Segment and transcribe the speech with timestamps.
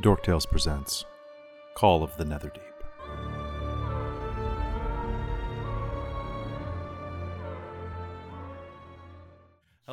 [0.00, 1.04] Dork Tales presents
[1.76, 2.73] Call of the Netherdeep.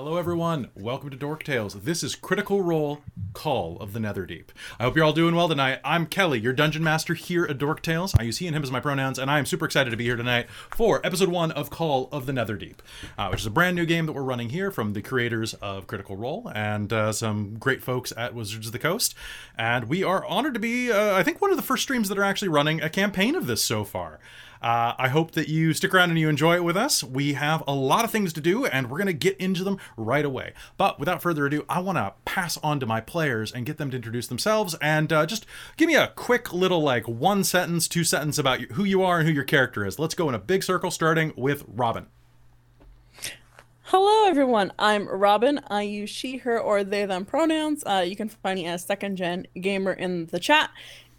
[0.03, 0.71] Hello, everyone.
[0.73, 1.75] Welcome to Dork Tales.
[1.75, 3.03] This is Critical Role
[3.33, 4.45] Call of the Netherdeep.
[4.79, 5.79] I hope you're all doing well tonight.
[5.85, 8.15] I'm Kelly, your dungeon master here at Dork Tales.
[8.17, 10.05] I use he and him as my pronouns, and I am super excited to be
[10.05, 12.77] here tonight for episode one of Call of the Netherdeep,
[13.15, 15.85] uh, which is a brand new game that we're running here from the creators of
[15.85, 19.13] Critical Role and uh, some great folks at Wizards of the Coast.
[19.55, 22.17] And we are honored to be, uh, I think, one of the first streams that
[22.17, 24.19] are actually running a campaign of this so far.
[24.61, 27.03] Uh, I hope that you stick around and you enjoy it with us.
[27.03, 29.79] We have a lot of things to do, and we're going to get into them
[29.97, 30.53] right away.
[30.77, 33.89] But without further ado, I want to pass on to my players and get them
[33.89, 35.47] to introduce themselves and uh, just
[35.77, 39.27] give me a quick little, like, one sentence, two sentence about who you are and
[39.27, 39.97] who your character is.
[39.97, 42.05] Let's go in a big circle, starting with Robin.
[43.85, 44.71] Hello, everyone.
[44.79, 45.59] I'm Robin.
[45.69, 47.83] I use she, her, or they, them pronouns.
[47.83, 50.69] Uh, you can find me as second gen gamer in the chat.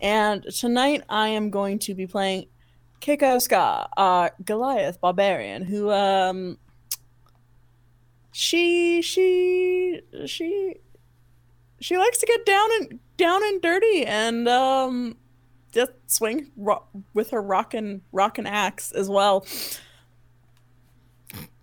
[0.00, 2.46] And tonight I am going to be playing
[3.02, 6.56] Kekoska, uh, Goliath barbarian, who um,
[8.30, 10.76] she she she
[11.80, 15.16] she likes to get down and down and dirty and um,
[15.72, 19.44] just swing ro- with her rockin' rockin' axe as well.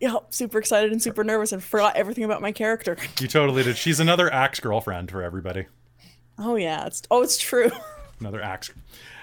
[0.02, 2.98] Yeah, super excited and super nervous and forgot everything about my character.
[3.20, 3.78] You totally did.
[3.78, 5.68] She's another axe girlfriend for everybody.
[6.38, 7.72] Oh yeah, it's oh it's true.
[8.20, 8.72] Another axe.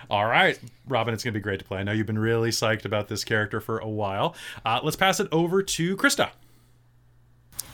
[0.09, 1.79] All right, Robin, it's going to be great to play.
[1.79, 4.37] I know you've been really psyched about this character for a while.
[4.65, 6.31] Uh, let's pass it over to Krista.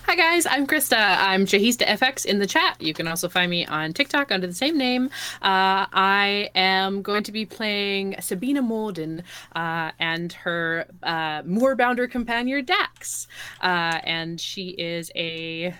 [0.06, 1.16] Hi guys, I'm Krista.
[1.18, 2.80] I'm Jahista FX in the chat.
[2.80, 5.06] You can also find me on TikTok under the same name.
[5.40, 9.22] Uh, I am going to be playing Sabina Molden
[9.54, 13.26] uh, and her uh, Moorbounder companion Dax.
[13.62, 15.74] Uh, and she is a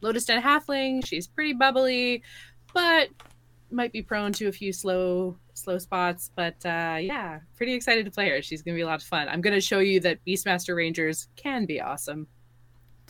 [0.00, 1.06] Lotus Den halfling.
[1.06, 2.22] She's pretty bubbly,
[2.74, 3.10] but
[3.70, 8.10] might be prone to a few slow slow spots but uh yeah pretty excited to
[8.10, 10.76] play her she's gonna be a lot of fun i'm gonna show you that beastmaster
[10.76, 12.26] rangers can be awesome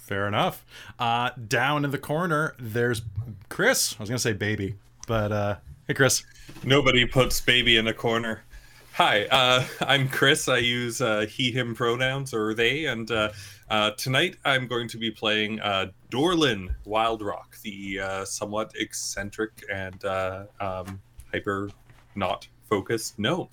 [0.07, 0.65] Fair enough.
[1.01, 3.03] Uh, down in the corner, there's
[3.49, 3.97] Chris.
[3.99, 4.77] I was going to say baby,
[5.09, 5.57] but uh,
[5.89, 6.23] hey, Chris.
[6.63, 8.45] Nobody puts baby in a corner.
[8.93, 10.49] Hi, uh, I'm Chris.
[10.49, 13.33] I use uh, he, him pronouns or they, and uh,
[13.69, 20.05] uh, tonight I'm going to be playing uh, Dorlin Wildrock, the uh, somewhat eccentric and
[20.05, 21.01] uh, um,
[21.33, 21.69] hyper
[22.17, 23.49] not focused gnome,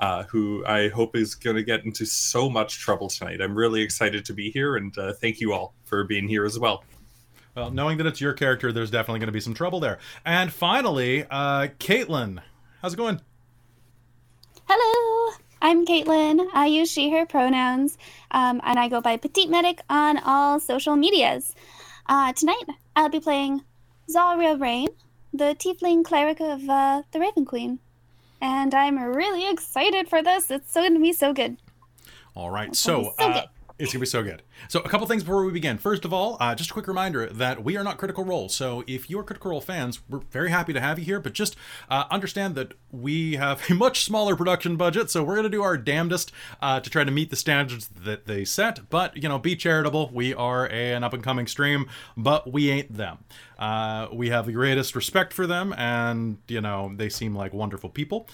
[0.00, 3.40] uh, who I hope is going to get into so much trouble tonight.
[3.40, 6.58] I'm really excited to be here, and uh, thank you all for being here as
[6.58, 6.84] well.
[7.54, 9.98] Well, knowing that it's your character, there's definitely going to be some trouble there.
[10.26, 12.42] And finally, uh, Caitlin.
[12.82, 13.20] How's it going?
[14.68, 16.46] Hello, I'm Caitlin.
[16.52, 17.96] I use she, her pronouns,
[18.32, 21.54] um, and I go by Petite Medic on all social medias.
[22.08, 23.64] Uh, tonight, I'll be playing
[24.10, 24.88] Zaria Rain,
[25.32, 27.78] the Tiefling cleric of uh, the Raven Queen.
[28.40, 30.50] And I'm really excited for this.
[30.50, 31.56] It's so going to be so good.
[32.34, 33.46] All right, so, so uh,
[33.78, 34.42] it's gonna be so good.
[34.68, 35.76] So, a couple things before we begin.
[35.76, 38.48] First of all, uh, just a quick reminder that we are not Critical Role.
[38.48, 41.20] So, if you're Critical Role fans, we're very happy to have you here.
[41.20, 41.56] But just
[41.90, 45.76] uh, understand that we have a much smaller production budget, so we're gonna do our
[45.76, 46.32] damnedest
[46.62, 48.88] uh, to try to meet the standards that they set.
[48.88, 50.10] But you know, be charitable.
[50.12, 53.18] We are a, an up and coming stream, but we ain't them.
[53.58, 57.90] Uh, we have the greatest respect for them, and you know, they seem like wonderful
[57.90, 58.28] people.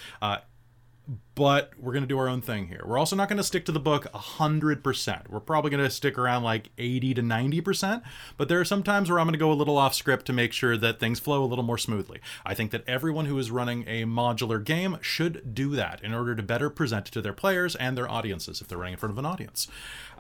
[1.35, 2.83] But we're going to do our own thing here.
[2.85, 5.31] We're also not going to stick to the book 100%.
[5.31, 8.03] We're probably going to stick around like 80 to 90%,
[8.37, 10.33] but there are some times where I'm going to go a little off script to
[10.33, 12.21] make sure that things flow a little more smoothly.
[12.45, 16.37] I think that everyone who is running a modular game should do that in order
[16.37, 19.13] to better present it to their players and their audiences if they're running in front
[19.13, 19.67] of an audience.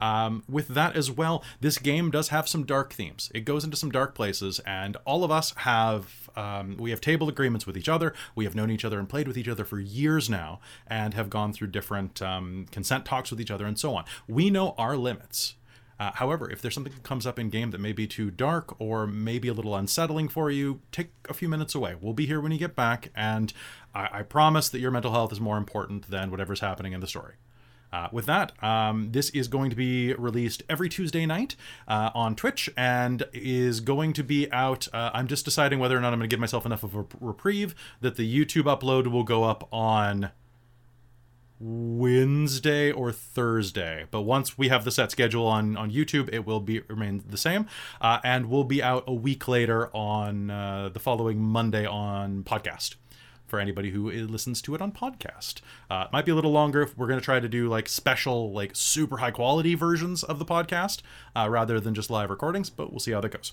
[0.03, 3.31] Um, with that as well, this game does have some dark themes.
[3.33, 7.29] It goes into some dark places, and all of us have um, we have table
[7.29, 8.13] agreements with each other.
[8.35, 10.59] We have known each other and played with each other for years now,
[10.89, 14.05] and have gone through different um, consent talks with each other and so on.
[14.27, 15.55] We know our limits.
[16.01, 18.75] Uh, however, if there's something that comes up in game that may be too dark
[18.81, 21.95] or maybe a little unsettling for you, take a few minutes away.
[22.01, 23.53] We'll be here when you get back, and
[23.95, 27.07] I, I promise that your mental health is more important than whatever's happening in the
[27.07, 27.34] story.
[27.92, 31.56] Uh, with that, um, this is going to be released every Tuesday night
[31.86, 34.89] uh, on Twitch and is going to be out.
[34.92, 37.04] Uh, I'm just deciding whether or not I'm going to give myself enough of a
[37.21, 40.30] reprieve that the YouTube upload will go up on
[41.62, 44.06] Wednesday or Thursday.
[44.10, 47.36] But once we have the set schedule on on YouTube, it will be remain the
[47.36, 47.66] same,
[48.00, 52.97] uh, and will be out a week later on uh, the following Monday on podcast
[53.53, 55.60] for anybody who listens to it on podcast.
[55.91, 56.81] Uh, it might be a little longer.
[56.81, 60.39] if We're going to try to do like special, like super high quality versions of
[60.39, 61.03] the podcast
[61.37, 63.53] uh, rather than just live recordings, but we'll see how that goes.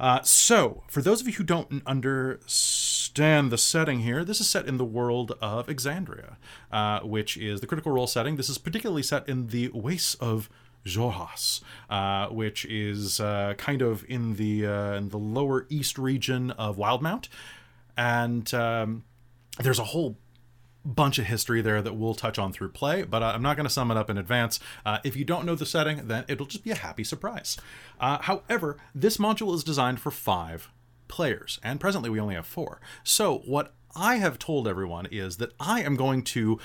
[0.00, 4.48] Uh, so, for those of you who don't understand understand the setting here, this is
[4.48, 6.34] set in the world of Exandria,
[6.72, 8.36] uh, which is the critical role setting.
[8.36, 10.50] This is particularly set in the Wastes of
[10.84, 16.50] Xhorhas, uh, which is uh, kind of in the uh, in the lower east region
[16.52, 17.28] of Wildemount,
[17.96, 19.04] and um,
[19.58, 20.16] there's a whole
[20.84, 23.66] bunch of history there that we'll touch on through play, but uh, I'm not going
[23.66, 24.60] to sum it up in advance.
[24.84, 27.56] Uh, if you don't know the setting, then it'll just be a happy surprise.
[27.98, 30.70] Uh, however, this module is designed for five
[31.08, 32.80] players, and presently we only have four.
[33.02, 36.58] So, what I have told everyone is that I am going to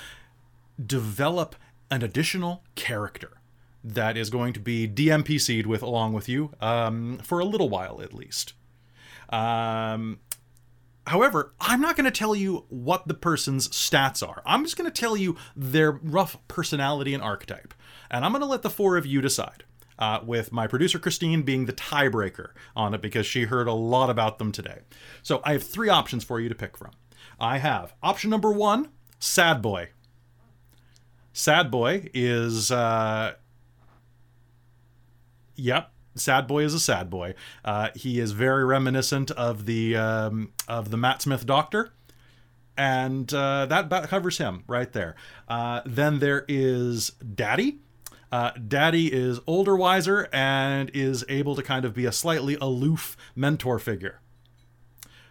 [0.84, 1.56] develop
[1.90, 3.40] an additional character
[3.82, 8.00] that is going to be DMPC'd with along with you um, for a little while
[8.02, 8.52] at least.
[9.30, 10.18] Um,
[11.10, 14.42] However, I'm not going to tell you what the person's stats are.
[14.46, 17.74] I'm just going to tell you their rough personality and archetype.
[18.12, 19.64] And I'm going to let the four of you decide.
[19.98, 24.08] Uh, with my producer Christine being the tiebreaker on it because she heard a lot
[24.08, 24.78] about them today.
[25.22, 26.92] So I have three options for you to pick from.
[27.40, 29.88] I have option number one Sad Boy.
[31.32, 33.34] Sad Boy is, uh,
[35.56, 37.34] yep, Sad Boy is a sad boy.
[37.64, 41.92] Uh, he is very reminiscent of the um, of the Matt Smith Doctor,
[42.76, 45.14] and uh, that about covers him right there.
[45.48, 47.80] Uh, then there is Daddy.
[48.32, 53.16] Uh, Daddy is older, wiser, and is able to kind of be a slightly aloof
[53.34, 54.20] mentor figure.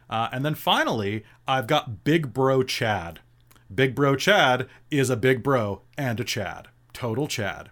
[0.09, 3.19] Uh, and then finally, I've got Big Bro Chad.
[3.73, 6.67] Big Bro Chad is a big bro and a Chad.
[6.91, 7.69] Total Chad.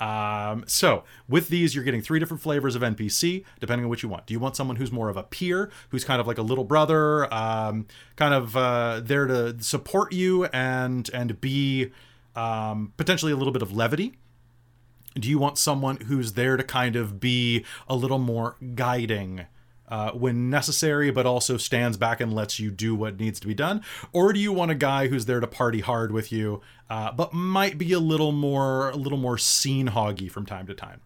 [0.00, 4.08] Um, so with these, you're getting three different flavors of NPC, depending on what you
[4.08, 4.26] want.
[4.26, 6.64] Do you want someone who's more of a peer, who's kind of like a little
[6.64, 11.92] brother, um, kind of uh, there to support you and and be
[12.34, 14.14] um, potentially a little bit of levity?
[15.14, 19.46] Do you want someone who's there to kind of be a little more guiding?
[19.88, 23.54] Uh, when necessary, but also stands back and lets you do what needs to be
[23.54, 23.82] done?
[24.12, 26.60] Or do you want a guy who's there to party hard with you,
[26.90, 30.74] uh, but might be a little more a little more scene hoggy from time to
[30.74, 31.00] time?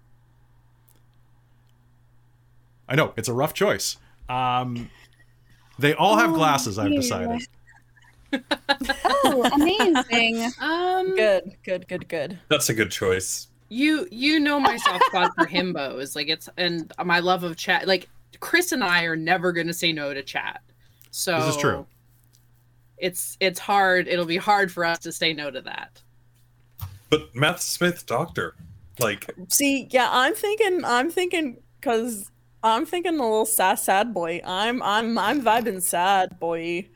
[2.89, 3.97] I know it's a rough choice.
[4.29, 4.91] Um,
[5.79, 6.79] they all have Oh, glasses.
[6.79, 7.47] I've decided.
[8.33, 10.51] Oh, amazing.
[10.61, 12.39] Um, Good, good, good, good.
[12.49, 13.49] That's a good choice.
[13.69, 17.87] you you know my soft spot for himbos, like it's and my love of chat.
[17.89, 20.63] Like Chris and I are never going to say no to chat.
[21.11, 21.87] So This is true.
[22.99, 24.07] It's it's hard.
[24.07, 26.03] It'll be hard for us to say no to that.
[27.09, 28.55] But Matt Smith, Doctor,
[29.01, 32.31] like See, yeah, I'm thinking, I'm thinking, cause
[32.63, 34.41] I'm thinking a little sad, sad boy.
[34.45, 36.89] I'm, I'm, I'm vibing sad boy.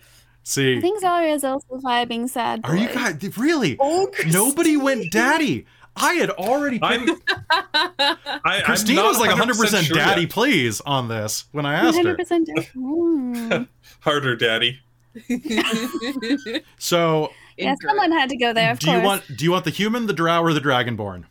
[0.42, 2.60] See, I think Zaria is also vibing sad.
[2.64, 3.78] are you guys really?
[3.80, 5.64] Oh, Nobody went daddy.
[5.96, 7.10] I had already picked.
[7.50, 10.30] I'm I, Christine I'm was like 100% sure daddy, yet.
[10.30, 12.16] please, on this when I asked her.
[12.16, 13.68] 100% mm.
[14.00, 14.80] Harder, daddy.
[16.78, 17.82] So, Yeah, Incorrect.
[17.82, 18.98] someone had to go there, of do course.
[18.98, 21.24] you want do you want the human, the drow, or the dragonborn?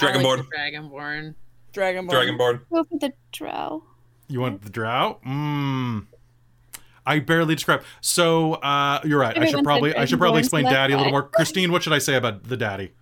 [0.00, 0.46] I like Dragonborn.
[0.52, 1.34] Dragonborn.
[1.72, 2.10] Dragonborn.
[2.10, 2.60] Dragonborn.
[2.70, 3.82] Go for the drow.
[4.28, 5.18] You want the drow?
[5.26, 6.06] Mmm.
[7.08, 7.82] I barely describe.
[8.02, 9.36] So, uh, you're right.
[9.36, 11.22] I should probably I should probably explain daddy a little more.
[11.22, 12.92] Christine, what should I say about the daddy?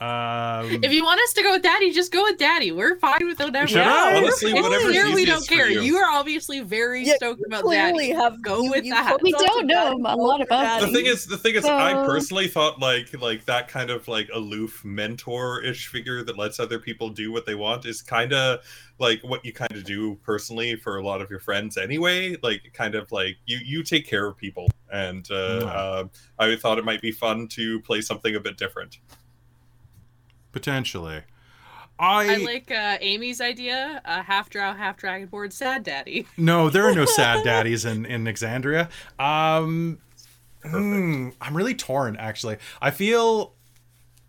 [0.00, 2.72] Um, If you want us to go with Daddy, just go with Daddy.
[2.72, 3.66] We're fine with whatever.
[3.66, 4.16] Should I?
[4.16, 5.68] Honestly, It's whatever's clear we don't care.
[5.68, 5.82] you.
[5.82, 5.96] You.
[5.98, 8.18] are obviously very Yeah, stoked about clearly Daddy.
[8.22, 9.18] have Go you- with you that.
[9.20, 10.86] We don't know a lot for about Daddy.
[10.86, 14.30] The thing is, the thing is, I personally thought like like that kind of like
[14.32, 18.60] aloof mentor-ish figure that lets other people do what they want is kind of
[18.98, 22.36] like what you kind of do personally for a lot of your friends anyway.
[22.42, 25.66] Like kind of like you you take care of people, and uh, Mm.
[25.66, 26.04] uh,
[26.38, 28.98] I thought it might be fun to play something a bit different.
[30.52, 31.22] Potentially.
[31.98, 36.26] I, I like uh, Amy's idea: uh, half drow, half-dragon dragonborn, sad daddy.
[36.38, 38.88] no, there are no sad daddies in in Exandria.
[39.18, 39.98] Um,
[40.64, 42.56] hmm, I'm really torn actually.
[42.80, 43.52] I feel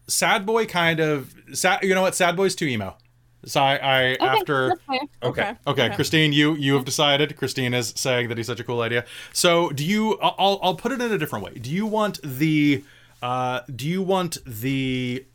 [0.07, 1.83] sad boy kind of sad.
[1.83, 2.13] You know what?
[2.15, 2.97] Sad boy's too emo.
[3.45, 4.99] So I, I Okay, after that's fair.
[5.23, 5.55] Okay.
[5.65, 7.37] Okay, Christine, you you have decided.
[7.37, 9.05] Christine is saying that he's such a cool idea.
[9.33, 10.19] So, do you?
[10.19, 11.53] I'll I'll- I'll put it in a different way.
[11.53, 12.83] Do you want the?
[13.21, 15.25] Uh, do you want the?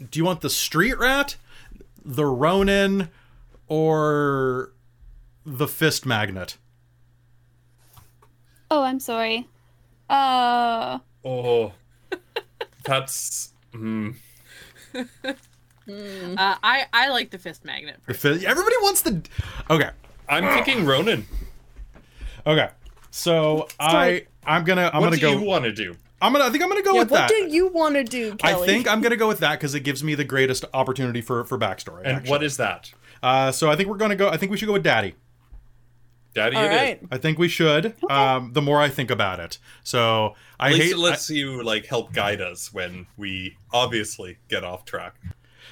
[0.00, 1.36] S- Do you want the street rat,
[2.04, 3.08] the Ronin,
[3.68, 4.72] or
[5.44, 6.56] the fist magnet?
[8.70, 9.48] Oh, I'm sorry.
[10.08, 11.72] Uh, Oh,
[12.84, 13.52] that's.
[13.72, 14.14] Mm.
[14.94, 15.04] Uh,
[16.62, 17.96] I I like the fist magnet.
[18.06, 18.44] The fist.
[18.44, 19.22] Everybody wants the.
[19.70, 19.90] Okay.
[20.28, 21.26] I'm thinking Ronan.
[22.46, 22.68] Okay.
[23.10, 25.32] So I I'm gonna I'm what gonna do go.
[25.32, 25.96] you want to do?
[26.20, 27.28] I'm gonna I think I'm gonna go Yeah, with what that.
[27.28, 28.62] do you want to do, Kelly?
[28.62, 31.44] I think I'm gonna go with that because it gives me the greatest opportunity for
[31.44, 31.98] for backstory.
[32.04, 32.30] And actually.
[32.30, 32.92] what is that?
[33.22, 34.28] Uh, so I think we're gonna go.
[34.28, 35.14] I think we should go with Daddy.
[36.34, 36.76] Daddy, All it is.
[36.76, 37.00] right.
[37.10, 37.94] I think we should.
[38.10, 40.92] Um, the more I think about it, so I At least hate.
[40.92, 45.14] it lets you like help guide us when we obviously get off track.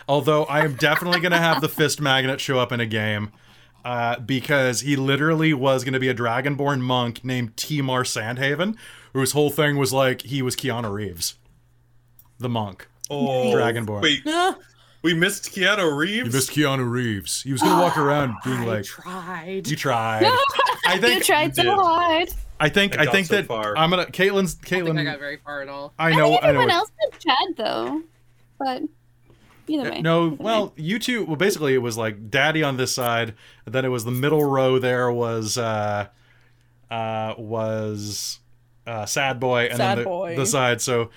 [0.08, 3.32] Although I am definitely going to have the fist magnet show up in a game.
[3.84, 8.76] Uh, because he literally was going to be a dragonborn monk named Timar Sandhaven,
[9.14, 11.37] whose whole thing was like he was Keanu Reeves,
[12.38, 12.87] the monk.
[13.11, 14.02] Oh, Dragonborn.
[14.02, 14.25] Wait,
[15.02, 16.16] we missed Keanu Reeves.
[16.16, 16.35] You Reeves.
[16.35, 17.42] missed Keanu Reeves.
[17.42, 19.66] He was going to walk around being I like, tried.
[19.68, 20.25] "You tried."
[20.87, 21.25] I You think.
[21.25, 22.28] tried so hard.
[22.61, 22.99] I think.
[22.99, 23.76] I I think so that far.
[23.76, 24.06] I'm gonna.
[24.06, 24.56] Caitlin's.
[24.71, 25.92] I don't think I got very far at all.
[25.99, 26.28] I I know.
[26.30, 26.61] think I know.
[26.61, 28.02] everyone else did Chad though,
[28.59, 28.83] but
[29.66, 30.00] either way.
[30.00, 30.37] No, either way.
[30.40, 31.25] well, you two.
[31.25, 33.35] Well, basically, it was like Daddy on this side,
[33.66, 34.78] and then it was the middle row.
[34.78, 36.06] There was uh,
[36.90, 38.38] uh, was
[38.87, 40.37] uh, Sad Boy, and Sad then the, Boy.
[40.37, 40.81] the side.
[40.81, 41.11] So,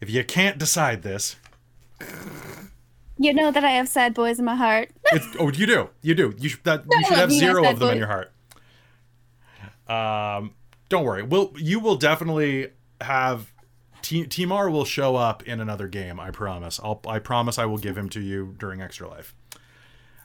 [0.00, 1.36] if you can't decide this,
[3.18, 4.90] you know that I have sad boys in my heart.
[5.12, 6.34] it's, oh, you do, you do.
[6.38, 8.32] You should, that you should have zero of them in your heart.
[9.86, 10.54] Um,
[10.88, 11.22] don't worry.
[11.22, 12.68] We'll you will definitely
[13.00, 13.52] have.
[14.00, 16.18] T- Timar will show up in another game.
[16.18, 16.80] I promise.
[16.82, 17.02] I'll.
[17.06, 17.58] I promise.
[17.58, 19.34] I will give him to you during Extra Life.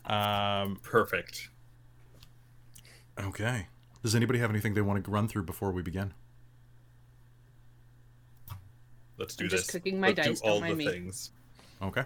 [0.05, 0.79] Um.
[0.81, 1.49] Perfect.
[3.19, 3.67] Okay.
[4.03, 6.13] Does anybody have anything they want to run through before we begin?
[9.17, 9.61] Let's do I'm this.
[9.61, 10.91] just cooking my Let's dice, Do all don't mind the me.
[10.91, 11.31] things.
[11.81, 12.03] Okay.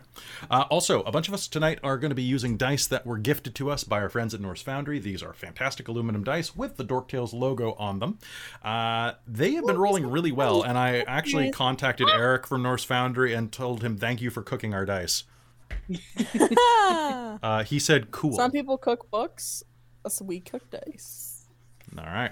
[0.50, 3.20] Uh, also, a bunch of us tonight are going to be using dice that were
[3.20, 4.98] gifted to us by our friends at Norse Foundry.
[5.00, 8.18] These are fantastic aluminum dice with the Dorktales logo on them.
[8.63, 13.34] Uh, they have been rolling really well, and I actually contacted Eric from Norse Foundry
[13.34, 15.24] and told him thank you for cooking our dice.
[17.42, 19.63] Uh, he said, "Cool." Some people cook books,
[20.08, 21.46] so we cook dice.
[21.98, 22.32] All right.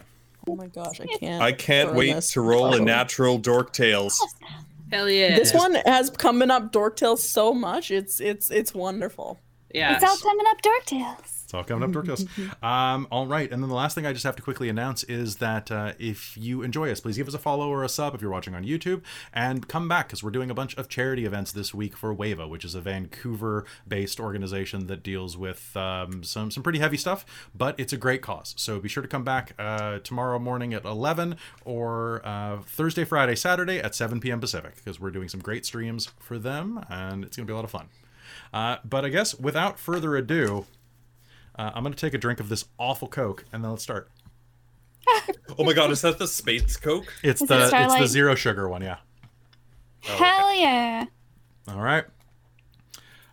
[0.50, 1.42] Oh my gosh, I can't.
[1.42, 2.32] I can't wait this.
[2.32, 2.84] to roll a Oh.
[2.84, 4.20] natural dork tails.
[4.92, 5.36] Hell yeah.
[5.36, 7.92] This one has coming up Dorktail so much.
[7.92, 9.40] It's it's it's wonderful.
[9.74, 9.96] Yeah.
[9.96, 11.37] It's all coming up Dork Tales.
[11.48, 12.28] It's all coming up to Dorktales.
[12.62, 15.38] Um, all right, and then the last thing I just have to quickly announce is
[15.38, 18.22] that uh, if you enjoy us, please give us a follow or a sub if
[18.22, 19.02] you're watching on YouTube,
[19.34, 22.50] and come back because we're doing a bunch of charity events this week for WAVA,
[22.50, 27.26] which is a Vancouver-based organization that deals with um, some some pretty heavy stuff,
[27.56, 28.54] but it's a great cause.
[28.58, 33.36] So be sure to come back uh, tomorrow morning at 11 or uh, Thursday, Friday,
[33.36, 34.42] Saturday at 7 p.m.
[34.42, 37.66] Pacific because we're doing some great streams for them, and it's gonna be a lot
[37.66, 37.88] of fun.
[38.54, 40.66] Uh, but I guess without further ado.
[41.58, 44.10] Uh, I'm gonna take a drink of this awful Coke, and then let's start.
[45.58, 47.12] Oh my god, is that the space coke?
[47.24, 48.98] It's Is the it it's the zero sugar one, yeah.
[50.02, 51.06] Hell yeah.
[51.68, 52.06] All right,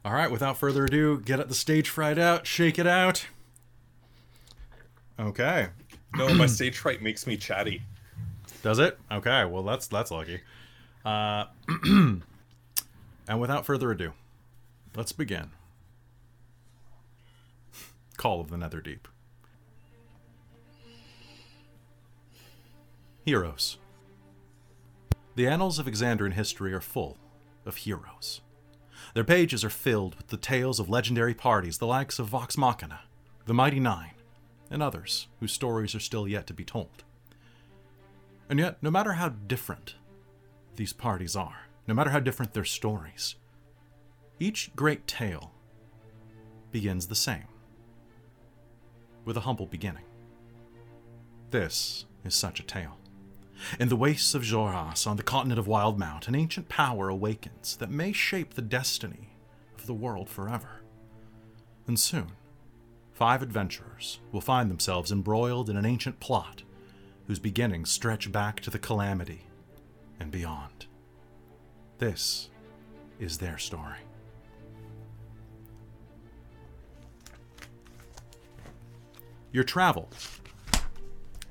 [0.04, 0.30] all right.
[0.30, 3.26] Without further ado, get at the stage fried out, shake it out.
[5.18, 5.68] Okay,
[6.14, 7.82] No, my stage fright makes me chatty.
[8.62, 8.98] does it?
[9.12, 10.40] Okay, well that's that's lucky.
[11.04, 11.44] Uh,
[11.84, 12.22] and
[13.36, 14.12] without further ado,
[14.96, 15.50] let's begin.
[18.24, 18.98] Call of the.
[23.26, 23.76] Heroes.
[25.34, 27.18] The annals of Exandrian history are full
[27.66, 28.40] of heroes.
[29.12, 33.00] Their pages are filled with the tales of legendary parties, the likes of Vox Machina,
[33.44, 34.12] the Mighty Nein,
[34.70, 37.04] and others whose stories are still yet to be told.
[38.48, 39.96] And yet, no matter how different
[40.76, 43.34] these parties are, no matter how different their stories,
[44.40, 45.52] each great tale
[46.72, 47.48] begins the same
[49.24, 50.04] with a humble beginning.
[51.50, 52.98] This is such a tale.
[53.78, 57.90] In the wastes of Xhorhas, on the continent of Wildemount, an ancient power awakens that
[57.90, 59.30] may shape the destiny
[59.78, 60.80] of the world forever.
[61.86, 62.32] And soon,
[63.12, 66.62] five adventurers will find themselves embroiled in an ancient plot
[67.26, 69.46] whose beginnings stretch back to the Calamity
[70.18, 70.86] and beyond.
[71.98, 72.50] This
[73.18, 74.03] is their story.
[79.54, 80.08] Your travel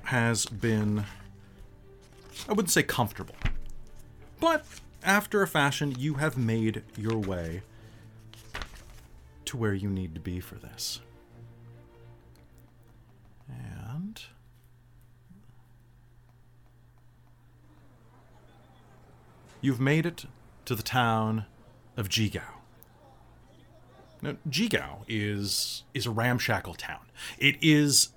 [0.02, 1.06] has been,
[2.46, 3.34] I wouldn't say comfortable,
[4.38, 4.66] but
[5.02, 7.62] after a fashion, you have made your way
[9.46, 11.00] to where you need to be for this.
[13.48, 14.20] And.
[19.62, 20.26] You've made it
[20.66, 21.46] to the town
[21.96, 22.53] of Jigow.
[24.24, 27.10] Now, Jigow is is a ramshackle town.
[27.38, 28.08] It is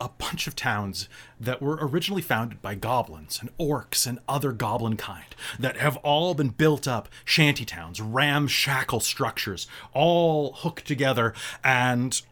[0.00, 1.08] a bunch of towns
[1.40, 6.34] that were originally founded by goblins and orcs and other goblin kind that have all
[6.34, 12.22] been built up shanty towns, ramshackle structures, all hooked together and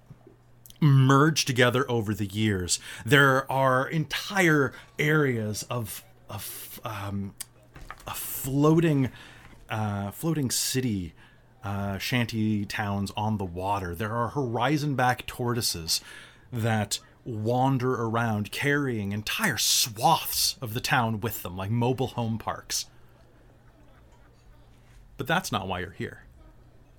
[0.80, 2.78] merged together over the years.
[3.04, 7.34] There are entire areas of of um,
[8.06, 9.10] a floating
[9.68, 11.14] uh, floating city
[11.64, 13.94] uh, shanty towns on the water.
[13.94, 16.00] There are horizon back tortoises
[16.52, 22.86] that wander around carrying entire swaths of the town with them, like mobile home parks.
[25.16, 26.24] But that's not why you're here.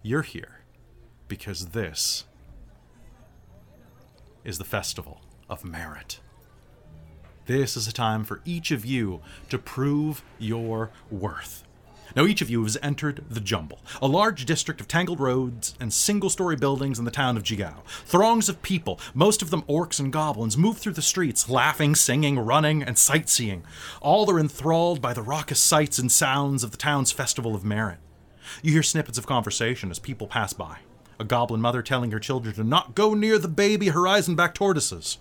[0.02, 0.62] You're here
[1.28, 2.26] because this
[4.44, 6.20] is the Festival of Merit.
[7.46, 11.65] This is a time for each of you to prove your worth.
[12.16, 15.94] Now, each of you has entered the Jumble, a large district of tangled roads and
[15.94, 17.84] single story buildings in the town of Jigow.
[18.06, 22.40] Throngs of people, most of them orcs and goblins, move through the streets, laughing, singing,
[22.40, 23.64] running, and sightseeing.
[24.02, 27.98] All are enthralled by the raucous sights and sounds of the town's Festival of Merit.
[28.62, 30.78] You hear snippets of conversation as people pass by.
[31.20, 35.18] A goblin mother telling her children to not go near the baby horizon back tortoises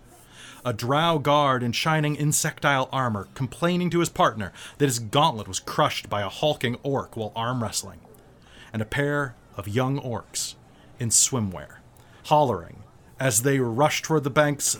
[0.64, 5.61] a drow guard in shining insectile armor complaining to his partner that his gauntlet was
[5.61, 8.00] crushed by a hulking orc while arm wrestling,
[8.73, 10.54] and a pair of young orcs
[10.99, 11.76] in swimwear,
[12.26, 12.83] hollering
[13.21, 14.78] as they rush toward the banks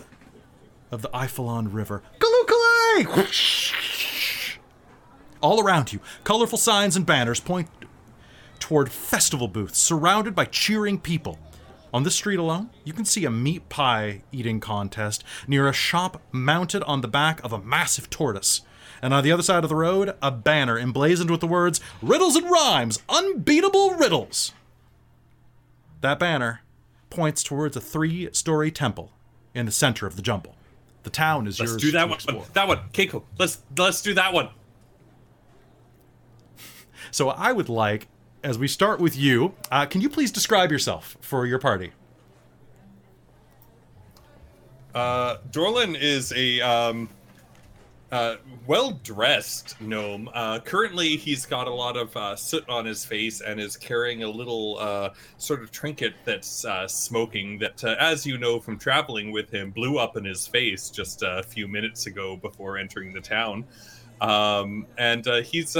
[0.91, 2.01] of the Eiffelon River.
[2.19, 2.55] Galukale!
[5.41, 7.69] All around you, colorful signs and banners point
[8.59, 11.37] toward festival booths surrounded by cheering people.
[11.95, 16.21] On this street alone, you can see a meat pie eating contest near a shop
[16.29, 18.63] mounted on the back of a massive tortoise.
[19.01, 22.35] And on the other side of the road, a banner emblazoned with the words Riddles
[22.35, 24.51] and Rhymes, Unbeatable Riddles.
[26.01, 26.63] That banner
[27.09, 29.13] points towards a three story temple
[29.53, 30.57] in the center of the jumble.
[31.03, 32.15] The town is Let's yours do that to one.
[32.15, 32.45] explore.
[32.51, 33.23] That one, Keiko.
[33.39, 34.49] Let's let's do that one.
[37.11, 38.09] So I would like,
[38.45, 41.91] as we start with you, uh, can you please describe yourself for your party?
[44.93, 47.09] Uh, Dorlin is a um,
[48.11, 48.35] uh,
[48.67, 50.29] well-dressed gnome.
[50.31, 54.21] Uh, currently, he's got a lot of uh, soot on his face and is carrying
[54.21, 57.57] a little uh, sort of trinket that's uh, smoking.
[57.57, 61.23] That, uh, as you know from traveling with him, blew up in his face just
[61.23, 63.65] a few minutes ago before entering the town.
[64.21, 65.75] Um, and he's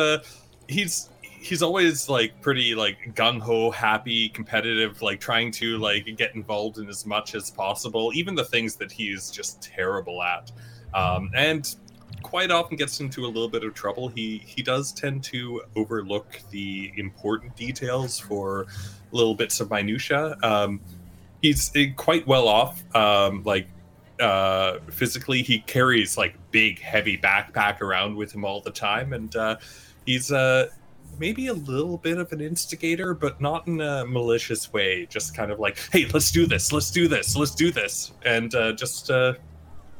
[0.68, 1.10] he's
[1.46, 6.80] he's always like pretty like gung ho, happy, competitive, like trying to like get involved
[6.80, 10.52] in as much as possible, even the things that he's just terrible at,
[10.96, 11.76] um, and
[12.24, 14.08] quite often gets into a little bit of trouble.
[14.08, 18.66] He he does tend to overlook the important details for
[19.12, 20.36] little bits of minutia.
[20.42, 20.82] Um,
[21.44, 23.68] he's uh, quite well off, um, like
[24.22, 29.36] uh physically he carries like big heavy backpack around with him all the time and
[29.36, 29.58] uh
[30.06, 30.70] he's uh
[31.20, 35.52] maybe a little bit of an instigator but not in a malicious way just kind
[35.52, 39.10] of like hey let's do this let's do this let's do this and uh just
[39.12, 39.34] uh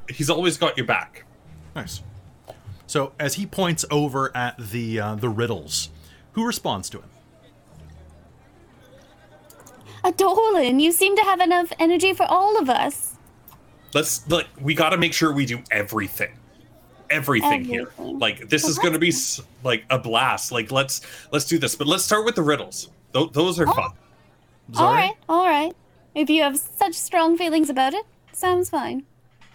[0.10, 1.26] he's always got your back
[1.76, 2.02] Nice.
[2.88, 5.90] So as he points over at the uh, the riddles,
[6.34, 7.10] who responds to him?
[10.04, 13.16] Adolin, you seem to have enough energy for all of us.
[13.94, 16.38] let's like we got to make sure we do everything
[17.10, 19.14] everything, here like this is going to be
[19.64, 23.32] like a blast like let's let's do this but let's start with the riddles Th-
[23.32, 23.74] those are Oh.
[23.74, 23.92] fun
[24.76, 24.96] All Zarya?
[24.96, 25.74] right, all right.
[26.16, 29.04] If you have such strong feelings about it, sounds fine.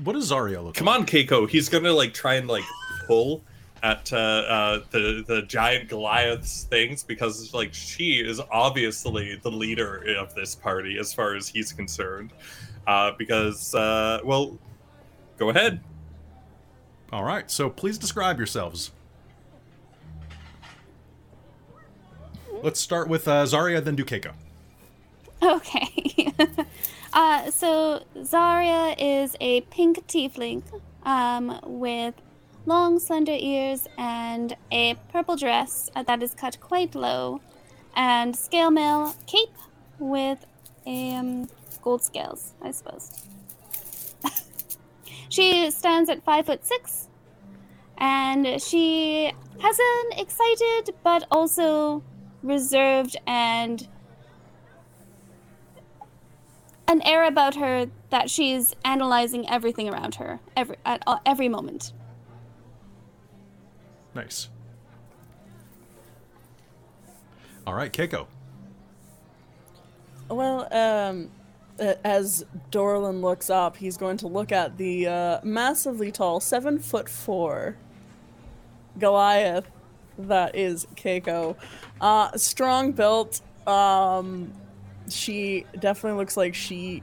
[0.04, 1.00] What does Zario look Come like?
[1.00, 1.48] on, Keiko.
[1.48, 2.64] He's gonna like try and like
[3.06, 3.42] pull
[3.82, 10.04] at uh, uh, the the giant Goliath's things because like she is obviously the leader
[10.18, 12.30] of this party as far as he's concerned.
[12.86, 14.58] Uh, because uh, well,
[15.38, 15.80] go ahead.
[17.12, 17.50] All right.
[17.50, 18.92] So please describe yourselves.
[22.62, 24.32] Let's start with uh, Zarya, then do Keiko.
[25.42, 26.32] Okay.
[27.12, 30.62] uh, so Zarya is a pink tiefling
[31.04, 32.14] um, with
[32.66, 37.40] long, slender ears and a purple dress that is cut quite low,
[37.96, 39.56] and scale mail cape
[39.98, 40.44] with
[40.86, 41.48] um,
[41.82, 43.29] gold scales, I suppose.
[45.30, 47.08] She stands at five foot six,
[47.96, 52.02] and she has an excited but also
[52.42, 53.88] reserved and
[56.88, 61.92] an air about her that she's analyzing everything around her every at all, every moment.
[64.14, 64.48] Nice.
[67.66, 68.26] All right, Keiko.
[70.28, 71.39] Well, um, a-
[71.80, 77.08] as Dorlin looks up, he's going to look at the uh, massively tall, seven foot
[77.08, 77.76] four
[78.98, 79.66] Goliath
[80.28, 81.56] that is Keiko.
[82.00, 83.40] Uh, strong built.
[83.66, 84.52] Um,
[85.08, 87.02] she definitely looks like she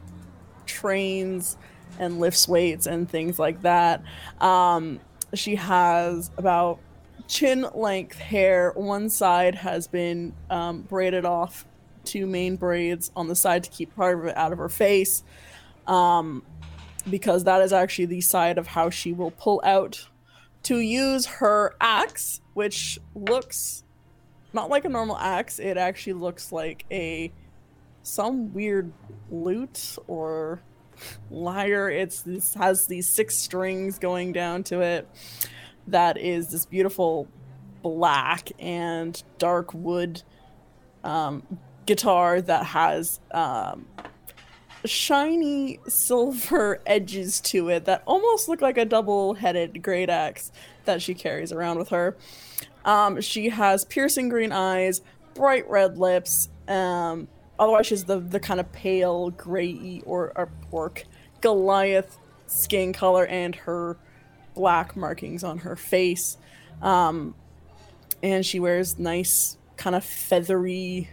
[0.66, 1.58] trains
[2.00, 4.04] and lifts weights and things like that.
[4.40, 5.00] Um,
[5.34, 6.80] she has about
[7.28, 8.72] chin length hair.
[8.76, 11.66] One side has been um, braided off,
[12.08, 15.24] two main braids on the side to keep part of it out of her face.
[15.86, 16.44] Um,
[17.10, 20.08] because that is actually the side of how she will pull out
[20.64, 23.84] to use her axe, which looks
[24.54, 25.60] not like a normal axe.
[25.60, 27.32] It actually looks like a
[28.04, 28.92] some weird
[29.30, 30.62] lute or
[31.30, 31.90] lyre.
[31.90, 35.08] It's this has these six strings going down to it.
[35.88, 37.28] That is this beautiful
[37.82, 40.22] black and dark wood
[41.04, 41.44] um,
[41.88, 43.88] guitar that has um,
[44.86, 50.52] shiny silver edges to it that almost look like a double-headed great axe
[50.86, 52.16] that she carries around with her.
[52.86, 55.02] Um, she has piercing green eyes,
[55.34, 56.50] bright red lips.
[56.68, 57.28] Um,
[57.60, 61.04] otherwise, she's the the kind of pale gray or, or orc
[61.42, 63.98] Goliath skin color and her
[64.56, 66.38] black markings on her face.
[66.82, 67.36] Um,
[68.24, 71.10] and she wears nice kind of feathery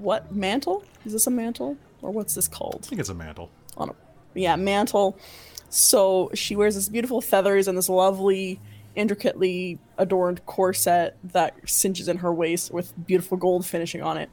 [0.00, 0.84] what mantle?
[1.04, 2.80] Is this a mantle or what's this called?
[2.84, 3.50] I think it's a mantle.
[3.76, 3.94] On a
[4.34, 5.18] yeah mantle.
[5.70, 8.60] So she wears this beautiful feathers and this lovely,
[8.94, 14.30] intricately adorned corset that cinches in her waist with beautiful gold finishing on it,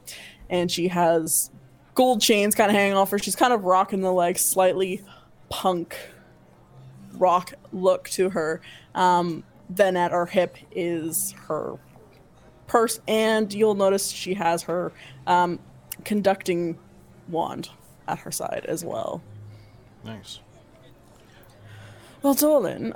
[0.50, 1.52] and she has
[1.94, 3.20] gold chains kind of hanging off her.
[3.20, 5.04] She's kind of rocking the like slightly
[5.50, 5.98] punk
[7.14, 8.62] rock look to her.
[8.94, 11.78] Um, then at her hip is her
[12.68, 14.92] purse, and you'll notice she has her
[15.28, 15.60] um,
[16.04, 16.78] conducting
[17.28, 17.70] wand
[18.08, 19.22] at her side as well.
[20.04, 20.40] Nice.
[22.22, 22.94] Well, Dolan,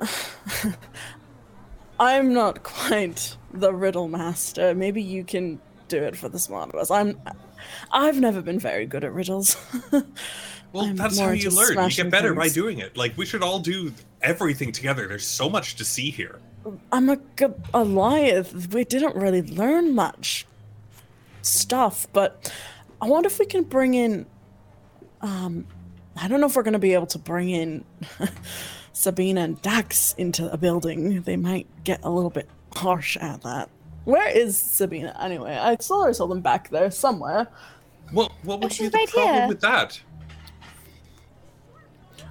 [1.99, 4.73] I'm not quite the riddle master.
[4.73, 6.91] Maybe you can do it for the smart of us.
[6.91, 7.19] I'm.
[7.91, 9.57] I've never been very good at riddles.
[10.71, 11.89] Well, I'm that's how you learn.
[11.89, 12.95] You get better by doing it.
[12.95, 15.07] Like we should all do everything together.
[15.07, 16.39] There's so much to see here.
[16.91, 18.73] I'm a Goliath.
[18.73, 20.45] We didn't really learn much
[21.41, 22.51] stuff, but
[23.01, 24.25] I wonder if we can bring in.
[25.21, 25.67] Um,
[26.15, 27.83] I don't know if we're going to be able to bring in
[28.93, 31.21] Sabina and Dax into a building.
[31.21, 33.69] They might get a little bit harsh at that.
[34.05, 35.55] Where is Sabina anyway?
[35.55, 37.47] I saw her saw them back there somewhere.
[38.11, 39.47] Well, what would be she's the right problem here.
[39.47, 40.01] with that?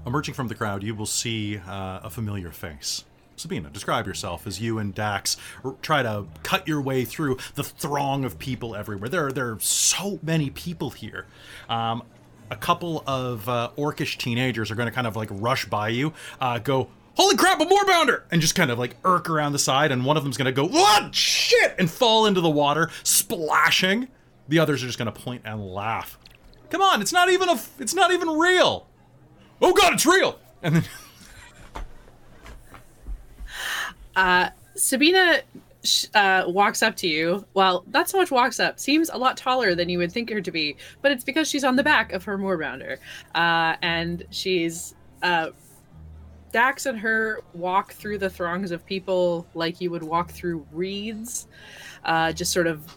[0.06, 3.04] Emerging from the crowd, you will see uh, a familiar face.
[3.38, 5.36] Sabina, describe yourself as you and Dax
[5.80, 9.08] try to cut your way through the throng of people everywhere.
[9.08, 11.26] There, are- there are so many people here.
[11.68, 12.02] Um,
[12.50, 16.14] a couple of uh, orcish teenagers are going to kind of like rush by you,
[16.40, 19.92] uh, go, "Holy crap, a moorbounder!" and just kind of like irk around the side,
[19.92, 24.08] and one of them's going to go, "What shit!" and fall into the water, splashing.
[24.48, 26.18] The others are just going to point and laugh.
[26.70, 28.86] Come on, it's not even a, it's not even real.
[29.60, 30.38] Oh god, it's real!
[30.62, 30.84] And then
[34.76, 35.40] Sabina
[36.14, 37.44] uh, walks up to you.
[37.54, 38.78] Well, not so much walks up.
[38.78, 41.64] Seems a lot taller than you would think her to be, but it's because she's
[41.64, 42.98] on the back of her moorbounder,
[43.34, 44.94] uh, and she's.
[45.22, 45.50] Uh,
[46.50, 51.46] Dax and her walk through the throngs of people like you would walk through reeds,
[52.04, 52.96] uh, just sort of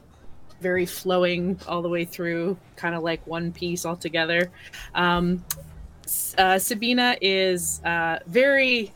[0.62, 4.50] very flowing all the way through, kind of like one piece altogether.
[4.96, 5.44] Um,
[6.38, 8.94] uh, Sabina is uh, very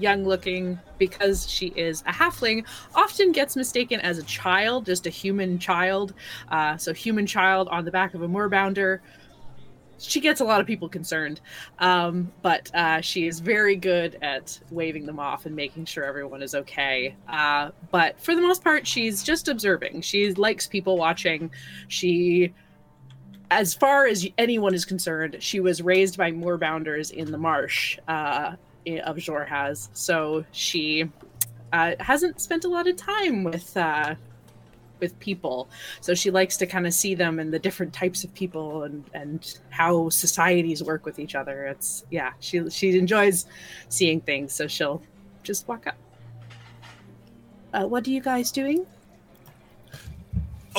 [0.00, 5.10] young looking because she is a halfling often gets mistaken as a child just a
[5.10, 6.14] human child.
[6.50, 9.00] Uh, so human child on the back of a moorbounder
[10.00, 11.40] she gets a lot of people concerned.
[11.78, 16.42] Um, but uh, she is very good at waving them off and making sure everyone
[16.42, 17.14] is okay.
[17.28, 20.00] Uh, but for the most part she's just observing.
[20.00, 21.50] She likes people watching.
[21.88, 22.54] She
[23.50, 27.98] as far as anyone is concerned, she was raised by moorbounders in the marsh.
[28.06, 28.54] Uh,
[28.86, 31.10] of Xhorhas, so she
[31.72, 34.14] uh, hasn't spent a lot of time with uh,
[35.00, 35.68] with people.
[36.00, 39.04] So she likes to kind of see them and the different types of people and
[39.14, 41.66] and how societies work with each other.
[41.66, 43.46] It's yeah, she she enjoys
[43.88, 45.02] seeing things, so she'll
[45.42, 45.96] just walk up.
[47.72, 48.86] Uh, what are you guys doing?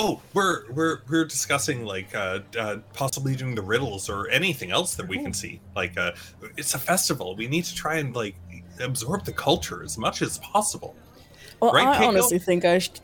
[0.03, 4.95] Oh, we're we're we're discussing like uh, uh possibly doing the riddles or anything else
[4.95, 5.61] that we can see.
[5.75, 6.13] Like uh
[6.57, 7.35] it's a festival.
[7.35, 8.35] We need to try and like
[8.79, 10.95] absorb the culture as much as possible.
[11.59, 12.07] Well, Right, I Keiko?
[12.07, 12.99] honestly think I should.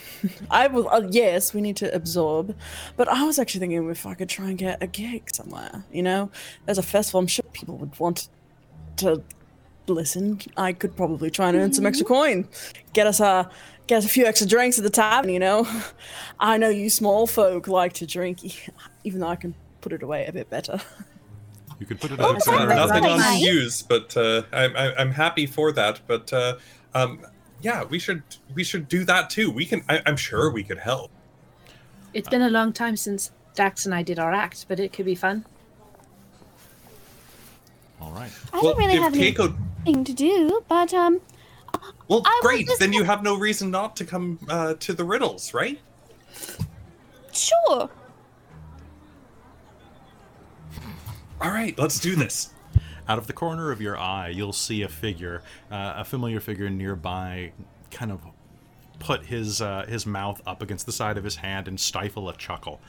[0.50, 2.54] I was uh, yes, we need to absorb,
[2.96, 5.84] but I was actually thinking if I could try and get a gig somewhere.
[5.92, 6.30] You know,
[6.64, 7.18] there's a festival.
[7.18, 8.28] I'm sure people would want
[8.98, 9.20] to
[9.94, 10.40] listen.
[10.56, 12.48] I could probably try and earn some extra coin,
[12.92, 13.48] get us a
[13.86, 15.30] get us a few extra drinks at the tavern.
[15.30, 15.68] You know,
[16.40, 18.68] I know you small folk like to drink,
[19.04, 20.80] even though I can put it away a bit better.
[21.78, 22.42] you could put it Oh, out.
[22.42, 23.40] sorry, that's nothing on nice.
[23.40, 26.00] use, but uh, I'm I'm I'm happy for that.
[26.06, 26.56] But uh,
[26.94, 27.20] um,
[27.62, 28.22] yeah, we should
[28.54, 29.50] we should do that too.
[29.50, 29.82] We can.
[29.88, 31.10] I, I'm sure we could help.
[32.14, 35.04] It's been a long time since Dax and I did our act, but it could
[35.06, 35.44] be fun.
[38.00, 38.30] Right.
[38.52, 39.56] I well, don't really have Keiko,
[39.86, 41.20] anything to do, but um,
[42.08, 42.66] well, I great.
[42.66, 45.80] just- Then you have no reason not to come uh, to the riddles, right?
[47.32, 47.90] sure.
[51.40, 52.50] All right, let's do this.
[53.08, 56.68] Out of the corner of your eye, you'll see a figure, uh, a familiar figure
[56.70, 57.52] nearby,
[57.90, 58.20] kind of
[58.98, 62.36] put his uh, his mouth up against the side of his hand and stifle a
[62.36, 62.80] chuckle.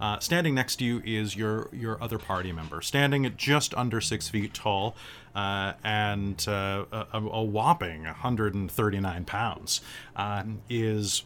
[0.00, 4.00] Uh, standing next to you is your your other party member, standing at just under
[4.00, 4.96] six feet tall,
[5.34, 9.80] uh, and uh, a, a whopping 139 pounds.
[10.16, 11.22] Um, is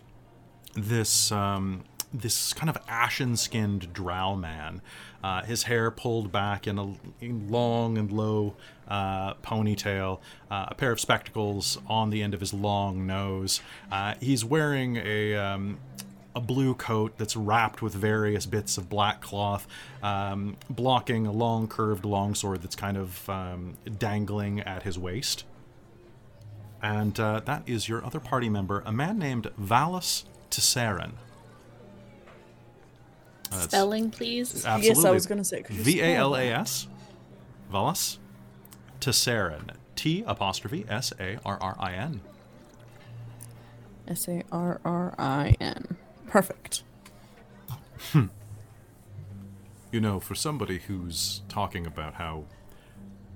[0.74, 4.80] this um, this kind of ashen-skinned drow man,
[5.22, 8.54] uh, his hair pulled back in a in long and low
[8.86, 13.60] uh, ponytail, uh, a pair of spectacles on the end of his long nose.
[13.90, 15.78] Uh, he's wearing a um,
[16.34, 19.66] a blue coat that's wrapped with various bits of black cloth,
[20.02, 25.44] um, blocking a long curved longsword that's kind of um, dangling at his waist.
[26.80, 31.14] And uh, that is your other party member, a man named Valas T'sarrin.
[33.50, 34.64] Uh, Spelling, please.
[34.66, 34.88] Absolutely.
[34.88, 35.62] Yes, I was gonna say.
[35.62, 36.86] could you V A L A S.
[37.72, 38.18] Valas
[39.00, 39.70] T'sarrin.
[39.96, 42.20] T apostrophe S A R R I N.
[44.06, 45.96] S A R R I N.
[46.28, 46.82] Perfect.
[49.90, 52.44] You know, for somebody who's talking about how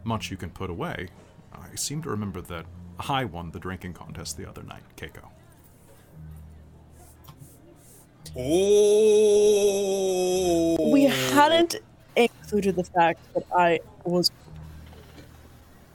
[0.04, 1.08] much you can put away,
[1.52, 2.66] I seem to remember that
[3.08, 5.30] I won the drinking contest the other night, Keiko.
[8.34, 9.72] Oh.
[10.90, 11.76] We hadn't
[12.16, 14.30] included the fact that I was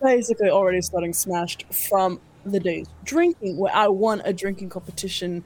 [0.02, 5.44] basically already starting smashed from the days drinking, where I won a drinking competition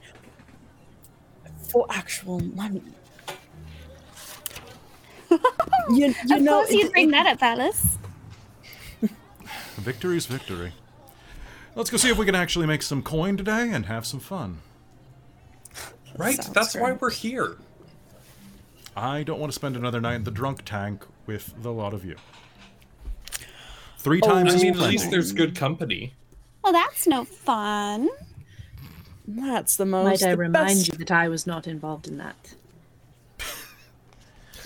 [1.70, 2.82] for actual money.
[5.30, 5.38] you,
[5.90, 7.98] you of know, course, you'd bring it- that up, Alice.
[9.76, 10.74] Victory's victory.
[11.74, 14.58] Let's go see if we can actually make some coin today and have some fun.
[16.16, 17.56] Right, Sounds that's why we're here.
[18.96, 22.04] I don't want to spend another night in the drunk tank with the lot of
[22.04, 22.16] you.
[23.98, 26.12] Three Oh, times I is mean, at least there's good company.
[26.62, 28.08] Well, that's no fun.
[29.26, 30.20] That's the most.
[30.22, 32.54] Might I the remind best- you that I was not involved in that?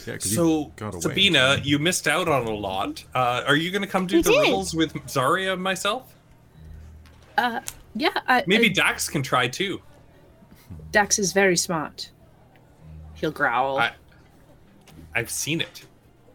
[0.06, 1.00] Yeah, 'cause you So, got away.
[1.00, 3.04] Sabina, you missed out on a lot.
[3.14, 4.40] Uh, are you going to come do We the did.
[4.40, 6.14] riddles with Zarya and myself?
[7.36, 7.60] Uh,
[7.94, 8.10] yeah.
[8.28, 9.82] I, Maybe uh, Dax can try too.
[10.92, 12.10] Dax is very smart.
[13.14, 13.78] He'll growl.
[13.78, 13.92] I,
[15.14, 15.84] I've seen it.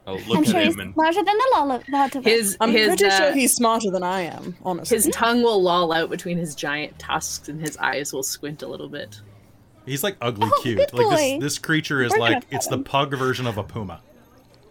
[0.08, 2.32] I'll I'm look sure at he's him and smarter than the lot lot of us.
[2.32, 4.98] his I'm his pretty uh, sure he's smarter than I am, honestly.
[4.98, 8.68] his tongue will loll out between his giant tusks, and his eyes will squint a
[8.68, 9.22] little bit.
[9.86, 10.92] He's like ugly Oh, cute.
[10.94, 11.10] Like
[11.40, 14.02] this this creature is We're like pet it's the pug version of a puma.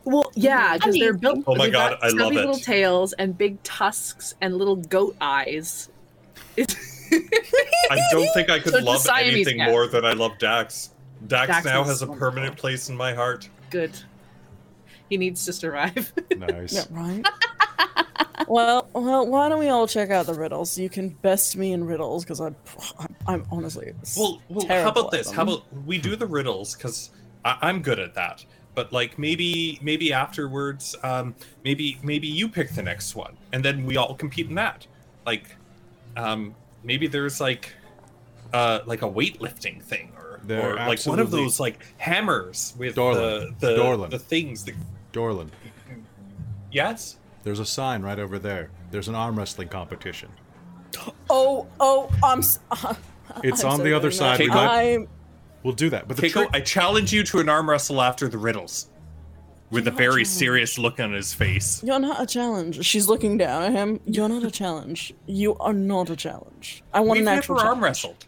[0.04, 1.44] well, Yeah, because they're built.
[1.46, 2.38] Oh my they've God, got I love stubby it.
[2.40, 5.88] little tails and big tusks and little goat eyes.
[7.12, 9.70] I don't think I could So love anything cat.
[9.70, 10.90] more than I love Dax.
[11.26, 12.30] Dax, Dax now has a wonderful.
[12.30, 13.48] permanent place in my heart.
[13.70, 13.92] Good.
[15.08, 16.12] He needs to survive.
[16.36, 16.72] Nice.
[16.72, 17.26] Yeah, right.
[18.48, 20.78] well, well, why don't we all check out the riddles?
[20.78, 22.56] You can best me in riddles because I'm,
[23.26, 23.92] I'm honestly.
[24.16, 25.26] Well, well how about this?
[25.26, 25.36] them.
[25.36, 27.10] How about we do the riddles because
[27.44, 28.44] I'm good at that.
[28.74, 33.84] But like maybe maybe afterwards, um, maybe maybe you pick the next one, and then
[33.84, 34.86] we all compete in that.
[35.26, 35.56] Like,
[36.16, 37.72] um, maybe there's like
[38.52, 42.96] uh, like a weightlifting thing, or, There or like one of those like hammers with
[42.96, 43.54] Dorlin.
[43.60, 44.10] the the, Dorlin.
[44.10, 44.64] the things.
[44.64, 44.74] That,
[45.12, 45.48] Dorlin,
[46.72, 47.16] yes.
[47.42, 48.70] there's a sign right over there.
[48.90, 50.28] There's an arm wrestling competition.
[51.32, 52.40] Oh, oh, I'm.
[52.40, 52.58] s-
[53.44, 54.40] It's I'm on so the other good side.
[54.40, 55.06] We got- I'm.
[55.62, 56.08] We'll do that.
[56.08, 58.88] But the Keiko, trick I challenge you to an arm wrestle after the riddles,
[59.70, 60.28] with a very challenge.
[60.28, 61.82] serious look on his face.
[61.84, 62.84] You're not a challenge.
[62.84, 64.00] She's looking down at him.
[64.06, 65.14] You're not a challenge.
[65.26, 66.82] You are not a challenge.
[66.92, 67.82] I want We've an never actual arm challenge.
[67.82, 68.26] wrestled.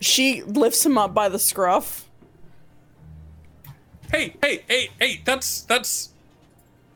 [0.00, 2.08] She lifts him up by the scruff.
[4.10, 6.10] hey, hey, hey, hey, that's that's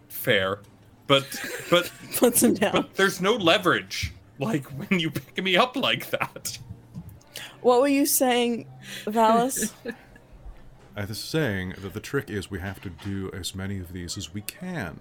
[0.09, 0.59] fair.
[1.07, 1.24] But
[1.70, 2.72] but Puts him down.
[2.72, 6.59] but there's no leverage like when you pick me up like that.
[7.61, 8.66] What were you saying,
[9.05, 9.72] Valas?
[10.96, 14.16] I was saying that the trick is we have to do as many of these
[14.16, 15.00] as we can.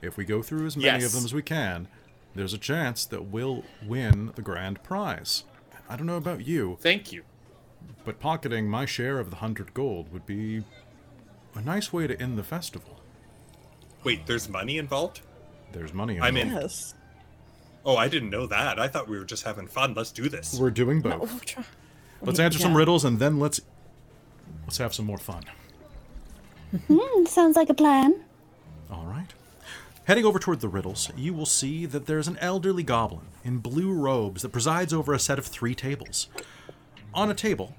[0.00, 1.88] If we go through as many of them as we can,
[2.34, 5.44] there's a chance that we'll win the grand prize.
[5.88, 7.24] I don't know about you, Thank you.
[8.04, 10.64] but pocketing my share of the hundred gold would be
[11.54, 13.00] a nice way to end the festival.
[14.02, 15.20] Wait, there's money involved?
[15.72, 16.56] There's money I'm involved.
[16.56, 16.62] in.
[16.62, 16.94] yes.
[17.84, 18.78] Oh, I didn't know that.
[18.80, 19.92] I thought we were just having fun.
[19.94, 20.58] Let's do this.
[20.58, 21.30] We're doing No, both.
[21.30, 21.64] we'll try-
[22.22, 23.60] Let's answer some riddles and then let's
[24.66, 25.44] let's have some more fun.
[26.88, 28.14] Hmm, sounds like a plan.
[28.90, 29.32] All right.
[30.06, 33.92] Heading over toward the riddles, you will see that there's an elderly goblin in blue
[33.92, 36.28] robes that presides over a set of three tables.
[37.14, 37.74] On a table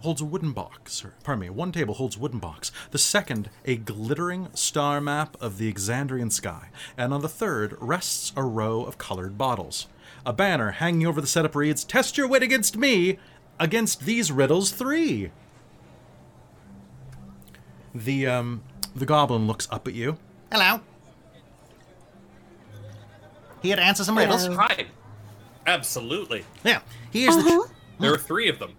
[0.00, 3.50] holds a wooden box, or pardon me, one table holds a wooden box, the second
[3.64, 8.84] a glittering star map of the Exandrian sky, and on the third rests a row
[8.84, 9.88] of colored bottles.
[10.24, 13.18] A banner hanging over the setup reads, Test your wit against me,
[13.58, 15.30] against these riddles three.
[17.94, 18.62] The um
[18.94, 20.18] the goblin looks up at you.
[20.52, 20.80] Hello.
[23.62, 24.44] Here to answer some riddles.
[24.44, 24.56] Hello.
[24.58, 24.86] Hi.
[25.66, 26.44] Absolutely.
[26.64, 26.80] Yeah.
[27.10, 27.40] Here's the.
[27.42, 27.66] Uh-huh.
[27.66, 28.74] Tr- There are three of them.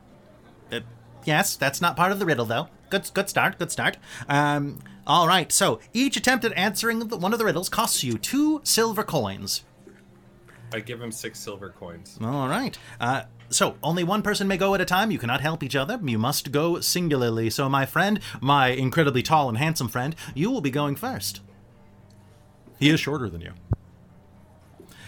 [0.71, 0.79] uh,
[1.25, 2.69] yes, that's not part of the riddle, though.
[2.89, 3.57] Good, good start.
[3.59, 3.97] Good start.
[4.29, 4.79] Um.
[5.05, 5.51] All right.
[5.51, 9.63] So each attempt at answering the, one of the riddles costs you two silver coins.
[10.73, 12.17] I give him six silver coins.
[12.21, 12.77] All right.
[12.99, 15.11] Uh, so only one person may go at a time.
[15.11, 15.99] You cannot help each other.
[16.03, 17.49] You must go singularly.
[17.49, 21.41] So, my friend, my incredibly tall and handsome friend, you will be going first.
[22.79, 23.53] He is shorter than you.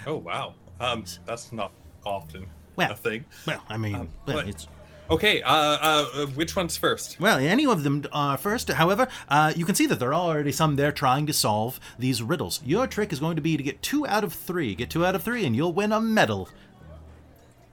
[0.08, 0.56] Oh wow.
[0.80, 1.72] Um, that's not
[2.06, 3.26] often Well, a thing.
[3.46, 4.68] Well, I mean, well, it's
[5.10, 5.42] Okay.
[5.42, 7.20] Uh, uh, uh, which one's first?
[7.20, 8.70] well, any of them are first.
[8.70, 12.22] However, uh, you can see that there are already some there trying to solve these
[12.22, 12.62] riddles.
[12.64, 14.76] Your trick is going to be to get two out of three.
[14.76, 16.48] Get two out of three, and you'll win a medal.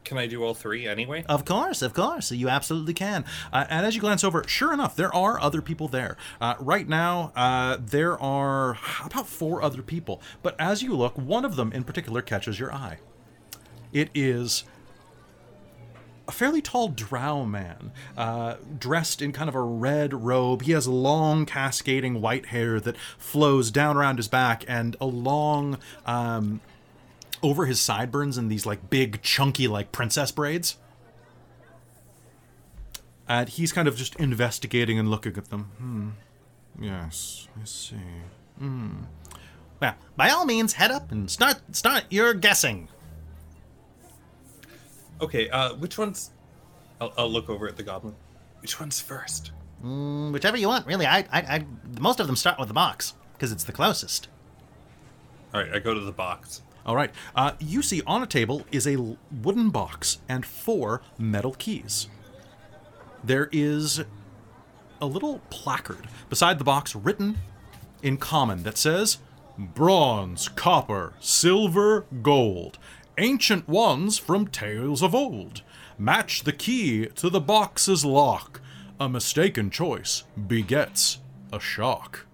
[0.07, 1.25] Can I do all three anyway?
[1.29, 3.25] Of course, of course, you absolutely can.
[3.53, 6.16] Uh, and as you glance over, sure enough, there are other people there.
[6.40, 10.23] Uh, right now, uh, there are about four other people.
[10.45, 12.99] But as you look, one of them in particular catches your eye.
[13.92, 14.62] It is
[16.29, 20.62] a fairly tall drow man, uh, dressed in kind of a red robe.
[20.62, 26.61] He has long, cascading white hair that flows down around his back and along um,
[27.46, 30.78] over his sideburns in these like big, chunky, like princess braids.
[33.28, 35.70] And he's kind of just investigating and looking at them.
[35.78, 36.09] Hmm.
[36.80, 37.96] Yes, I see.
[38.59, 39.04] Hmm.
[39.80, 42.88] Well, by all means, head up and start start your guessing.
[45.20, 45.48] Okay.
[45.48, 46.32] Uh, which one's?
[47.00, 48.16] I'll, I'll look over at the goblin.
[48.61, 49.52] Which one's first?
[49.85, 51.06] Mm, whichever you want, really.
[51.06, 51.66] I, I, I,
[52.00, 54.28] most of them start with the box because it's the closest.
[55.54, 55.72] All right.
[55.72, 56.62] I go to the box.
[56.87, 57.11] All right.
[57.35, 62.07] Uh, you see on a table is a wooden box and four metal keys.
[63.25, 64.05] There is
[65.01, 67.38] a little placard beside the box written
[68.03, 69.18] in common that says
[69.59, 72.79] bronze, copper, silver, gold,
[73.18, 75.62] ancient ones from tales of old.
[75.99, 78.61] Match the key to the box's lock.
[79.01, 81.18] A mistaken choice begets
[81.53, 82.27] a shock.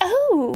[0.00, 0.54] Oh,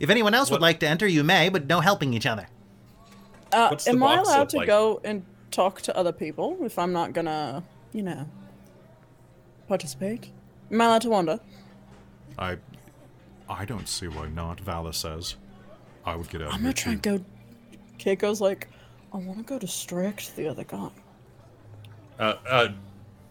[0.00, 2.46] If anyone else would like to enter, you may, but no helping each other.
[3.52, 4.66] Uh, am I allowed to like?
[4.66, 8.28] go and talk to other people if I'm not gonna, you know,
[9.66, 10.30] participate?
[10.70, 11.40] Am I allowed to wander?
[12.38, 12.58] I
[13.48, 15.36] I don't see why not, Vala says.
[16.04, 17.24] I would get out I'm of gonna try and go.
[17.98, 18.68] Keiko's like,
[19.12, 20.90] I want to go distract the other guy.
[22.18, 22.68] Uh, uh,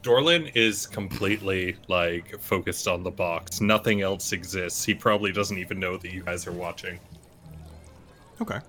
[0.08, 3.60] Dorlin is completely like focused on the box.
[3.60, 4.86] Nothing else exists.
[4.86, 6.98] He probably doesn't even know that you guys are watching.
[8.42, 8.60] Okay.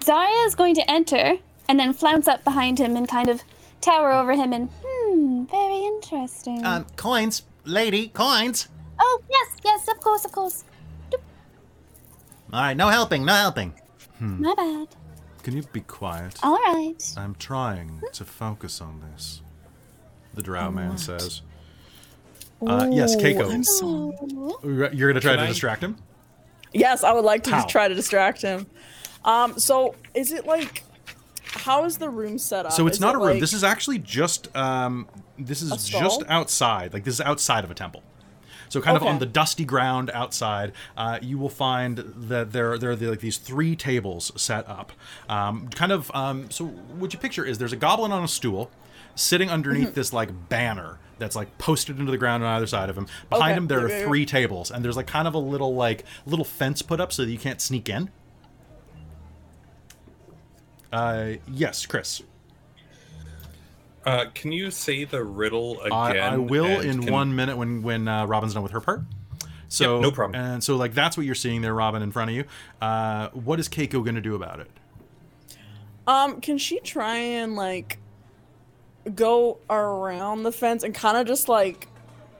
[0.00, 1.36] Zarya is going to enter
[1.68, 3.40] and then flounce up behind him and kind of
[3.80, 6.66] tower over him and, hmm, very interesting.
[6.66, 8.66] Um, coins, lady, coins.
[8.98, 10.64] oh, yes, yes, of course, of course.
[11.12, 11.20] All
[12.62, 13.74] right, no helping, no helping.
[14.18, 14.88] My bad.
[15.44, 16.34] Can you be quiet?
[16.42, 17.14] All right.
[17.16, 19.40] I'm trying to focus on this.
[20.34, 21.42] The drow man says.
[22.66, 23.50] Uh, yes, Keiko.
[23.52, 24.14] I'm so-
[24.64, 24.88] Ooh.
[24.92, 25.96] You're gonna try Can to I- distract him.
[26.72, 27.56] Yes, I would like to How?
[27.58, 28.66] just try to distract him.
[29.24, 30.84] Um, so is it like,
[31.44, 32.72] how is the room set up?
[32.72, 33.28] So it's Is not it a room.
[33.30, 36.92] like- This is actually just um, this is A just outside.
[36.92, 38.02] Like this is outside of a temple.
[38.68, 42.90] So kind of on the dusty ground outside, uh, you will find that there there
[42.92, 44.92] are the, like these three tables set up.
[45.28, 46.08] Um, kind of.
[46.14, 48.70] Um, so what you picture is there's a goblin on a stool,
[49.14, 49.94] sitting underneath Mm-hmm.
[49.94, 53.06] this like banner that's like posted into the ground on either side of him.
[53.28, 53.56] Behind Okay.
[53.58, 54.04] him there are yeah, yeah.
[54.06, 57.24] three tables, and there's like kind of a little like little fence put up so
[57.24, 58.10] that you can't sneak in.
[60.92, 62.22] Uh, yes, Chris.
[64.04, 65.92] Uh, can you say the riddle again?
[65.92, 69.02] I, I will in can- one minute when when uh, Robin's done with her part.
[69.68, 70.40] So Yep, no problem.
[70.42, 72.44] And so like that's what you're seeing there, Robin, in front of you.
[72.80, 74.70] Uh, what is Keiko going to do about it?
[76.06, 77.98] Um, can she try and like
[79.14, 81.88] go around the fence and kind of just like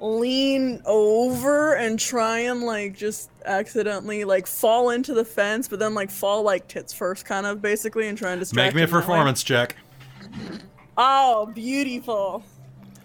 [0.00, 5.94] lean over and try and like just accidentally like fall into the fence, but then
[5.94, 8.68] like fall like tits first, kind of basically, and try and distract.
[8.68, 9.00] Make me a him that way?
[9.02, 9.76] performance check.
[10.96, 12.42] Oh, beautiful.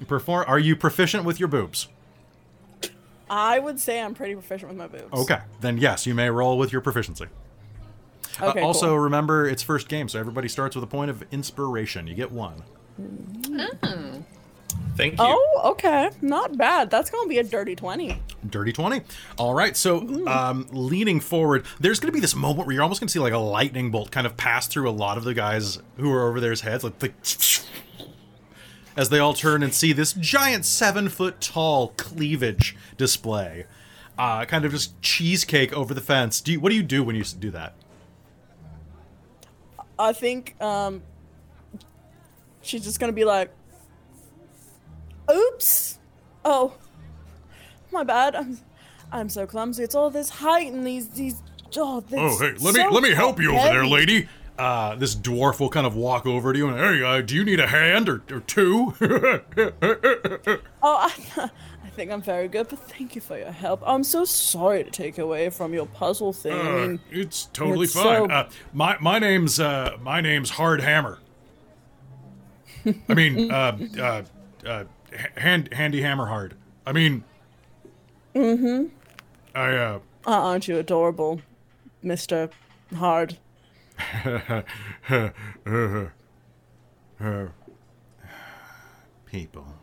[0.07, 0.45] Perform.
[0.47, 1.87] Are you proficient with your boobs?
[3.29, 5.11] I would say I'm pretty proficient with my boobs.
[5.13, 7.25] Okay, then yes, you may roll with your proficiency.
[8.39, 8.61] Uh, Okay.
[8.61, 8.99] also, cool.
[8.99, 12.05] remember it's first game, so everybody starts with a point of inspiration.
[12.05, 12.63] You get one.
[14.97, 15.17] Thank you.
[15.19, 16.09] Oh, okay.
[16.21, 16.89] Not bad.
[16.89, 18.21] That's gonna be a dirty twenty.
[18.49, 19.01] Dirty 20.
[19.37, 23.01] All right, so um, leaning forward, there's going to be this moment where you're almost
[23.01, 25.33] going to see like a lightning bolt kind of pass through a lot of the
[25.33, 27.11] guys who are over there's heads, like the,
[28.95, 33.65] as they all turn and see this giant seven foot tall cleavage display.
[34.17, 36.39] Uh, kind of just cheesecake over the fence.
[36.39, 37.73] Do you, what do you do when you do that?
[39.97, 41.01] I think um
[42.65, 43.51] she's just gonna be like
[45.31, 45.99] Oops.
[46.43, 46.75] Oh.
[47.91, 48.35] My bad.
[48.35, 48.59] I'm
[49.11, 49.83] I'm so clumsy.
[49.83, 51.41] It's all this height and these these
[51.77, 54.27] oh this Oh, hey, let me let me help you over there, lady.
[54.57, 57.43] Uh, this dwarf will kind of walk over to you and, hey, uh, do you
[57.43, 58.93] need a hand or, or two?
[58.99, 61.11] Oh, I,
[61.83, 63.83] I think I'm very good, but thank you for your help.
[63.85, 66.53] I'm so sorry to take away from your puzzle thing.
[66.53, 68.29] I Uh, mean, it's totally it's fine.
[68.29, 71.19] so- Uh, my my name's uh, my name's Hard Hammer.
[73.09, 74.23] I mean, uh, uh,
[74.65, 74.83] uh,
[75.37, 76.55] hand handy hammer hard.
[76.85, 77.23] I mean,
[78.35, 78.85] mm-hmm.
[79.53, 81.41] I uh, uh, aren't you adorable,
[82.01, 82.49] Mister
[82.95, 83.37] Hard?
[89.25, 89.74] people.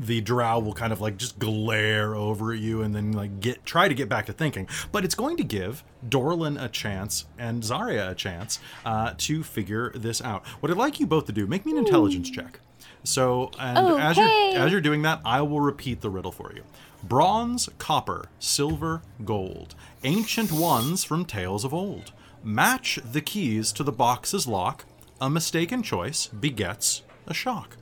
[0.00, 3.66] The drow will kind of like just glare over at you and then like get
[3.66, 7.62] try to get back to thinking, but it's going to give Dorlin a chance and
[7.62, 10.46] Zarya a chance uh, to figure this out.
[10.60, 12.60] What I'd like you both to do, make me an intelligence check.
[13.04, 16.62] So, and as you're as you're doing that, I will repeat the riddle for you:
[17.02, 22.12] bronze, copper, silver, gold, ancient ones from tales of old.
[22.42, 24.86] Match the keys to the box's lock.
[25.20, 27.76] A mistaken choice begets a shock.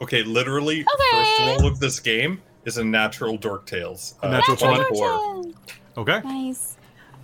[0.00, 1.24] Okay, literally, Okay.
[1.24, 4.14] first roll of this game is a natural Dork Tales.
[4.22, 5.52] Uh, natural Natural 20.
[5.52, 5.62] 24.
[5.98, 6.20] Okay.
[6.26, 6.76] Nice.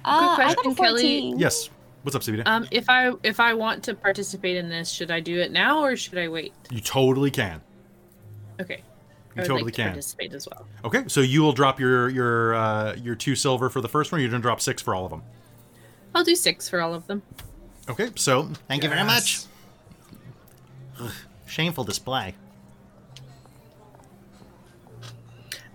[0.04, 1.34] Uh, I question, Kelly.
[1.36, 1.70] Yes.
[2.02, 2.42] What's up, CBD?
[2.46, 5.82] Um, if I if I want to participate in this, should I do it now
[5.82, 6.52] or should I wait?
[6.70, 7.60] you totally can.
[8.60, 8.76] Okay.
[8.76, 9.88] You I would totally like to can.
[9.90, 10.66] participate as well.
[10.84, 14.20] Okay, so you will drop your your uh, your two silver for the first one.
[14.20, 15.22] You're gonna drop six for all of them.
[16.14, 17.22] I'll do six for all of them.
[17.88, 19.44] Okay, so Thank you very much.
[21.00, 21.12] Yes.
[21.46, 22.34] Shameful display.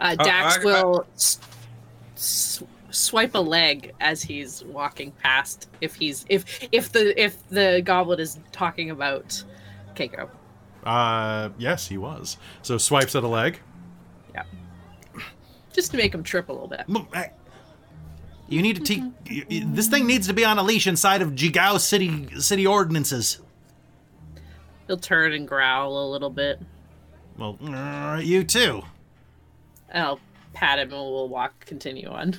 [0.01, 1.05] Uh, Uh, Dax I- I- will
[2.15, 5.69] swipe a leg as he's walking past.
[5.79, 9.43] If he's if if the if the goblet is talking about
[9.95, 10.27] Keiko.
[10.83, 12.37] uh, yes, he was.
[12.63, 13.59] So swipes at a leg.
[14.33, 14.43] Yeah.
[15.71, 16.81] Just to make him trip a little bit.
[18.49, 19.03] You need to teach.
[19.73, 23.39] This thing needs to be on a leash inside of Jigow city city ordinances.
[24.87, 26.59] He'll turn and growl a little bit.
[27.37, 28.81] Well, uh, you too.
[29.91, 30.19] And I'll
[30.53, 32.35] pat him and we'll walk continue on.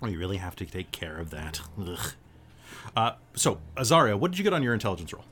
[0.00, 1.60] We really have to take care of that.
[1.80, 2.12] Ugh.
[2.96, 5.24] Uh, so, Azaria, what did you get on your intelligence roll?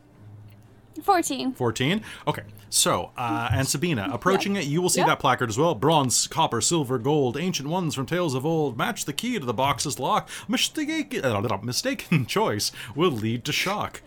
[1.02, 1.52] 14.
[1.54, 2.02] 14.
[2.28, 2.42] Okay.
[2.68, 5.06] So, uh, and Sabina, approaching it, you will see Yeah.
[5.06, 5.74] that placard as well.
[5.74, 8.76] Bronze, copper, silver, gold, ancient ones from tales of old.
[8.78, 10.28] Match the key to the box's lock.
[10.46, 14.02] Mistake, uh, mistaken choice will lead to shock,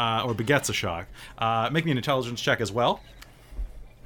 [0.00, 1.06] uh, or begets a shock.
[1.38, 3.00] Uh, make me an intelligence check as well.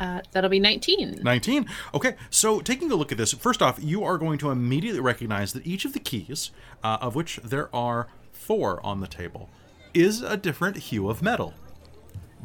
[0.02, 1.20] Uh, that'll be 19.
[1.22, 1.66] 19.
[1.94, 5.52] Okay, so taking a look at this, first off, you are going to immediately recognize
[5.52, 6.50] that each of the keys,
[6.82, 9.48] uh, of which there are four on the table,
[9.94, 11.54] is a different hue of metal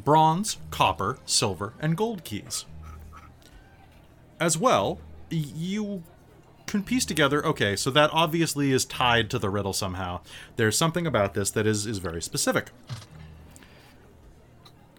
[0.05, 2.65] bronze, copper, silver, and gold keys.
[4.39, 4.99] As well,
[5.31, 6.03] you
[6.67, 10.19] can piece together okay, so that obviously is tied to the riddle somehow.
[10.57, 12.69] There's something about this that is, is very specific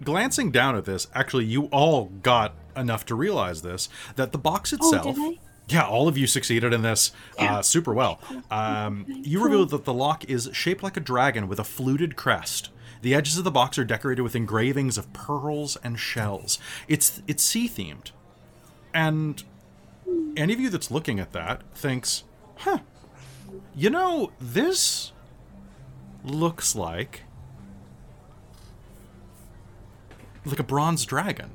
[0.02, 4.72] glancing down at this, actually, you all got enough to realize this that the box
[4.72, 5.16] itself.
[5.16, 5.38] did I?
[5.68, 8.20] Yeah, all of you succeeded in this uh, super well.
[8.50, 12.70] Um, you revealed that the lock is shaped like a dragon with a fluted crest.
[13.02, 16.58] The edges of the box are decorated with engravings of pearls and shells.
[16.88, 18.12] It's it's sea themed,
[18.94, 19.44] and
[20.36, 22.24] any of you that's looking at that thinks,
[22.56, 22.78] "Huh,
[23.76, 25.12] you know, this
[26.24, 27.24] looks like
[30.50, 31.50] like a bronze dragon."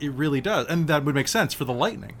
[0.00, 2.16] It really does, and that would make sense for the lightning.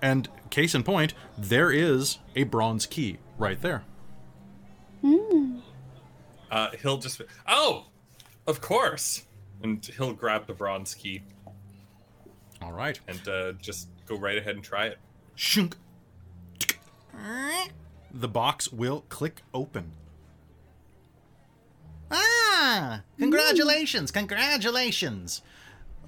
[0.00, 3.84] And case in point, there is a bronze key right there.
[6.50, 7.86] Uh, he'll just oh,
[8.46, 9.26] of course,
[9.62, 11.22] and he'll grab the bronze key.
[12.62, 12.98] All right.
[13.08, 14.98] and uh, just go right ahead and try it.
[15.34, 15.76] Shunk.
[18.12, 19.92] The box will click open.
[22.10, 23.02] Ah!
[23.18, 24.10] Congratulations!
[24.10, 25.42] Congratulations!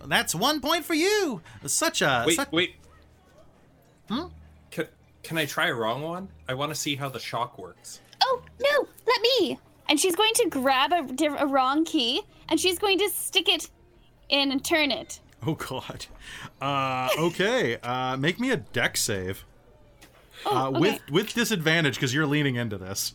[0.04, 1.42] That's one point for you.
[1.66, 2.74] Such a Wait, such, wait.
[4.08, 4.26] Hmm?
[4.70, 4.88] Can,
[5.22, 6.28] can I try a wrong one?
[6.48, 8.00] I want to see how the shock works.
[8.20, 9.58] Oh, no, let me.
[9.88, 11.06] And she's going to grab a,
[11.38, 13.70] a wrong key and she's going to stick it
[14.28, 15.20] in and turn it.
[15.46, 16.06] Oh god.
[16.60, 17.76] Uh, okay.
[17.82, 19.44] Uh, make me a deck save.
[20.46, 20.80] Oh, Uh, okay.
[20.80, 23.14] with with disadvantage because you're leaning into this.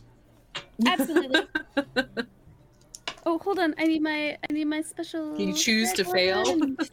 [0.86, 1.40] Absolutely.
[3.26, 3.74] oh, hold on.
[3.78, 5.38] I need my I need my special.
[5.40, 6.44] You choose to red fail?
[6.44, 6.76] one.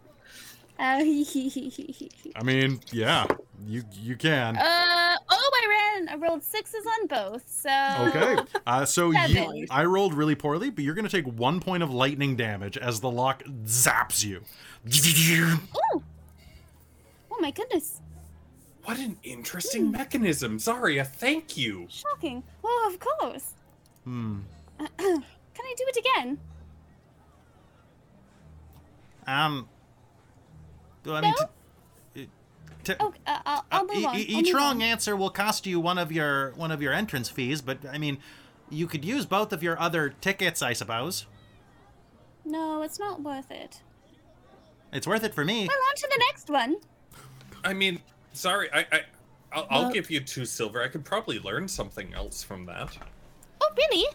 [0.78, 1.00] Uh,
[2.36, 3.26] I mean, yeah,
[3.66, 4.58] you you can.
[4.58, 6.10] uh oh, I ran.
[6.10, 7.44] I rolled sixes on both.
[7.48, 7.70] So
[8.10, 8.36] Okay.
[8.68, 12.36] Uh, so you, I rolled really poorly, but you're gonna take one point of lightning
[12.36, 14.42] damage as the lock zaps you.
[15.96, 16.04] Ooh.
[17.32, 18.02] Oh my goodness!
[18.86, 20.58] What an interesting mechanism.
[20.58, 21.88] Zarya, thank you.
[21.90, 22.44] Shocking.
[22.62, 23.54] Well, of course.
[24.04, 24.40] Hmm.
[24.98, 25.24] Can
[25.60, 26.38] I do it again?
[29.28, 29.68] um.
[31.04, 31.46] Do I mean, No?
[32.16, 32.30] t-
[32.84, 34.16] t- Oh, uh, I'll, I'll uh, move e- on.
[34.16, 34.82] e- I'll each move wrong on.
[34.82, 38.18] answer will cost you one of your one of your entrance fees, but I mean,
[38.70, 41.26] you could use both of your other tickets, I suppose.
[42.44, 43.82] No, it's not worth it.
[44.94, 45.68] It's worth it for me.
[45.68, 46.76] Well, on to the next one.
[47.64, 48.02] I mean,
[48.36, 49.02] sorry, I, I
[49.52, 50.82] I'll, I'll give you two silver.
[50.84, 52.98] I could probably learn something else from that.
[53.62, 54.06] Oh, really?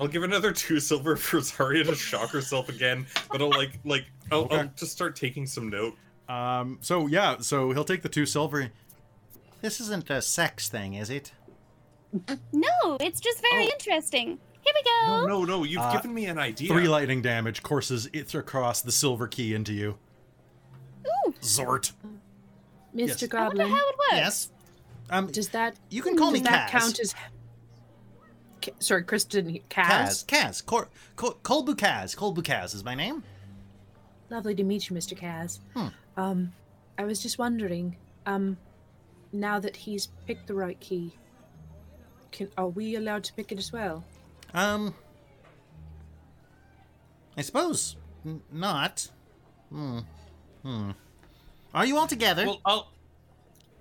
[0.00, 4.06] I'll give another two silver for Zarya to shock herself again, but I'll like like
[4.30, 5.94] I'll, I'll just start taking some note.
[6.28, 6.78] Um.
[6.80, 7.38] So yeah.
[7.40, 8.70] So he'll take the two silver.
[9.60, 11.32] This isn't a sex thing, is it?
[12.52, 13.70] No, it's just very Oh.
[13.72, 14.38] interesting.
[14.64, 15.26] Here we go.
[15.26, 15.64] No, no, no!
[15.64, 16.68] You've Uh, given me an idea.
[16.68, 19.98] Three lightning damage courses it across the silver key into you.
[21.06, 21.92] Ooh, Zort.
[22.94, 23.22] Mr.
[23.22, 23.34] Yes.
[23.34, 24.12] I wonder how it works.
[24.12, 24.50] Yes.
[25.10, 25.26] Um.
[25.28, 26.80] does that You can call me does that Kaz.
[26.80, 27.14] count as?
[28.60, 30.24] K- Sorry, Kristen Kaz.
[30.24, 30.26] Kaz.
[30.26, 30.64] Kaz.
[30.66, 32.16] Cor- Col- Kolbu Kaz.
[32.16, 33.22] Kolbu Kaz is my name.
[34.30, 35.18] Lovely to meet you, Mr.
[35.18, 35.58] Kaz.
[35.74, 35.88] Hmm.
[36.16, 36.52] Um,
[36.98, 38.56] I was just wondering, um,
[39.32, 41.12] now that he's picked the right key,
[42.30, 44.04] can are we allowed to pick it as well?
[44.54, 44.94] Um.
[47.36, 49.08] I suppose n- not.
[49.70, 49.98] Hmm.
[50.62, 50.90] Hmm.
[51.74, 52.46] Are you all together?
[52.46, 52.88] Well, I'll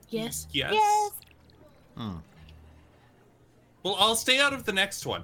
[0.09, 0.47] Yes.
[0.51, 0.71] yes.
[0.73, 1.11] Yes.
[1.95, 2.17] Hmm.
[3.83, 5.23] Well, I'll stay out of the next one.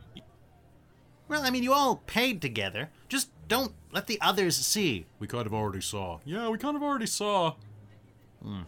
[1.28, 2.90] well, I mean, you all paid together.
[3.10, 5.06] Just don't let the others see.
[5.20, 6.20] We kind of already saw.
[6.26, 7.56] Yeah, we kind of already saw.
[8.42, 8.62] Hmm.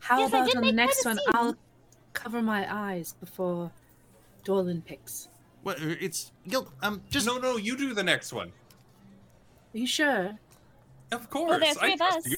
[0.00, 1.16] How Yes, about on the next one?
[1.16, 1.26] scene.
[1.34, 1.56] I'll
[2.12, 3.70] cover my eyes before
[4.44, 5.28] Dorlin picks.
[5.62, 8.48] Well, uh, it's you'll um just No, no, you do the next one.
[9.74, 10.38] Are you sure?
[11.10, 11.50] Of course.
[11.50, 12.26] Well, there's three I of us.
[12.28, 12.36] you.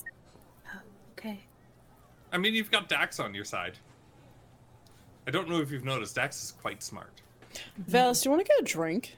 [2.29, 2.37] Okay.
[2.37, 3.79] I mean, you've got Dax on your side.
[5.27, 7.21] I don't know if you've noticed, Dax is quite smart.
[7.91, 9.17] Valas, do you want to get a drink?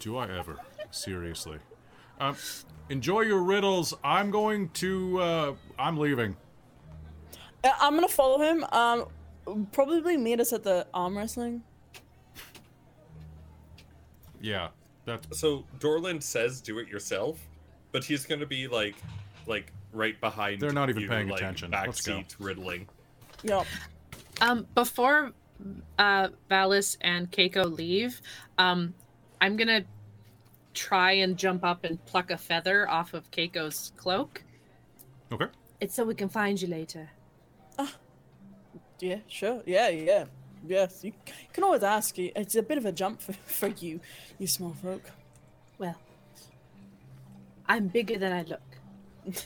[0.00, 0.58] Do I ever?
[0.90, 1.58] Seriously.
[2.20, 2.36] Um.
[2.90, 3.94] Enjoy your riddles.
[4.04, 5.18] I'm going to.
[5.20, 6.36] uh I'm leaving.
[7.64, 8.64] Uh, I'm gonna follow him.
[8.72, 11.62] Um, probably meet us at the arm wrestling.
[14.40, 14.68] Yeah.
[15.06, 15.40] That's.
[15.40, 17.38] So Dorlin says do it yourself,
[17.90, 18.96] but he's gonna be like,
[19.46, 20.60] like right behind.
[20.60, 21.70] They're not even you, paying like, attention.
[21.70, 22.14] Let's go.
[22.14, 22.88] Backseat riddling.
[23.42, 23.66] Yup.
[24.40, 25.32] Um, before
[25.98, 28.20] uh, Valas and Keiko leave,
[28.58, 28.94] um,
[29.40, 29.84] I'm gonna
[30.74, 34.42] try and jump up and pluck a feather off of Keiko's cloak.
[35.32, 35.46] Okay.
[35.80, 37.08] It's so we can find you later.
[39.00, 39.62] Yeah, sure.
[39.66, 40.24] Yeah, yeah.
[40.66, 41.12] Yes, you
[41.52, 42.18] can always ask.
[42.18, 44.00] It's a bit of a jump for, for you,
[44.38, 45.02] you small folk.
[45.78, 45.96] Well,
[47.66, 48.62] I'm bigger than I look.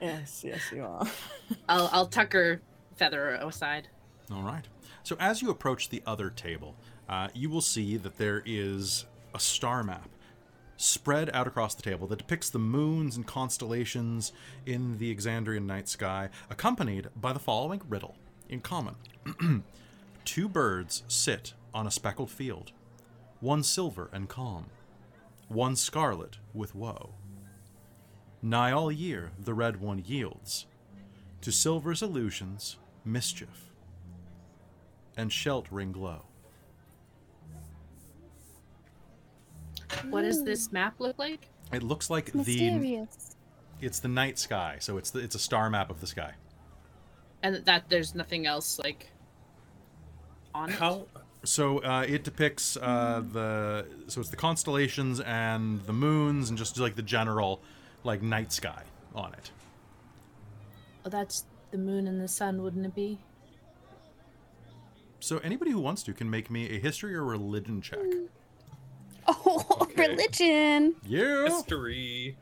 [0.00, 1.06] Yes, yes, you are.
[1.68, 2.60] I'll I'll tuck her
[2.96, 3.88] feather aside.
[4.32, 4.66] All right.
[5.02, 6.76] So as you approach the other table,
[7.08, 10.08] uh, you will see that there is a star map
[10.76, 14.32] spread out across the table that depicts the moons and constellations
[14.66, 18.16] in the Exandrian night sky, accompanied by the following riddle
[18.48, 18.96] in common.
[20.24, 22.72] Two birds sit on a speckled field,
[23.40, 24.66] one silver and calm,
[25.48, 27.10] one scarlet with woe.
[28.44, 30.66] Nigh all year the red one yields
[31.40, 33.72] to silver's illusions, mischief,
[35.16, 36.26] and sheltering glow.
[40.10, 41.48] What does this map look like?
[41.72, 43.34] It looks like the Mysterious.
[43.80, 46.34] it's the night sky, so it's the it's a star map of the sky.
[47.42, 49.10] And that there's nothing else like
[50.54, 50.74] on it.
[50.74, 51.06] How?
[51.44, 56.78] So uh, it depicts uh, the so it's the constellations and the moons and just
[56.78, 57.62] like the general
[58.04, 58.82] like night sky
[59.14, 59.50] on it.
[61.04, 63.18] Oh, that's the moon and the sun, wouldn't it be?
[65.20, 67.98] So anybody who wants to can make me a history or religion check.
[69.26, 70.08] Oh, Okay.
[70.08, 70.94] religion.
[71.06, 71.44] Yeah.
[71.44, 72.36] History.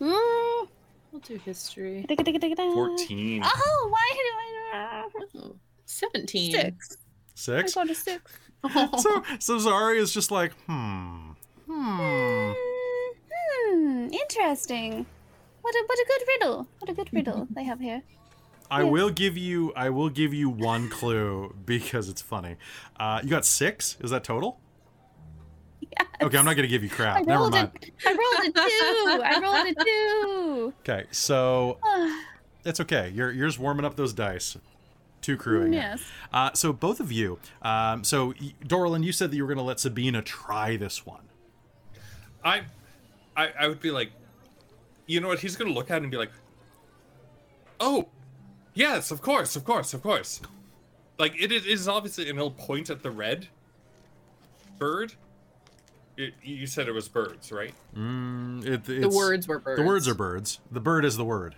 [0.00, 0.68] Mm.
[1.12, 2.04] We'll do history.
[2.08, 3.42] 14.
[3.44, 5.08] Oh, why do I?
[5.36, 5.56] Oh,
[5.86, 6.52] 17.
[6.52, 6.88] Six.
[6.92, 6.96] I
[7.36, 7.74] Six.
[7.74, 8.32] got a six.
[9.02, 11.30] So so Zari is just like, hmm.
[11.68, 12.52] Hmm.
[14.08, 14.14] Hmm.
[14.14, 15.06] Interesting.
[15.62, 16.68] What a what a good riddle.
[16.78, 18.02] What a good riddle they have here.
[18.70, 18.88] I Yeah.
[18.90, 22.56] will give you I will give you one clue because it's funny.
[22.98, 23.96] Uh, you got six?
[24.00, 24.60] Is that total?
[25.80, 26.06] Yes.
[26.22, 27.26] Okay, I'm not gonna give you I crap.
[27.26, 27.70] Never mind.
[28.04, 29.22] a, I rolled a two.
[29.22, 30.74] I rolled a two.
[30.80, 31.78] Okay, so
[32.64, 33.10] it's okay.
[33.14, 34.56] You're you're just warming up those dice.
[35.20, 35.72] Two crewing.
[35.72, 36.02] yes.
[36.34, 37.38] Uh, so both of you.
[37.62, 41.22] Um, so y- Dorlin, you said that you were gonna let Sabina try this one.
[42.44, 42.62] I,
[43.36, 44.10] I, I would be like,
[45.06, 45.40] you know what?
[45.40, 46.32] He's gonna look at it and be like,
[47.80, 48.08] "Oh,
[48.74, 50.40] yes, of course, of course, of course."
[51.18, 53.48] Like it is- is obviously, and he'll point at the red
[54.78, 55.14] bird.
[56.16, 57.74] It, you said it was birds, right?
[57.96, 59.80] Mm, it, The words were birds.
[59.80, 60.60] The words are birds.
[60.70, 61.56] The bird is the word.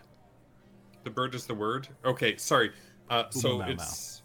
[1.05, 1.89] The bird is the word.
[2.05, 2.73] Okay, sorry.
[3.11, 4.23] Uh, so Ooh, mau, it's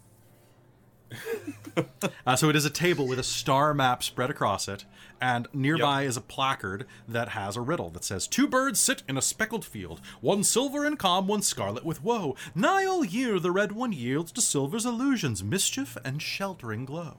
[2.25, 4.85] Uh, so it is a table with a star map spread across it,
[5.19, 9.17] and nearby is a placard that has a riddle that says, Two birds sit in
[9.17, 12.35] a speckled field, one silver and calm, one scarlet with woe.
[12.53, 17.17] Nigh all year the red one yields to silver's illusions, mischief and sheltering glow.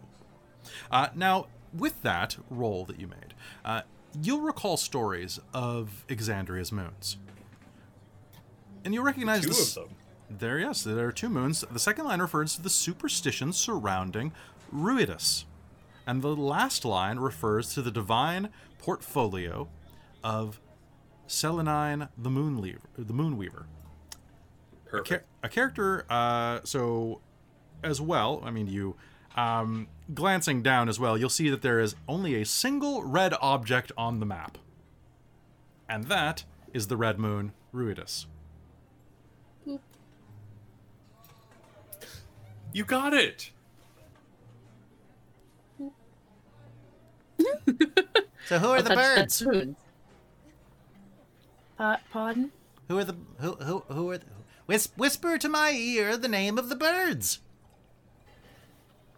[0.90, 3.34] Uh, now, with that roll that you made,
[3.64, 3.82] uh,
[4.20, 7.16] you'll recall stories of Exandria's moons.
[8.84, 9.76] And you'll recognize two this.
[9.76, 9.96] of them.
[10.38, 11.64] There, yes, there are two moons.
[11.70, 14.32] The second line refers to the superstitions surrounding
[14.74, 15.44] Ruidus.
[16.06, 19.68] And the last line refers to the divine portfolio
[20.24, 20.60] of
[21.28, 23.64] Sehanine the Moonleaver, the Moonweaver.
[25.04, 27.20] Char- a character, uh, so
[27.82, 28.96] as well, I mean, you
[29.36, 33.92] um, glancing down as well, you'll see that there is only a single red object
[33.96, 34.58] on the map.
[35.88, 38.26] And that is the red moon, Ruidus.
[42.72, 43.50] You got it.
[48.48, 49.34] So who are I'll the birds?
[49.36, 49.76] spoon.
[51.78, 52.50] Uh, pardon?
[52.88, 54.26] Who are the who who who are the,
[54.66, 57.40] whis- whisper to my ear the name of the birds?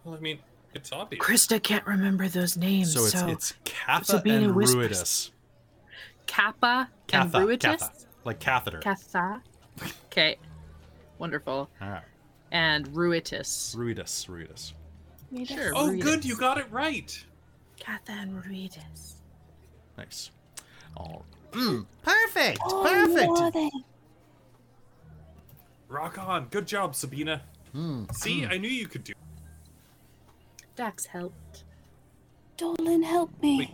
[0.05, 0.39] Well, I mean,
[0.75, 1.25] it's obvious.
[1.25, 2.93] Krista can't remember those names.
[2.93, 4.99] So it's so it's Kappa Sabina and whispers.
[5.01, 5.31] Ruidus.
[6.27, 7.81] Kappa and Catha, Ruitus.
[7.81, 7.93] Catha,
[8.25, 8.79] like catheter.
[8.79, 9.43] Catha.
[10.07, 10.37] Okay.
[11.19, 11.71] Wonderful.
[11.81, 12.03] All right,
[12.55, 13.75] And Ruitus.
[13.77, 14.73] Ruidus, Ruidus.
[15.45, 15.73] Sure.
[15.75, 16.05] Oh, Ruitus.
[16.05, 17.13] good, you got it right.
[17.81, 19.17] Catha and Ruitus.
[19.99, 20.31] Nice.
[20.97, 22.61] All mm, Perfect.
[22.65, 23.27] Oh, Perfect.
[23.27, 23.71] no, they-
[25.89, 26.47] Rock on.
[26.47, 27.43] Good job, Sabina.
[27.73, 28.53] Hmm, See, hmm.
[28.53, 29.15] I knew you could do.
[30.77, 31.65] Dax helped.
[32.57, 33.59] Dolan, help me.
[33.59, 33.71] Wait.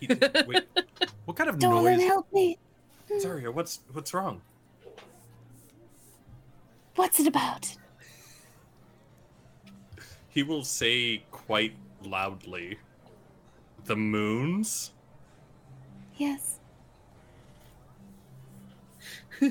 [0.00, 0.06] He,
[0.46, 0.64] wait,
[1.24, 1.94] What kind of Dolan, noise?
[1.96, 2.58] Dolan, help me.
[3.10, 4.42] Zarya, what's what's wrong?
[6.96, 7.74] What's it about?
[10.32, 12.78] He will say quite loudly,
[13.84, 14.92] "The moons."
[16.16, 16.58] Yes.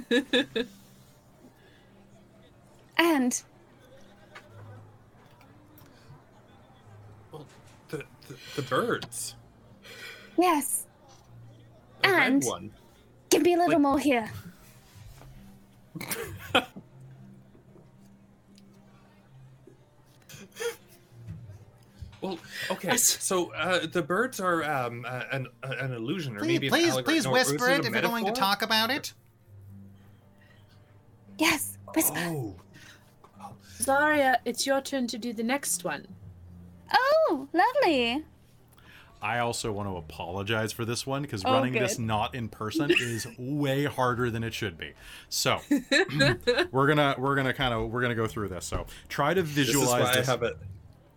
[2.97, 3.43] and
[7.31, 7.45] Well,
[7.89, 9.35] the the, the birds.
[10.37, 10.85] yes,
[12.01, 12.71] The And- red one.
[13.29, 14.29] give me a little Like- more here.
[22.21, 22.37] Well,
[22.69, 22.97] okay.
[22.97, 26.73] So uh, the birds are um, uh, an uh, an illusion, or Please, maybe an
[26.73, 27.03] please, allegory.
[27.03, 29.13] please No, whisper a it if you're going to talk about it.
[31.37, 32.17] Yes, whisper.
[32.19, 32.55] Oh,
[33.79, 36.05] Zarya, it's your turn to do the next one.
[36.93, 38.23] Oh, lovely.
[39.23, 42.05] I also want to apologize for this one because Oh, running this good.
[42.05, 44.93] not in person is way harder than it should be.
[45.29, 45.59] So
[46.71, 48.65] we're gonna we're gonna kind of we're gonna go through this.
[48.65, 49.55] So try to visualize.
[49.55, 50.55] this is visualize why I have a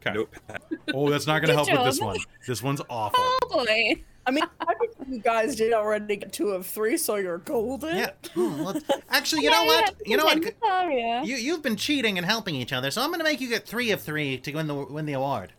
[0.07, 0.16] Okay.
[0.16, 0.62] notepad.
[0.94, 2.18] Oh, that's not gonna Good help with this one.
[2.46, 3.18] This one's awful.
[3.24, 4.02] Oh boy.
[4.26, 7.96] I mean, I think you guys did already get two of three, so you're golden.
[7.96, 8.11] Yeah.
[8.34, 8.78] Hmm,
[9.11, 9.94] actually, you know what?
[10.07, 10.36] You know what?
[10.38, 11.26] weekend, Zarya.
[11.26, 13.66] You you've been cheating and helping each other, so I'm going to make you get
[13.66, 15.52] three of three to win the win the award.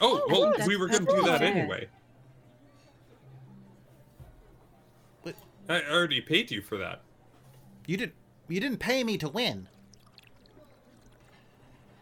[0.00, 1.88] Oh, well, that's we were going to do that anyway.
[5.22, 5.36] But-
[5.68, 7.02] I already paid you for that.
[7.86, 8.14] You didn't
[8.48, 9.68] you didn't pay me to win.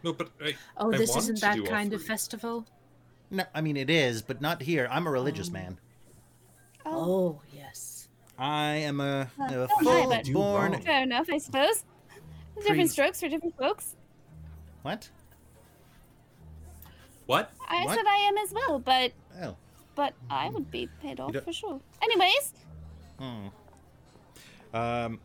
[0.03, 2.07] No, but I, Oh, I this isn't that kind of three.
[2.07, 2.65] festival?
[3.31, 4.87] No, I mean it is, but not here.
[4.91, 5.53] I'm a religious Oh.
[5.53, 5.79] man.
[6.85, 8.09] Oh, yes.
[8.37, 10.81] I am a, a oh, my, but- full-born.
[10.81, 11.85] Fair enough, I suppose.
[12.55, 13.95] There's different strokes for different folks.
[14.83, 15.09] What?
[17.25, 17.51] What?
[17.69, 17.95] I What?
[17.95, 19.55] said I am as well, but Oh.
[19.95, 21.79] but I would be paid off for sure.
[22.01, 22.53] Anyways,
[23.19, 23.47] Hmm.
[24.73, 25.19] Um.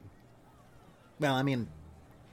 [1.18, 1.66] Well, I mean,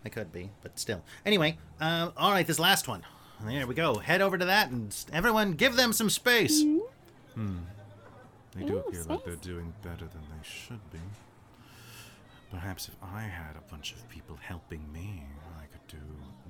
[0.05, 1.03] I could be, but still.
[1.25, 3.03] Anyway, um, all right, this last one.
[3.43, 3.95] There we go.
[3.95, 6.63] Head over to that, and everyone, give them some space.
[7.33, 7.57] Hmm.
[8.55, 10.99] They do Ooh, appear like they're doing better than they should be.
[12.51, 15.23] Perhaps if I had a bunch of people helping me,
[15.59, 16.03] I could do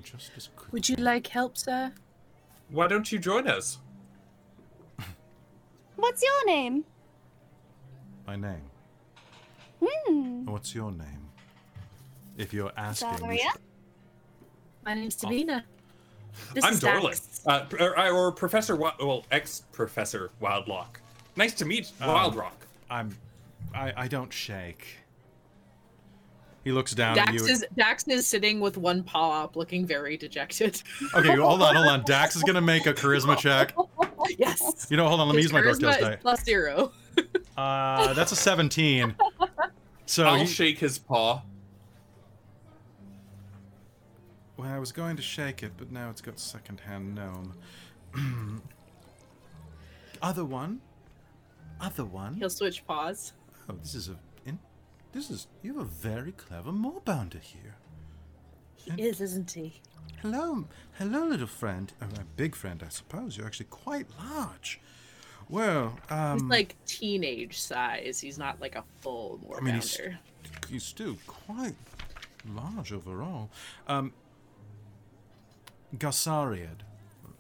[0.04, 0.70] just as quickly.
[0.74, 1.94] Would you like help, sir?
[2.70, 3.80] Why don't you join us?
[5.96, 6.86] what's your name?
[8.28, 8.70] my name?
[9.84, 10.46] Hmm.
[10.46, 11.25] What's your name?
[12.38, 13.50] If you're asking, we Valeria?
[14.86, 15.64] My name's Davina.
[16.54, 20.98] This I'm is Dorlin, uh, or, or Professor, Wi- well, ex-Professor Wildlock.
[21.38, 22.52] Nice to meet Um, Wildrock.
[22.90, 23.18] I'm.
[23.74, 24.86] I, I don't shake.
[26.66, 27.46] He looks down Dax at you.
[27.46, 30.82] is Dax is sitting with one paw up, looking very dejected.
[31.14, 32.04] Okay, hold on, hold on.
[32.04, 33.74] Dax is gonna make a charisma check.
[34.38, 34.88] yes.
[34.90, 35.28] You know, hold on.
[35.28, 36.16] Let me His use my dark charisma deals is die.
[36.18, 36.92] plus zero.
[37.56, 39.16] Uh, that's a seventeen.
[40.08, 41.42] So I'll he- shake his paw.
[44.58, 47.54] Well, I was going to shake it, but now it's got second-hand gnome.
[50.22, 50.82] Other one.
[51.82, 52.36] Other one.
[52.36, 53.34] He'll switch paws.
[53.70, 54.16] Oh, this is a.
[54.46, 54.60] In,
[55.12, 55.48] this is.
[55.62, 57.76] You have a very clever moorbounder here.
[58.76, 59.82] He is, isn't he?
[60.22, 60.66] Hello,
[60.98, 61.92] hello, little friend.
[62.02, 63.36] Oh, my big friend, I suppose.
[63.38, 64.80] You're actually quite large.
[65.50, 68.20] Well, um, He's like teenage size.
[68.20, 69.58] He's not like a full moorbounder.
[69.58, 70.00] I mean, he's,
[70.70, 71.76] he's still quite
[72.48, 73.50] large overall.
[73.88, 74.14] Um,
[75.98, 76.82] Gassariad.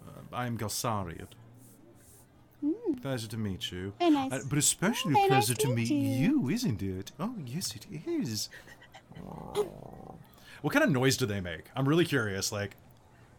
[0.07, 1.27] Uh, I am Gassariad.
[3.01, 3.93] Pleasure to meet you.
[3.99, 4.31] Very nice.
[4.31, 6.49] Uh, but especially Very a nice pleasure to to meet meet you.
[6.49, 7.11] isn't it?
[7.19, 8.49] Oh, yes, it is.
[10.61, 11.65] what kind of noise do they make?
[11.75, 12.51] I'm really curious.
[12.51, 12.75] Like,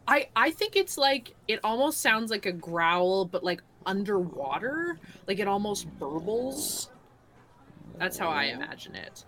[0.07, 4.99] I I think it's like it almost sounds like a growl, but like underwater.
[5.27, 6.89] Like it almost burbles.
[7.99, 9.25] That's how I imagine it.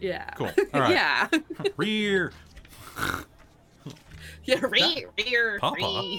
[0.00, 0.30] Yeah.
[0.36, 0.52] Cool.
[0.74, 0.90] All right.
[0.90, 1.28] yeah.
[1.76, 2.32] rear.
[4.46, 4.60] yeah.
[4.60, 6.18] Rear, rear, Papa.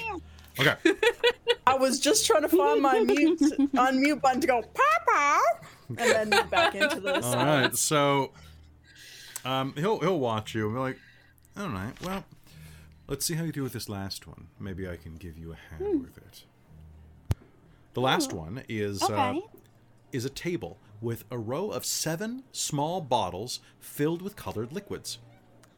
[0.60, 0.76] Okay.
[1.68, 3.40] I was just trying to find my mute
[3.74, 5.42] unmute button to go Papa,
[5.90, 7.22] and then back into the.
[7.22, 8.32] All right, so
[9.44, 11.00] um, he'll he'll watch you and be like,
[11.58, 12.24] "All right, well,
[13.08, 14.48] let's see how you do with this last one.
[14.60, 16.46] Maybe I can give you a hand with it."
[17.94, 19.36] The last one is uh,
[20.12, 25.18] is a table with a row of seven small bottles filled with colored liquids.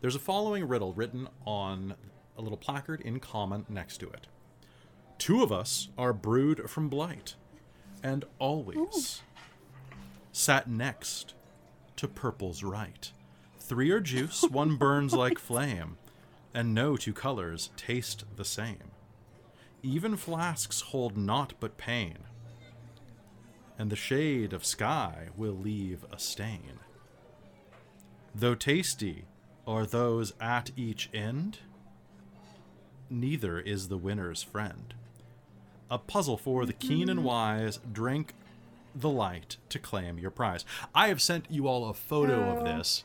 [0.01, 1.95] There's a following riddle written on
[2.37, 4.27] a little placard in common next to it.
[5.17, 7.35] Two of us are brewed from blight,
[8.03, 9.21] and always
[10.31, 11.33] sat next
[11.95, 13.11] to purple's right.
[13.59, 15.97] Three are juice, one burns like flame,
[16.53, 18.91] and no two colors taste the same.
[19.81, 22.19] Even flasks hold naught but pain,
[23.79, 26.79] and the shade of sky will leave a stain.
[28.33, 29.25] Though tasty
[29.65, 31.59] are those at each end,
[33.09, 34.93] neither is the winner's friend.
[35.89, 38.33] A puzzle for the keen and wise, drink
[38.93, 40.65] the light to claim your prize.
[40.93, 42.63] I have sent you all a photo of oh.
[42.63, 43.03] this,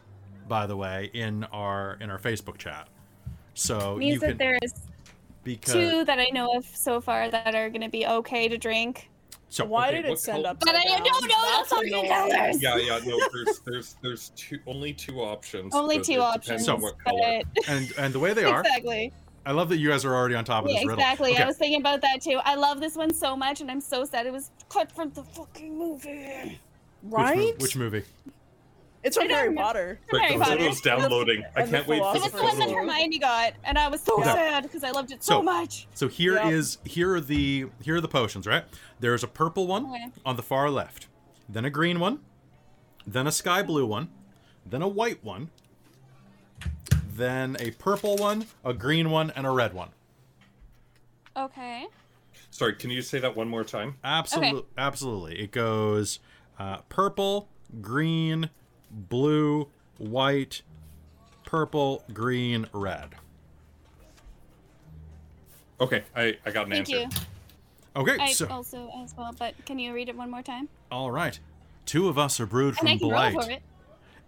[0.49, 2.89] by the way, in our in our Facebook chat.
[3.55, 4.73] So Means you that can there's
[5.45, 8.57] because two that I know of so far that are going to be okay to
[8.57, 9.11] drink.
[9.49, 10.61] so Why Okay, did it what send up?
[10.61, 12.63] But I don't know the fucking colors.
[12.63, 15.75] Yeah, yeah, no, there's there's there's two only two options.
[15.75, 16.65] Only two options.
[16.65, 17.43] Depends on what color.
[17.55, 19.13] but- and and the way they are, exactly.
[19.45, 21.01] I love that you guys are already on top of Yeah, this riddle.
[21.01, 21.33] exactly.
[21.33, 21.43] Okay.
[21.43, 22.41] I was thinking about that too.
[22.45, 25.25] I love this one so much, and I'm so sad it was cut from the
[25.25, 26.61] fucking movie.
[27.03, 27.37] Which, Right?
[27.39, 28.05] mo- which movie?
[29.03, 29.55] It's from I don't Harry.
[29.57, 29.99] Potter.
[30.13, 30.59] But Harry the Potter.
[30.59, 31.43] photo's downloading.
[31.57, 32.71] I And the can't wait for It was the one that.
[32.71, 34.33] Hermione got, and I was so Yeah.
[34.33, 35.89] sad because I loved it so, So- much.
[35.95, 36.93] So here is Yep.
[36.93, 38.65] here are the here are the potions, right?
[39.01, 40.07] There's a purple one Okay.
[40.25, 41.09] on the far left,
[41.49, 42.21] then a green one,
[43.05, 44.09] then a sky blue one,
[44.65, 45.51] then a white one,
[47.17, 49.91] then a purple one, a green one, and a red one.
[51.37, 51.87] Okay.
[52.51, 53.97] Sorry, can you say that one more time?
[54.05, 54.67] Absolutely, Okay.
[54.79, 55.41] absolutely.
[55.41, 56.19] It goes
[56.59, 57.49] uh, purple,
[57.81, 58.51] green,
[58.91, 60.63] blue, white,
[61.45, 63.11] purple, green, red.
[65.81, 66.97] Okay, I, I got an Thank answer.
[67.01, 67.09] you.
[67.97, 70.69] Okay, I so also as well, but can you read it one more time?
[70.91, 71.39] all right.
[71.85, 73.61] Two of us are brewed And I from can blight.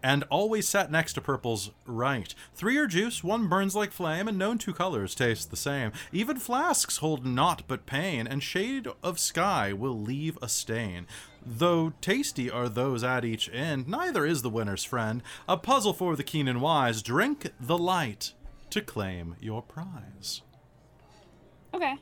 [0.04, 0.14] Roll for it.
[0.14, 2.34] and always sat next to purple's right.
[2.54, 5.92] Three are juice, one burns like flame, and known two colors taste the same.
[6.12, 11.06] Even flasks hold naught but pain, and shade of sky will leave a stain.
[11.46, 15.22] Though tasty are those at each end, neither is the winner's friend.
[15.48, 17.02] A puzzle for the keen and wise.
[17.02, 18.32] Drink the light
[18.70, 20.40] to claim your prize.
[21.74, 21.94] Okay.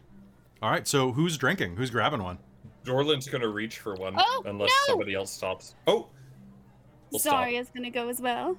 [0.62, 1.76] All right, so who's drinking?
[1.76, 2.38] Who's grabbing one?
[2.84, 4.92] Dorlin's gonna reach for one Oh, unless no!
[4.92, 5.74] somebody else stops.
[5.86, 6.08] Oh,
[7.12, 7.44] We'll stop.
[7.46, 8.56] Zarya's gonna go as well.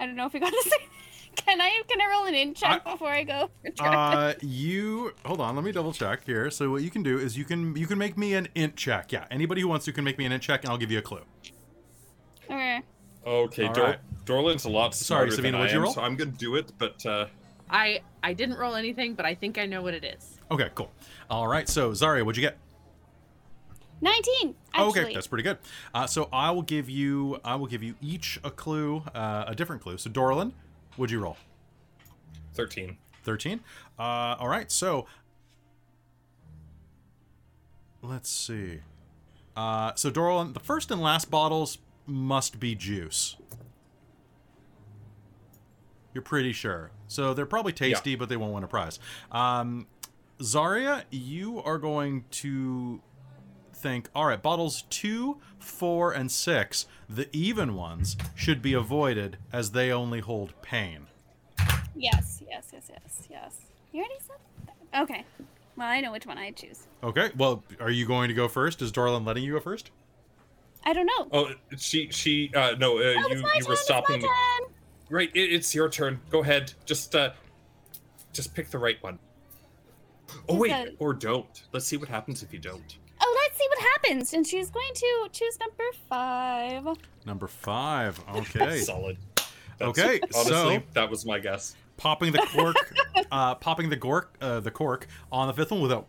[0.00, 0.76] I don't know if we got to say.
[1.36, 3.50] Can I can I roll an in check I- before I go?
[3.80, 5.56] Uh, you hold on.
[5.56, 6.48] Let me double check here.
[6.50, 9.10] So what you can do is you can you can make me an int check.
[9.12, 10.98] Yeah, anybody who wants to can make me an int check, and I'll give you
[10.98, 11.20] a clue.
[12.48, 12.82] okay.
[13.26, 13.66] okay.
[13.66, 13.98] All Dor- right.
[14.24, 15.92] Dorlin's a lot Sorry, smarter Sabina, than I what'd you am, roll?
[15.92, 16.72] so I'm gonna do it.
[16.78, 17.26] But uh,
[17.68, 20.38] I I didn't roll anything, but I think I know what it is.
[20.50, 20.90] Okay, cool.
[21.28, 22.56] All right, so Zarya, what'd you get?
[24.00, 24.54] Nineteen.
[24.74, 25.02] Actually.
[25.02, 25.58] Okay, that's pretty good.
[25.94, 29.54] Uh, so I will give you I will give you each a clue, uh, a
[29.54, 29.96] different clue.
[29.98, 30.52] So Dorlin,
[30.96, 31.36] would you roll?
[32.54, 32.98] thirteen.
[33.24, 33.60] 13.
[33.98, 34.02] Uh,
[34.38, 35.06] all right, so
[38.02, 38.80] let's see.
[39.56, 43.36] Uh, so Dorlin, the first and last bottles must be juice.
[46.12, 46.90] You're pretty sure.
[47.08, 48.98] So they're probably tasty, but they won't win a prize.
[49.32, 49.86] Um,
[50.40, 53.00] Zarya, you are going to
[53.84, 59.72] think, all right, bottles two, four, and six, the even ones, should be avoided as
[59.72, 61.06] they only hold pain.
[61.94, 62.42] Yes.
[62.48, 62.70] Yes.
[62.72, 62.86] Yes.
[62.90, 63.28] Yes.
[63.30, 63.60] Yes.
[63.92, 64.36] You already said.
[64.90, 65.02] That.
[65.02, 65.24] Okay.
[65.76, 66.86] Well, I know which one I choose.
[67.02, 68.80] Okay, well, are you going to go first?
[68.80, 69.90] Is Dorlin letting you go first?
[70.84, 71.28] I don't know.
[71.32, 74.22] Oh, she she uh, no, uh, Oh, you my you turn, were stopping.
[74.22, 74.28] my
[74.60, 74.72] turn.
[75.10, 76.20] Right, it, it's your turn.
[76.30, 76.72] Go ahead.
[76.86, 77.30] Just uh,
[78.32, 79.18] just pick the right one.
[80.48, 81.64] Oh Is wait, that- or don't.
[81.72, 82.96] Let's see what happens if you don't.
[83.64, 84.32] Let's see what happens.
[84.34, 86.86] And she's going to choose number five.
[87.26, 88.20] Number five.
[88.34, 88.80] Okay.
[88.80, 89.16] Solid.
[89.80, 91.74] Okay, Honestly, so- that was my guess.
[91.96, 92.76] popping the cork,
[93.32, 96.06] uh, popping the cork, uh, the cork on the fifth one without.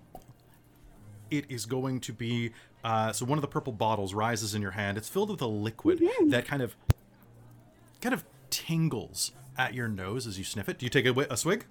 [1.32, 2.52] It is going to be.
[2.84, 4.98] Uh, so one of the purple bottles rises in your hand.
[5.00, 6.76] It's filled with a liquid that kind of,
[8.02, 10.78] kind of tingles at your nose as you sniff it.
[10.78, 11.66] Do you take a, a swig?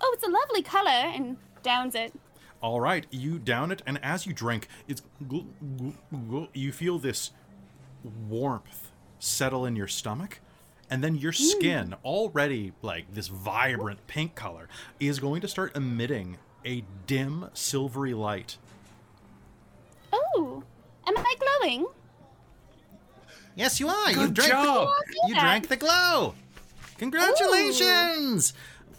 [0.00, 2.12] Oh, it's a lovely color, and downs it.
[2.62, 5.02] All right, you down it, and as you drink, it's
[6.52, 7.30] you feel this
[8.28, 10.40] warmth settle in your stomach,
[10.90, 11.42] and then your hmm.
[11.42, 18.12] skin, already like this vibrant pink color, is going to start emitting a dim silvery
[18.12, 18.58] light.
[20.12, 20.62] Oh,
[21.06, 21.86] am I glowing?
[23.54, 24.12] Yes, you are.
[24.12, 24.88] Good job.
[25.26, 26.34] you drank the glow.
[26.98, 28.52] Congratulations.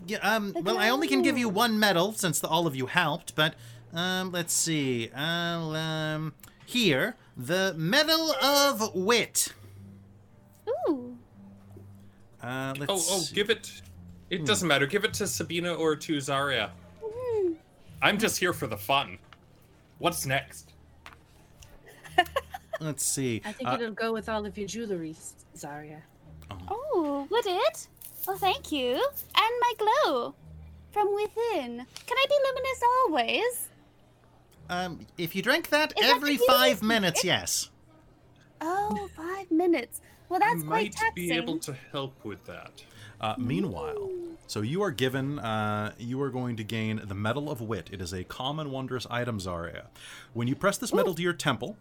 [0.07, 2.87] Yeah, um, well, I only can give you one medal since the, all of you
[2.87, 3.55] helped, but
[3.93, 5.11] um, let's see.
[5.15, 6.33] I'll um,
[6.65, 9.53] here the Medal of Wit.
[10.89, 11.17] Ooh.
[12.41, 13.81] Uh, let's Oh, oh, give it.
[14.29, 14.85] It doesn't matter.
[14.87, 16.69] Give it to Sabina or to Zarya.
[17.03, 17.53] Hmm.
[18.01, 19.19] I'm just here for the fun.
[19.99, 20.71] What's next?
[22.79, 23.41] Let's see.
[23.45, 25.15] I think Uh, it'll go with all of your jewelry,
[25.55, 26.01] Zarya.
[26.69, 27.87] Oh, would it?
[28.27, 28.93] Well, thank you.
[28.93, 30.35] And my glow
[30.91, 31.85] from within.
[32.05, 33.67] Can I be luminous always?
[34.69, 37.69] um, if you drink that Is that every the five healing- minutes, yes.
[38.61, 40.01] Oh, five minutes.
[40.29, 41.13] Well, that's I quite might taxing.
[41.15, 42.83] be able to help with that.
[43.19, 44.09] Uh, meanwhile,
[44.47, 47.89] so you are given, uh, you are going to gain the Medal of Wit.
[47.91, 49.87] It is a common wondrous item, Zarya.
[50.33, 51.75] When you press this medal to your temple,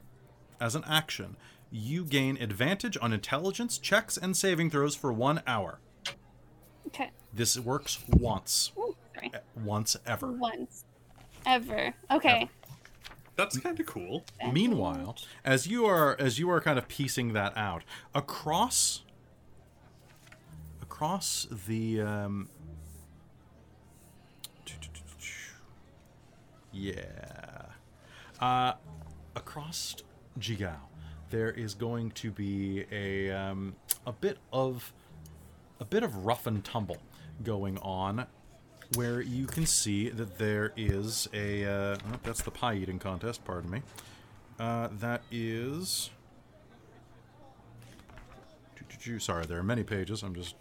[0.60, 1.36] as an action,
[1.70, 5.78] you gain advantage on intelligence checks and saving throws for one hour.
[6.88, 7.10] Okay.
[7.32, 9.32] This works once, Ooh, sorry.
[9.64, 10.32] once ever.
[10.32, 10.84] Once.
[11.46, 11.94] Ever.
[12.10, 12.48] Okay.
[13.36, 14.24] That's kind of cool.
[14.52, 19.02] Meanwhile, as you are as you are kind of piecing that out across
[20.82, 22.48] across the um,
[26.72, 27.62] yeah
[28.40, 28.72] uh,
[29.34, 29.96] across
[30.38, 30.76] Jigow,
[31.30, 33.74] there is going to be a um,
[34.06, 34.92] a bit of
[35.80, 36.98] a bit of rough and tumble
[37.42, 38.26] going on
[38.94, 43.44] where you can see that there is a uh, oh, that's the pie eating contest
[43.44, 43.82] pardon me
[44.58, 46.10] uh, that is
[49.18, 50.54] sorry there are many pages i'm just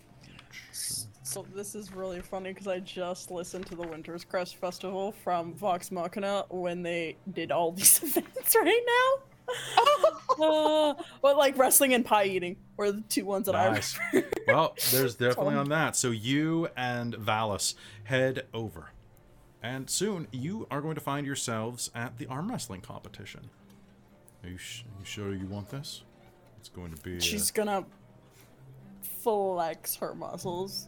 [1.29, 5.53] So this is really funny because I just listened to the Winter's Crest Festival from
[5.53, 9.28] Vox Machina when they did all these events right now.
[10.39, 13.97] Uh, but like wrestling and pie eating were the two ones that Nice.
[13.97, 14.37] I remember.
[14.47, 17.75] well there's definitely on that so you and Valas
[18.05, 18.91] head over
[19.61, 23.49] and soon you are going to find yourselves at the arm wrestling competition
[24.43, 26.03] are you, sh- you sure you want this
[26.57, 27.85] it's going to be She's gonna
[29.01, 30.87] flex her muscles.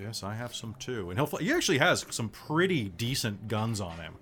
[0.00, 1.10] Yes, I have some too.
[1.10, 4.14] And he'll, he actually has some pretty decent guns on him.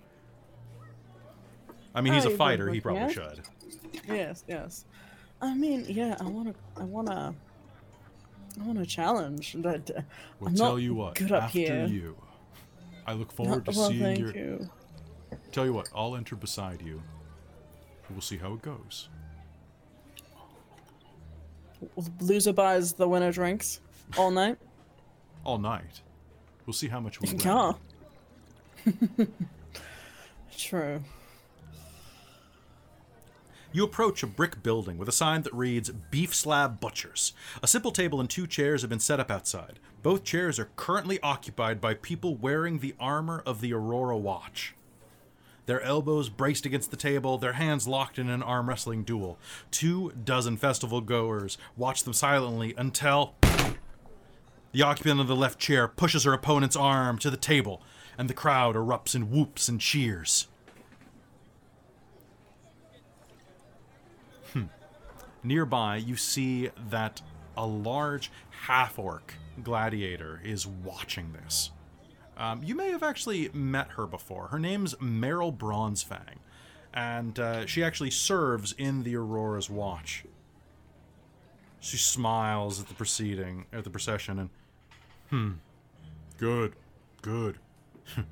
[1.95, 2.71] I mean, he's a fighter.
[2.71, 3.13] He probably at.
[3.13, 3.41] should.
[4.09, 4.85] Yes, yes.
[5.41, 7.35] I mean, yeah, I wanna, I wanna,
[8.61, 10.01] I wanna challenge, but uh,
[10.41, 11.15] Well, I'm tell you what.
[11.17, 11.87] good up after here.
[11.87, 12.17] you,
[13.07, 14.35] I look No, forward to well, seeing your.
[14.35, 14.71] you.
[15.51, 17.03] Tell you what, I'll enter beside you.
[18.11, 19.09] We'll see how it goes.
[22.21, 23.81] Loser buys the winner drinks
[24.17, 24.59] all night.
[25.45, 26.03] All night.
[26.67, 27.41] We'll see how much we win.
[27.41, 27.73] Yeah.
[30.57, 31.03] True.
[33.75, 37.33] You approach a brick building with a sign that reads Beef Slab Butchers.
[37.63, 39.79] A simple table and two chairs have been set up outside.
[40.03, 44.75] Both chairs are currently occupied by people wearing the armor of the Aurora Watch.
[45.65, 49.39] Their elbows braced against the table, their hands locked in an arm wrestling duel.
[49.71, 53.35] Two dozen festival goers watch them silently until
[54.73, 57.81] the occupant of the left chair pushes her opponent's arm to the table,
[58.19, 60.47] and the crowd erupts in whoops and cheers.
[65.43, 67.21] Nearby, you see that
[67.57, 71.71] a large half orc gladiator is watching this.
[72.37, 74.49] Um, you may have actually met her before.
[74.49, 76.39] Her name's Meryl Bronzefang,
[76.95, 80.25] and uh, she actually serves in the Aurora's watch.
[81.81, 84.51] She smiles at the proceeding, at the procession, and
[85.31, 85.51] hmm,
[86.39, 86.75] good,
[87.21, 87.59] good.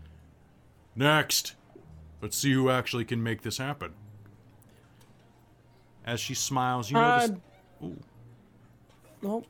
[0.96, 1.54] Next,
[2.22, 3.92] let's see who actually can make this happen.
[6.10, 7.28] As she smiles, you Uh,
[7.80, 7.98] notice.
[9.22, 9.46] Nope.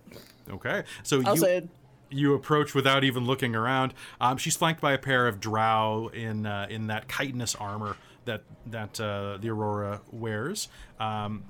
[0.50, 1.68] Okay, so I'll you say it.
[2.10, 3.94] you approach without even looking around.
[4.20, 7.96] Um, she's flanked by a pair of drow in uh, in that chitinous armor
[8.26, 11.44] that that uh, the Aurora wears, um,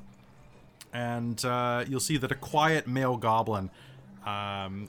[0.92, 3.70] and uh, you'll see that a quiet male goblin
[4.26, 4.88] um,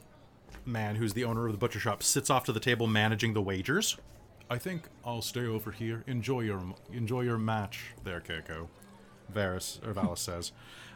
[0.65, 3.41] man, who's the owner of the butcher shop, sits off to the table managing the
[3.41, 3.97] wagers.
[4.51, 6.03] I think I'll stay over here.
[6.05, 6.61] Enjoy your
[6.91, 8.67] enjoy your match there, Keiko.
[9.33, 10.51] Varys or Valas says.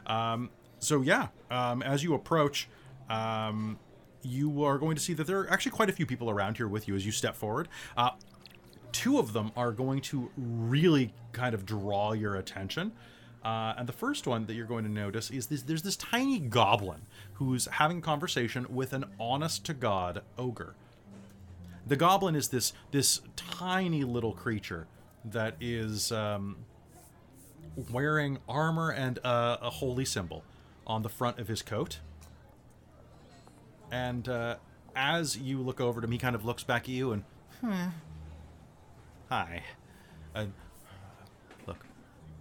[0.06, 2.68] Um, so yeah, um, as you approach,
[3.10, 3.80] um,
[4.22, 6.68] you are going to see that there are actually quite a few people around here
[6.68, 7.68] with you as you step forward.
[7.96, 8.12] Uh,
[8.92, 12.92] two of them are going to really kind of draw your attention.
[13.44, 16.40] Uh, and the first one that you're going to notice is this, there's this tiny
[16.40, 17.02] goblin
[17.34, 20.74] who's having conversation with an honest to God ogre.
[21.86, 24.88] The goblin is this this tiny little creature
[25.26, 26.58] that is um,
[27.92, 30.44] wearing armor and a holy symbol
[30.88, 32.00] on the front of his coat.
[33.92, 34.56] And uh,
[34.96, 37.24] as you look over to him, he kind of looks back at you and,
[37.62, 37.88] hmm,
[39.30, 39.64] hi.
[40.34, 40.46] Uh,
[41.68, 41.86] look,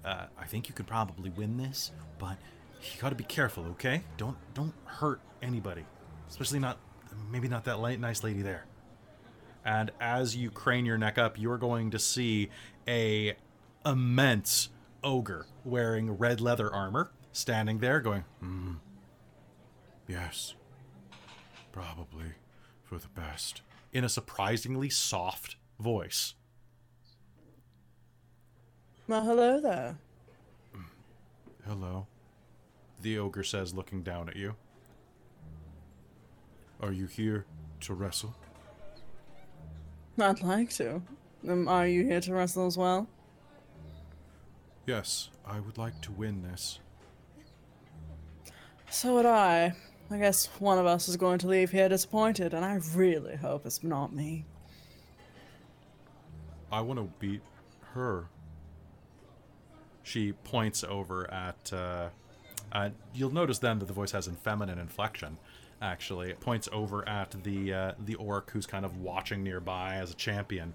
[0.05, 2.37] uh, I think you could probably win this, but
[2.83, 4.03] you got to be careful, okay?
[4.17, 5.85] Don't don't hurt anybody,
[6.29, 6.79] especially not
[7.31, 8.67] maybe not that light, nice lady there.
[9.65, 12.51] And as you crane your neck up, you're going to see
[12.87, 13.35] a
[13.87, 14.69] immense
[15.05, 18.75] ogre wearing red leather armor standing there going, hmm,
[20.09, 20.55] yes,
[21.71, 22.33] probably
[22.83, 26.35] for the best, in a surprisingly soft voice.
[29.07, 29.99] Well, hello there.
[31.67, 32.07] Hello,
[33.01, 34.55] the ogre says, looking down at you.
[36.81, 37.47] Are you here
[37.81, 38.35] to wrestle?
[40.19, 41.03] I'd like to.
[41.49, 43.09] Um, are you here to wrestle as well?
[44.87, 46.79] Yes, I would like to win this.
[48.91, 49.75] So would I.
[50.11, 53.65] I guess one of us is going to leave here disappointed, and I really hope
[53.65, 54.45] it's not me.
[56.71, 57.41] I want to beat
[57.95, 58.27] her.
[60.03, 61.73] She points over at.
[61.73, 62.09] Uh,
[62.71, 65.39] uh, you'll notice then that the voice has a feminine inflection.
[65.81, 70.11] Actually, it points over at the uh, the orc who's kind of watching nearby as
[70.11, 70.75] a champion.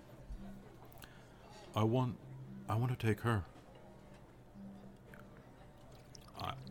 [1.75, 2.15] I want,
[2.67, 3.43] I want to take her.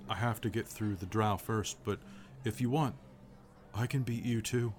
[0.09, 1.99] I have to get through the drow first, but
[2.45, 2.95] if you want,
[3.75, 4.73] I can beat you too.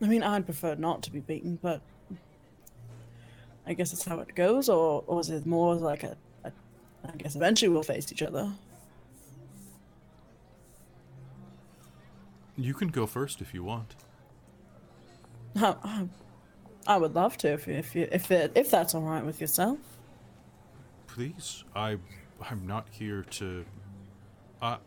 [0.00, 1.80] I mean, I'd prefer not to be beaten, but
[3.66, 6.52] I guess that's how it goes, or, or is it more like a, a.
[7.04, 8.52] I guess eventually we'll face each other.
[12.56, 13.94] You can go first if you want.
[15.56, 16.08] I,
[16.86, 19.78] I, would love to if if you, if it, if that's all right with yourself.
[21.12, 21.98] Please, I
[22.40, 23.66] I'm not here to
[24.62, 24.78] uh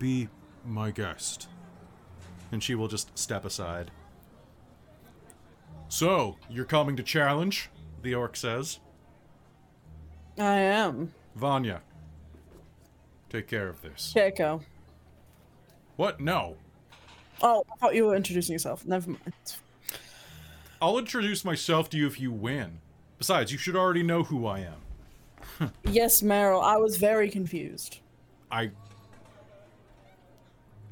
[0.00, 0.28] be
[0.64, 1.48] my guest.
[2.50, 3.92] And she will just step aside.
[5.88, 7.70] So, you're coming to challenge?
[8.02, 8.80] The orc says.
[10.36, 11.80] I am Vanya,
[13.30, 14.12] take care of this.
[14.16, 14.62] Keiko.
[15.94, 16.20] What?
[16.20, 16.56] No.
[17.40, 18.84] Oh, I thought you were introducing yourself.
[18.84, 19.32] Never mind.
[20.80, 22.80] I'll introduce myself to you if you win.
[23.18, 25.70] Besides, you should already know who I am.
[25.84, 27.98] Yes, Meryl, I was very confused.
[28.50, 28.70] I.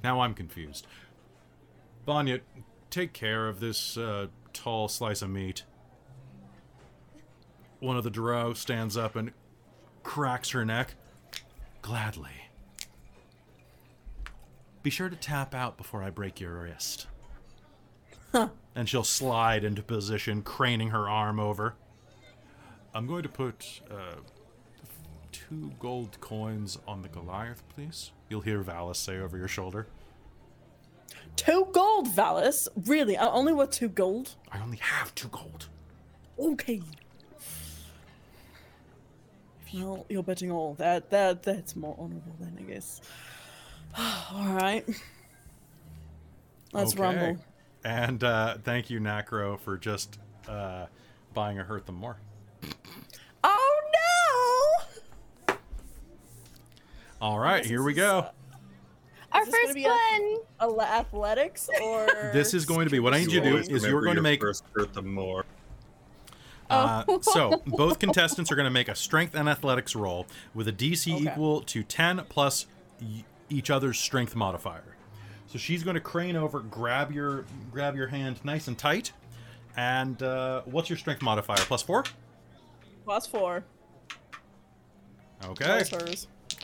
[0.05, 0.87] Now I'm confused.
[2.07, 2.41] Vanya,
[2.91, 5.64] take care of this uh, tall slice of meat.
[7.80, 9.33] One of the drow stands up and
[10.03, 10.95] cracks her neck.
[11.80, 12.30] Gladly.
[14.83, 17.07] Be sure to tap out before I break your wrist.
[18.74, 21.74] And she'll slide into position, craning her arm over.
[22.95, 24.16] I'm going to put uh,
[25.30, 28.12] two gold coins on the Goliath, please.
[28.28, 29.87] You'll hear Valas say over your shoulder.
[31.37, 32.68] Two gold, Valas?
[32.87, 33.16] Really?
[33.16, 34.35] I only worth two gold?
[34.51, 35.68] I only have two gold.
[36.39, 36.83] Okay.
[39.74, 40.74] Well, you're betting all.
[40.74, 43.01] That that that's more honorable then, I guess.
[43.99, 44.85] all right.
[46.72, 47.03] Let's Okay.
[47.03, 47.43] rumble.
[47.85, 50.18] And uh, thank you, Nacro, for just
[50.49, 50.87] uh,
[51.35, 52.16] buying a Hurt Them More.
[53.43, 53.80] Oh
[55.49, 55.55] no!
[57.20, 58.26] All right, here we go.
[59.33, 60.80] Our Is this first be a- one.
[60.80, 64.03] Athletics or This is going to be what I need you to do is you're
[64.03, 65.45] going to make first hurt them more.
[66.70, 70.72] Uh, so both contestants are going to make a strength and athletics roll with a
[70.72, 71.24] DC Okay.
[71.24, 72.66] equal to 10 plus
[73.01, 74.97] y- each other's strength modifier.
[75.53, 79.13] So she's going to crane over, grab your grab your hand nice and tight.
[79.77, 81.59] And uh, what's your strength modifier?
[81.59, 82.05] Plus four.
[83.05, 83.63] plus four.
[85.45, 85.83] Okay.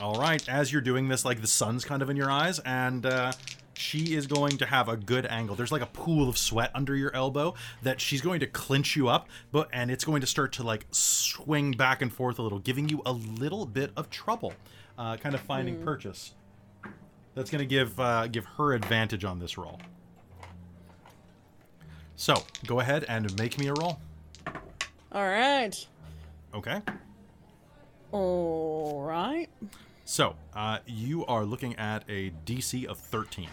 [0.01, 0.47] All right.
[0.49, 3.31] As you're doing this, like the sun's kind of in your eyes, and uh,
[3.75, 5.55] she is going to have a good angle.
[5.55, 9.07] There's like a pool of sweat under your elbow that she's going to clinch you
[9.07, 12.57] up, but and it's going to start to like swing back and forth a little,
[12.57, 14.53] giving you a little bit of trouble,
[14.97, 16.33] uh, kind of finding purchase.
[17.39, 19.79] That's going to give uh, give her advantage on this roll.
[22.17, 23.97] So go ahead and make me a roll.
[25.13, 25.73] All right.
[26.53, 26.81] Okay.
[28.11, 29.47] All right.
[30.03, 33.47] So uh, you are looking at a DC of 13.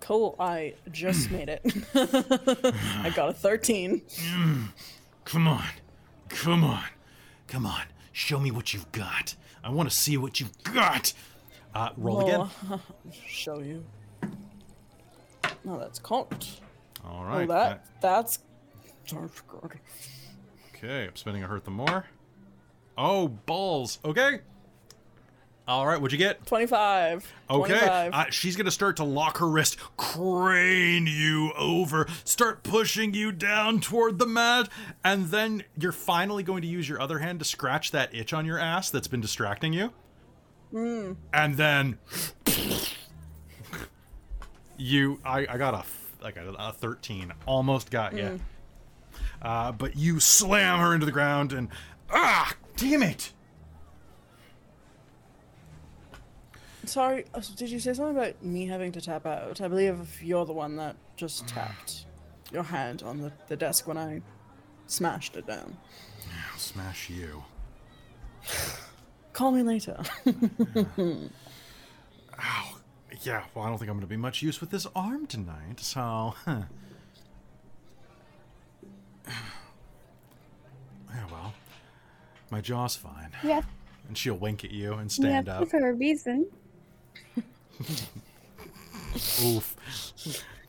[0.00, 0.36] Cool.
[0.38, 1.62] I just made it.
[1.94, 4.02] I got a 13.
[5.24, 5.64] Come on.
[6.28, 6.84] Come on.
[7.46, 7.84] Come on.
[8.12, 9.36] Show me what you've got.
[9.64, 11.14] I want to see what you've got.
[11.74, 12.48] Uh, roll again.
[13.26, 13.84] Show you.
[15.64, 16.60] No, that's cocked.
[17.04, 17.34] All right.
[17.34, 17.48] Oh, right.
[17.48, 18.38] that that's
[19.10, 19.42] that's.
[20.76, 22.06] Okay, I'm spending a hurt the more.
[22.96, 23.98] Oh, balls.
[24.04, 24.40] Okay.
[25.68, 26.44] All right, what'd you get?
[26.46, 27.32] 25.
[27.48, 27.78] Okay.
[27.78, 28.12] 25.
[28.12, 33.30] Uh, she's going to start to lock her wrist, crane you over, start pushing you
[33.30, 34.68] down toward the mat,
[35.04, 38.46] and then you're finally going to use your other hand to scratch that itch on
[38.46, 39.92] your ass that's been distracting you.
[41.32, 41.98] And then
[44.76, 45.84] you, I, I got a
[46.22, 48.40] like a, a 13, almost got you.
[49.40, 51.68] Uh, but you slam her into the ground and
[52.10, 53.32] ah, damn it!
[56.84, 59.60] Sorry, uh, did you say something about me having to tap out?
[59.60, 62.06] I believe you're the one that just tapped
[62.52, 64.22] your hand on the, the desk when I
[64.86, 65.76] smashed it down.
[66.52, 67.44] I'll smash you.
[69.40, 69.96] Call me later.
[73.22, 75.78] Yeah, well, I don't think I'm going to be much use with this arm tonight,
[75.80, 76.34] so.
[76.44, 76.62] Huh.
[81.14, 81.52] Yeah, well,
[82.50, 83.30] my jaw's fine.
[83.42, 83.62] Yeah,
[84.08, 85.68] And she'll wink at you and yeah, stand up.
[85.68, 86.46] for a reason.
[89.44, 89.76] Oof.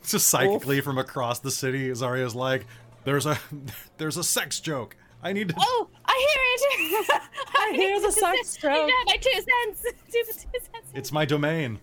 [0.05, 2.65] Just psychically from across the city, Zarya's like,
[3.03, 3.37] "There's a,
[3.97, 4.95] there's a sex joke.
[5.21, 5.89] I need to." Oh,
[6.23, 7.21] I hear it.
[7.57, 8.89] I hear the sex joke.
[8.89, 9.81] Yeah, my two cents.
[10.11, 10.91] Two, two cents.
[10.93, 11.79] It's my domain.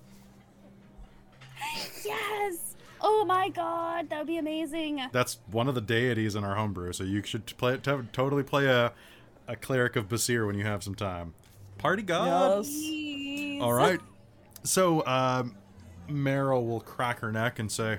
[2.05, 2.77] Yes.
[3.01, 5.01] Oh my god, that would be amazing.
[5.12, 8.66] That's one of the deities in our homebrew, so you should play to- totally play
[8.66, 8.93] a,
[9.47, 11.35] a cleric of Basir when you have some time.
[11.78, 12.65] Party god.
[12.66, 13.62] yes.
[13.62, 14.01] All right.
[14.65, 15.55] So, um,
[16.10, 17.98] Meryl will crack her neck and say,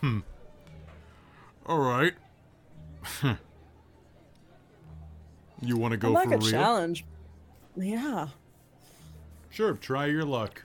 [0.00, 0.20] "Hmm.
[1.66, 2.14] All right.
[5.60, 6.50] you want to go like for a real?
[6.50, 7.04] challenge.
[7.76, 8.28] Yeah.
[9.50, 9.74] Sure.
[9.74, 10.64] Try your luck.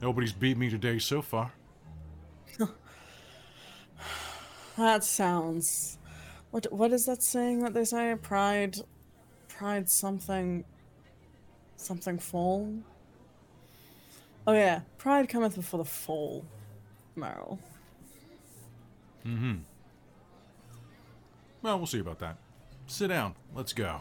[0.00, 1.52] Nobody's beat me today so far.
[4.78, 5.98] That sounds.
[6.50, 8.14] What what is that saying that they say?
[8.20, 8.78] Pride,
[9.48, 10.64] pride something,
[11.76, 12.74] something fall.
[14.46, 16.44] Oh yeah, pride cometh before the fall.
[17.16, 17.58] Meryl.
[19.26, 19.56] Mm-hmm.
[21.62, 22.38] Well, we'll see about that.
[22.86, 23.34] Sit down.
[23.54, 24.00] Let's go.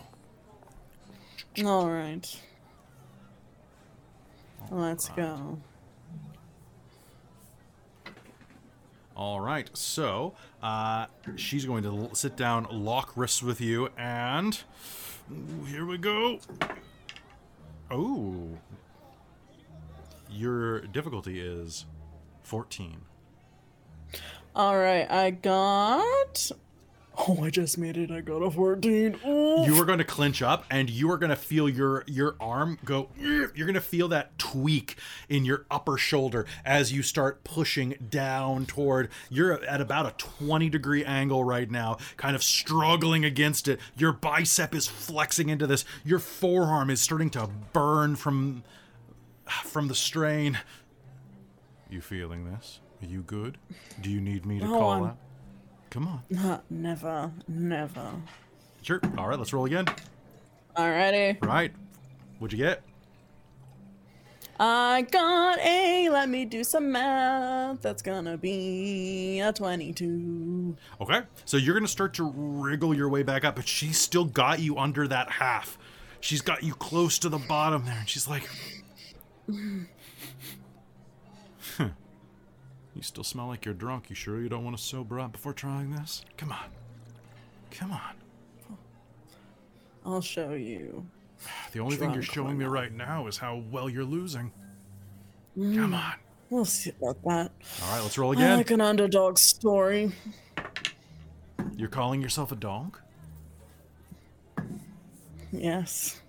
[1.65, 2.41] All right.
[4.69, 5.60] Let's go.
[9.15, 10.34] All right, so
[10.64, 11.06] uh,
[11.36, 14.60] she's going to l- sit down, lock wrists with you, and
[15.32, 16.40] ooh, here we go.
[17.91, 18.48] Oh,
[20.30, 21.86] your difficulty is
[22.41, 23.02] fourteen.
[24.56, 26.52] All right, I got.
[27.18, 28.10] Oh, I just made it.
[28.10, 29.20] I got a 14.
[29.28, 29.64] Ooh.
[29.66, 32.80] You are going to clinch up, and you are going to feel your your arm
[32.86, 33.10] go.
[33.20, 34.96] You're going to feel that tweak
[35.28, 39.10] in your upper shoulder as you start pushing down toward.
[39.30, 43.80] You're at about a twenty degree angle right now, kind of struggling against it.
[43.98, 45.84] Your bicep is flexing into this.
[46.06, 48.64] Your forearm is starting to burn from
[49.64, 50.60] from the strain.
[51.90, 52.80] You feeling this?
[53.04, 53.58] Are you good?
[54.00, 55.18] Do you need me to No, call I'm- out?
[55.92, 56.62] Come on.
[56.70, 58.14] Never, never.
[58.82, 59.02] Sure.
[59.18, 59.86] All right, let's roll again.
[60.76, 61.44] Alrighty.
[61.46, 61.74] Right.
[62.40, 62.82] What'd you get?
[64.58, 66.10] I got a.
[66.10, 67.82] Let me do some math.
[67.82, 70.78] That's gonna be a 22.
[71.02, 71.22] Okay.
[71.46, 74.60] So you're going to start to wriggle your way back up, but she's still got
[74.60, 75.78] you under that half.
[76.22, 78.48] She's got you close to the bottom there, and she's like,
[79.50, 79.56] "Huh.
[82.96, 84.10] You still smell like you're drunk.
[84.10, 86.26] You sure you don't want to sober up before trying this?
[86.38, 86.70] Come on.
[87.72, 88.16] Come on.
[90.06, 91.06] I'll show you.
[91.72, 94.52] The only thing you're showing me right now is how well you're losing.
[95.58, 95.76] Mm.
[95.76, 96.14] Come on.
[96.50, 97.52] We'll see about that.
[97.84, 98.52] All right, let's roll again.
[98.52, 100.12] I like an underdog story.
[101.78, 103.00] You're calling yourself a dog?
[105.52, 106.22] Yes.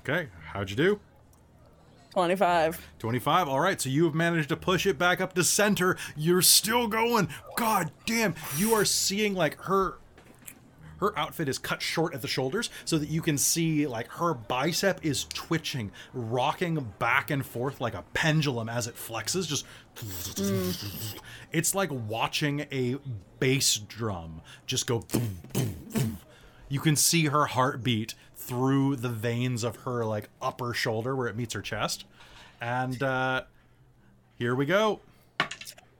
[0.00, 0.28] Okay.
[0.52, 1.00] How'd you do?
[2.12, 2.86] 25.
[2.98, 3.48] 25.
[3.48, 3.80] All right.
[3.80, 5.96] So you have managed to push it back up to center.
[6.16, 7.28] You're still going.
[7.56, 8.34] God damn.
[8.56, 9.94] You are seeing like her
[11.02, 14.34] her outfit is cut short at the shoulders so that you can see like her
[14.34, 19.66] bicep is twitching, rocking back and forth like a pendulum as it flexes just
[19.96, 21.18] mm.
[21.50, 22.98] It's like watching a
[23.40, 25.04] bass drum just go.
[26.68, 28.14] You can see her heartbeat
[28.46, 32.04] through the veins of her like upper shoulder where it meets her chest.
[32.60, 33.42] And uh
[34.38, 35.00] here we go.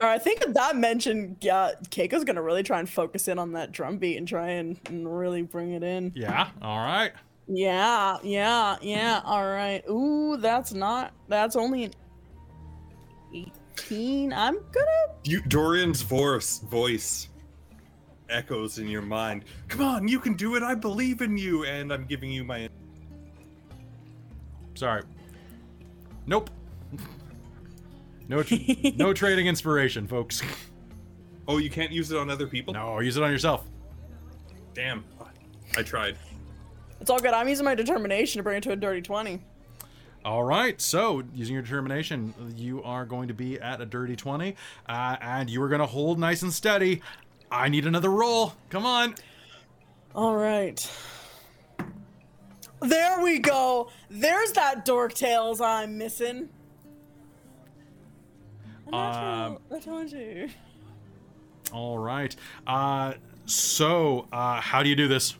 [0.01, 3.97] I think that mention, yeah, Keiko's gonna really try and focus in on that drum
[3.97, 6.11] beat and try and, and really bring it in.
[6.15, 6.49] Yeah.
[6.61, 7.13] All right.
[7.47, 9.21] Yeah, yeah, yeah.
[9.25, 9.83] All right.
[9.89, 11.13] Ooh, that's not.
[11.27, 11.93] That's only an
[13.33, 14.33] 18.
[14.33, 15.19] I'm gonna.
[15.23, 17.29] You, Dorian's voice voice
[18.33, 19.45] echoes in your mind.
[19.67, 20.63] Come on, you can do it.
[20.63, 22.67] I believe in you, and I'm giving you my.
[24.75, 25.03] Sorry.
[26.25, 26.49] Nope.
[28.29, 28.55] No, tr-
[28.95, 30.41] no trading inspiration, folks.
[31.45, 32.73] Oh, you can't use it on other people.
[32.73, 33.65] No, use it on yourself.
[34.73, 35.03] Damn,
[35.75, 36.17] I tried.
[37.01, 37.33] It's all good.
[37.33, 39.41] I'm using my determination to bring it to a dirty 20.
[40.23, 40.79] All right.
[40.79, 44.55] So, using your determination, you are going to be at a dirty 20,
[44.87, 47.01] uh, and you are going to hold nice and steady.
[47.53, 48.53] I need another roll.
[48.69, 49.13] Come on.
[50.15, 50.91] All right.
[52.81, 53.89] There we go.
[54.09, 56.49] There's that dork tails I'm missing.
[58.87, 60.49] A natural- I told you.
[61.71, 62.35] All right.
[62.65, 63.13] Uh,
[63.45, 65.35] so, uh, how do you do this?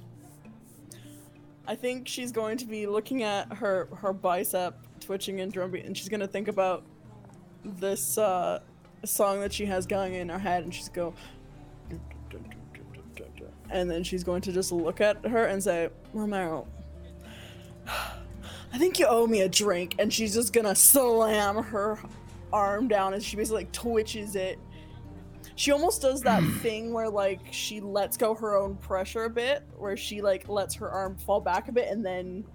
[1.68, 5.86] I think she's going to be looking at her her bicep twitching and drum beat,
[5.86, 6.84] and she's gonna think about
[7.64, 8.60] this uh,
[9.06, 11.14] song that she has going in her head, and she's go,
[13.74, 16.68] and then she's going to just look at her and say, Romero,
[17.88, 22.00] I think you owe me a drink, and she's just gonna slam her
[22.52, 24.60] arm down, and she basically like twitches it.
[25.56, 29.64] She almost does that thing where like she lets go her own pressure a bit,
[29.78, 32.46] where she like lets her arm fall back a bit and then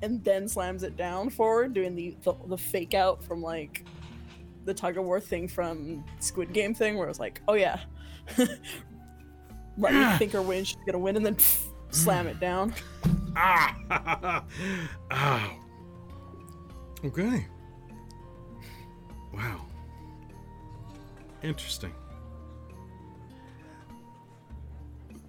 [0.00, 3.84] and then slams it down forward, doing the the, the fake out from like
[4.64, 7.80] the tug of war thing from Squid Game thing, where it was like, oh yeah,
[9.78, 11.36] let me think her win, she's gonna win, and then
[11.90, 12.74] slam it down.
[13.36, 14.44] Ah!
[15.12, 15.58] Ow.
[17.04, 17.46] Okay.
[19.32, 19.66] Wow.
[21.42, 21.94] Interesting.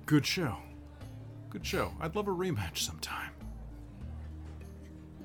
[0.05, 0.57] Good show.
[1.51, 1.91] Good show.
[2.01, 3.31] I'd love a rematch sometime.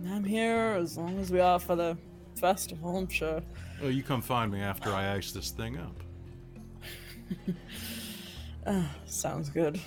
[0.06, 1.96] I'm here as long as we are for the
[2.34, 3.42] festival, I'm sure.
[3.82, 5.96] Oh, you come find me after I ice this thing up.
[9.06, 9.80] Sounds good.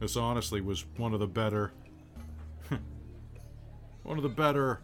[0.00, 1.72] This honestly was one of the better
[4.02, 4.80] one of the better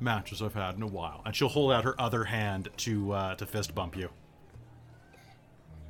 [0.00, 1.22] matches I've had in a while.
[1.24, 4.08] And she'll hold out her other hand to uh, to fist bump you.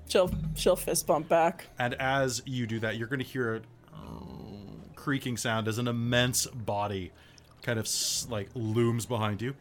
[0.08, 1.66] She'll she'll fist bump back.
[1.78, 3.58] And as you do that, you're going to hear a
[3.96, 3.98] uh,
[4.94, 7.12] creaking sound as an immense body
[7.62, 9.54] kind of s- like looms behind you.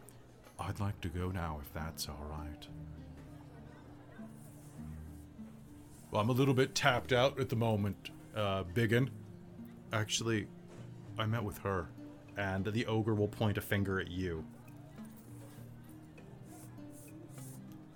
[0.58, 2.66] I'd like to go now if that's all right.
[6.12, 9.10] Well, I'm a little bit tapped out at the moment, uh, Biggin.
[9.94, 10.46] Actually,
[11.18, 11.88] I met with her,
[12.36, 14.44] and the ogre will point a finger at you.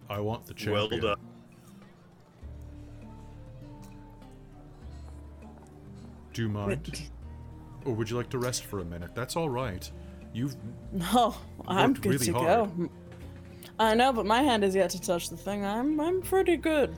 [0.08, 0.88] I want the champion.
[0.90, 1.16] Well done.
[6.32, 7.02] Do you mind?
[7.84, 9.14] Or would you like to rest for a minute?
[9.14, 9.90] That's all right.
[10.32, 10.56] You've
[10.92, 11.34] No,
[11.68, 12.46] I'm Worked good really to hard.
[12.78, 12.90] go.
[13.78, 15.64] I know, but my hand has yet to touch the thing.
[15.66, 16.96] I'm I'm pretty good.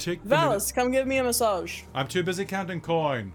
[0.00, 1.82] Take Valas, come give me a massage.
[1.94, 3.34] I'm too busy counting coin.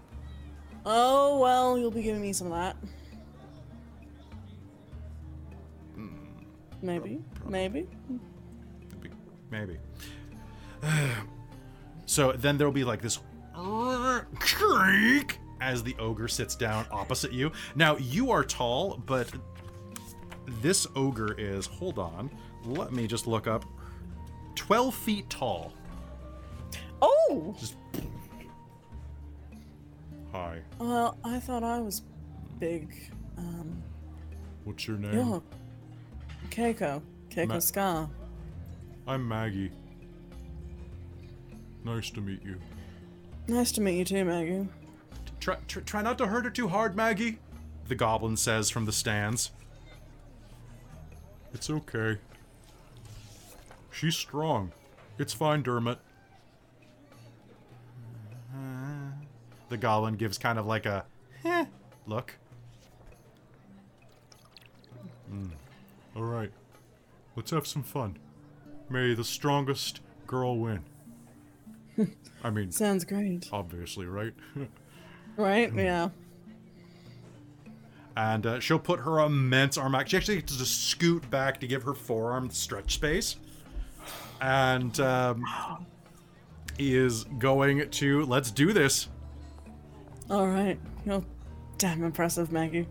[0.84, 2.76] Oh well, you'll be giving me some of that.
[5.94, 6.08] Hmm.
[6.82, 7.86] Maybe, maybe.
[9.00, 9.14] Maybe.
[9.48, 9.78] Maybe.
[12.06, 13.20] so then there'll be like this
[14.40, 17.52] creak as the ogre sits down opposite you.
[17.76, 19.30] Now you are tall, but
[20.60, 21.66] this ogre is.
[21.66, 22.28] Hold on.
[22.64, 23.64] Let me just look up.
[24.56, 25.72] 12 feet tall.
[27.02, 27.76] Oh, Just.
[30.32, 30.58] Hi.
[30.78, 32.02] well, I thought I was
[32.58, 32.94] big.
[33.38, 33.82] Um,
[34.64, 35.14] What's your name?
[35.14, 35.42] you're
[36.50, 37.00] Keiko,
[37.30, 38.10] Keiko Ma- Ska.
[39.06, 39.70] I'm Maggie.
[41.84, 42.56] Nice to meet you.
[43.48, 44.68] Nice to meet you too, Maggie.
[45.40, 47.38] Try, try, try not to hurt her too hard, Maggie.
[47.88, 49.52] The goblin says from the stands.
[51.54, 52.18] It's okay.
[53.92, 54.72] She's strong.
[55.18, 55.98] It's fine, Dermot.
[59.68, 61.04] The goblin gives kind of like a
[61.44, 61.64] eh,
[62.06, 62.34] look.
[65.32, 65.50] Mm.
[66.14, 66.50] All right,
[67.34, 68.18] let's have some fun.
[68.88, 70.84] May the strongest girl win.
[72.44, 74.32] I mean, Sounds great, obviously, right?
[75.36, 75.70] right?
[75.70, 75.78] Hmm.
[75.78, 76.08] Yeah.
[78.16, 80.08] and uh, she'll put her immense arm back.
[80.08, 83.36] She actually gets to just scoot back to give her forearm stretch space,
[84.40, 85.44] and um,
[86.78, 89.08] is going to let's do this.
[90.30, 90.78] All right.
[91.04, 91.24] You're
[91.78, 92.86] damn impressive, Maggie.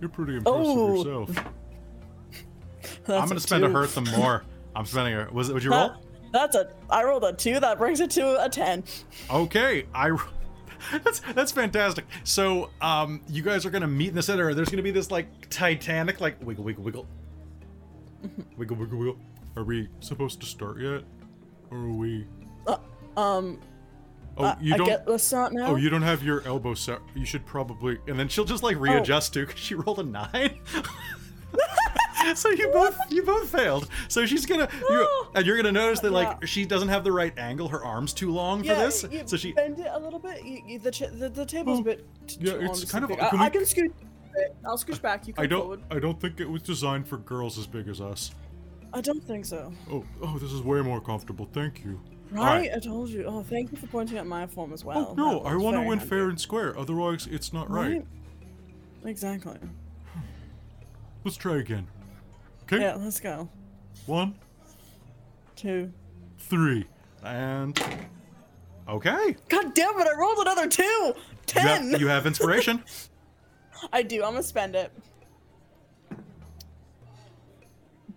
[0.00, 0.96] You're pretty impressive Oh.
[1.24, 1.44] yourself.
[3.08, 3.72] I'm gonna spend a two.
[3.72, 4.44] hurt them more.
[4.74, 5.28] I'm spending a.
[5.32, 5.54] Was it?
[5.54, 5.92] Would you roll?
[6.32, 6.70] That's a.
[6.90, 7.60] I rolled a two.
[7.60, 8.84] That brings it to a ten.
[9.30, 10.10] Okay, I.
[11.04, 12.04] That's that's fantastic.
[12.24, 14.52] So, um, you guys are gonna meet in the center.
[14.52, 17.06] There's gonna be this like Titanic, like wiggle, wiggle, wiggle,
[18.56, 19.16] wiggle, wiggle, wiggle.
[19.56, 21.02] Are we supposed to start yet,
[21.70, 22.26] or are we?
[23.16, 23.60] Um.
[24.36, 24.86] Oh, uh, I- you don't.
[24.86, 25.08] get.
[25.08, 25.50] Let's now.
[25.66, 27.00] Oh, you don't have your elbow set.
[27.14, 27.98] You should probably.
[28.06, 28.80] And then she'll just like oh.
[28.80, 30.60] readjust too, because she rolled a nine.
[32.34, 33.88] so you both you both failed.
[34.08, 36.46] So she's gonna you, and you're gonna notice that like Yeah.
[36.46, 37.68] she doesn't have the right angle.
[37.68, 39.04] Her arms too long yeah, for this.
[39.10, 39.52] You So she.
[39.52, 40.44] bend it a little bit.
[40.44, 42.06] You, you, the, the the table's Oh, a bit.
[42.40, 43.94] yeah, it's kind of- can I, I can scoot.
[44.64, 45.26] I'll scooch back.
[45.26, 45.60] You come I don't.
[45.60, 45.80] forward.
[45.90, 48.30] I don't think it was designed for girls as big as us.
[48.94, 49.72] I don't think so.
[49.90, 51.48] Oh, oh, this is way more comfortable.
[51.52, 52.00] Thank you.
[52.32, 52.40] Right?
[52.40, 52.70] Alright.
[52.74, 53.24] I told you.
[53.24, 55.08] Oh, thank you for pointing out my form as oh, well.
[55.10, 56.06] Oh no, I want to win handy.
[56.06, 56.78] fair and square.
[56.78, 57.92] Otherwise, it's not right.
[57.92, 58.06] Right?
[59.04, 59.58] Exactly.
[61.24, 61.86] Let's try again.
[62.62, 62.80] Okay.
[62.80, 63.50] Yeah, let's go.
[64.06, 64.34] One,
[65.56, 65.92] Two.
[66.38, 66.86] three,
[67.22, 67.78] and
[68.88, 69.36] okay.
[69.48, 70.06] God damn it!
[70.06, 70.82] I rolled another two.
[70.82, 71.14] You
[71.46, 71.90] Ten.
[71.90, 72.82] have, you have inspiration.
[73.92, 74.24] I do.
[74.24, 74.90] I'm gonna spend it.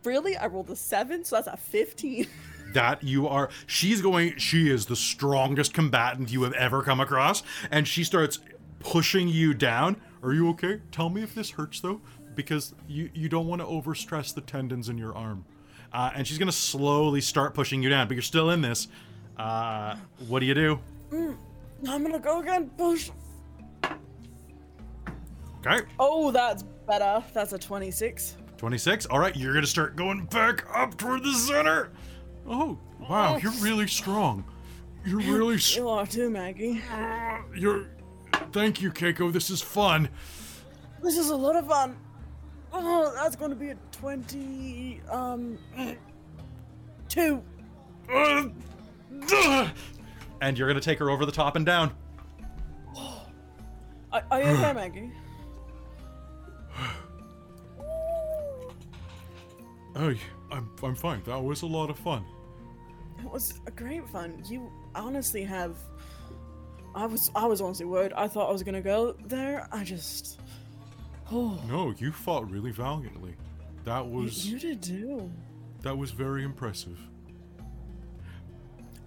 [0.03, 0.37] Really?
[0.37, 2.27] I rolled a seven, so that's a fifteen.
[2.76, 7.41] that you are she's going she is the strongest combatant you have ever come across
[7.72, 8.39] and she starts
[8.80, 11.99] pushing you down are you okay tell me if this hurts though
[12.35, 15.45] because you you don't want to overstress the tendons in your arm
[15.93, 18.88] uh, and she's gonna slowly start pushing you down but you're still in this
[19.38, 19.95] uh,
[20.27, 20.80] what do you do
[21.88, 22.69] I'm gonna go again.
[22.77, 23.11] Push.
[25.60, 27.23] okay Oh, that's better.
[27.34, 28.38] That's a twenty-six.
[28.57, 31.91] 26 all right you're gonna start going back up toward the center
[32.47, 32.77] oh
[33.09, 34.43] wow you're really strong
[35.05, 36.81] you're really s- You are too, Maggie.
[37.55, 37.88] you're
[38.51, 40.09] thank you keiko this is fun
[41.03, 41.97] This is a lot of fun.
[42.73, 44.99] Oh, that's going to be a twenty.
[45.09, 45.57] Um,
[47.07, 47.41] two.
[48.11, 48.47] Uh,
[49.27, 49.69] duh.
[50.41, 51.91] and you're gonna take her over the top and down.
[54.11, 55.11] Are, are you okay, Maggie?
[59.95, 60.13] Oh,
[60.51, 61.22] I'm I'm fine.
[61.26, 62.26] That was a lot of fun.
[63.19, 64.43] It was a great fun.
[64.47, 65.75] You honestly have.
[66.93, 68.13] I was I was honestly worried.
[68.13, 69.67] I thought I was gonna go there.
[69.71, 70.39] I just.
[71.31, 73.35] Oh, No, you fought really valiantly.
[73.83, 75.31] That was you did too.
[75.81, 76.99] that was very impressive.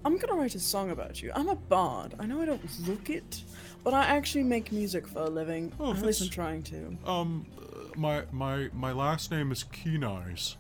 [0.04, 1.32] I'm gonna write a song about you.
[1.34, 2.14] I'm a bard.
[2.18, 3.42] I know I don't look it,
[3.84, 5.72] but I actually make music for a living.
[5.80, 6.96] Oh, At least I'm trying to.
[7.04, 7.64] Um, uh,
[7.96, 10.56] my my my last name is Keen Eyes.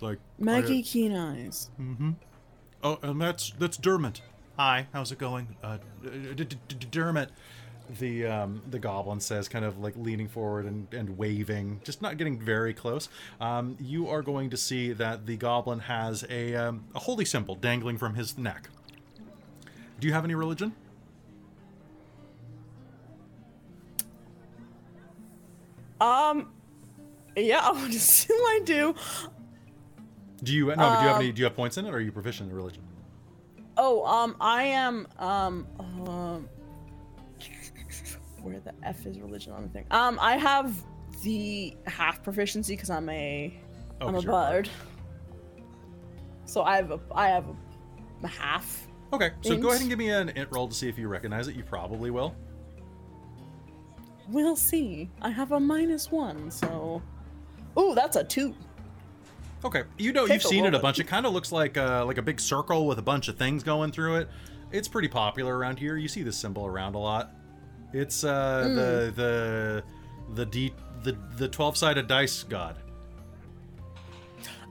[0.00, 1.70] Like Maggie I, Keen Eyes.
[1.80, 2.12] Mm-hmm.
[2.82, 4.22] Oh, and that's that's Dermot.
[4.56, 5.56] Hi, how's it going?
[5.62, 7.30] Uh, D- D- D- Dermot.
[7.98, 12.18] The um, the goblin says, kind of like leaning forward and, and waving, just not
[12.18, 13.08] getting very close.
[13.40, 17.54] Um, you are going to see that the goblin has a um, a holy symbol
[17.54, 18.68] dangling from his neck.
[19.98, 20.74] Do you have any religion?
[26.00, 26.52] Um,
[27.36, 28.94] yeah, I would assume I do.
[30.42, 30.76] Do you no?
[30.76, 31.32] but do you have Um, any?
[31.32, 32.82] Do you have points in it, or are you proficient in religion?
[33.76, 36.48] Oh, um, I am, um, um,
[38.42, 39.84] where the F is religion on the thing.
[39.90, 40.74] Um, I have
[41.22, 43.52] the half proficiency because I'm a,
[44.00, 44.68] Oh, am 'cause a bard.
[46.44, 47.54] So I have a, I have a,
[48.24, 48.86] a half.
[49.12, 51.48] Okay, so go ahead and give me an int roll to see if you recognize
[51.48, 51.56] it.
[51.56, 52.34] You probably will.
[54.28, 55.08] We'll see.
[55.22, 57.02] I have a minus one, so.
[57.78, 58.54] Ooh, that's a two.
[59.64, 61.00] Okay, you know Take you've a seen it a bunch.
[61.00, 63.62] It kind of looks like uh, like a big circle with a bunch of things
[63.64, 64.28] going through it.
[64.70, 65.96] It's pretty popular around here.
[65.96, 67.32] You see this symbol around a lot.
[67.92, 68.74] It's uh, Hmm.
[68.76, 69.84] the the
[70.34, 70.72] the d
[71.02, 72.76] the the twelve sided dice god.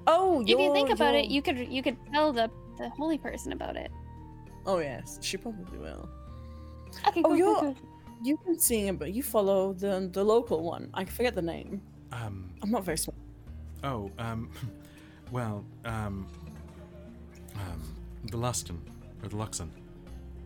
[0.06, 3.18] Oh, If you think about it, you're- you could you could tell the the holy
[3.18, 3.92] person about it.
[4.66, 6.08] Oh yes, she probably will.
[7.08, 7.76] Okay, Oh, cool, you're- cool, cool.
[8.24, 10.90] You've been seeing it, but you follow the the local one.
[10.94, 11.82] I forget the name.
[12.14, 12.54] Um.
[12.62, 13.18] I'm not very smart.
[13.84, 14.12] Oh.
[14.18, 14.50] Um.
[15.32, 15.66] Well.
[15.84, 16.26] Um.
[17.56, 17.96] Um.
[18.32, 18.80] The Luston
[19.22, 19.68] or the Luxon.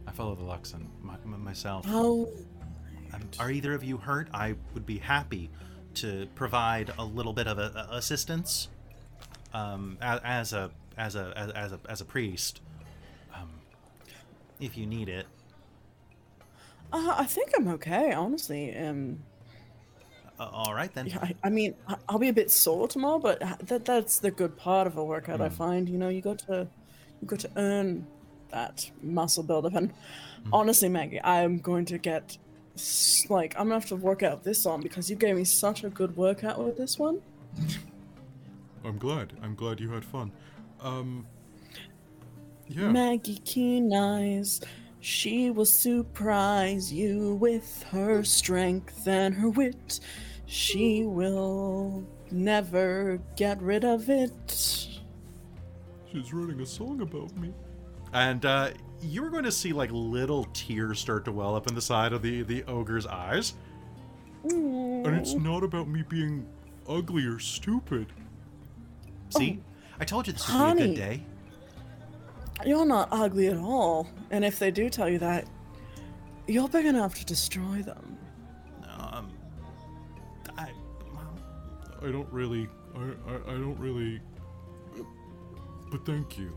[0.08, 1.86] I follow the Luxon my, myself.
[1.88, 2.28] Oh,
[3.14, 4.28] Um, are either of you hurt?
[4.34, 5.50] I would be happy
[5.96, 8.70] to provide a little bit of a, a- assistance
[9.54, 12.60] um, a- as a as a as, as a as a priest,
[13.36, 13.50] um,
[14.60, 15.28] if you need it.
[16.92, 18.76] uh, I think I'm okay, honestly.
[18.76, 19.20] Um,
[20.42, 21.06] Uh, all right then.
[21.06, 24.32] yeah, I, I mean, I- I'll be a bit sore tomorrow, but that that's the
[24.32, 25.40] good part of a workout.
[25.40, 26.68] I find, you know, you got to
[27.22, 28.08] you got to earn
[28.50, 29.76] that muscle buildup.
[29.76, 29.94] And
[30.52, 32.38] honestly, Maggie, I'm going to get
[33.30, 35.90] like I'm gonna have to work out this on because you gave me such a
[35.90, 37.22] good workout with this one.
[38.84, 39.34] I'm glad.
[39.44, 40.32] I'm glad you had fun.
[40.80, 41.28] Um.
[42.68, 42.90] Yeah.
[42.92, 44.62] Maggie Keen Eyes,
[45.02, 50.00] she will surprise you with her strength and her wit.
[50.52, 54.52] She will never get rid of it.
[56.12, 57.54] She's writing a song about me.
[58.12, 58.72] And uh,
[59.02, 62.22] you're going to see like little tears start to well up in the side of
[62.22, 63.54] the the ogre's eyes.
[64.44, 66.46] And it's not about me being
[66.86, 68.08] ugly or stupid.
[69.30, 69.62] See,
[70.02, 71.24] I told you this would be a good day.
[72.66, 75.48] You're not ugly at all, and if they do tell you that,
[76.46, 78.18] you're big enough to destroy them.
[82.04, 84.22] I don't really, I, I, I don't really.
[85.92, 86.52] But thank you.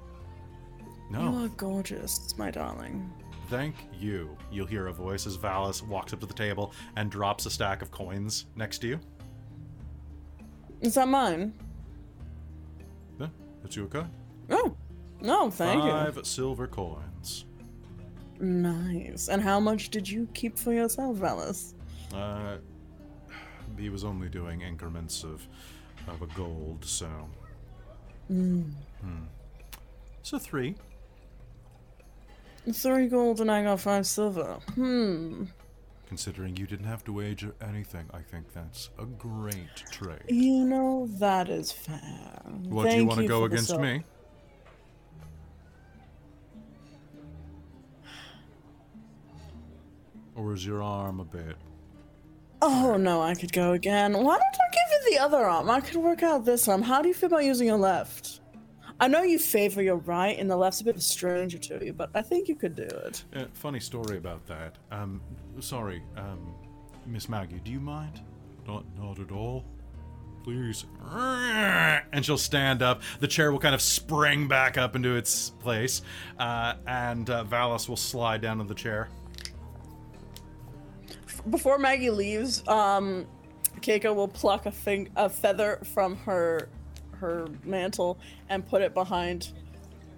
[1.11, 3.13] You No, are gorgeous, my darling.
[3.49, 4.37] thank you.
[4.51, 7.83] You'll hear a voice as Valis walks up to the table and drops a stack
[7.83, 9.01] of coins next to you.
[10.81, 11.53] Is that mine?
[13.21, 13.29] Yeah,
[13.63, 14.05] that's your okay?
[14.51, 14.75] Oh,
[15.21, 17.45] no, thank Five silver coins.
[18.41, 19.29] Nice.
[19.29, 21.75] And how much did you keep for yourself, Alice?
[22.15, 22.57] Uh,
[23.79, 25.47] he was only doing increments of
[26.09, 27.09] of a gold, so.
[28.29, 28.63] Hmm.
[30.23, 30.77] So three.
[32.73, 34.59] Three gold and I got five silver.
[34.75, 35.45] Hmm.
[36.07, 40.23] Considering you didn't have to wager anything, I think that's a great trade.
[40.29, 42.41] You know that is fair.
[42.69, 44.05] What do you want to go against me?
[50.35, 51.57] Or is your arm a bit?
[52.67, 54.15] Oh no, I could go again.
[54.15, 55.69] Why don't I give you the other arm?
[55.69, 56.81] I could work out this arm.
[56.81, 58.41] How do you feel about using your left?
[58.99, 61.85] I know you favor your right, and the left's a bit of a stranger to
[61.85, 63.23] you, but I think you could do it.
[63.37, 64.79] Uh, funny story about that.
[64.91, 65.21] Um,
[65.61, 66.55] sorry, um,
[67.05, 68.23] Miss Maggie, do you mind?
[68.67, 69.63] Not, not at all.
[70.43, 70.87] Please.
[71.03, 73.03] And she'll stand up.
[73.21, 76.01] The chair will kind of spring back up into its place,
[76.39, 79.11] uh, and uh, Valas will slide down to the chair.
[81.51, 83.27] Before Maggie leaves, um,
[83.81, 86.69] Keiko will pluck a thing, a feather from her
[87.19, 88.19] her mantle
[88.49, 89.53] and put it behind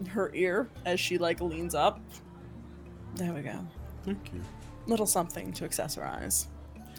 [0.08, 2.00] her ear as she like leans up.
[3.14, 3.66] There we go.
[4.04, 4.40] Thank you.
[4.86, 6.46] Little something to accessorize.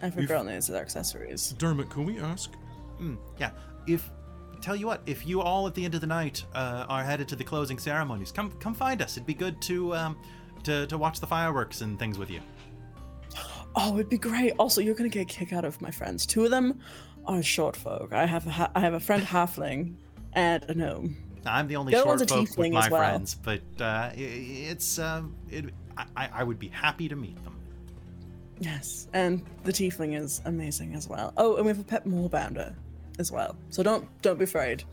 [0.01, 1.51] Every If- girl needs their accessories.
[1.57, 2.51] Dermot, can we ask?
[3.01, 3.51] Mm, yeah.
[3.87, 4.09] If
[4.61, 7.27] tell you what, if you all at the end of the night uh, are headed
[7.29, 9.13] to the closing ceremonies, come come find us.
[9.17, 10.17] It'd be good to um
[10.63, 12.41] to, to watch the fireworks and things with you.
[13.79, 14.53] Oh, it'd be great.
[14.57, 16.25] Also, you're gonna get a kick out of my friends.
[16.25, 16.79] Two of them
[17.25, 18.11] are short folk.
[18.11, 19.93] I have a ha- I have a friend halfling
[20.33, 21.15] and a gnome.
[21.45, 22.99] I'm the only The short folk with my well.
[22.99, 25.65] friends, but uh, i- it's um, it,
[26.15, 27.53] I, I would be happy to meet them.
[28.59, 31.31] Yes, and the tiefling is amazing as well.
[31.37, 32.73] Oh, and we have a pet moorbounder
[33.19, 33.55] as well.
[33.69, 34.83] So don't don't be afraid.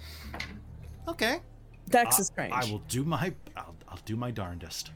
[1.09, 1.41] Okay.
[1.89, 2.53] Dex I- is strange.
[2.55, 4.91] I will do my I'll, I'll do my darndest.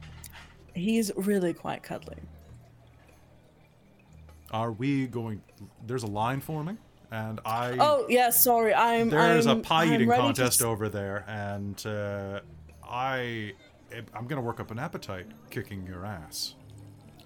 [0.75, 2.17] He's really quite cuddly.
[4.51, 5.41] Are we going?
[5.85, 6.77] There's a line forming,
[7.11, 7.77] and I.
[7.79, 8.73] Oh yeah, sorry.
[8.73, 9.09] I'm.
[9.09, 12.39] There's I'm, a pie I'm eating ready to contest over there, and uh,
[12.83, 13.53] I,
[14.13, 16.55] I'm gonna work up an appetite kicking your ass.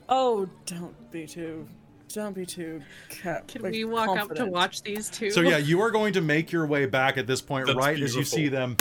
[0.10, 1.68] Oh, don't be too.
[2.10, 2.82] Don't be too.
[3.10, 5.32] Ca- Can like, we walk up to watch these two?
[5.32, 8.00] So yeah, you are going to make your way back at this point, That's right
[8.00, 8.78] as you see them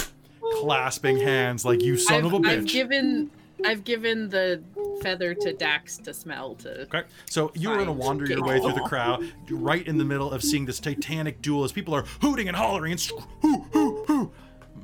[0.61, 3.31] clasping hands, like you son I've, of a I've given
[3.65, 4.63] I've given the
[5.01, 6.83] feather to Dax to smell to.
[6.83, 10.05] Okay, so you are going to wander your way through the crowd, right in the
[10.05, 13.59] middle of seeing this titanic duel as people are hooting and hollering and sc- hoo,
[13.71, 14.31] hoo, hoo,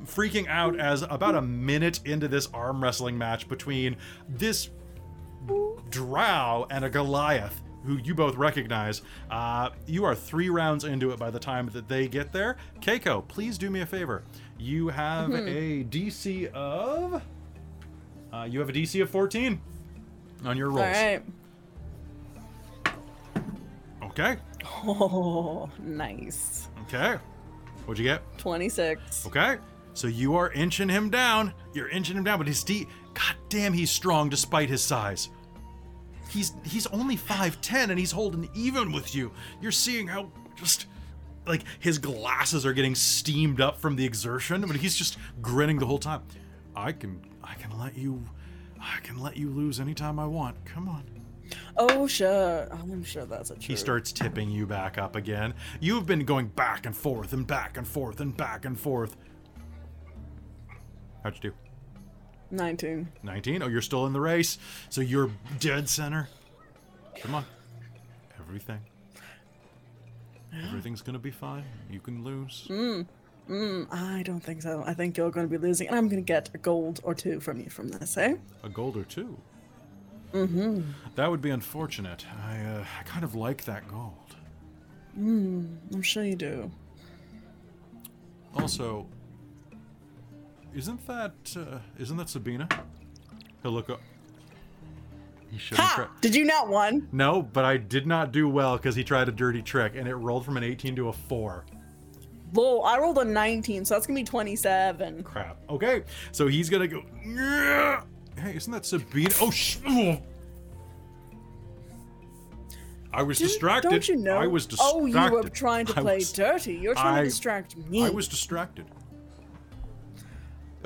[0.04, 3.96] freaking out as about a minute into this arm wrestling match between
[4.28, 4.70] this
[5.90, 9.02] drow and a Goliath, who you both recognize.
[9.30, 12.56] Uh, you are three rounds into it by the time that they get there.
[12.80, 14.22] Keiko, please do me a favor.
[14.58, 17.22] You have a DC of.
[18.32, 19.60] Uh, you have a DC of 14
[20.44, 20.80] on your rolls.
[20.80, 21.22] All right.
[24.04, 24.36] Okay.
[24.64, 26.68] Oh, nice.
[26.82, 27.16] Okay.
[27.86, 28.22] What'd you get?
[28.38, 29.26] Twenty-six.
[29.26, 29.56] Okay.
[29.94, 31.52] So you are inching him down.
[31.74, 35.28] You're inching him down, but his D God damn he's strong despite his size.
[36.28, 39.32] He's he's only 5'10 and he's holding even with you.
[39.60, 40.86] You're seeing how just
[41.46, 45.86] like his glasses are getting steamed up from the exertion, but he's just grinning the
[45.86, 46.22] whole time.
[46.76, 48.22] I can I can let you
[48.80, 50.56] I can let you lose anytime I want.
[50.64, 51.04] Come on.
[51.76, 52.68] Oh sure.
[52.70, 53.62] I'm sure that's a true.
[53.66, 55.54] He starts tipping you back up again.
[55.80, 59.16] You've been going back and forth and back and forth and back and forth.
[61.22, 61.52] How'd you do?
[62.52, 63.08] Nineteen.
[63.22, 63.62] 19?
[63.62, 64.58] Oh, you're still in the race.
[64.88, 65.30] So you're
[65.60, 66.28] dead center.
[67.20, 67.44] Come on.
[68.40, 68.80] Everything.
[70.66, 71.64] Everything's gonna be fine.
[71.90, 72.64] You can lose.
[72.66, 73.02] Hmm.
[73.50, 74.84] I don't think so.
[74.86, 77.14] I think you're going to be losing, and I'm going to get a gold or
[77.14, 78.36] two from you from this, eh?
[78.62, 79.36] A gold or two.
[80.32, 80.82] Mm-hmm.
[81.16, 82.24] That would be unfortunate.
[82.46, 84.14] I, uh, I kind of like that gold.
[85.18, 86.70] Mm, I'm sure you do.
[88.54, 89.06] Also,
[90.72, 92.68] isn't that uh, isn't that Sabina?
[93.62, 94.00] He'll look up.
[95.50, 95.94] He should have Ha!
[95.96, 96.20] tried.
[96.20, 97.08] Did you not won?
[97.10, 100.14] No, but I did not do well because he tried a dirty trick and it
[100.14, 101.64] rolled from an 18 to a 4.
[102.52, 105.22] Lol, I rolled a 19, so that's to be 27.
[105.22, 105.58] Crap.
[105.70, 106.02] Okay,
[106.32, 107.02] so he's gonna go.
[107.24, 108.02] "Yeah."
[108.38, 109.30] Hey, isn't that Sabina?
[109.40, 110.18] Oh, sh- oh.
[113.12, 113.90] I was Didn't- distracted.
[113.90, 114.36] Don't you know?
[114.38, 114.96] I was distracted.
[114.96, 116.74] Oh, you were trying to play was- dirty.
[116.74, 118.04] You're trying I- to distract me.
[118.04, 118.86] I was distracted.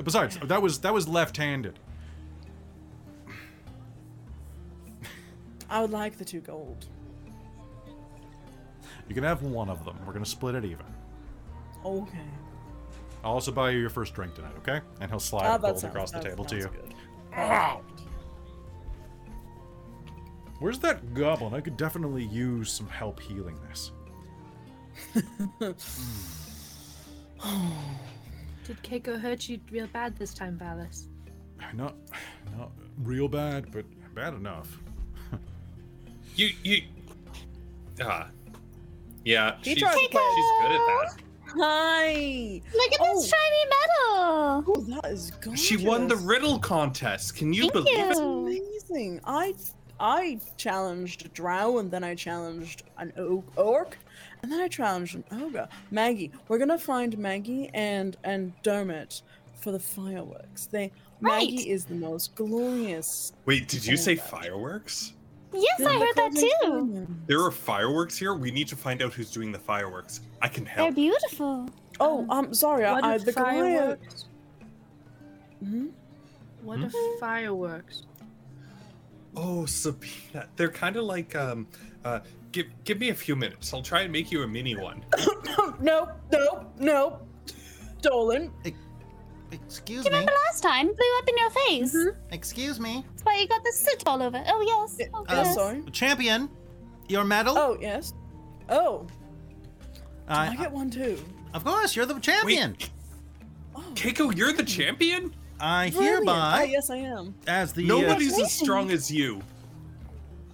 [0.03, 1.79] Besides, that was that was left-handed.
[5.69, 6.85] I would like the two gold.
[9.07, 9.97] You can have one of them.
[10.05, 10.85] We're gonna split it even.
[11.85, 12.17] Okay.
[13.23, 14.81] I'll also buy you your first drink tonight, okay?
[14.99, 16.61] And he'll slide Ah, a that gold sounds- across the table to you.
[16.63, 16.93] sounds good.
[20.59, 21.53] Where's that goblin?
[21.53, 23.91] I could definitely use some help healing this.
[28.63, 31.05] Did Keiko hurt you real bad this time, Valas?
[31.73, 31.95] Not,
[32.57, 32.71] not
[33.03, 33.85] real bad, but
[34.15, 34.77] bad enough.
[36.35, 36.81] You you
[38.01, 38.27] ah.
[39.23, 41.15] Yeah, He she's, she's good at that.
[41.57, 42.61] Hi.
[42.73, 43.15] Look at Oh.
[43.21, 44.63] this shiny metal.
[44.67, 45.63] Oh, that is gorgeous.
[45.63, 47.35] She won the riddle contest.
[47.35, 48.17] Can you Thank believe it?
[48.17, 48.23] you.
[48.23, 49.21] Amazing.
[49.25, 49.53] I
[49.99, 53.97] I challenged a Drow and then I challenged an o- orc
[54.43, 55.69] and then I challenged an ogre.
[55.91, 59.21] Maggie, we're gonna find Maggie and and Dermot
[59.61, 60.65] for the fireworks.
[60.67, 60.91] They
[61.21, 61.43] Right.
[61.49, 63.31] Maggie is the most glorious.
[63.45, 65.13] Wait, did you say fireworks?
[65.55, 66.51] Yes, Yeah, I heard that too.
[66.61, 67.11] diamonds.
[67.27, 68.33] There are fireworks here.
[68.33, 70.21] We need to find out who's doing the fireworks.
[70.41, 70.87] I can help.
[70.89, 71.69] They're beautiful.
[71.99, 72.83] Oh, I'm sorry.
[72.83, 73.99] What I, I if the Goliath.
[73.99, 74.25] fireworks?
[75.63, 75.89] Mhm.
[76.61, 76.85] What Hmm?
[76.85, 78.03] if fireworks?
[79.37, 81.67] Oh, Sabina, they're kind of like um.
[82.03, 82.19] Uh,
[82.51, 83.73] give give me a few minutes.
[83.73, 85.03] I'll try and make you a mini one.
[85.81, 87.19] no, no, no.
[88.01, 88.51] Dorlin.
[89.65, 90.17] Excuse You me.
[90.17, 90.87] remember last time?
[90.87, 91.97] Blew up in your face.
[92.31, 93.03] Excuse me.
[93.09, 94.43] That's why you got the soot all over.
[94.47, 95.07] Oh yes.
[95.13, 95.55] Oh, Yeah, yes.
[95.55, 95.83] sorry.
[95.91, 96.49] Champion,
[97.07, 97.57] your medal?
[97.57, 98.13] Oh yes.
[98.69, 99.05] Oh,
[100.27, 101.23] I- I get one too.
[101.53, 102.75] of course, you're the champion.
[103.93, 105.33] Keiko, you're the champion.
[105.59, 106.15] I Brilliant.
[106.17, 107.35] hereby, Oh, yes, I am.
[107.47, 109.41] as the uh, Nobody's as strong as you.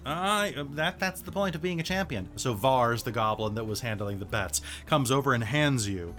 [0.04, 2.28] I uh, that that's the point of being a champion.
[2.36, 6.14] So Vars, the goblin that was handling the bets, comes over and hands you.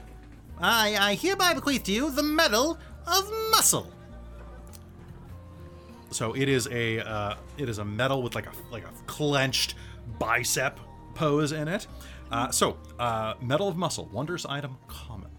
[0.59, 2.77] I I hereby bequeath to you the medal
[3.07, 3.91] of muscle.
[6.11, 9.75] So it is a uh, it is a medal with like a like a clenched
[10.19, 10.80] bicep
[11.15, 11.88] pose in it.
[12.31, 15.30] Uh, so uh, medal of muscle, wondrous item, common.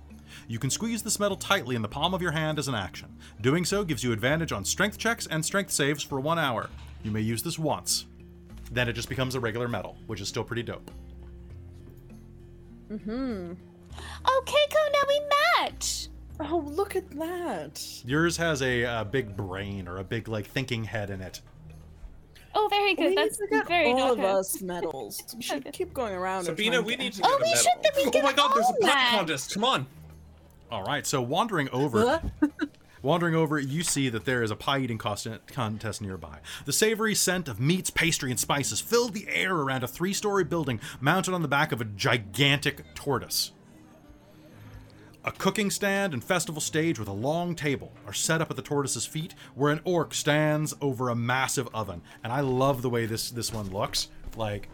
[0.47, 3.17] You can squeeze this medal tightly in the palm of your hand as an action.
[3.41, 6.69] Doing so gives you advantage on strength checks and strength saves for one hour.
[7.03, 8.07] You may use this once.
[8.71, 10.91] Then it just becomes a regular medal, which is still pretty dope.
[14.25, 15.21] Oh, Keiko, now we
[15.71, 16.09] match.
[16.41, 18.03] Oh, look at that.
[18.05, 21.41] Yours has a, uh big brain or a big like thinking head in it.
[22.57, 23.11] Oh, very good.
[23.11, 24.25] We That's need to get very all of good.
[24.27, 25.23] us medals.
[25.37, 26.45] We should keep going around.
[26.45, 27.57] Sabina, trying we need to Oh, a we medal.
[27.57, 29.13] should then we oh get my god, there's a all putt that.
[29.17, 29.55] contest.
[29.55, 29.87] Come on.
[30.71, 32.21] All right, so wandering over,
[33.03, 36.39] wandering over, you see that there is a pie eating contest nearby.
[36.65, 40.81] The savory scent of meats, pastry, and spices filled the air around a three-story building
[41.01, 43.53] mounted on the back of a gigantic tortoise.
[45.27, 48.63] A cooking stand and festival stage with a long table are set up at the
[48.63, 52.03] tortoise's feet, where an orc stands over a massive oven.
[52.23, 54.09] And I love the way this this one looks.
[54.37, 54.69] Like,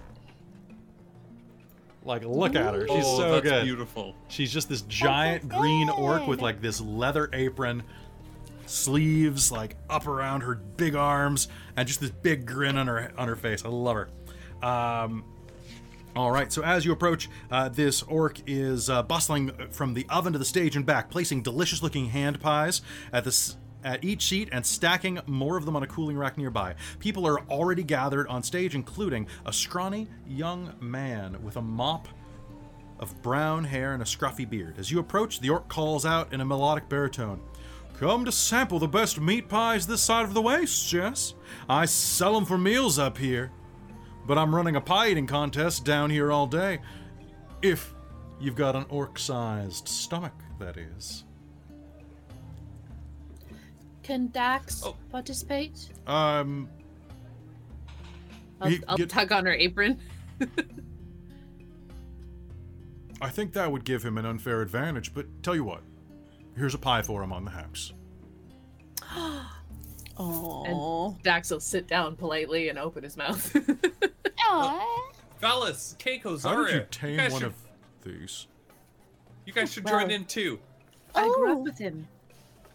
[2.04, 2.88] like look at her.
[2.88, 3.64] She's oh, so that's good.
[3.64, 4.16] beautiful.
[4.26, 7.84] She's just this giant green orc with like this leather apron,
[8.66, 11.46] sleeves like up around her big arms,
[11.76, 13.64] and just this big grin on her on her face.
[13.64, 14.66] I love her.
[14.66, 15.24] Um,
[16.16, 20.32] all right, so as you approach, uh, this orc is uh, bustling from the oven
[20.32, 22.82] to the stage and back, placing delicious-looking hand pies
[23.12, 26.74] at this at each seat and stacking more of them on a cooling rack nearby.
[26.98, 32.06] People are already gathered on stage, including a scrawny young man with a mop
[32.98, 34.74] of brown hair and a scruffy beard.
[34.78, 37.40] As you approach, the orc calls out in a melodic baritone.
[37.98, 41.34] Come to sample the best meat pies this side of the waste, Jess.
[41.68, 43.50] I sell 'em for meals up here.
[44.30, 46.78] But I'm running a pie eating contest down here all day.
[47.62, 47.92] If
[48.38, 51.24] you've got an orc sized stomach, that is.
[54.04, 54.94] Can Dax Oh.
[55.10, 55.88] participate?
[56.06, 56.68] Um,
[58.60, 59.98] I'll, I'll get- tug on her apron.
[63.20, 65.82] I think that would give him an unfair advantage, but tell you what,
[66.56, 67.92] here's a pie for him on the house.
[70.18, 71.14] Aw.
[71.24, 73.56] Dax will sit down politely and open his mouth.
[74.52, 75.12] Aw.
[75.38, 77.54] Fellas, Keiko, How did you Zarya, tame guys one should, of
[78.02, 78.46] these?
[79.46, 80.60] you guys should Well- join in too.
[81.14, 81.52] I grew Oh.
[81.54, 82.08] up with him.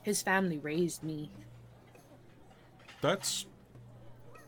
[0.01, 1.31] His family raised me.
[3.01, 3.45] That's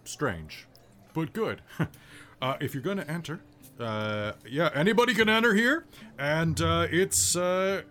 [0.03, 0.67] strange,
[1.13, 1.61] but good.
[2.41, 3.41] uh, if you're going to enter,
[3.79, 5.85] uh, yeah, anybody can enter here,
[6.17, 7.83] and uh, it's uh,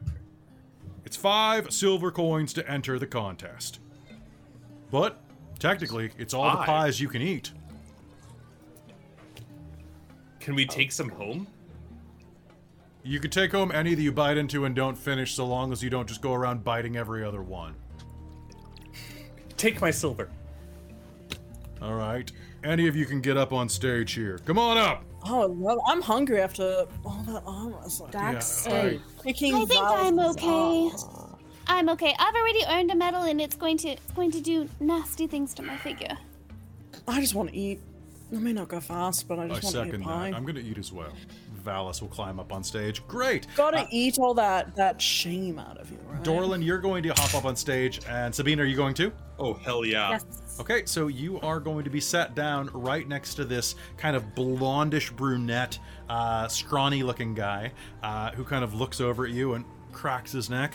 [1.05, 3.79] it's five silver coins to enter the contest.
[4.91, 5.21] But
[5.59, 7.53] technically, it's all the pies you can eat.
[10.47, 10.73] Can we oh.
[10.73, 11.48] take some home?
[13.02, 15.82] You can take home any that you bite into and don't finish, so long as
[15.82, 17.74] you don't just go around biting every other one.
[19.56, 20.31] Take my silver.
[21.82, 22.31] All right.
[22.62, 24.39] Any of you can get up on stage here.
[24.44, 25.02] Come on up.
[25.24, 28.12] Oh, well, I'm hungry after all that arm wrestling.
[28.12, 28.74] Dax, Yeah.
[28.77, 30.90] I- Kicking I think I'm Val's okay.
[30.94, 31.06] ass.
[31.66, 32.14] I'm okay.
[32.20, 35.55] I've already earned a medal, and it's going to it's going to do nasty things
[35.55, 36.16] to my figure.
[37.09, 37.81] I just want to eat.
[38.35, 40.31] I may not go fast, but I I just want to eat second pie.
[40.31, 40.36] that.
[40.36, 41.12] I'm going to eat as well.
[41.65, 43.07] Valas will climb up on stage.
[43.07, 43.47] Great.
[43.57, 46.23] Gotta Uh, eat all that that shame out of you, right?
[46.23, 49.12] Dorlin, you're going to hop up on stage, and Sabine, are you going to?
[49.39, 50.11] Oh hell yeah!
[50.11, 50.24] Yes.
[50.61, 54.24] Okay, so you are going to be sat down right next to this kind of
[54.35, 55.78] blondish brunette,
[56.09, 57.73] uh, scrawny-looking guy
[58.03, 60.73] uh, who kind of looks over at you and cracks his neck.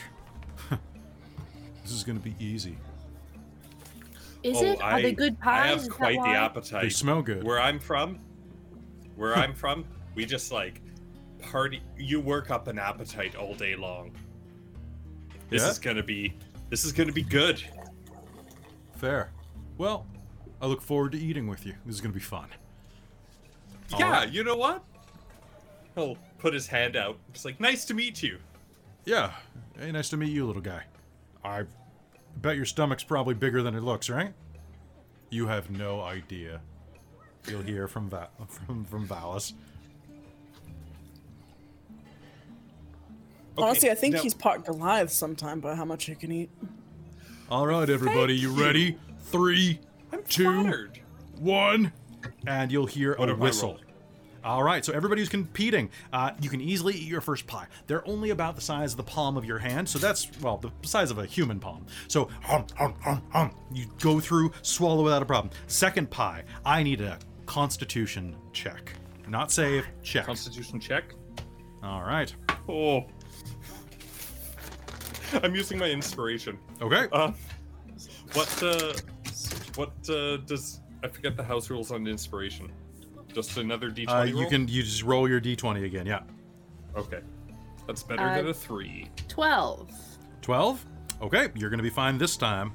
[0.69, 2.77] this is going to be easy.
[4.43, 4.81] Is oh, it?
[4.81, 5.63] Are I, they good pies?
[5.63, 6.83] I have that quite the appetite.
[6.83, 7.43] They smell good.
[7.43, 8.19] Where I'm from,
[9.15, 9.85] where I'm from,
[10.15, 10.81] we just like
[11.39, 11.81] party.
[11.97, 14.11] You work up an appetite all day long.
[15.49, 15.69] This Yeah?
[15.69, 16.33] is gonna be.
[16.69, 17.63] This is gonna be good.
[18.95, 19.31] Fair.
[19.77, 20.05] Well,
[20.61, 21.73] I look forward to eating with you.
[21.87, 22.47] This is going to be fun.
[23.97, 24.31] Yeah, right.
[24.31, 24.83] you know what?
[25.95, 27.17] He'll put his hand out.
[27.29, 28.37] It's like, nice to meet you.
[29.05, 29.31] Yeah.
[29.77, 30.83] Hey, nice to meet you, little guy.
[31.43, 31.63] I
[32.37, 34.33] bet your stomach's probably bigger than it looks, right?
[35.29, 36.61] You have no idea.
[37.47, 39.53] You'll hear from Va- from from Valas.
[43.57, 46.49] Okay, Honestly, I think now- he's part Goliath sometime by how much he can eat.
[47.49, 48.97] All right, everybody, you ready?
[49.23, 49.79] Three,
[50.13, 51.01] I'm two, flattered.
[51.37, 51.91] one,
[52.47, 53.69] and you'll hear What a have I whistle.
[53.71, 53.85] rolled?
[54.43, 57.67] All right, so everybody who's competing, uh, you can easily eat your first pie.
[57.85, 60.71] They're only about the size of the palm of your hand, so that's well the
[60.81, 61.85] size of a human palm.
[62.07, 63.51] So hum, hum, hum, hum.
[63.71, 65.53] you go through, swallow without a problem.
[65.67, 68.93] Second pie, I need a Constitution check,
[69.27, 70.25] not save, check.
[70.25, 71.13] Constitution check.
[71.83, 72.33] All right,
[72.67, 73.05] Oh.
[75.43, 76.57] I'm using my inspiration.
[76.81, 77.07] Okay.
[77.11, 77.31] Uh,
[78.33, 78.93] what uh,
[79.75, 82.71] what uh, does I forget the house rules on inspiration?
[83.33, 84.49] Just another d20 Uh, you roll?
[84.49, 86.05] can you just roll your d20 again.
[86.05, 86.21] Yeah.
[86.95, 87.19] Okay,
[87.87, 89.09] that's better Uh, than a three.
[89.27, 89.89] 12.
[90.41, 90.85] 12.
[91.21, 92.73] Okay, you're gonna be fine this time.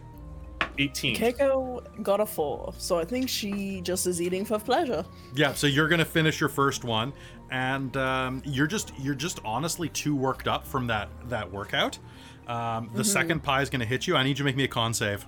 [0.78, 1.16] 18.
[1.16, 5.04] Keiko got a four, so I think she just is eating for pleasure.
[5.34, 7.12] Yeah, so you're gonna finish your first one,
[7.50, 11.98] and um, you're just you're just honestly too worked up from that that workout.
[12.46, 14.16] Um, the second pie is gonna hit you.
[14.16, 15.26] I need you to make me a con save.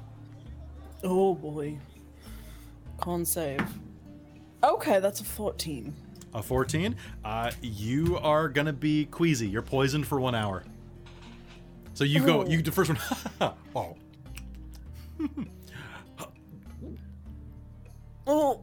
[1.03, 1.79] Oh boy.
[3.01, 3.67] Con save.
[4.63, 5.95] Okay, that's a 14.
[6.35, 6.97] A 14.
[7.25, 9.49] Uh, you are gonna be queasy.
[9.49, 10.65] You're poisoned for one hour.
[11.95, 12.43] So you go.
[12.43, 12.47] Oh.
[12.47, 13.53] You the first one.
[13.75, 13.97] oh.
[18.31, 18.63] Oh,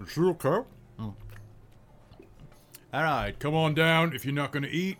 [0.00, 0.48] Is you okay?
[0.98, 1.16] All
[2.92, 4.14] right, come on down.
[4.14, 4.98] If you're not gonna eat,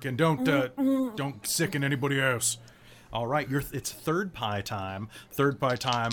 [0.00, 0.68] can don't uh,
[1.16, 2.58] don't sicken anybody else.
[3.12, 5.08] All right, you're it's third pie time.
[5.32, 6.12] Third pie time.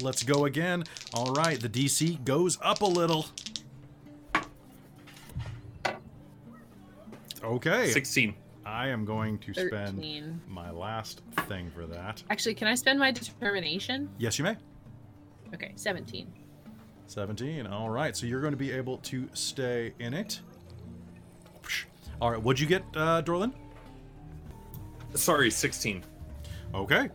[0.00, 0.84] Let's go again.
[1.14, 3.26] All right, the DC goes up a little.
[7.42, 8.34] Okay, 16.
[8.64, 12.22] I am going to spend my last thing for that.
[12.30, 14.08] Actually, can I spend my determination?
[14.18, 14.56] Yes, you may.
[15.52, 16.32] Okay, 17.
[17.06, 17.66] 17.
[17.66, 20.40] All right, so you're going to be able to stay in it.
[22.20, 23.52] All right, what'd you get, uh, Dorlin?
[25.14, 26.02] Sorry, 16.
[26.74, 27.08] Okay.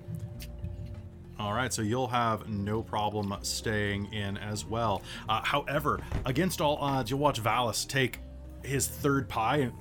[1.39, 5.01] All right, so you'll have no problem staying in as well.
[5.29, 8.19] Uh, however, against all odds, you'll watch Valas take
[8.63, 9.73] his third pie and.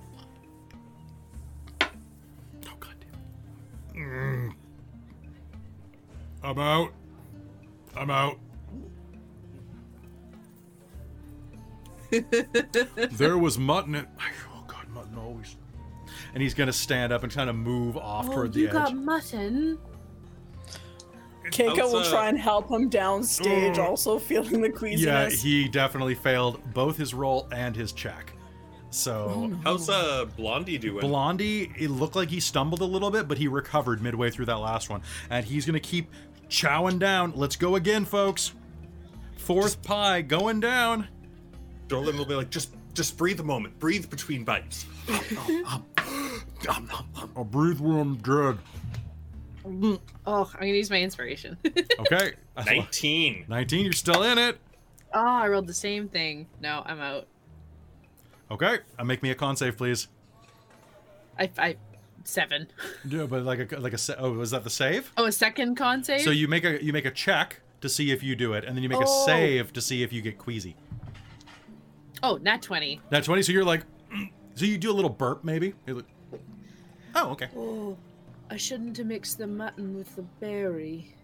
[1.82, 2.94] Oh, God
[3.92, 4.00] damn.
[4.02, 4.54] Mm.
[6.44, 6.92] I'm out.
[7.96, 8.38] I'm out.
[13.10, 14.06] there was mutton in.
[14.54, 15.56] Oh, God, mutton always.
[16.34, 18.72] And he's going to stand up and kind of move off Oh, toward you the
[18.72, 19.78] got mutton.
[21.50, 23.82] Keiko will uh, try and help him downstage, Oh.
[23.82, 25.04] also feeling the queasiness.
[25.04, 28.32] Yeah, he definitely failed both his roll and his check.
[28.90, 31.00] So How's uh Blondie doing?
[31.00, 34.58] Blondie, it looked like he stumbled a little bit, but he recovered midway through that
[34.60, 36.10] last one, and he's gonna keep
[36.48, 37.32] chowing down.
[37.36, 38.52] Let's go again, folks.
[39.36, 41.06] Fourth pie going down.
[41.88, 43.78] Dorlin will be like, just just breathe a moment.
[43.78, 44.86] Breathe between bites.
[47.36, 48.58] I'll breathe when I'm dead.
[50.26, 51.56] Oh, I'm gonna use my inspiration.
[52.00, 52.32] Okay.
[52.56, 53.44] 19.
[53.48, 54.58] 19, you're still in it.
[55.12, 56.46] oh, I rolled the same thing.
[56.60, 57.26] No, I'm out.
[58.50, 58.78] Okay.
[58.98, 60.08] Uh, make me a con save, please.
[61.38, 61.76] I, I,
[62.24, 62.66] seven.
[63.08, 65.12] Yeah, but like a like a sa- oh, was that the save?
[65.16, 66.22] Oh, a second con save.
[66.22, 68.76] So you make a you make a check to see if you do it, and
[68.76, 69.26] then you make a Oh.
[69.26, 70.76] save to see if you get queasy.
[72.22, 73.00] Oh, not twenty.
[73.12, 74.30] Not 20, so you're like, mm.
[74.54, 75.74] so you do a little burp maybe?
[75.86, 76.04] Like,
[77.14, 77.48] oh, okay.
[77.56, 77.96] Oh,
[78.50, 81.14] I shouldn't have mixed the mutton with the berry.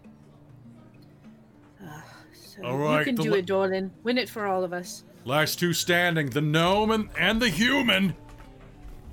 [1.83, 2.03] Ah,
[2.33, 3.89] so All right, you can do li- it, Dorlin.
[4.03, 5.03] Win it for all of us.
[5.25, 8.15] Last two standing, the gnome and, and the human.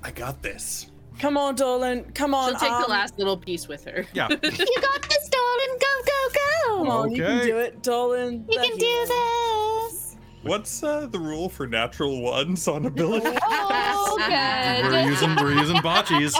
[0.03, 0.91] I got this.
[1.19, 2.03] Come on, Dolan.
[2.13, 2.51] Come on.
[2.51, 4.05] She'll take um, the last little piece with her.
[4.13, 4.27] Yeah.
[4.31, 5.79] You got this, darling.
[5.79, 6.77] Go, go, go.
[6.77, 8.45] Come on, you can do it, Dolan.
[8.49, 10.15] You the can do this.
[10.43, 13.37] What's uh, the rule for natural ones on ability?
[13.43, 14.91] Oh, good.
[14.91, 16.33] we're using we're using botchies.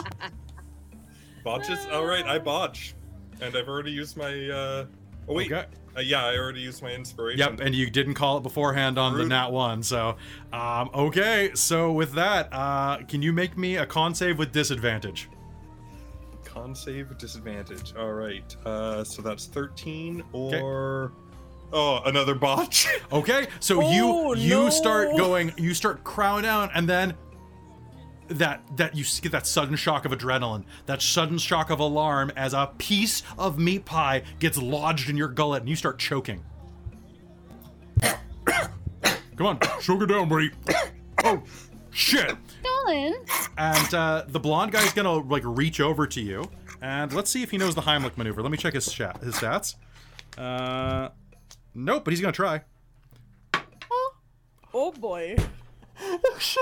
[1.44, 1.86] Botches?
[1.92, 2.94] All right, I botch,
[3.42, 4.50] and I've already used my.
[4.50, 4.86] uh
[5.28, 5.66] Oh wait, Okay.
[5.96, 7.40] uh, yeah, I already used my inspiration.
[7.40, 9.82] Yep, and you didn't call it beforehand on the nat one.
[9.82, 10.18] So,
[10.52, 11.52] um, okay.
[11.54, 15.30] So with that, uh, can you make me a con save with disadvantage?
[16.44, 17.94] Con save disadvantage.
[17.98, 20.60] All right, uh, so that's thirteen 'Kay.
[20.62, 21.12] or.
[21.76, 22.88] Oh, another botch.
[23.12, 24.70] Okay, so Oh, you you no.
[24.70, 27.16] start going, you start crowing down, and then
[28.28, 32.54] that that you get that sudden shock of adrenaline, that sudden shock of alarm as
[32.54, 36.44] a piece of meat pie gets lodged in your gullet, and you start choking.
[39.36, 40.52] Come on, choke it down, buddy.
[41.26, 41.42] Oh,
[41.90, 42.36] shit!
[42.62, 43.16] Darling.
[43.58, 46.44] And uh, the blonde guy's gonna like reach over to you,
[46.82, 48.42] and let's see if he knows the Heimlich maneuver.
[48.42, 49.76] Let me check his chat, his stats.
[50.38, 51.10] Uh,
[51.74, 52.62] nope, but he's gonna try.
[53.90, 54.14] Oh,
[54.74, 55.38] Oh boy.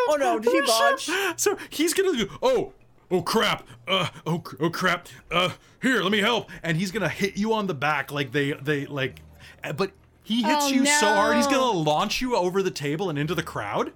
[0.10, 1.10] Oh no, did he botch?
[1.38, 2.74] So he's gonna go, oh,
[3.10, 5.50] oh crap, uh, oh, oh crap, uh,
[5.82, 8.86] here, let me help, and he's gonna hit you on the back like they, they
[8.86, 9.22] like,
[9.64, 9.92] uh, but
[10.24, 13.36] he hits Oh, you so hard he's gonna launch you over the table and into
[13.36, 13.92] the crowd.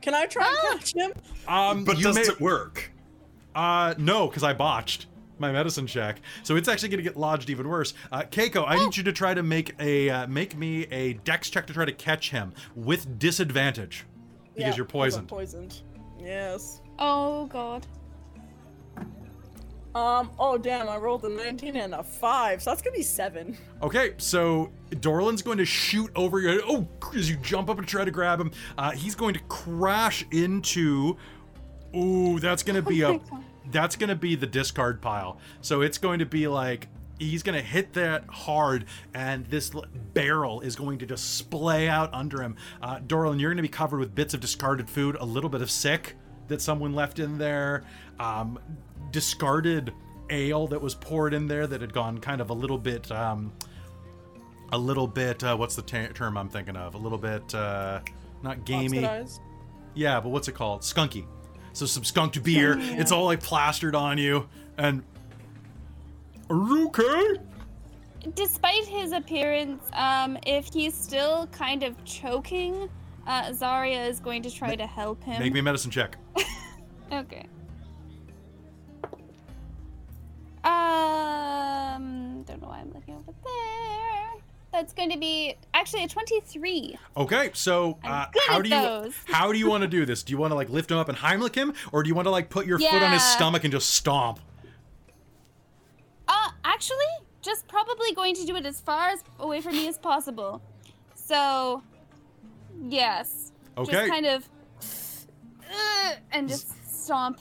[0.00, 1.12] Can I try and catch him?
[1.48, 2.92] Um, but you does may, it work?
[3.54, 5.06] uh, no, because I botched
[5.38, 7.94] my medicine check, so it's actually gonna get lodged even worse.
[8.12, 11.50] Uh, Keiko, I need you to try to make a, uh, make me a dex
[11.50, 14.04] check to try to catch him with disadvantage
[14.54, 15.28] because Yeah, you're 'cause I'm poisoned.
[15.28, 15.82] Poisoned.
[16.20, 16.80] Yes.
[16.98, 17.86] Oh, God.
[19.94, 20.30] Um.
[20.38, 20.88] Oh damn!
[20.88, 23.58] I rolled a 19 and a five, so that's gonna be seven.
[23.82, 26.60] Okay, so Dorlin's going to shoot over your head.
[26.66, 30.24] Oh, as you jump up and try to grab him, uh, he's going to crash
[30.30, 31.18] into.
[31.94, 33.18] Ooh, that's gonna be Oh a.
[33.18, 33.44] God.
[33.70, 35.38] That's gonna be the discard pile.
[35.60, 36.88] So it's going to be like
[37.30, 39.84] he's gonna hit that hard, and this l-
[40.14, 42.56] barrel is going to just splay out under him.
[42.80, 46.16] Uh, you're gonna be covered with bits of discarded food, a little bit of sick
[46.48, 47.84] that someone left in there,
[48.18, 48.58] um,
[49.10, 49.92] discarded
[50.30, 53.10] ale that was poured in there that had gone kind of a little bit.
[53.10, 53.52] Um,
[54.74, 58.00] a little bit uh, what's the ter- term i'm thinking of a little bit uh,
[58.42, 59.40] not gamey Oxidized.
[59.92, 61.26] yeah but what's it called skunky
[61.74, 65.02] so some skunked beer it's all like plastered on you and
[66.52, 67.40] are you okay
[68.36, 72.88] Despite his appearance, um, if he's still kind of choking,
[73.26, 75.40] uh, Zarya is going to try to help him.
[75.40, 76.16] make me a medicine check
[77.12, 77.46] Okay.
[80.64, 84.42] Um, don't know why I'm looking over there.
[84.72, 86.96] That's going to be actually a 23.
[87.16, 89.14] okay so uh, how do you those.
[89.26, 91.08] how do you want to do this do you want to like lift him up
[91.08, 93.64] and heimlich him or do you want to like put your foot on his stomach
[93.64, 94.38] and just stomp
[96.64, 96.96] actually,
[97.40, 100.62] just probably going to do it as far as away from me as possible.
[101.14, 101.82] So,
[102.80, 103.52] yes.
[103.76, 103.92] Okay.
[103.92, 104.48] Just kind of,
[105.70, 106.68] uh, and just
[107.02, 107.40] stomp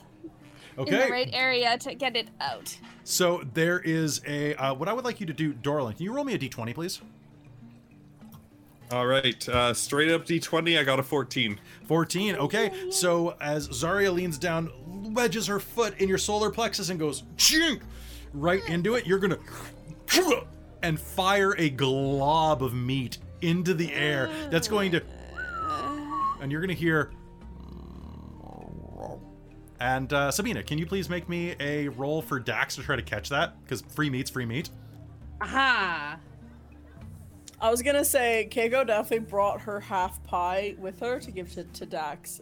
[0.78, 2.76] okay in the right area to get it out.
[3.04, 6.14] so there is a uh, what i would like you to do Dorlin, can you
[6.14, 7.02] roll me a d20 please
[8.92, 10.78] All right, uh, straight up d20.
[10.78, 11.58] I got a 14.
[11.88, 12.36] 14.
[12.36, 12.72] Okay.
[12.90, 14.70] So as Zarya leans down,
[15.14, 17.82] wedges her foot in your solar plexus and goes chink
[18.34, 19.38] right into it, you're going
[20.08, 20.46] to
[20.84, 24.30] and fire a glob of meat into the air.
[24.50, 25.04] That's going to
[26.42, 27.12] and you're going to hear
[29.80, 33.02] and uh, Sabina, can you please make me a roll for Dax to try to
[33.02, 33.60] catch that?
[33.64, 34.70] Because free meat's free meat.
[35.42, 36.20] Aha!
[37.60, 41.64] I was gonna say Keiko definitely brought her half pie with her to give to,
[41.64, 42.42] to Dax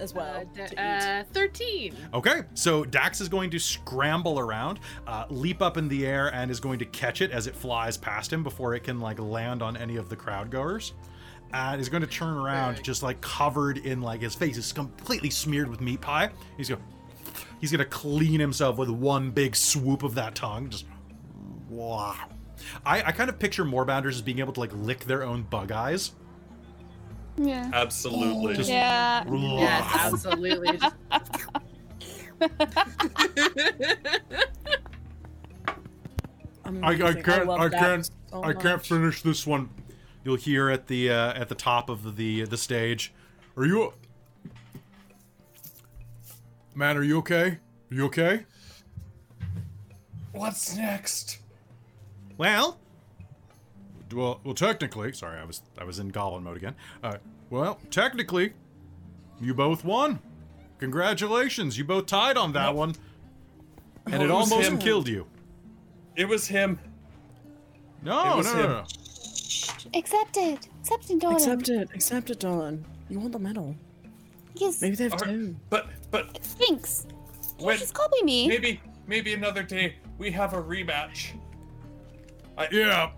[0.00, 0.78] as well Uh, to eat.
[0.78, 1.94] uh, 13.
[2.14, 6.50] Okay, so Dax is going to scramble around, uh, leap up in the air, and
[6.50, 9.62] is going to catch it as it flies past him before it can like land
[9.62, 10.94] on any of the crowd goers.
[11.52, 12.82] And he's going to turn around, Right.
[12.84, 16.30] just like covered in like his face is completely smeared with meat pie.
[16.56, 16.80] He's going,
[17.60, 20.70] he's going to clean himself with one big swoop of that tongue.
[20.70, 20.86] Just
[21.68, 22.14] wow.
[22.86, 25.72] I, I kind of picture Moorbounders as being able to like lick their own bug
[25.72, 26.12] eyes.
[27.36, 27.70] Yeah.
[27.72, 28.54] Absolutely.
[28.56, 29.24] Just- Yeah.
[29.30, 30.78] Yes, absolutely.
[36.82, 39.70] I, I can't love I, can't so I can't finish this one.
[40.24, 43.12] You'll hear at the uh, at the top of the the stage.
[43.56, 43.92] Are you
[46.74, 47.58] Man, are you okay?
[47.90, 48.44] Are you okay?
[50.32, 51.38] What's next?
[52.38, 52.78] Well,
[54.12, 56.74] well, well technically, sorry, I was I was in goblin mode again.
[57.02, 57.16] Uh,
[57.50, 58.52] well, technically,
[59.40, 60.18] you both won.
[60.78, 62.94] Congratulations, you both tied on that one.
[64.06, 64.78] And Oh, it it almost him.
[64.78, 65.26] killed you.
[66.16, 66.78] It was him.
[68.02, 68.70] No, It was no, no, him.
[68.70, 68.84] no.
[69.98, 70.58] Accepted.
[70.80, 71.36] Accepted, Dolan.
[71.36, 71.90] Accept it.
[71.94, 72.84] Accept it, Dolan.
[73.08, 73.74] You want the medal.
[74.54, 74.80] Yes.
[74.80, 75.56] Maybe they have All right, two.
[75.68, 77.06] But but Sphinx.
[77.58, 78.48] when, Just copy me.
[78.48, 81.32] maybe maybe another day we have a rematch.
[82.58, 83.10] I, Yeah,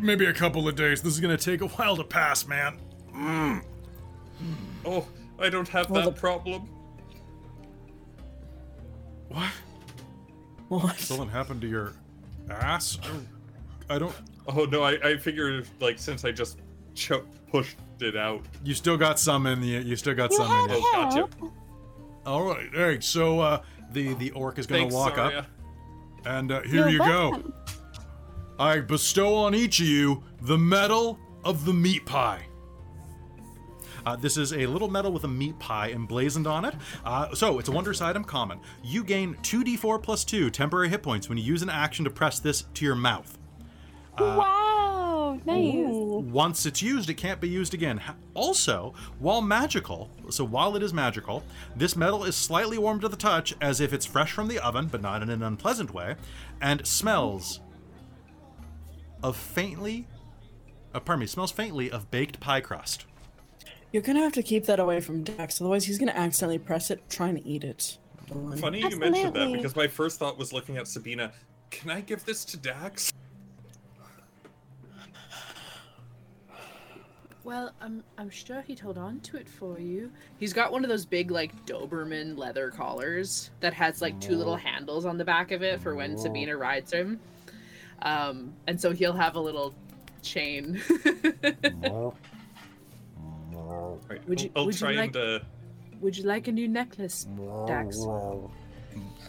[0.00, 1.02] maybe a couple of days.
[1.02, 2.78] This is gonna take a while to pass, man.
[4.84, 5.06] Oh,
[5.38, 6.68] I don't have Well, that the- problem.
[9.28, 9.50] What?
[10.68, 10.98] What?
[10.98, 11.92] Something happened to your
[12.50, 12.98] ass?
[13.90, 14.14] I don't.
[14.46, 16.58] Oh no, I, I figured like since I just
[16.94, 18.42] cho- pushed it out.
[18.64, 19.80] You still got some in you.
[19.80, 20.82] You still got You some in you.
[20.84, 21.16] Oh, gotcha.
[21.16, 21.52] help.
[22.26, 22.68] All right.
[22.72, 23.62] Hey, so uh,
[23.92, 25.38] the the orc is gonna Thanks, walk Zarya.
[25.38, 25.46] up,
[26.24, 27.42] and uh, here You're you welcome.
[27.66, 27.72] go.
[28.58, 32.46] I bestow on each of you the medal of the meat pie.
[34.06, 36.74] Uh, this is a little medal with a meat pie emblazoned on it.
[37.04, 38.60] Uh, so it's a wondrous item common.
[38.82, 42.38] You gain 2d4 plus 2 temporary hit points when you use an action to press
[42.38, 43.38] this to your mouth.
[44.18, 45.40] wow.
[45.44, 45.86] Nice.
[45.88, 48.00] Once it's used, it can't be used again.
[48.34, 51.42] Also, while magical, so while it is magical,
[51.74, 54.86] this metal is slightly warm to the touch as if it's fresh from the oven,
[54.86, 56.14] but not in an unpleasant way,
[56.60, 57.60] and smells
[59.24, 60.06] of faintly,
[60.94, 63.06] uh, pardon me, smells faintly of baked pie crust.
[63.90, 67.02] You're gonna have to keep that away from Dax, otherwise he's gonna accidentally press it
[67.08, 67.96] trying to eat it.
[68.26, 68.58] Dolan.
[68.58, 71.32] Funny you mentioned that because my first thought was looking at Sabina.
[71.70, 73.12] Can I give this to Dax?
[77.44, 80.10] Well, I'm I'm sure he'd hold on to it for you.
[80.38, 84.56] He's got one of those big like Doberman leather collars that has like two little
[84.56, 87.20] handles on the back of it for when Sabina rides him.
[88.04, 89.74] Um, and so he'll have a little
[90.22, 90.80] chain.
[94.08, 95.38] Right, Would you- I'll, I'll would you like- and uh,
[96.00, 97.26] Would you like a new necklace,
[97.66, 97.98] Dax?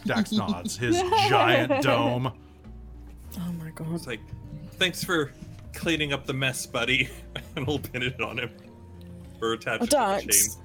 [0.04, 2.32] Dax nods his giant dome.
[3.38, 3.94] Oh my god.
[3.94, 4.20] it's like,
[4.72, 5.32] thanks for
[5.74, 7.08] cleaning up the mess, buddy,
[7.56, 8.50] and I'll pin it on him
[9.40, 10.26] or attach Oh, it to the chain.
[10.28, 10.58] Dax,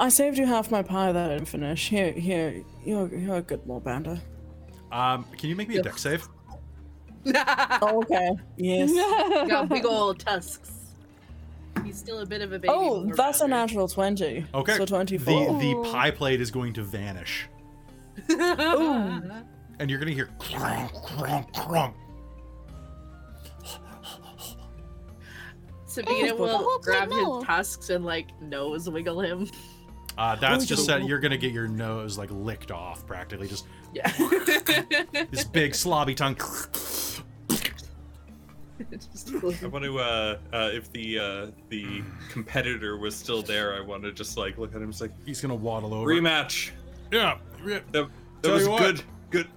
[0.00, 1.88] I saved you half my pie that I didn't finish.
[1.88, 4.18] Here, here, you're, you're a good warbounder.
[4.90, 6.26] Um, can you make me a deck save?
[7.82, 8.30] Oh, okay.
[8.56, 8.92] Yes.
[9.48, 10.72] got big old tusks.
[11.84, 12.72] He's still a bit of a baby.
[12.72, 14.46] Oh, boomer that's a natural 20.
[14.54, 14.76] Okay.
[14.76, 15.24] So 24.
[15.24, 17.48] The the pie plate is going to vanish,
[18.30, 19.22] Ooh.
[19.78, 21.96] and you're gonna hear crump, crump, crump.
[25.86, 27.38] Sabina Oh, will oh, grab no.
[27.38, 29.50] his tusks and like nose wiggle him.
[30.16, 33.48] Uh, that's just that you're gonna get your nose like licked off practically.
[33.48, 34.10] Just Yeah.
[35.30, 36.36] this big slobby tongue.
[39.62, 44.02] I want to, uh, uh, if the uh, the competitor was still there, I want
[44.04, 46.08] to just like look at him, just like He's gonna waddle over.
[46.10, 46.70] rematch.
[47.12, 48.08] Yeah, yeah, That,
[48.42, 49.02] that was good.
[49.30, 49.48] Good.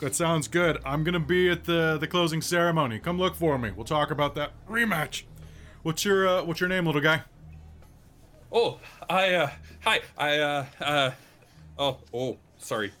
[0.00, 0.78] that sounds good.
[0.84, 2.98] I'm gonna be at the the closing ceremony.
[2.98, 3.70] Come look for me.
[3.70, 5.24] We'll talk about that rematch.
[5.82, 7.22] What's your uh, what's your name, little guy?
[8.50, 8.78] Oh,
[9.08, 9.50] I uh,
[9.80, 10.00] hi.
[10.18, 11.10] I uh, uh,
[11.78, 12.92] oh, oh, sorry.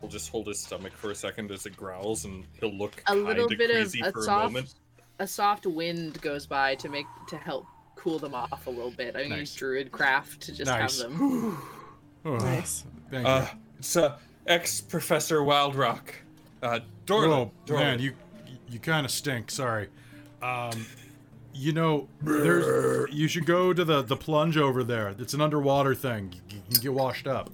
[0.00, 3.02] We'll just hold his stomach for a second as it growls, and he'll look a
[3.12, 4.74] kind little of bit of a for a soft, moment.
[5.18, 7.66] a soft wind goes by to make to help
[7.96, 9.14] cool them off a little bit.
[9.14, 9.38] I Nice.
[9.40, 11.02] use druid craft to just Nice.
[11.02, 11.58] have them.
[12.24, 12.84] Oh, Nice.
[13.10, 13.46] Thank Uh,
[13.78, 16.00] it's uh, ex Professor Wildrock.
[16.62, 16.80] Uh, you.
[17.06, 17.30] Dorlin.
[17.32, 17.78] Oh Dorlin.
[17.78, 18.14] man, you
[18.68, 19.50] you kind of stink.
[19.50, 19.88] Sorry.
[20.42, 20.86] Um,
[21.52, 25.14] you know, there's you should go to the the plunge over there.
[25.18, 26.32] It's an underwater thing.
[26.32, 27.50] You, you can get washed up.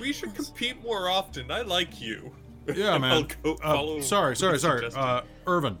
[0.00, 1.50] We should compete more often.
[1.50, 2.32] I like you.
[2.74, 3.28] Yeah, man.
[3.44, 4.86] Uh, sorry, sorry, sorry.
[4.94, 5.78] Uh, Irvin.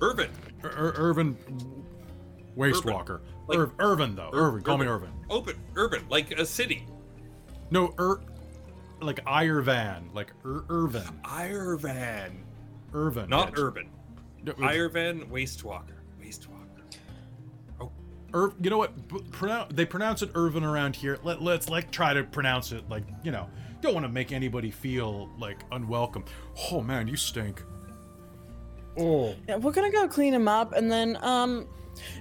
[0.00, 0.30] Irvin.
[0.62, 1.36] Ir- Ir- Irvin
[2.56, 3.20] Wastewalker.
[3.46, 4.30] Like- Ir- Irvin though.
[4.32, 4.62] Irvin.
[4.62, 5.10] Call me Irvin.
[5.30, 5.56] Open.
[5.76, 6.02] Urban.
[6.08, 6.86] Like a city.
[7.70, 8.20] No, Ir-
[9.00, 11.02] like Irvan, like Ir- Irvin.
[11.24, 12.32] Irvan.
[12.92, 13.28] Irvin.
[13.28, 13.88] Not Irvin.
[13.88, 13.90] Urban.
[14.44, 15.30] No, Irvan Wastewalker.
[15.30, 15.95] Wastewalker.
[18.36, 19.08] Ir- you know what?
[19.08, 21.18] B- pronoun- they pronounce it Irvin around here.
[21.24, 23.48] Let, let's like try to pronounce it like you know.
[23.80, 26.24] Don't want to make anybody feel like unwelcome.
[26.70, 27.62] Oh man, you stink.
[28.98, 31.66] Oh, Yeah, we're gonna go clean him up, and then, um,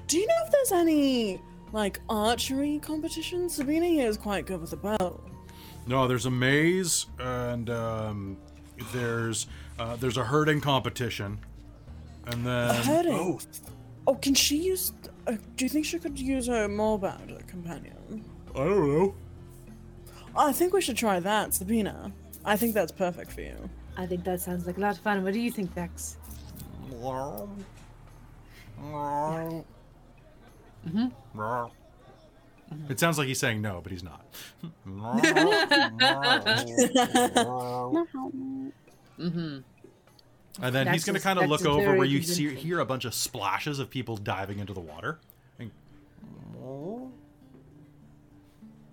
[0.08, 3.56] do you know if there's any, like, archery competitions?
[3.56, 5.22] Sabina here is quite good with a bow.
[5.88, 8.38] no, there's a maze and um,
[8.92, 9.48] there's
[9.80, 11.40] uh, there's a herding competition,
[12.28, 13.14] and then Herding.
[13.14, 13.40] Oh,
[14.08, 14.92] Oh, can she use.
[15.27, 18.23] Uh, do you think she could use her moorbound companion?
[18.53, 19.15] I don't know.
[20.38, 22.11] I think we should try that, Sabina.
[22.43, 23.69] I think that's perfect for you.
[23.97, 25.23] I think that sounds like a lot of fun.
[25.23, 26.18] What do you think, Dex?
[32.89, 34.26] It sounds like he's saying no, but he's not.
[39.18, 39.60] Mm-hmm.
[40.61, 43.06] And then he's going to kind of look over where you see, hear a bunch
[43.06, 45.19] of splashes of people diving into the water.
[45.60, 45.72] And,
[46.61, 47.11] Would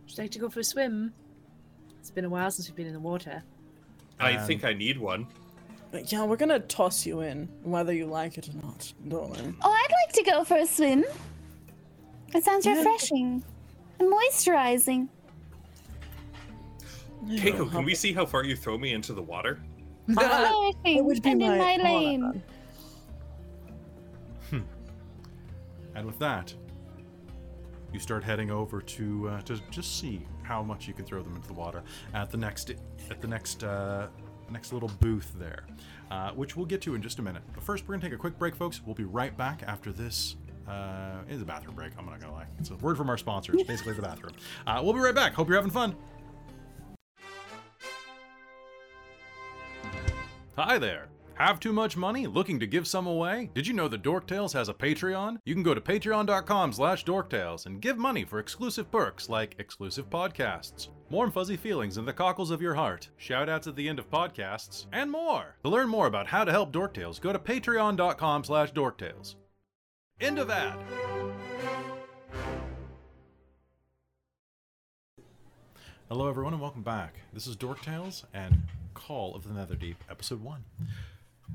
[0.06, 1.12] you like to go for a swim?
[2.01, 3.43] It's been a while since we've been in the water.
[4.18, 5.26] I Um, think I need one.
[6.06, 9.55] Yeah, we're gonna toss you in, whether you like it or not, darling.
[9.62, 11.05] Oh, I'd like to go for a swim.
[12.34, 12.76] It sounds Yeah.
[12.78, 13.44] refreshing
[14.01, 15.09] and moisturizing.
[17.26, 19.60] Keiko, can we see how far you throw me into the water?
[20.12, 21.85] Flourishing It would be and my in my honor.
[21.85, 22.43] lane.
[25.95, 26.53] and with that,
[27.93, 31.37] you start heading over to uh, to just see how much you can throw them
[31.37, 31.83] into the water
[32.15, 32.70] at the next
[33.11, 34.09] at the next uh,
[34.51, 35.66] next little booth there,
[36.11, 37.43] uh, which we'll get to in just a minute.
[37.55, 38.81] But first, we're gonna take a quick break, folks.
[38.85, 40.37] We'll be right back after this.
[40.66, 41.93] Uh, it is a bathroom break.
[41.99, 42.47] I'm not gonna lie.
[42.59, 44.33] It's a word from our sponsors, basically the bathroom.
[44.66, 45.35] Uh, we'll be right back.
[45.35, 45.95] Hope you're having fun.
[50.59, 51.09] Hi there.
[51.35, 52.27] Have too much money?
[52.27, 53.49] Looking to give some away?
[53.55, 55.39] Did you know that Dorktales has a Patreon?
[55.47, 60.11] You can go to patreon.com slash dorktales and give money for exclusive perks like exclusive
[60.11, 64.11] podcasts, warm fuzzy feelings in the cockles of your heart, shoutouts at the end of
[64.11, 65.57] podcasts, and more.
[65.65, 69.37] To learn more about how to help Dorktales, go to patreon.com slash dorktales.
[70.20, 70.79] End of ad.
[76.12, 77.14] Hello, everyone, and welcome back.
[77.32, 80.62] This is Dork Tales and Call of the Netherdeep, Episode 1.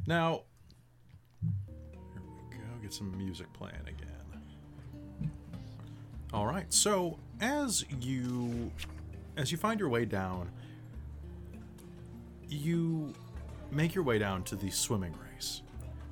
[0.08, 0.46] Now,
[1.44, 5.30] here we go, get some music playing again.
[6.34, 6.74] All right.
[6.74, 8.72] So as you
[9.38, 10.50] as you find your way down,
[12.50, 13.14] you
[13.70, 15.27] make your way down to the swimming race.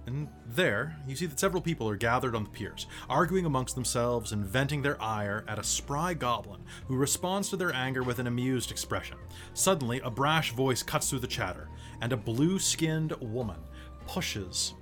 [0.08, 4.32] And there, you see that several people are gathered on the piers, arguing amongst themselves
[4.32, 8.28] and venting their ire at a spry goblin who responds to their anger with an
[8.28, 9.18] amused expression.
[9.54, 11.70] Suddenly, a brash voice cuts through the chatter,
[12.02, 13.60] and a blue skinned woman
[14.06, 14.76] pushes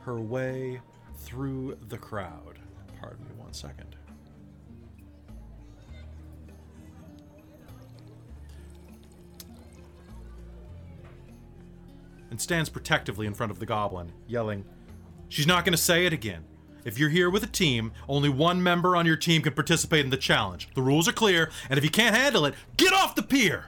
[0.00, 0.80] her way
[1.16, 2.58] through the crowd.
[2.98, 3.91] Pardon me one second.
[12.32, 14.64] And stands protectively in front of the goblin, yelling,
[15.28, 16.44] She's not going to say it again.
[16.84, 20.10] If you're here with a team, only one member on your team can participate in
[20.10, 20.68] the challenge.
[20.74, 23.66] The rules are clear, and if you can't handle it, get off the pier!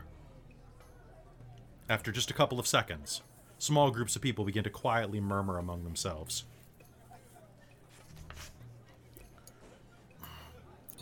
[1.91, 3.21] After just a couple of seconds,
[3.59, 6.45] small groups of people begin to quietly murmur among themselves.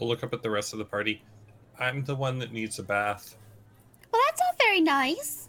[0.01, 1.22] I'll look up at the rest of the party.
[1.78, 3.36] I'm the one that needs a bath.
[4.12, 5.48] Well, that's not very nice.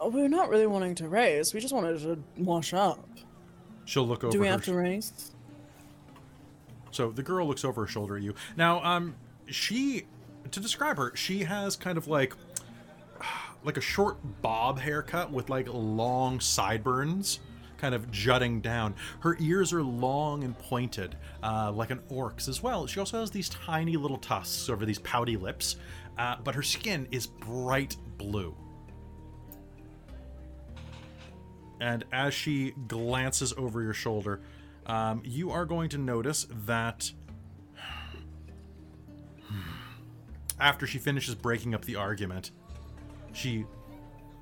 [0.00, 1.52] Oh, we're not really wanting to race.
[1.52, 3.04] We just wanted to wash up.
[3.84, 5.32] She'll look over Do we her have to race?
[6.90, 8.34] So the girl looks over her shoulder at you.
[8.56, 9.14] Now, um,
[9.46, 10.06] she,
[10.50, 12.34] to describe her, she has kind of like,
[13.64, 17.40] like a short bob haircut with like long sideburns,
[17.76, 18.94] kind of jutting down.
[19.20, 22.86] Her ears are long and pointed, uh, like an orc's as well.
[22.86, 25.76] She also has these tiny little tusks over these pouty lips,
[26.18, 28.54] uh, but her skin is bright blue.
[31.80, 34.40] And as she glances over your shoulder,
[34.86, 37.12] um, you are going to notice that
[40.60, 42.50] after she finishes breaking up the argument,
[43.32, 43.64] she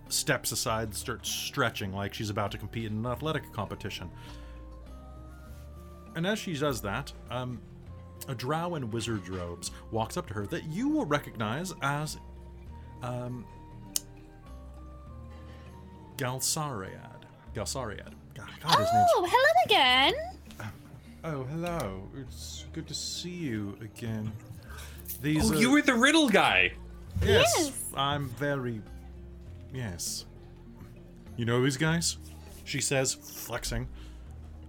[0.08, 4.10] steps aside and starts stretching like she's about to compete in an athletic competition.
[6.14, 7.60] And as she does that, um,
[8.28, 12.18] a drow in wizard robes walks up to her that you will recognize as
[13.02, 13.44] um,
[16.16, 17.15] Galsariad.
[17.56, 18.12] Galsariad.
[18.34, 20.14] God, God, his name's Oh, hello again.
[21.24, 22.02] Oh, hello.
[22.20, 24.30] It's good to see you again.
[25.22, 25.58] These Oh, are...
[25.58, 26.72] you were the riddle guy.
[27.22, 27.82] Yes, Yes.
[27.96, 28.82] I'm very...
[29.72, 30.26] Yes.
[31.38, 32.18] You know these guys?
[32.64, 33.88] She says, flexing.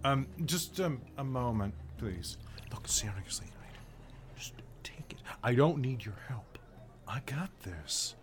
[0.05, 2.37] Um, just um, a moment, please.
[2.71, 4.53] Look, seriously, I- just
[4.83, 5.17] take it.
[5.43, 6.57] I don't need your help.
[7.05, 8.15] I got this.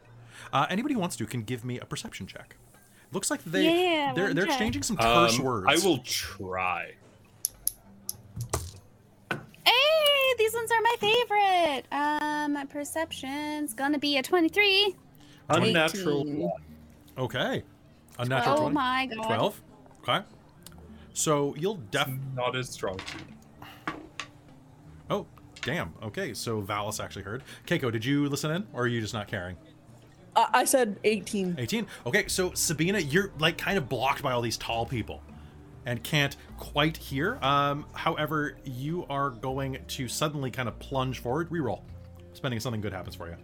[0.53, 2.57] Uh, anybody who wants to can give me a perception check.
[3.15, 3.65] Looks like they
[3.95, 4.55] Yeah, they're one they're check.
[4.55, 5.67] exchanging some terse Um, words.
[5.69, 6.95] I will try.
[9.31, 11.85] Hey, these ones are my favorite.
[11.93, 14.97] Um, my perception's gonna be a 23.
[15.49, 16.53] Unnatural 18.
[17.17, 17.63] Okay.
[18.19, 18.75] A natural Oh 20.
[18.75, 19.25] my god.
[19.27, 19.63] 12.
[20.09, 20.25] Okay.
[21.13, 22.11] So you'll def.
[22.35, 22.99] Not as strong.
[25.09, 25.27] Oh,
[25.63, 25.93] damn.
[26.03, 27.45] Okay, so Valas actually heard.
[27.67, 29.57] Keiko, did you listen in, or are you just not caring?
[30.37, 31.57] I, I said 18.
[31.59, 31.87] 18.
[32.07, 35.23] Okay, so Sabina, you're like kind of blocked by all these tall people
[35.87, 37.39] and can't quite hear.
[37.43, 41.51] Um, however, you are going to suddenly kind of plunge forward.
[41.51, 41.83] Reroll.
[42.33, 43.37] Spending something good happens for you.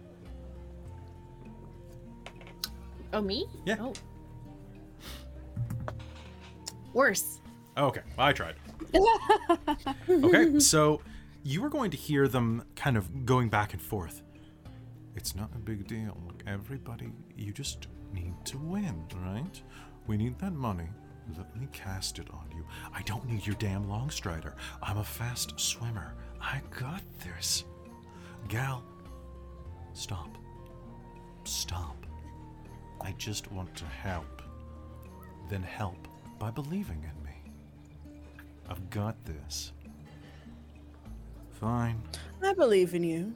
[3.13, 3.45] Oh, me?
[3.65, 3.77] Yeah.
[3.79, 3.93] Oh.
[6.93, 7.39] Worse.
[7.77, 8.55] Okay, I tried.
[10.09, 11.01] okay, so
[11.43, 14.21] you are going to hear them kind of going back and forth.
[15.15, 16.17] It's not a big deal.
[16.47, 19.61] Everybody, you just need to win, right?
[20.07, 20.87] We need that money.
[21.37, 22.65] Let me cast it on you.
[22.93, 24.55] I don't need your damn long strider.
[24.81, 26.13] I'm a fast swimmer.
[26.39, 27.65] I got this.
[28.47, 28.83] Gal,
[29.93, 30.37] stop.
[31.43, 32.05] Stop.
[33.01, 34.41] I just want to help.
[35.49, 36.07] Then help
[36.39, 37.35] by believing in me.
[38.69, 39.73] I've got this.
[41.51, 42.01] Fine.
[42.41, 43.33] I believe in you.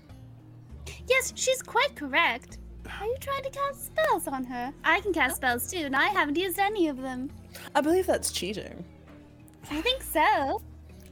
[1.07, 2.57] Yes, she's quite correct.
[2.99, 4.73] Are you trying to cast spells on her?
[4.83, 7.31] I can cast spells too, and I haven't used any of them.
[7.73, 8.85] I believe that's cheating.
[9.71, 10.61] I think so.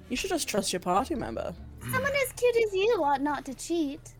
[0.10, 1.54] You should just trust your party member.
[1.91, 4.14] Someone as cute as you ought not to cheat.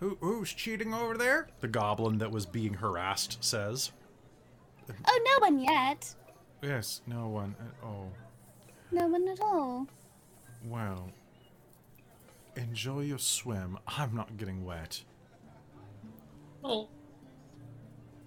[0.00, 1.48] Who, who's cheating over there?
[1.60, 3.92] The goblin that was being harassed says.
[5.06, 6.14] Oh, no one yet.
[6.62, 8.12] Yes, no one at all.
[8.90, 9.86] No one at all.
[10.64, 11.10] Well,
[12.56, 13.78] enjoy your swim.
[13.86, 15.02] I'm not getting wet.
[16.62, 16.88] Oh.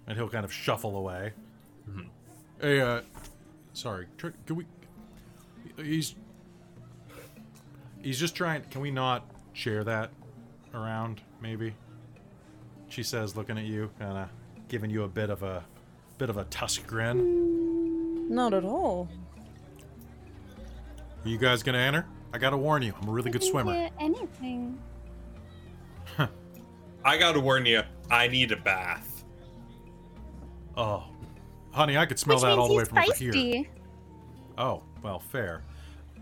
[0.06, 1.32] And he'll kind of shuffle away.
[2.60, 3.02] Hey, uh,
[3.72, 4.06] sorry.
[4.16, 4.66] Can we?
[5.76, 6.16] He's.
[8.02, 8.62] He's just trying.
[8.64, 10.10] Can we not share that
[10.74, 11.20] around?
[11.40, 11.74] Maybe.
[12.88, 14.28] She says, looking at you, kind of
[14.68, 15.64] giving you a bit of a
[16.16, 18.34] bit of a tusk grin.
[18.34, 19.08] Not at all.
[21.24, 22.06] Are you guys gonna enter?
[22.38, 23.74] I gotta warn you, I'm a really good Didn't swimmer.
[23.74, 24.78] hear anything.
[27.04, 27.82] I gotta warn you,
[28.12, 29.24] I need a bath.
[30.76, 31.02] Oh,
[31.72, 33.64] honey, I could smell Which that all the way he's from over here.
[34.56, 35.64] Oh, well, fair.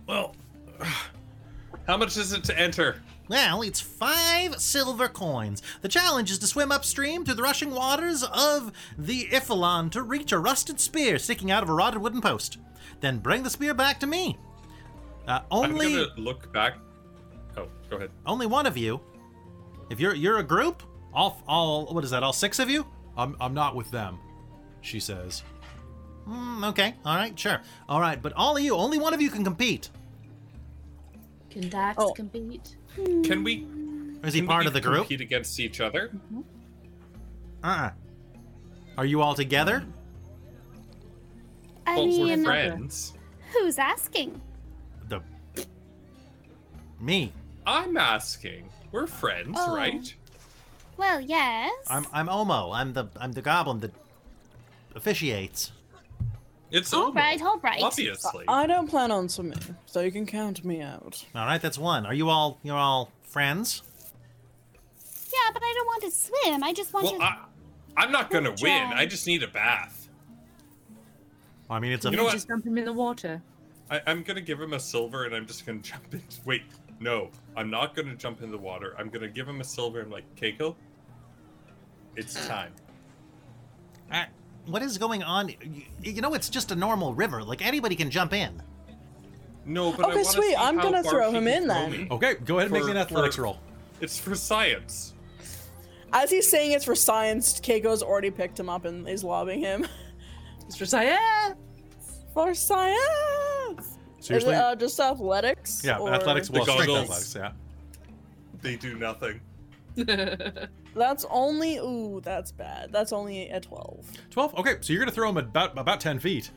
[0.07, 0.35] Well,
[1.87, 3.03] How much is it to enter?
[3.29, 5.63] Well, it's five silver coins.
[5.83, 10.33] The challenge is to swim upstream through the rushing waters of the Iphilon to reach
[10.33, 12.57] a rusted spear sticking out of a rotted wooden post.
[13.01, 14.39] Then bring the spear back to me.
[15.27, 16.75] Uh, only, I'm gonna look back.
[17.57, 18.11] Oh, go ahead.
[18.27, 19.01] only one of you.
[19.91, 20.83] If you're you're a group,
[21.13, 22.23] all all what is that?
[22.23, 22.87] All six of you?
[23.17, 24.19] I'm, I'm not with them,
[24.83, 25.43] she says.
[26.29, 28.21] Mm, okay, all right, sure, all right.
[28.21, 29.91] But all of you, only one of you can compete.
[31.51, 32.13] Can Dax Oh.
[32.13, 32.77] compete?
[32.95, 33.65] Can we?
[34.23, 35.03] Or Is he part we of the group?
[35.03, 36.11] Compete against each other.
[37.65, 37.91] Uh-uh.
[38.99, 39.85] Are you all together?
[41.87, 43.15] I well, we're mean, friends.
[43.53, 44.41] who's asking?
[46.99, 47.33] The me.
[47.67, 48.69] I'm asking.
[48.93, 49.75] We're friends, Oh.
[49.75, 50.15] right?
[50.97, 51.73] Well, yes.
[51.89, 52.75] I'm I'm Omo.
[52.75, 53.93] I'm the I'm the goblin that
[54.95, 55.73] officiates.
[56.71, 57.83] It's all Omo, right, all right.
[57.83, 58.45] Obviously.
[58.49, 61.25] I don't plan on swimming, so you can count me out.
[61.35, 62.07] All right, that's one.
[62.07, 63.83] Are you all you're all friends?
[65.33, 66.65] Yeah, but I don't want to swim.
[66.65, 67.23] I just want well, to.
[67.25, 67.39] I,
[67.99, 68.89] I'm not gonna win.
[68.91, 69.01] Try.
[69.01, 70.09] I just need a bath.
[71.69, 72.33] I mean, it's a You know what?
[72.33, 73.43] Just dump him in the water.
[73.91, 76.23] I, I'm gonna give him a silver, and I'm just gonna jump in.
[76.45, 76.63] Wait,
[77.01, 78.95] no, I'm not gonna jump in the water.
[78.99, 80.01] I'm gonna give him a silver.
[80.01, 80.75] and like, Keiko,
[82.17, 82.73] it's time.
[84.11, 84.25] Uh,
[84.67, 85.49] what is going on?
[85.49, 87.43] You, you know, it's just a normal river.
[87.43, 88.63] Like anybody can jump in.
[89.65, 92.09] No, but Okay, wanna sweet, see I'm gonna throw him in throw then.
[92.11, 93.59] Okay, go ahead and make me an athletics for- roll.
[94.01, 95.15] It's for science.
[96.13, 99.87] As he's saying it's for science, Keiko's already picked him up and is lobbing him.
[100.67, 101.57] It's for science.
[102.35, 102.99] for science!
[104.27, 104.53] Seriously?
[104.55, 105.83] Is it, uh, just athletics?
[105.85, 106.49] yeah, or- athletics.
[106.49, 107.03] The Well, strength goggles.
[107.11, 107.35] athletics.
[107.37, 107.53] Yeah.
[108.63, 109.41] They do nothing.
[110.95, 111.77] That's only.
[111.79, 112.91] Ooh, that's bad.
[112.93, 114.07] That's only a 12.
[114.31, 114.55] Twelve.
[114.59, 116.51] Okay, so you're gonna throw him about about ten feet.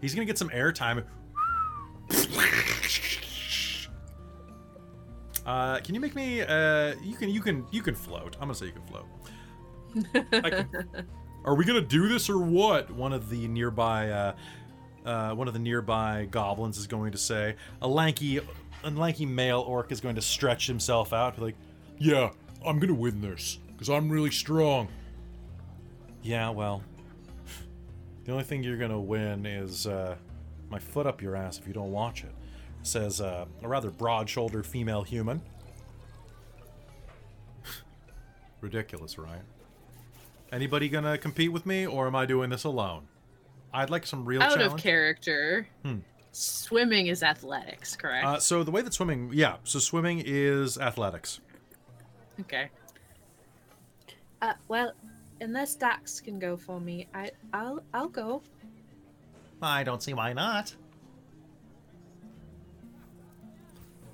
[0.00, 1.04] He's gonna get some air time.
[5.44, 6.40] Uh, can you make me?
[6.42, 7.28] Uh, you can.
[7.30, 7.64] You can.
[7.70, 8.34] You can float.
[8.40, 9.06] I'm gonna say you can float.
[10.44, 11.06] I can,
[11.44, 12.90] Are we gonna do this or what?
[12.90, 14.34] One of the nearby, uh,
[15.06, 17.54] uh, one of the nearby goblins is going to say.
[17.80, 18.40] A lanky,
[18.82, 21.56] a lanky male orc is going to stretch himself out, be like,
[21.98, 22.30] "Yeah,
[22.66, 24.88] I'm gonna win this because I'm really strong."
[26.22, 26.82] Yeah, well,
[28.24, 30.16] the only thing you're gonna win is uh,
[30.68, 32.34] my foot up your ass if you don't watch it.
[32.82, 35.40] Says uh, a rather broad-shouldered female human.
[38.60, 39.42] Ridiculous, right?
[40.52, 43.06] Anybody gonna compete with me, or am I doing this alone?
[43.76, 44.72] I'd like some real Out challenge.
[44.72, 45.68] of character.
[45.84, 45.98] Hmm.
[46.32, 48.26] Swimming is athletics, correct?
[48.26, 51.40] Uh, so the way that swimming, yeah, so swimming is athletics.
[52.40, 52.68] okay.
[54.42, 54.92] Uh, well,
[55.40, 58.42] unless Dax can go for me, I, I'll, I'll go.
[59.62, 60.74] I don't see why not.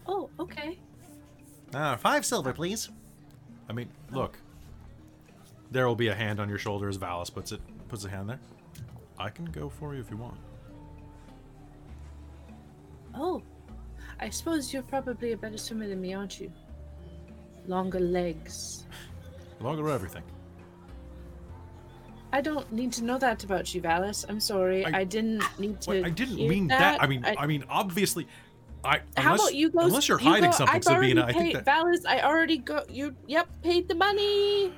[0.07, 0.79] Oh, okay.
[1.75, 2.91] Uh, five silver, please.
[3.69, 4.39] I mean, look,
[5.71, 8.29] there will be a hand on your shoulder as Valas puts it puts a hand
[8.29, 8.41] there.
[9.23, 10.37] I can go for you if you want.
[13.15, 13.41] Oh,
[14.19, 16.51] I suppose you're probably a better swimmer than me, aren't you?
[17.69, 18.85] Longer legs.
[19.61, 20.25] Longer everything.
[22.33, 24.25] I don't need to know that about you, Valas.
[24.29, 24.85] I'm sorry.
[24.85, 25.91] I- I, didn't need to.
[25.91, 27.01] Wait, I didn't mean that.
[27.01, 28.27] I mean, I, mean, obviously,
[28.83, 29.03] I.
[29.17, 29.81] How unless, about you go?
[29.81, 31.65] Unless you're you hiding go- something, I've Sabina, I think that.
[31.65, 32.83] Valas, I already go.
[32.89, 34.73] You, yep, paid the money.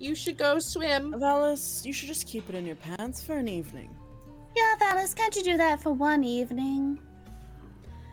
[0.00, 1.12] You should go swim.
[1.12, 3.94] Valas, you should just keep it in your pants for an evening.
[4.56, 6.98] Yeah, Valas, can't you do that for one evening?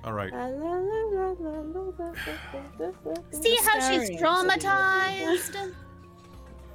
[0.04, 0.32] All right.
[3.32, 5.74] See how she's traumatized?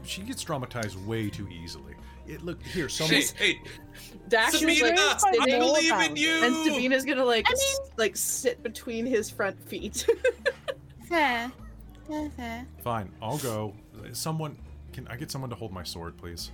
[0.04, 1.94] She gets traumatized way too easily.
[2.26, 2.88] It look here.
[2.88, 3.60] So hey, hey,
[4.28, 6.44] Dax is Sabina, like I believe in you.
[6.44, 10.04] and Sabina's gonna like I s- like sit between his front feet.
[11.08, 11.52] fair.
[12.08, 12.66] Fair, fair.
[12.82, 13.10] fine.
[13.22, 13.74] I'll go.
[14.12, 14.56] Someone
[14.92, 16.50] can I get someone to hold my sword, please?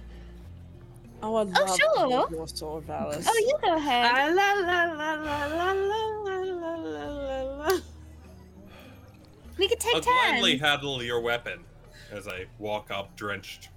[1.22, 2.30] Oh, I love oh, sure.
[2.30, 3.26] your sword, Valas.
[3.28, 4.12] Oh, you go ahead.
[4.14, 5.08] Ah, la, la, la,
[9.58, 10.16] we could take I'll turns.
[10.16, 11.64] I'll gladly handle your weapon
[12.12, 13.70] as I walk up drenched.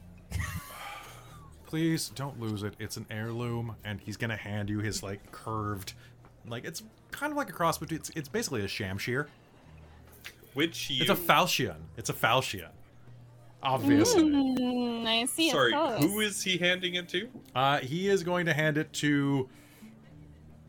[1.65, 2.75] please don't lose it.
[2.77, 5.93] It's an heirloom, and he's gonna hand you his like curved,
[6.47, 7.99] like it's kind of like a cross between.
[7.99, 9.25] It's, it's basically a shamshir.
[10.53, 11.01] Which you...
[11.01, 11.77] It's a falchion.
[11.97, 12.69] It's a falchion
[13.63, 14.23] obviously.
[14.23, 15.49] Mm, I see.
[15.51, 16.03] Sorry, close.
[16.03, 17.29] who is he handing it to?
[17.55, 19.49] Uh, he is going to hand it to.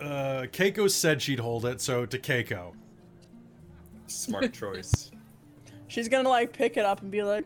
[0.01, 2.73] Uh, Keiko said she'd hold it, so to Keiko.
[4.09, 5.10] Smart choice.
[5.89, 7.44] She's gonna like pick it up and be like,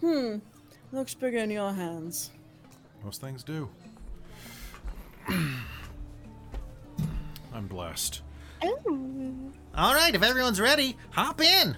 [0.00, 0.36] "Hmm,
[0.92, 2.30] looks bigger in your hands."
[3.04, 3.68] Most things do.
[7.52, 8.22] I'm blessed.
[8.64, 9.52] Ooh.
[9.76, 11.76] All right, if everyone's ready, hop in.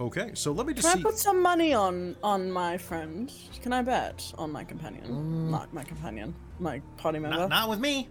[0.00, 3.30] Okay, so let me just Can I put some money on on my friend?
[3.60, 5.50] Can I bet on my companion?
[5.50, 7.36] Not my companion, my party member.
[7.36, 8.08] Not, not with me.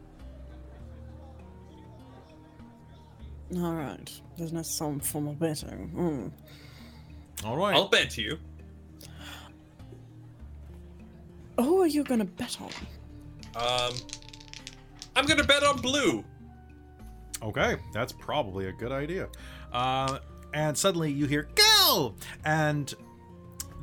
[3.58, 5.90] All right, there's no some form of betting.
[5.90, 7.48] Hmm.
[7.48, 7.74] All right.
[7.76, 8.38] I'll bet you.
[11.58, 12.70] Who are you gonna bet on?
[13.56, 13.96] Um,
[15.16, 16.24] I'm gonna bet on blue.
[17.42, 19.28] Okay, that's probably a good idea.
[19.74, 20.20] Uh,
[20.54, 21.69] and suddenly you hear "Go!"
[22.46, 22.94] And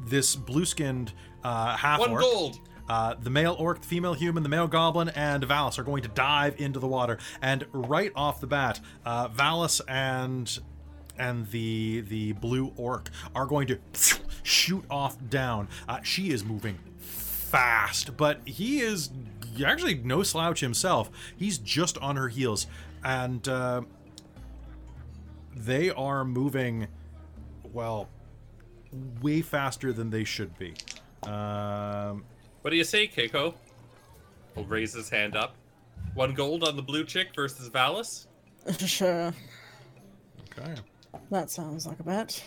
[0.07, 1.13] this blue-skinned
[1.43, 2.61] uh, half One orc, gold.
[2.89, 6.09] uh, the male orc, the female human, the male goblin, and Valas are going to
[6.09, 7.19] dive into the water.
[7.43, 10.59] And right off the bat, uh, Valas and
[11.19, 13.79] and the the blue orc are going to
[14.43, 15.69] shoot off down.
[15.89, 19.11] Uh, she is moving fast, but he is
[19.65, 21.11] actually no slouch himself.
[21.37, 22.67] He's just on her heels,
[23.03, 23.83] and uh,
[25.55, 26.89] they are moving
[27.77, 28.09] well
[29.21, 30.75] way faster than they should be.
[31.25, 32.25] Um,
[32.63, 33.55] What do you say, Keiko?
[34.55, 35.55] He'll raise his hand up.
[36.15, 38.27] One gold on the blue chick versus Valas.
[38.79, 39.33] sure,
[40.51, 40.75] okay.
[41.31, 42.43] that sounds like a bet.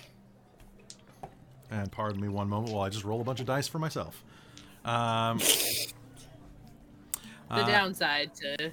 [1.71, 4.23] And pardon me one moment while I just roll a bunch of dice for myself.
[4.83, 5.37] Um,
[7.49, 8.67] The downside to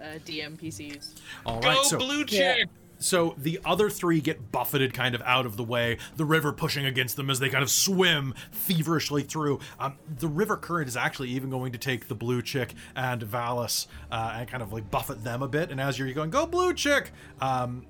[0.00, 1.14] uh, DM PCs.
[1.46, 2.64] all Go so blue Yeah.
[2.98, 3.04] Chick.
[3.04, 6.84] So the other three get buffeted kind of out of the way, the river pushing
[6.84, 9.60] against them as they kind of swim feverishly through.
[9.78, 13.86] Um, the river current is actually even going to take the blue chick and Valas
[14.10, 15.70] uh, and kind of like buffet them a bit.
[15.70, 17.86] And as you're going, go blue chick, um,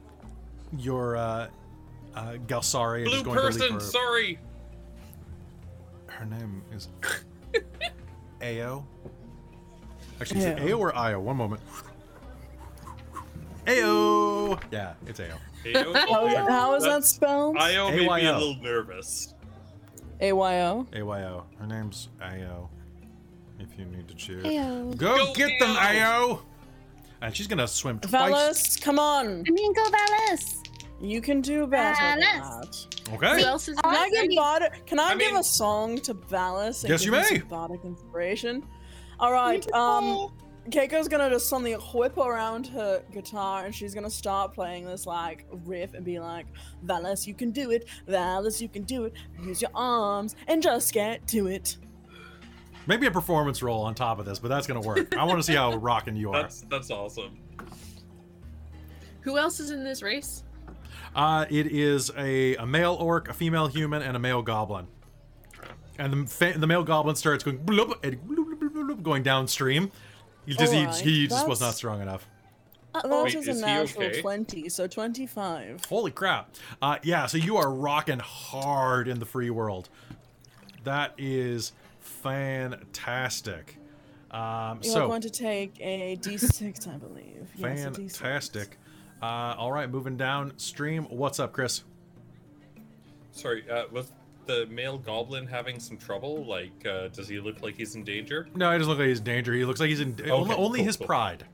[0.76, 1.48] your uh,
[2.14, 3.74] uh, Galsari is Blue going to leave person.
[3.74, 3.80] her.
[3.80, 4.38] Sorry.
[6.06, 6.88] Her name is
[8.42, 8.84] Ao.
[10.20, 10.66] Actually, is it Ao.
[10.74, 11.20] Ao or Io?
[11.20, 11.62] One moment.
[13.68, 14.58] Ao.
[14.72, 15.24] Yeah, it's Ao.
[15.64, 15.94] Ayo.
[15.94, 17.56] How, how is that That's- spelled?
[17.58, 19.34] Io made me a little nervous.
[20.20, 20.86] A Y O.
[20.92, 21.44] AYO.
[21.58, 22.68] Her name's Ao.
[23.60, 24.40] If you need to cheer.
[24.42, 24.96] Ayo.
[24.96, 26.30] Go, Go, get them, Ao.
[26.32, 26.42] Ao!
[27.20, 28.12] And she's gonna swim twice.
[28.12, 29.44] Valas, come on.
[29.46, 30.54] I mean, go Valas.
[31.00, 32.86] You can do better than that.
[33.14, 33.40] Okay.
[33.40, 36.14] Who else is Can I give Bardic, Can I, I give mean- a song to
[36.14, 36.82] Valas?
[36.82, 37.38] and Yes, give you him may.
[37.40, 38.64] some Bardic inspiration.
[39.20, 39.68] All right.
[39.72, 40.32] Um,
[40.70, 45.46] Keiko's gonna just suddenly whip around her guitar and she's gonna start playing this like
[45.64, 46.46] riff and be like,
[46.84, 47.86] "Valas, you can do it.
[48.08, 49.14] Valas, you can do it.
[49.42, 51.76] Use your arms and just get to it."
[52.86, 55.16] Maybe a performance role on top of this, but that's gonna work.
[55.16, 56.42] I want to see how rocking you are.
[56.42, 57.38] That's that's awesome.
[59.20, 60.44] Who else is in this race?
[61.14, 64.86] Uh, it is a, a male orc, a female human, and a male goblin.
[65.98, 69.90] And the, fa- the male goblin starts going bloop, bloop, bloop, bloop, bloop, going downstream.
[70.48, 70.72] He just,
[71.02, 72.26] he, he just was not strong enough.
[72.94, 74.20] That Wait, is is a he natural okay?
[74.22, 75.84] twenty, so twenty-five.
[75.84, 76.54] Holy crap.
[76.80, 79.90] Uh, yeah, so you are rocking hard in the free world.
[80.84, 83.76] That is fantastic.
[84.30, 87.48] Um, You are so, going to take a D6, I believe.
[87.54, 88.16] Yes, a D6.
[88.16, 88.78] fantastic.
[89.20, 91.04] Uh, all right, moving downstream.
[91.04, 91.84] What's up, Chris?
[93.32, 93.68] Sorry.
[93.70, 94.12] Uh, was
[94.48, 96.44] the male goblin having some trouble?
[96.44, 98.48] Like, uh, does he look like he's in danger?
[98.56, 99.52] No, he doesn't look like he's in danger.
[99.52, 101.06] He looks like he's in only, only cool, his cool.
[101.06, 101.46] pride.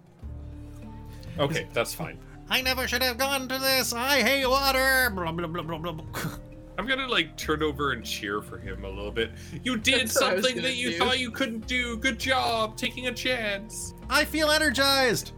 [1.39, 2.19] Okay, that's fine.
[2.49, 3.93] I never should have gone to this.
[3.93, 5.11] I hate water.
[5.15, 6.05] Blah, blah, blah, blah, blah.
[6.79, 9.31] I'm gonna like turn over and cheer for him a little bit.
[9.63, 10.99] You did That's what I was something that you do.
[10.99, 11.97] thought you couldn't do.
[11.99, 13.95] Good job taking a chance.
[14.11, 15.33] I feel energized.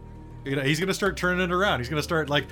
[0.45, 1.79] You know, he's gonna start turning it around.
[1.79, 2.45] He's gonna start like.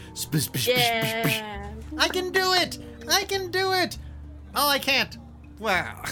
[0.66, 1.72] Yeah.
[1.98, 2.78] I can do it.
[3.10, 3.98] I can do it.
[4.56, 5.18] Oh, I can't.
[5.60, 6.04] Wow.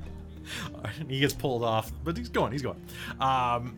[1.08, 2.52] he gets pulled off, but he's going.
[2.52, 2.80] He's going.
[3.20, 3.76] Um,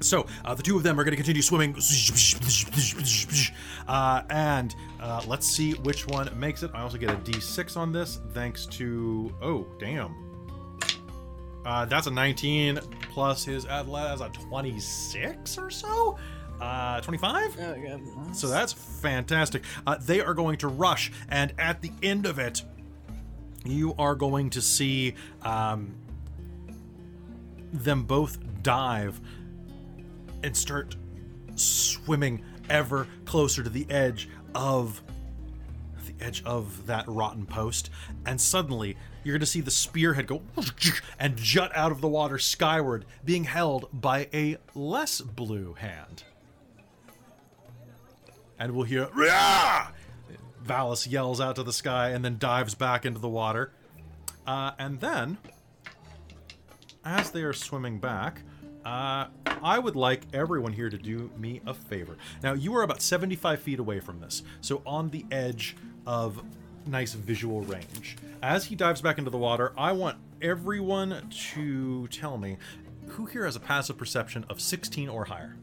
[0.00, 1.74] so uh, the two of them are going to continue swimming,
[3.88, 6.70] uh, and uh, let's see which one makes it.
[6.74, 10.14] I also get a D6 on this, thanks to oh damn,
[11.66, 12.80] uh, that's a 19
[13.12, 16.18] plus his athletics, that's a 26 or so,
[16.60, 17.56] uh, 25.
[17.56, 18.00] There we go.
[18.32, 19.64] So that's fantastic.
[19.86, 22.62] Uh, they are going to rush, and at the end of it,
[23.64, 25.94] you are going to see um,
[27.72, 29.20] them both dive
[30.42, 30.96] and start
[31.56, 35.02] swimming ever closer to the edge of
[36.06, 37.90] the edge of that rotten post,
[38.26, 40.42] and suddenly you're going to see the spearhead go
[41.18, 46.24] and jut out of the water skyward, being held by a less blue hand.
[48.58, 49.90] And we'll hear, Rah!
[50.64, 53.72] Valas yells out to the sky and then dives back into the water.
[54.46, 55.38] Uh, and then,
[57.04, 58.42] as they are swimming back,
[58.84, 59.26] uh,
[59.62, 62.16] I would like everyone here to do me a favor.
[62.42, 65.76] Now, you are about 75 feet away from this, so on the edge
[66.06, 66.42] of
[66.86, 68.16] nice visual range.
[68.42, 72.56] As he dives back into the water, I want everyone to tell me
[73.08, 75.56] who here has a passive perception of 16 or higher.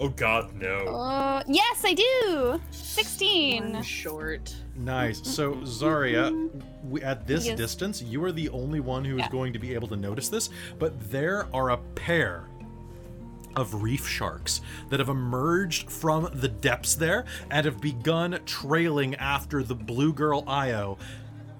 [0.00, 0.86] Oh God, no.
[0.96, 2.60] Uh, yes, I do.
[2.70, 3.72] 16.
[3.72, 4.54] One short.
[4.76, 5.20] Nice.
[5.26, 6.50] So, Zarya,
[6.88, 7.56] we, at this Yes.
[7.58, 9.28] distance, you are the only one who is Yeah.
[9.30, 12.44] going to be able to notice this, but there are a pair
[13.56, 19.64] of reef sharks that have emerged from the depths there and have begun trailing after
[19.64, 20.96] the blue girl Io,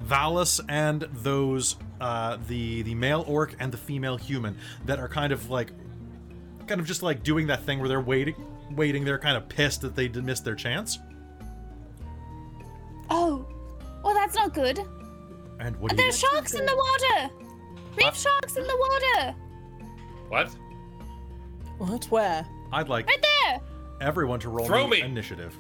[0.06, 4.56] Valas, and those uh, the the male orc and the female human
[4.86, 5.72] that are kind of like
[6.68, 8.34] kind of just like doing that thing where they're waiting
[8.72, 10.98] waiting they're kind of pissed that they missed their chance
[13.10, 13.46] Oh.
[14.04, 14.78] Well, that's not good.
[15.60, 17.30] and what do you There's sharks in the water.
[17.96, 19.34] Reef sharks in the water.
[20.28, 20.48] What?
[21.78, 22.04] What?
[22.10, 22.46] Where?
[22.72, 23.60] I'd like Right there.
[24.02, 25.06] everyone to roll Throw me me.
[25.06, 25.56] initiative.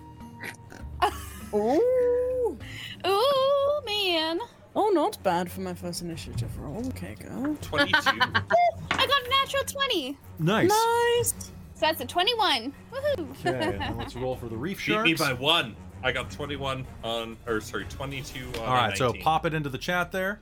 [1.54, 2.58] Ooh.
[3.06, 4.38] Ooh, man.
[4.80, 6.86] Oh, not bad for my first initiative roll.
[6.90, 7.56] Okay, go.
[7.62, 7.98] 22.
[8.06, 10.16] I got a natural 20.
[10.38, 10.68] Nice.
[10.68, 11.34] Nice.
[11.74, 12.72] So that's a 21.
[12.92, 13.44] Woohoo.
[13.44, 15.04] Okay, now let's roll for the reef Beat sharks.
[15.04, 15.74] me by one.
[16.04, 18.68] I got 21 on, or sorry, 22 on.
[18.68, 19.22] All right, a so 19.
[19.22, 20.38] pop it into the chat there.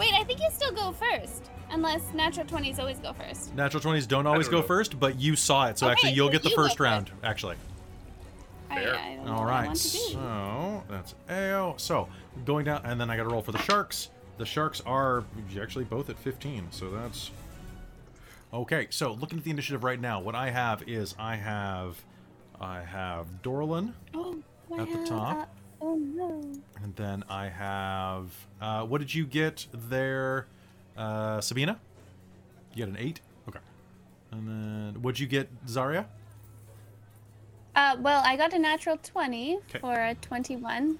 [0.00, 1.44] Wait, I think you still go first.
[1.70, 3.54] Unless natural 20s always go first.
[3.54, 4.66] Natural 20s don't always don't go know.
[4.66, 6.72] first, but you saw it, so Okay, actually you'll so get the you go first
[6.72, 6.80] first.
[6.80, 7.54] round, actually.
[8.70, 8.94] I, Fair.
[8.96, 9.98] I don't know All what I want to do.
[9.98, 11.74] so that's AO.
[11.78, 12.08] So
[12.44, 14.10] going down, and then I got to roll for the sharks.
[14.38, 15.24] The sharks are
[15.60, 17.30] actually both at 15, so that's
[18.52, 18.86] okay.
[18.90, 22.02] So looking at the initiative right now, what I have is I have
[22.60, 24.38] I have Dorlin, Oh,
[24.78, 25.38] at the wow, top.
[25.38, 25.44] uh,
[25.80, 26.40] oh no.
[26.82, 28.30] and then I have
[28.60, 30.46] uh, what did you get there,
[30.96, 31.78] uh, Sabina?
[32.74, 33.20] You got an eight.
[33.48, 33.58] Okay,
[34.30, 34.46] and
[34.94, 36.06] then what'd you get, Zarya?
[37.78, 39.78] Uh, well, I got a natural 20 Okay.
[39.78, 40.98] for a 21.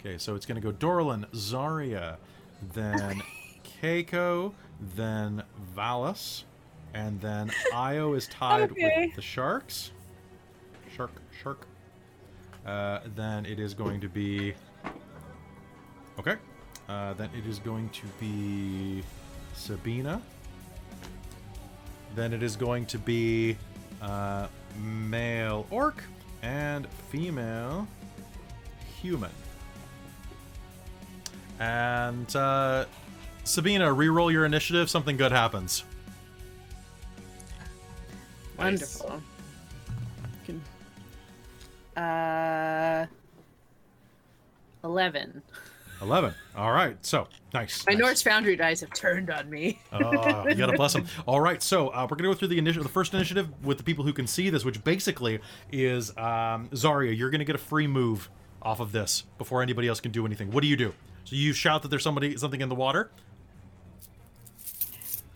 [0.00, 2.16] Okay, so it's going to go Dorlin, Zarya,
[2.74, 3.22] then
[3.62, 4.52] Keiko,
[4.96, 5.44] then
[5.76, 6.42] Valas,
[6.92, 9.06] and then Io is tied Okay.
[9.06, 9.92] with the Sharks.
[10.96, 11.68] Shark, Shark.
[12.66, 14.54] Uh, then it is going to be.
[16.18, 16.34] Okay.
[16.88, 19.04] Uh, then it is going to be
[19.54, 20.20] Sabina.
[22.16, 23.56] Then it is going to be
[24.02, 26.02] uh, male orc
[26.42, 27.86] and female
[29.00, 29.30] human.
[31.60, 32.84] And uh,
[33.44, 34.88] Sabina, re-roll your initiative.
[34.88, 35.84] Something good happens.
[38.58, 39.00] Nice.
[39.02, 39.22] Wonderful.
[40.44, 40.62] Can-
[42.02, 43.06] Uh,
[44.84, 45.42] eleven.
[46.00, 46.32] Eleven.
[46.56, 46.96] All right.
[47.04, 47.84] So nice.
[47.86, 48.00] My nice.
[48.00, 49.80] Norse Foundry dice have turned on me.
[49.92, 51.06] Oh, you gotta bless them.
[51.26, 53.84] All right, so uh, we're gonna go through the initiative, the first initiative with the
[53.84, 55.40] people who can see this, which basically
[55.72, 57.16] is um, Zarya.
[57.16, 58.30] You're gonna get a free move
[58.62, 60.50] off of this before anybody else can do anything.
[60.50, 60.92] What do you do?
[61.24, 63.10] So you shout that there's somebody something in the water.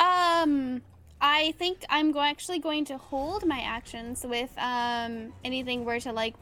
[0.00, 0.82] Um,
[1.20, 6.12] I think I'm go- actually going to hold my actions with um anything were to
[6.12, 6.34] like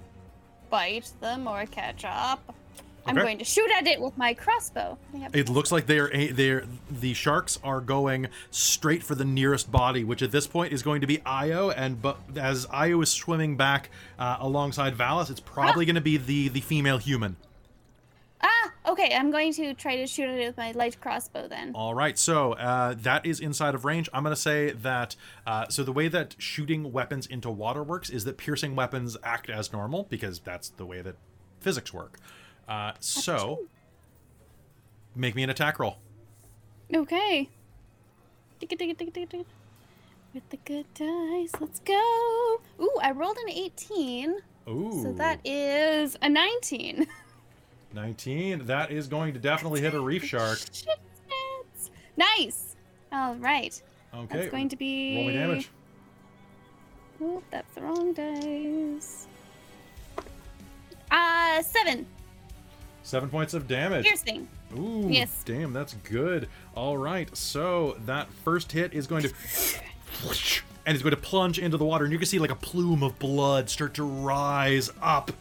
[0.70, 2.54] bite them or catch up.
[3.10, 3.26] I'm Okay.
[3.26, 4.98] going to shoot at it with my crossbow.
[5.08, 9.02] I think I've- It looks like they are a- they're the sharks are going straight
[9.02, 11.70] for the nearest body, which at this point is going to be Io.
[11.70, 16.16] And but as Io is swimming back uh, alongside Valas, it's probably going to be
[16.16, 17.36] the the female human.
[18.42, 19.14] Ah, okay.
[19.14, 21.72] I'm going to try to shoot at it with my light crossbow then.
[21.74, 24.08] All right, so uh, that is inside of range.
[24.14, 25.14] I'm going to say that.
[25.46, 29.50] Uh, so the way that shooting weapons into water works is that piercing weapons act
[29.50, 31.16] as normal because that's the way that
[31.60, 32.18] physics work.
[32.70, 33.66] Uh, so
[35.16, 35.96] make me an attack roll.
[36.94, 37.48] Okay.
[38.60, 38.68] With
[40.50, 42.60] the good dice, let's go.
[42.80, 44.36] Ooh, I rolled an 18,
[44.68, 47.06] Ooh, so that is a 19.
[47.92, 48.66] 19.
[48.66, 50.60] That is going to definitely hit a reef shark.
[52.16, 52.76] Nice.
[53.10, 53.82] All right.
[54.14, 55.16] Okay, That's going to be.
[55.16, 55.70] roll me damage.
[57.22, 59.26] Oop, that's the wrong dice.
[61.10, 62.06] Uh, seven.
[63.10, 64.04] Seven points of damage.
[64.04, 64.46] Piercing.
[64.78, 65.42] Ooh, Yes.
[65.44, 66.48] damn, that's good.
[66.76, 69.28] All right, so that first hit is going to
[70.86, 73.02] and he's going to plunge into the water, and you can see like a plume
[73.02, 75.32] of blood start to rise up.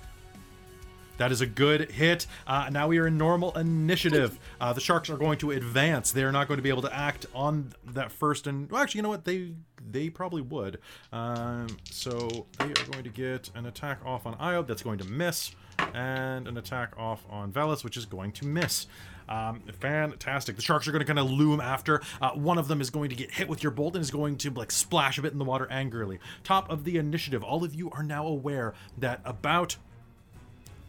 [1.17, 2.25] That is a good hit.
[2.47, 4.39] Uh, now we are in normal initiative.
[4.59, 6.11] Uh, the sharks are going to advance.
[6.11, 8.99] They are not going to be able to act on that first and well, actually,
[8.99, 9.25] you know what?
[9.25, 9.51] They
[9.91, 10.79] they probably would.
[11.13, 14.63] Um, so they are going to get an attack off on Io.
[14.63, 15.51] That's going to miss,
[15.95, 18.87] and an attack off on Valas, which is going to miss.
[19.27, 20.55] Um, fantastic.
[20.55, 22.01] The sharks are going to kind of loom after.
[22.19, 24.37] Uh, one of them is going to get hit with your bolt and is going
[24.37, 26.19] to like splash a bit in the water angrily.
[26.43, 27.43] Top of the initiative.
[27.43, 29.77] All of you are now aware that about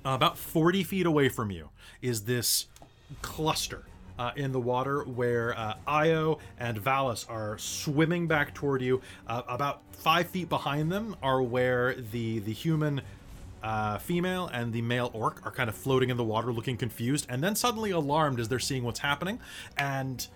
[0.04, 1.68] uh, about 40 feet away from you
[2.00, 2.66] is this
[3.20, 3.84] cluster
[4.18, 9.00] uh, in the water where uh, Io and Valas are swimming back toward you.
[9.26, 13.02] Uh, about five feet behind them are where the the human
[13.62, 17.26] uh, female and the male orc are kind of floating in the water, looking confused,
[17.28, 19.38] and then suddenly alarmed as they're seeing what's happening.
[19.76, 20.26] And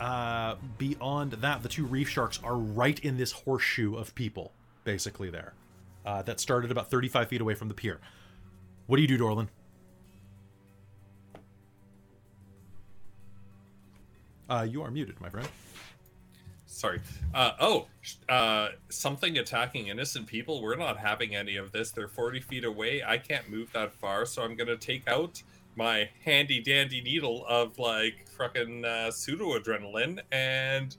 [0.00, 4.52] uh, beyond that, the two reef sharks are right in this horseshoe of people,
[4.84, 5.54] basically there.
[6.04, 8.00] Uh, that started about 35 feet away from the pier.
[8.86, 9.48] What do you do, Dorlin?
[14.48, 15.48] Uh, you are muted, my friend.
[16.82, 17.00] Sorry.
[17.32, 17.86] Uh, oh,
[18.28, 20.60] uh, something attacking innocent people.
[20.60, 21.92] We're not having any of this.
[21.92, 23.04] They're 40 feet away.
[23.06, 25.40] I can't move that far, so I'm gonna take out
[25.76, 30.96] my handy dandy needle of like fucking uh, pseudo adrenaline and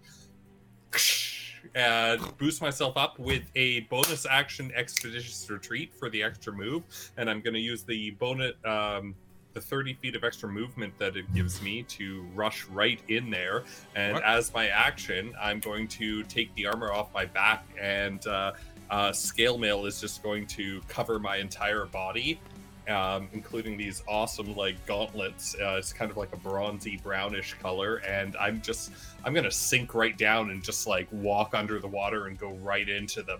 [1.75, 6.83] and boost myself up with a bonus action expeditious retreat for the extra move.
[7.17, 9.15] And I'm gonna use the bonus um,
[9.53, 13.63] the 30 feet of extra movement that it gives me to rush right in there.
[13.95, 14.23] And What?
[14.23, 18.53] as my action, I'm going to take the armor off my back, and uh,
[18.89, 22.39] uh, scale mail is just going to cover my entire body.
[22.85, 28.01] Um, including these awesome like gauntlets, uh, it's kind of like a bronzy brownish color,
[28.05, 28.91] and I'm just
[29.23, 32.89] I'm gonna sink right down and just like walk under the water and go right
[32.89, 33.39] into them.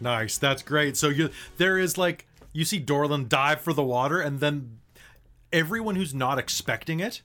[0.00, 0.96] Nice, that's great.
[0.96, 1.28] So you
[1.58, 2.25] there is like
[2.56, 4.78] you see Dorlin dive for the water, and then
[5.52, 7.20] everyone who's not expecting it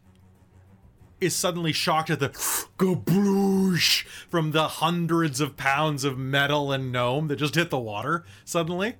[1.22, 2.30] is suddenly shocked at the
[2.78, 8.26] gabloosh from the hundreds of pounds of metal and gnome that just hit the water
[8.44, 8.95] suddenly.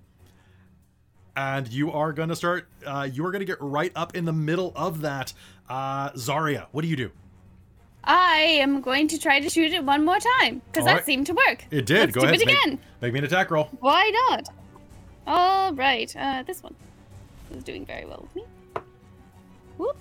[1.36, 2.70] And you are gonna start.
[2.86, 5.34] Uh, you are gonna get right up in the middle of that.
[5.68, 7.12] Uh, Zarya, what do you do?
[8.06, 11.06] I am going to try to shoot it one more time because that Alright.
[11.06, 11.66] seemed to work.
[11.72, 12.00] It did.
[12.00, 12.42] Let's Go do ahead.
[12.42, 12.80] it make- again.
[13.02, 13.66] Make, me an attack roll.
[13.80, 14.48] Why not?
[15.28, 16.14] All right.
[16.16, 16.76] Uh, this one
[17.56, 18.44] is doing very well with me.
[19.78, 19.98] Whoop.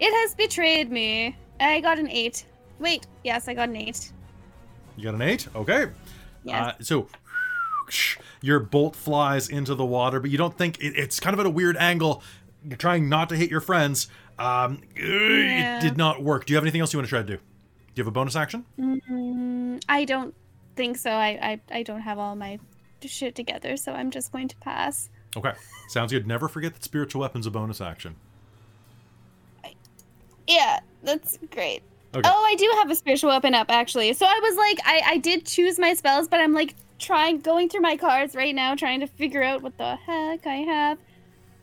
[0.00, 1.36] It has betrayed me.
[1.60, 2.46] I got an eight.
[2.78, 3.06] Wait.
[3.24, 4.12] Yes, I got an eight.
[4.96, 5.48] You got an eight.
[5.54, 5.86] Okay.
[6.44, 6.68] Yes.
[6.68, 7.08] Uh, so
[8.42, 11.46] your bolt flies into the water, but you don't think it, it's kind of at
[11.46, 12.22] a weird angle.
[12.64, 14.08] You're trying not to hit your friends.
[14.38, 15.78] Um, Yeah.
[15.78, 16.46] It did not work.
[16.46, 17.36] Do you have anything else you want to try to do?
[17.36, 17.42] Do
[17.96, 18.64] you have a bonus action?
[18.78, 20.34] Mm, I don't
[20.76, 21.10] think so.
[21.10, 22.60] I, I I don't have all my
[23.06, 25.08] shit together, so I'm just going to pass.
[25.36, 25.52] Okay.
[25.88, 26.26] Sounds good.
[26.26, 28.16] Never forget that spiritual weapon's a bonus action.
[30.48, 31.82] Yeah, that's great.
[32.14, 32.28] Okay.
[32.28, 34.14] Oh, I do have a spiritual weapon up actually.
[34.14, 37.68] So I was like, I I did choose my spells, but I'm like trying going
[37.68, 40.98] through my cards right now, trying to figure out what the heck I have.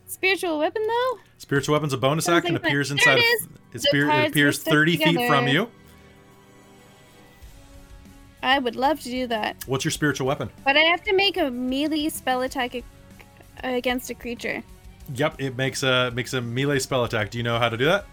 [0.06, 1.20] Spiritual weapon though.
[1.40, 2.54] Spiritual weapon's a bonus Sounds action.
[2.54, 3.18] like appears inside.
[3.18, 3.50] it of-.
[3.74, 5.70] It, it appears stuck 30 feet from you.
[8.46, 10.50] I would love to do that, What's your spiritual weapon?
[10.64, 12.76] but I have to make a melee spell attack
[13.64, 14.64] against a creature.
[15.16, 17.32] Yep, it makes a makes a melee spell attack.
[17.32, 18.06] Do you know how to do that?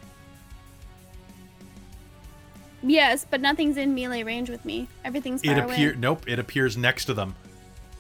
[2.82, 4.88] Yes, but nothing's in melee range with me.
[5.04, 6.00] Everything's far It appear away.
[6.00, 6.24] nope.
[6.26, 7.34] It appears next to them,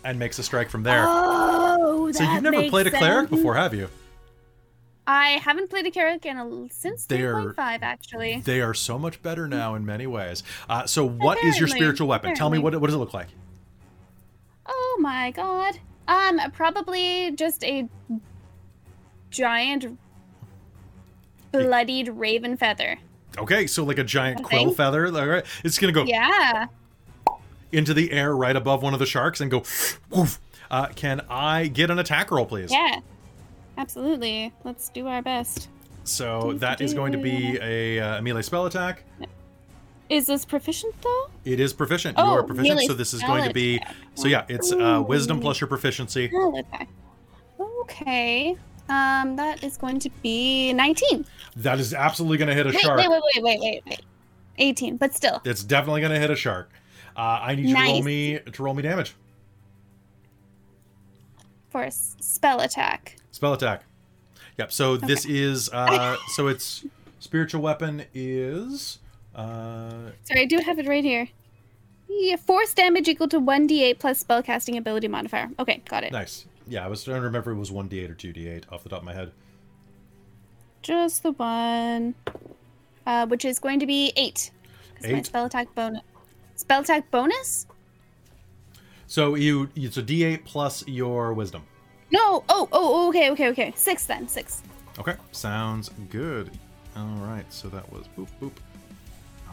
[0.04, 1.04] and makes a strike from there.
[1.06, 3.30] Oh, that so you've never makes played a cleric sense.
[3.30, 3.88] before, have you?
[5.06, 8.40] I haven't played a cleric in a, since They are- 3.5 actually.
[8.44, 10.42] They are so much better now in many ways.
[10.68, 12.34] Uh, so, what is your spiritual weapon?
[12.34, 13.28] Tell me what what does it look like?
[14.66, 15.78] Oh my god.
[16.06, 17.88] Um, probably just a
[19.30, 19.98] giant
[21.50, 22.98] bloodied raven feather.
[23.38, 25.06] Okay, so like a giant quill feather.
[25.06, 26.66] All right, it's gonna go Yeah.
[27.72, 29.62] into the air right above one of the sharks and go.
[30.10, 30.38] Woof.
[30.70, 32.70] Uh, can I get an attack roll, please?
[32.72, 33.00] Yeah.
[33.78, 34.52] Absolutely.
[34.64, 35.68] Let's do our best.
[36.04, 39.04] So that is going to be a uh, melee spell attack.
[40.08, 41.30] Is this proficient though?
[41.44, 42.18] It is proficient.
[42.18, 43.76] You Oh, are proficient, so this is going to be.
[43.76, 43.94] attack.
[44.14, 46.28] So yeah, it's uh, wisdom plus your proficiency.
[46.28, 46.88] Spell attack.
[47.60, 48.56] Okay.
[48.88, 51.24] Um, that is going to be 19.
[51.56, 52.98] That is absolutely going to hit a Wait, shark.
[52.98, 54.00] wait, wait, wait, wait, wait, wait.
[54.58, 55.40] 18, but still.
[55.44, 56.70] It's definitely going to hit a shark.
[57.16, 59.14] Uh, I need you to roll me to roll me damage.
[61.70, 63.16] For a spell attack.
[63.32, 63.82] Spell attack.
[64.58, 64.70] Yep.
[64.72, 66.84] So this is uh so its
[67.18, 68.98] spiritual weapon is
[69.34, 71.28] uh Sorry, I do have it right here.
[72.08, 75.48] Yeah, force damage equal to 1d8 plus spellcasting ability modifier.
[75.58, 76.12] Okay, got it.
[76.12, 76.44] Nice.
[76.68, 78.98] Yeah, I was trying to remember if it was 1d8 or 2d8 off the top
[79.00, 79.32] of my head.
[80.82, 82.14] Just the one.
[83.06, 84.50] Uh, which is going to be 8.
[84.94, 85.26] 'Cause my Eight.
[85.26, 86.02] spell attack bonus.
[86.54, 87.66] Spell attack bonus?
[89.06, 91.62] So you it's a d8 plus your wisdom.
[92.12, 92.44] No.
[92.48, 93.72] Oh, oh, oh, okay, okay, okay.
[93.74, 94.28] 6 then.
[94.28, 94.62] 6.
[94.98, 96.50] Okay, sounds good.
[96.96, 98.52] All right, so that was boop boop.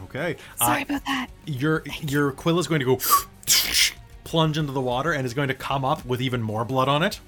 [0.04, 1.28] Okay, Sorry uh, about that.
[1.46, 2.98] your your quill is going to go
[4.24, 7.02] plunge into the water and is going to come up with even more blood on
[7.02, 7.20] it.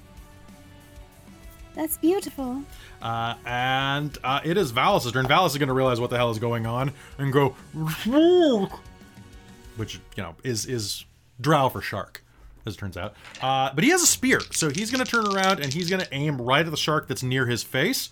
[1.75, 2.63] That's beautiful.
[3.01, 5.25] Uh, and uh, it is Valas' turn.
[5.25, 7.49] Valas is going to realize what the hell is going on and go,
[9.75, 11.05] which you know is is
[11.41, 12.22] drow for shark,
[12.65, 13.15] as it turns out.
[13.41, 16.01] Uh, but he has a spear, so he's going to turn around and he's going
[16.01, 18.09] to aim right at the shark that's near his face,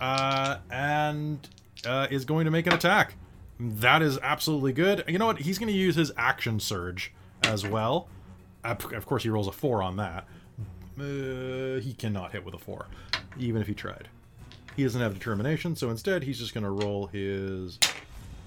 [0.00, 1.48] uh, and
[1.86, 3.14] uh, is going to make an attack.
[3.60, 5.04] That is absolutely good.
[5.06, 5.38] You know what?
[5.40, 7.12] He's going to use his action surge
[7.44, 8.08] as well.
[8.64, 10.26] Of course, he rolls a four on that.
[10.98, 12.86] Uh, he cannot hit with a four,
[13.38, 14.08] even if he tried.
[14.76, 17.78] He doesn't have determination, so instead he's just going to roll his.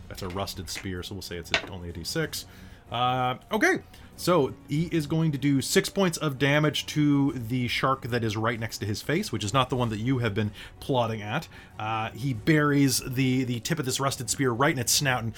[0.09, 2.45] That's a rusted spear, so we'll say it's only a d6.
[2.91, 3.79] Uh, okay,
[4.15, 8.37] so he is going to do six points of damage to the shark that is
[8.37, 11.21] right next to his face, which is not the one that you have been plotting
[11.21, 11.47] at.
[11.79, 15.33] Uh, he buries the the tip of this rusted spear right in its snout and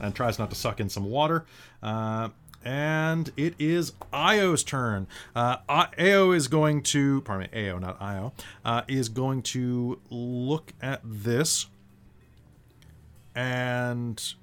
[0.00, 1.46] and tries not to suck in some water.
[1.82, 2.28] Uh,
[2.64, 5.06] and it is Io's turn.
[5.36, 8.32] Uh, I- Ao is going to, pardon me, Ao, not Io,
[8.64, 11.66] uh, is going to look at this
[13.36, 14.34] and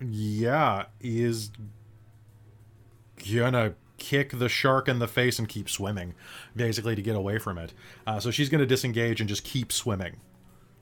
[0.00, 1.50] yeah, is
[3.32, 6.14] gonna kick the shark in the face and keep swimming,
[6.54, 7.72] basically to get away from it.
[8.06, 10.16] Uh, so she's gonna disengage and just keep swimming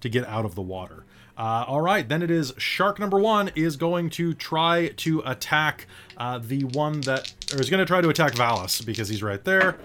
[0.00, 1.04] to get out of the water.
[1.36, 5.86] Uh, all right, then it is shark number one is going to try to attack
[6.18, 9.42] uh, the one that, or is going to try to attack Valas because he's right
[9.44, 9.78] there.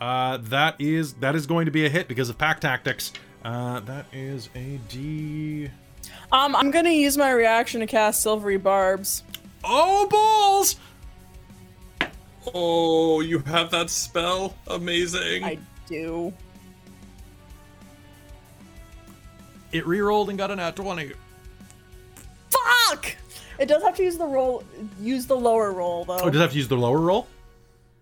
[0.00, 3.12] Uh, that is that is going to be a hit because of pack tactics.
[3.44, 5.68] Uh, that is a D.
[6.32, 9.22] Um, I'm gonna use my reaction to cast Silvery Barbs.
[9.62, 10.76] Oh balls!
[12.54, 14.54] Oh, you have that spell?
[14.66, 15.44] Amazing.
[15.44, 16.32] I do.
[19.72, 21.12] It re-rolled and got an at twenty.
[22.50, 23.16] Fuck!
[23.58, 24.64] It does have to use the roll,
[25.00, 26.18] use the lower roll though.
[26.20, 27.26] Oh, does have to use the lower roll?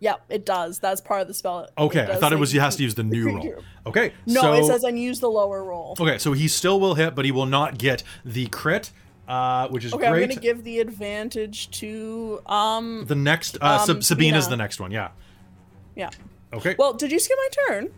[0.02, 0.80] Yep, it does.
[0.80, 1.68] That's part of the spell.
[1.78, 3.54] Okay, I thought it was you he has to use the new roll.
[3.86, 5.96] Okay, No, so, it says and use the lower roll.
[5.98, 8.90] Okay, so he still will hit, but he will not get the crit,
[9.28, 10.02] uh, which is great.
[10.02, 10.22] Okay, great.
[10.24, 13.04] I'm gonna give the advantage to um.
[13.06, 14.56] the next uh, Sab- um, Sabina's Sabina.
[14.56, 14.90] the next one.
[14.90, 15.10] Yeah.
[15.94, 16.10] Yeah.
[16.52, 16.74] Okay.
[16.76, 17.94] Well, did you skip my turn?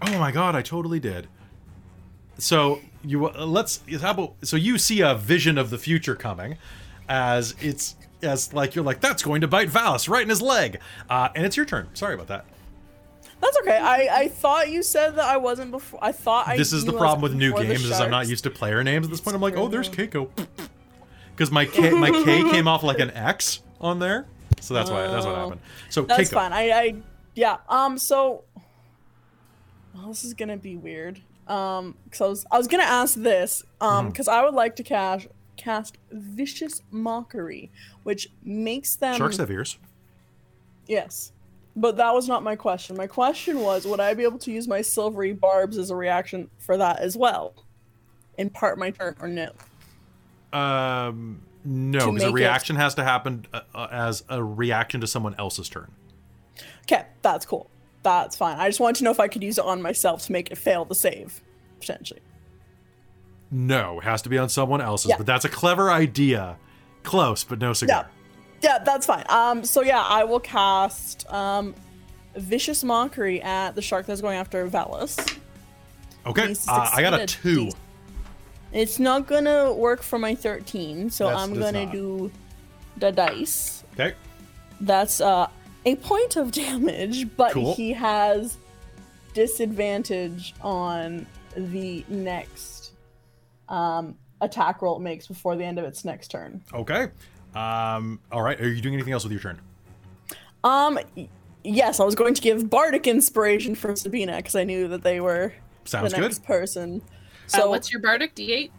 [0.00, 1.28] oh my god, I totally did.
[2.38, 6.56] So you uh, let's how about so you see a vision of the future coming,
[7.06, 10.80] as it's as like you're like that's going to bite Valas right in his leg,
[11.08, 11.88] uh, and it's your turn.
[11.94, 12.44] Sorry about that.
[13.40, 13.76] That's okay.
[13.78, 15.98] I I thought you said that I wasn't before.
[16.02, 16.56] I thought I.
[16.56, 19.10] this is the problem with new games is I'm not used to player names at
[19.10, 19.34] this point.
[19.34, 19.88] I'm like, oh, there's.
[19.88, 20.30] Keiko,
[21.34, 24.26] because my K my K came off like an X on there,
[24.60, 25.38] so that's why that's what Oh.
[25.42, 25.60] happened.
[25.90, 26.52] So That's Keiko, fine.
[26.52, 26.94] I I
[27.34, 27.58] yeah.
[27.68, 27.98] Um.
[27.98, 28.44] So.
[29.94, 31.20] Well, this is gonna be weird.
[31.46, 31.96] Um.
[32.10, 33.62] Cause I was I was gonna ask this.
[33.80, 33.84] Mm-hmm.
[33.86, 34.06] Um.
[34.08, 35.26] Because I would like to cast
[35.64, 37.70] cast vicious mockery,
[38.02, 39.78] which makes them sharks have ears.
[40.86, 41.32] Yes.
[41.74, 42.96] But that was not my question.
[42.96, 46.50] My question was would I be able to use my silvery barbs as a reaction
[46.58, 47.54] for that as well?
[48.36, 49.50] In part my turn or no?
[50.52, 55.00] Um, no, because a make it- reaction has to happen uh, uh, as a reaction
[55.00, 55.90] to someone else's turn.
[56.82, 57.70] Okay, that's cool.
[58.02, 58.58] That's fine.
[58.58, 60.58] I just wanted to know if I could use it on myself to make it
[60.58, 61.40] fail the save,
[61.80, 62.20] potentially.
[63.56, 65.10] No, it has to be on someone else's.
[65.10, 65.16] Yeah.
[65.16, 66.56] But that's a clever idea.
[67.04, 68.10] Close, but no cigar.
[68.62, 69.24] Yeah, that's fine.
[69.28, 71.72] Um, so yeah, I will cast um,
[72.34, 75.38] vicious mockery at the shark that's going after Valas.
[76.26, 77.68] Okay, uh, I got a two.
[78.72, 81.92] It's not gonna work for my thirteen, so That's- I'm gonna not.
[81.92, 82.32] do
[82.96, 83.84] the dice.
[83.92, 84.14] Okay,
[84.80, 85.46] That's uh,
[85.86, 87.74] a point of damage, but Cool.
[87.76, 88.56] he has
[89.34, 91.26] disadvantage on
[91.56, 92.73] the next
[93.68, 96.62] um, attack roll it makes before the end of its next turn.
[96.72, 97.08] okay.
[97.54, 98.60] Um, all right.
[98.60, 99.60] Are you doing anything else with your turn?
[100.64, 100.98] Um,
[101.62, 105.20] yes, I was going to give bardic inspiration for Sabina because I knew that they
[105.20, 105.52] were
[105.84, 106.22] Sounds the good.
[106.24, 107.00] next person.
[107.46, 108.34] So So what's your bardic?
[108.34, 108.70] D8?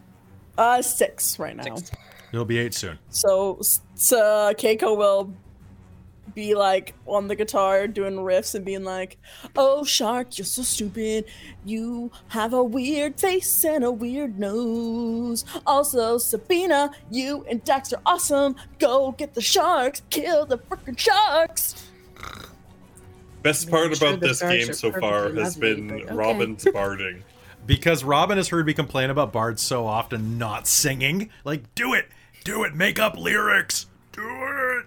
[0.58, 1.76] uh six right now.
[1.76, 1.90] Six.
[2.32, 2.98] It'll be eight soon.
[3.10, 3.60] So,
[3.94, 5.32] so Keiko will
[6.36, 9.18] be like on the guitar doing riffs and being like,
[9.56, 11.24] "Oh shark, you're so stupid.
[11.64, 15.44] You have a weird face and a weird nose.
[15.66, 18.54] Also, Sabina, you and Dex are awesome.
[18.78, 20.02] Go get the sharks.
[20.10, 21.88] Kill the freaking sharks."
[23.42, 26.14] Best part sure about this game so far perfectly has been okay.
[26.14, 27.24] Robin's barding.
[27.64, 31.30] Because Robin has heard me complain about bards so often not singing.
[31.44, 32.06] Like, do it!
[32.44, 32.74] Do it!
[32.74, 33.86] Make up lyrics!
[34.12, 34.86] Do it!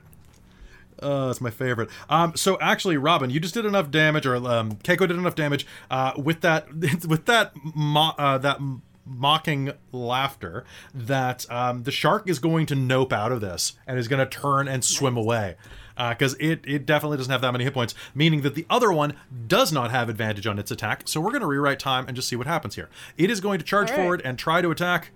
[1.01, 1.89] Uh, that's my favorite.
[2.09, 5.65] Um, so actually, Robin, you just did enough damage, or um, Keiko did enough damage
[5.89, 6.73] uh, with that
[7.07, 8.59] with that mo- uh, that
[9.05, 10.63] mocking laughter
[10.93, 14.25] that um, the shark is going to nope out of this and is going to
[14.25, 15.55] turn and swim away
[15.97, 18.91] Uh because it it definitely doesn't have that many hit points, meaning that the other
[18.91, 19.15] one
[19.47, 21.03] does not have advantage on its attack.
[21.07, 22.89] So we're going to rewrite time and just see what happens here.
[23.17, 23.95] It is going to charge right.
[23.97, 25.11] forward and try to attack.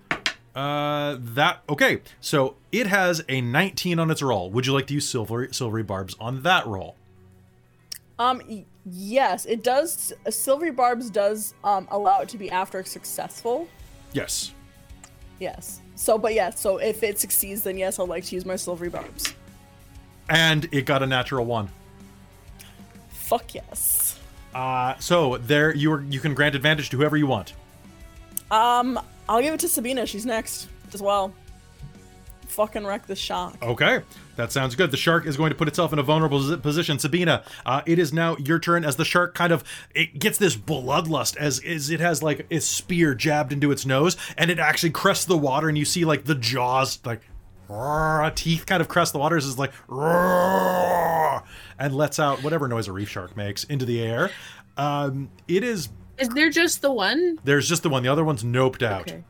[0.54, 2.00] Uh, that okay.
[2.20, 4.50] So it has a 19 on its roll.
[4.50, 6.96] Would you like to use silvery silvery barbs on that roll?
[8.18, 10.12] Um, yes, it does.
[10.30, 13.68] Silvery Barbs does um allow it to be after successful.
[14.12, 14.52] Yes.
[15.40, 15.80] Yes.
[15.96, 16.60] So, but yes.
[16.60, 19.34] So if it succeeds, then yes, I'd like to use my Silvery Barbs.
[20.28, 21.68] And it got a natural one.
[23.10, 24.18] Fuck yes.
[24.54, 26.02] Uh, so there you are.
[26.02, 27.54] You can grant advantage to whoever you want.
[28.50, 30.06] Um, I'll give it to Sabina.
[30.06, 31.32] She's next as well.
[32.46, 33.60] Fucking wreck the shark.
[33.62, 34.02] Okay,
[34.36, 34.90] that sounds good.
[34.90, 36.98] The shark is going to put itself in a vulnerable position.
[36.98, 40.54] Sabina, uh, it is now your turn as the shark kind of it gets this
[40.54, 44.90] bloodlust as, as it has like a spear jabbed into its nose, and it actually
[44.90, 47.22] crests the water, and you see like the jaws like
[48.34, 49.72] teeth kind of crest the waters is like
[51.78, 54.30] and lets out whatever noise a reef shark makes into the air.
[54.76, 57.38] Um, it is Is there just the one?
[57.44, 58.02] there's just the one.
[58.02, 59.02] The other one's noped out.
[59.02, 59.24] Okay.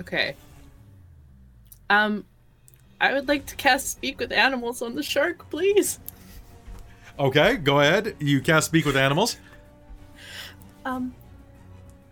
[0.00, 0.36] Okay.
[1.88, 2.24] Um,
[3.00, 5.98] I would like to cast Speak with Animals on the shark, please.
[7.18, 8.16] Okay, go ahead.
[8.18, 9.36] You cast speak with animals.
[10.84, 11.14] Um.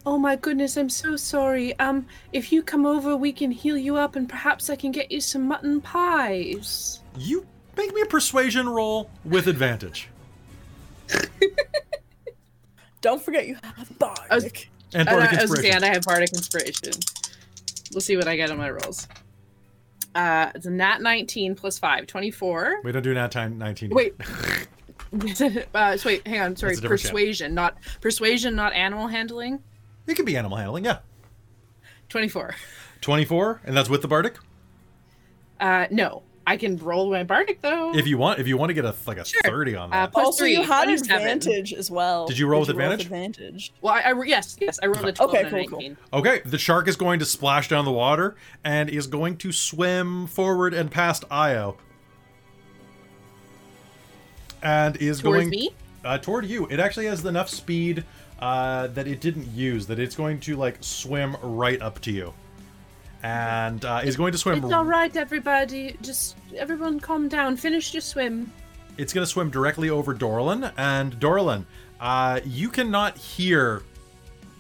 [0.07, 1.79] Oh my goodness, I'm so sorry.
[1.79, 5.11] Um, if you come over, we can heal you up, and perhaps I can get
[5.11, 7.01] you some mutton pies.
[7.19, 7.47] You
[7.77, 10.09] make me a persuasion roll with advantage.
[13.01, 14.71] Don't forget you have Bardic.
[14.93, 15.77] And I, I bardic was gonna inspiration.
[15.77, 16.93] and I have bardic inspiration.
[17.93, 19.07] We'll see what I get on my rolls.
[20.15, 22.81] Uh, it's a nat 19 plus 5, 24.
[22.83, 23.91] We don't do nat time 19.
[23.91, 24.15] Wait.
[25.75, 26.57] uh, so wait, hang on.
[26.57, 29.63] Sorry, That's a persuasion, not persuasion, not animal handling.
[30.07, 30.99] It could be animal handling, yeah.
[32.09, 32.55] 24.
[33.01, 34.37] 24, and that's with the bardic.
[35.59, 37.95] Uh, no, I can roll my bardic though.
[37.95, 39.41] If you want, if you want to get a like a Sure.
[39.45, 40.13] 30 on Uh, that.
[40.13, 41.17] plus also, three, you had 27.
[41.23, 42.27] advantage as well.
[42.27, 43.07] Did you roll Did with advantage?
[43.07, 43.73] advantage?
[43.81, 45.97] well, I, I yes, yes, I rolled a 12 Okay, and a cool, cool.
[46.13, 50.27] okay, the shark is going to splash down the water and is going to swim
[50.27, 51.77] forward and past Io.
[54.63, 55.51] And is going.
[55.51, 55.71] Towards going me?
[56.05, 56.67] uh, toward you.
[56.67, 58.05] It actually has enough speed
[58.41, 59.87] uh, that it didn't use.
[59.87, 62.35] That it's going to like swim right up to you,
[63.23, 64.63] and uh, is going to swim.
[64.65, 65.97] It's all right, everybody.
[66.03, 67.57] Just everyone, calm down.
[67.57, 68.51] Finish your swim.
[68.97, 71.65] It's going to swim directly over Dorlin, and Dorlin,
[72.01, 73.83] uh, you cannot hear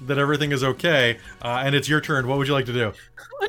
[0.06, 2.26] that everything is okay, uh, and it's your turn.
[2.26, 2.92] What would you like to do?
[3.42, 3.48] Oh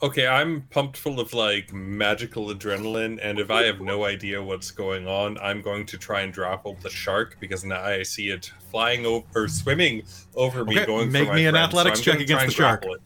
[0.00, 0.06] no!
[0.08, 4.70] Okay, I'm pumped full of like magical adrenaline, and if I have no idea what's
[4.70, 8.52] going on, I'm going to try and grapple the shark because now I see it
[8.70, 10.04] flying over or swimming
[10.36, 12.52] over me, Okay, going make for my me an friend, athletics so check against the
[12.52, 12.84] shark.
[12.84, 13.00] it.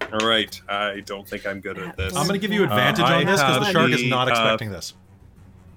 [0.00, 2.16] All right, I don't think I'm good at this.
[2.16, 4.24] I'm going to give you advantage Uh, on this because the I shark is not
[4.26, 4.94] the, uh, expecting this.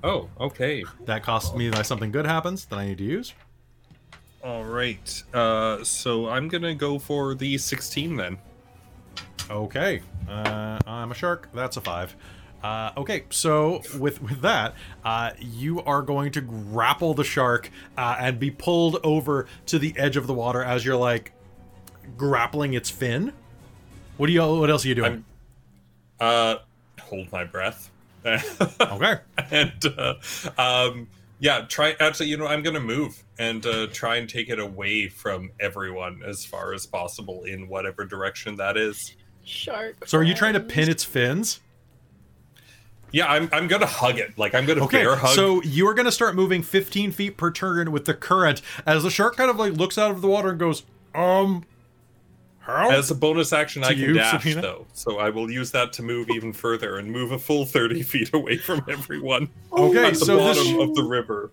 [0.04, 0.84] Oh, okay.
[1.06, 3.34] That costs me that something good happens that I need to use.
[4.44, 5.24] All right.
[5.34, 8.38] Uh, so I'm gonna go for the 16 then.
[9.50, 11.50] Okay, uh, I'm a shark.
[11.54, 12.16] That's a five.
[12.64, 18.16] Uh, okay, so with with that, uh, you are going to grapple the shark uh,
[18.20, 21.34] and be pulled over to the edge of the water as you're like
[22.18, 23.34] grappling its fin.
[24.22, 24.46] What do you?
[24.46, 25.26] What else are you doing?
[26.20, 26.58] Uh,
[27.00, 27.90] hold my breath.
[28.24, 29.16] okay.
[29.50, 30.14] and uh,
[30.60, 31.08] um,
[31.40, 31.96] yeah, try.
[32.00, 36.22] Actually, you know, I'm gonna move and uh, try and take it away from everyone
[36.24, 39.16] as far as possible in whatever direction that is.
[39.44, 40.08] Shark.
[40.08, 41.60] So are you trying to pin its fins?
[43.12, 43.50] Yeah, I'm.
[43.52, 44.38] I'm gonna hug it.
[44.38, 45.34] Like I'm gonna Okay, bear hug.
[45.34, 49.02] so you are going to start moving 15 feet per turn with the current as
[49.02, 50.84] the shark kind of like looks out of the water and goes,
[51.16, 51.66] um,
[52.62, 52.92] how?
[52.92, 54.62] as a bonus action, I can you, dash Sabina?
[54.62, 58.04] though, so I will use that to move even further and move a full 30
[58.04, 60.90] feet away from everyone okay, at the so bottom this.
[60.90, 61.52] of the river.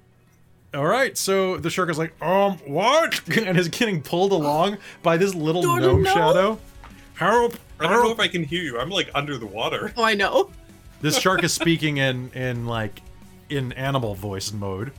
[0.74, 3.26] All right, so the shark is like, um, what?
[3.38, 6.12] and is getting pulled along by this little Don't gnome know.
[6.12, 6.58] shadow.
[7.14, 7.54] Help!
[7.80, 8.12] I don't know Help!
[8.12, 8.78] if I can hear you.
[8.78, 9.92] I'm like under the water.
[9.96, 10.50] Oh, I know.
[11.00, 13.00] This shark is speaking in in like
[13.48, 14.92] in animal voice mode.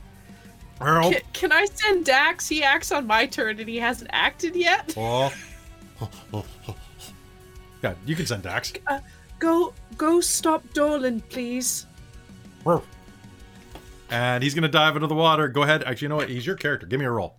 [0.80, 1.12] Help!
[1.12, 2.48] Can, can I send Dax?
[2.48, 4.94] He acts on my turn and he hasn't acted yet.
[4.96, 5.32] Oh.
[7.82, 8.74] Yeah, you can send Dax.
[9.38, 11.86] Go, go, stop Dorlin, please.
[14.10, 15.48] And he's gonna dive into the water.
[15.48, 15.82] Go ahead.
[15.84, 16.28] Actually, you know what?
[16.28, 16.86] He's your character.
[16.86, 17.36] Give me a roll.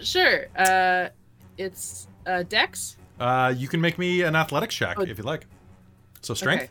[0.00, 0.46] Sure.
[0.56, 1.08] Uh,
[1.58, 2.96] it's uh Dex.
[3.18, 5.02] Uh, you can make me an athletics check Oh.
[5.02, 5.46] if you'd like.
[6.22, 6.62] So strength.
[6.64, 6.70] Okay.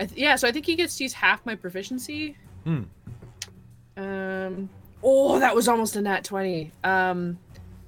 [0.00, 2.36] I th- yeah, so I think he gets to use half my proficiency.
[2.64, 2.82] Hmm.
[3.96, 4.68] Um.
[5.04, 6.72] Oh, that was almost a nat twenty.
[6.82, 7.38] Um,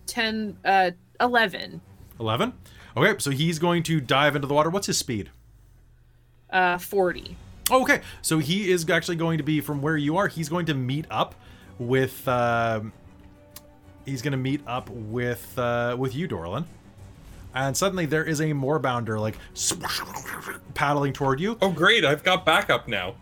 [0.06, 0.56] ten.
[0.64, 1.80] Uh, eleven.
[2.20, 2.52] Eleven.
[2.96, 4.70] Okay, so he's going to dive into the water.
[4.70, 5.30] What's his speed?
[6.50, 7.36] Uh, forty.
[7.70, 10.28] Oh, okay, so he is actually going to be from where you are.
[10.28, 11.34] He's going to meet up
[11.78, 12.26] with.
[12.28, 12.92] um
[14.04, 16.64] he's going to meet up with uh, with you, Dorlin.
[17.54, 19.36] And suddenly there is a moorbounder like
[20.74, 21.56] paddling toward you.
[21.62, 22.04] Oh, great!
[22.04, 23.14] I've got backup now.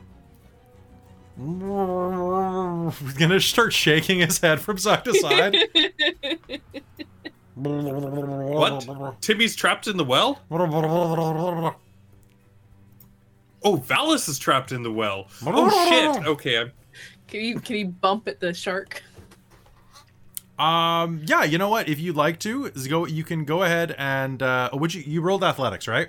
[3.00, 5.56] He's gonna start shaking his head from side to side.
[7.62, 9.20] What?
[9.20, 10.40] Timmy's trapped in the well?
[13.64, 15.28] Oh, Valas is trapped in the well.
[15.46, 16.26] Oh shit!
[16.26, 16.72] Okay, I'm.
[17.28, 19.02] Can you can you bump at the shark?
[20.58, 21.88] Um, yeah, you know what?
[21.88, 23.06] If you'd like to, is go.
[23.06, 25.02] You can go ahead and uh, would you?
[25.02, 26.08] You rolled athletics, right?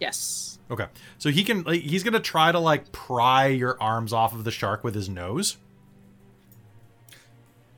[0.00, 0.58] Yes.
[0.70, 1.62] Okay, so he can.
[1.62, 5.08] Like, he's gonna try to like pry your arms off of the shark with his
[5.08, 5.56] nose.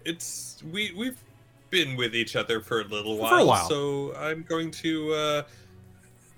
[0.05, 1.19] It's we we've
[1.71, 3.31] been with each other for a little while.
[3.31, 3.69] For a while.
[3.69, 5.13] So I'm going to.
[5.13, 5.43] uh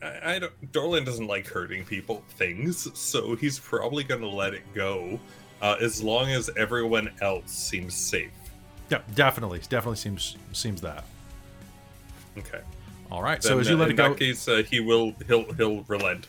[0.02, 0.73] I, I don't.
[0.73, 5.20] Dorlin doesn't like hurting people things, so he's probably going to let it go,
[5.61, 8.31] uh, as long as everyone else seems safe.
[8.91, 11.05] Yeah, definitely, definitely seems seems that.
[12.36, 12.61] Okay.
[13.11, 15.15] All right, Then, so as you let in it go, that case, uh, he will
[15.27, 16.27] he'll he'll relent.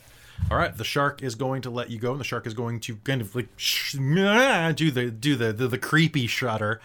[0.52, 2.80] all right, the shark is going to let you go, and the shark is going
[2.82, 6.80] to kind of like sh- do the do the the, the creepy shudder,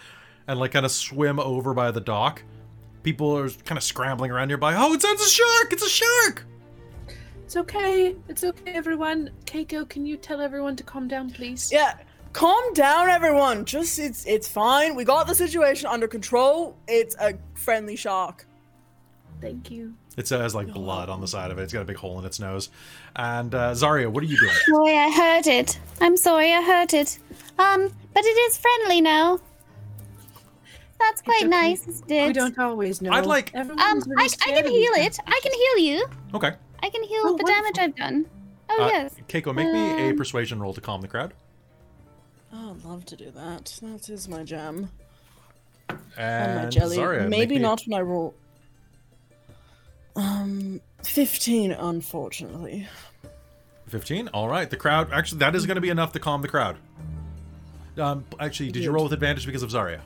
[0.49, 2.41] and like kind of swim over by the dock.
[3.03, 4.73] People are kind of scrambling around nearby.
[4.75, 5.71] Oh, it's, it's a shark!
[5.71, 6.43] It's a shark!
[7.45, 8.15] It's okay.
[8.27, 9.29] It's okay, everyone.
[9.45, 11.71] Keiko, can you tell everyone to calm down, please?
[11.71, 11.97] Yeah,
[12.33, 13.63] calm down, everyone.
[13.65, 14.95] Just it's it's fine.
[14.95, 16.75] We got the situation under control.
[16.87, 18.45] It's a friendly shark.
[19.41, 19.93] Thank you.
[20.17, 21.63] It has like blood on the side of it.
[21.63, 22.69] It's got a big hole in its nose.
[23.15, 24.53] And uh, Zarya, what are you doing?
[24.69, 25.79] Boy, I hurt it.
[26.01, 27.19] I'm sorry I hurt it.
[27.57, 29.39] Um, but it is friendly now.
[30.99, 31.47] That's quite okay.
[31.47, 32.27] nice, isn't it?
[32.27, 33.11] We don't always know.
[33.11, 35.17] I'd like- Um, really I, I can heal it.
[35.25, 36.05] I can heal you.
[36.33, 36.51] Okay.
[36.83, 37.77] I can heal Oh, the damage.
[37.79, 38.25] I've done.
[38.69, 39.15] Oh Uh, yes.
[39.27, 41.33] Keiko, make me a Um, persuasion roll to calm the crowd.
[42.53, 43.79] Oh, I'd love to do that.
[43.81, 44.89] That is my jam.
[45.89, 46.97] And And my jelly.
[46.97, 48.33] Zarya, Maybe me- not when I roll.
[50.15, 52.87] Um, fifteen, unfortunately.
[53.87, 54.27] 15.
[54.29, 54.69] All right.
[54.69, 55.11] The crowd.
[55.11, 56.77] Actually, that is going to be enough to calm the crowd.
[57.97, 60.01] Um, actually, did you roll with advantage because of Zarya?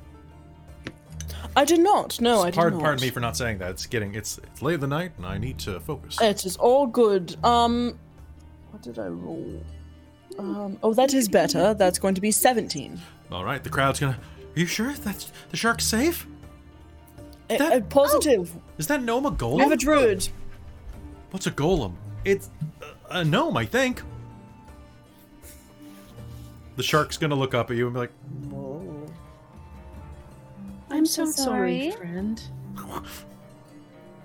[1.55, 2.19] I did not.
[2.19, 2.83] No, I did pardon, not.
[2.85, 3.71] pardon me for not saying that.
[3.71, 6.19] It's getting it's it's late in the night and I need to focus.
[6.21, 7.35] It is all good.
[7.43, 7.97] Um,
[8.71, 9.61] what did I roll?
[10.39, 11.73] Um, oh, that is better.
[11.75, 12.99] That's going to be seventeen.
[13.31, 13.63] All right.
[13.63, 14.17] The crowd's gonna.
[14.55, 16.25] Are you sure that's the shark's safe?
[17.49, 18.51] A- That- a positive.
[18.77, 19.59] Is that gnome a golem?
[19.59, 20.27] I have a druid.
[21.31, 21.93] What's a golem?
[22.25, 22.49] It's
[23.09, 24.01] a, a gnome, I think.
[26.75, 28.11] The shark's gonna look up at you and be like,
[30.93, 31.91] I'm so so sorry, sorry.
[31.91, 32.41] friend.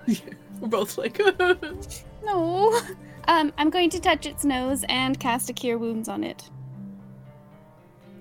[0.60, 1.18] We're both like,
[2.24, 2.80] No.
[3.28, 6.48] Um, I'm going to touch its nose and cast a cure wounds on it.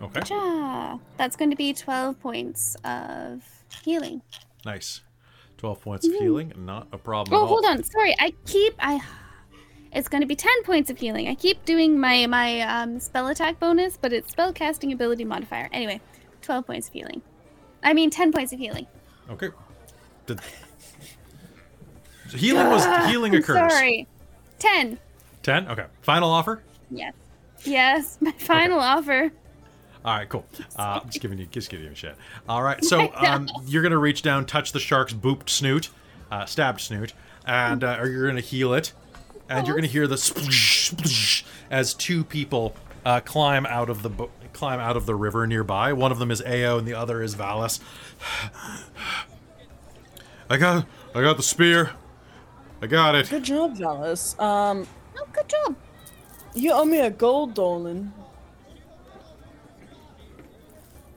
[0.02, 1.00] "Okay, Cha.
[1.18, 3.44] That's going to be 12 points of
[3.84, 4.22] healing.
[4.66, 5.02] nice,
[5.58, 7.48] twelve points of healing, not a problem." Oh, at all.
[7.48, 7.84] hold on.
[7.84, 8.16] Sorry.
[8.20, 9.00] I keep I
[9.94, 11.28] It's going to be 10 points of healing.
[11.30, 15.70] I keep doing my my um, spell attack bonus, but it's spell casting ability modifier.
[15.72, 16.02] Anyway,
[16.42, 17.22] 12 points of healing.
[17.88, 18.86] I mean 10 points of healing.
[19.30, 19.48] Okay.
[20.28, 20.36] So
[22.38, 23.72] healing was healing I'm occurs.
[23.72, 24.06] Sorry.
[24.60, 25.00] 10.
[25.42, 25.70] Ten.
[25.70, 25.86] Okay.
[26.02, 26.62] Final offer.
[26.92, 27.14] Yes.
[27.64, 29.32] Yes, my final offer.
[30.04, 30.46] All right, cool.
[30.78, 32.18] Uh, I'm just giving you, just giving you a shit.
[32.50, 35.90] All right, so um, you're gonna reach down, touch the shark's booped snoot,
[36.30, 37.14] uh, stabbed snoot,
[37.46, 38.92] and uh, or you're gonna heal it,
[39.50, 42.76] and you're gonna hear the splash, splash as two people
[43.06, 45.94] uh, climb out of the bo- climb out of the river nearby.
[45.94, 47.80] One of them is Ao, and the other is Valas.
[50.50, 51.92] I got, I got the spear.
[52.82, 53.30] I got it.
[53.30, 54.40] Good job, Valas.
[54.42, 54.88] Um,
[55.20, 55.76] Oh, good job.
[56.54, 58.14] you owe me a gold, Dolan.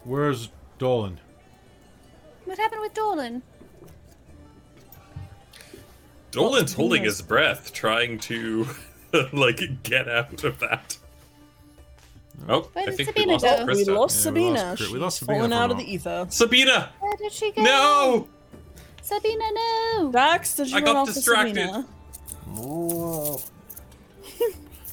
[0.04, 1.20] Where's Dolan?
[2.46, 3.42] What happened with Dolan?
[6.30, 8.66] Dolan's holding his breath, trying to
[9.32, 10.96] like get out of that.
[12.48, 13.64] Oh, Where I did think Sabina we lost go?
[13.66, 13.94] We Krista.
[13.96, 14.50] lost Yeah, we Sabina.
[14.64, 15.88] lost Kri- we She's lost Sabina fallen for a out of the moment.
[15.94, 16.26] ether.
[16.30, 16.92] Sabina!
[17.00, 17.62] Where did she go?
[17.62, 18.28] No!
[19.02, 20.10] Sabina, no.
[20.12, 21.56] Dax, did you I run got off with distracted.
[21.56, 21.86] Sabina?
[22.56, 23.40] All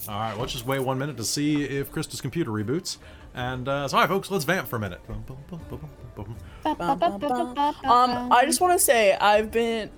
[0.08, 2.98] right, let's just wait one minute to see if Krista's computer reboots.
[3.35, 5.00] And uh, so, all right, folks, let's vamp for a minute.
[5.08, 6.35] Bum, bum, bum, bum, bum,
[6.66, 7.92] bum.
[7.92, 9.92] Um, I just want to say I've been,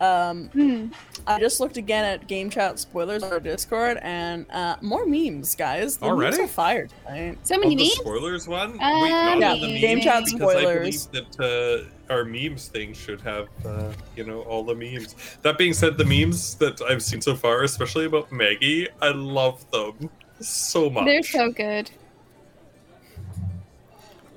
[0.00, 0.86] um, Hmm.
[1.28, 5.54] I just looked again at game chat spoilers on our Discord and uh, more memes,
[5.56, 5.96] guys.
[5.96, 6.36] The Already?
[6.36, 7.38] Memes are fired tonight.
[7.42, 7.94] So many the memes.
[7.94, 8.72] spoilers one?
[8.72, 10.66] Wait, Uh, not Yeah, on the game memes, chat because spoilers.
[10.66, 15.16] I believe that uh, our memes thing should have, uh, you know, all the memes.
[15.42, 19.68] That being said, the memes that I've seen so far, especially about Maggie, I love
[19.72, 20.08] them
[20.40, 21.06] so much.
[21.06, 21.90] They're so good.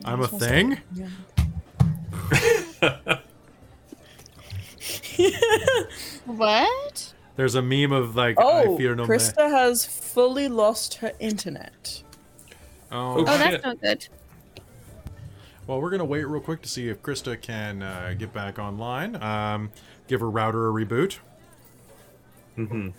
[0.06, 0.80] I'm a thing?
[6.38, 7.14] What?
[7.38, 9.18] There's a meme of like, Oh, I fear no man.
[9.18, 12.04] Krista has fully lost her internet.
[12.92, 14.08] Oh, Oh, that's not good.
[15.66, 19.22] Well, we're gonna wait real quick to see if Krista can uh, get back online.
[19.22, 19.72] Um,
[20.08, 21.18] give her router a reboot.
[22.58, 22.90] Mm-hmm.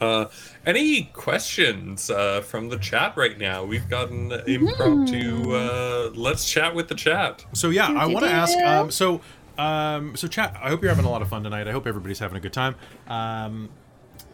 [0.00, 0.26] Uh,
[0.66, 3.64] any questions uh, from the chat right now?
[3.64, 5.54] We've got an impromptu.
[5.54, 7.44] Uh, let's chat with the chat.
[7.54, 8.58] So yeah, I want to ask.
[8.58, 9.20] Um, so,
[9.58, 10.56] um, so chat.
[10.62, 11.68] I hope you're having a lot of fun tonight.
[11.68, 12.74] I hope everybody's having a good time.
[13.08, 13.68] Um,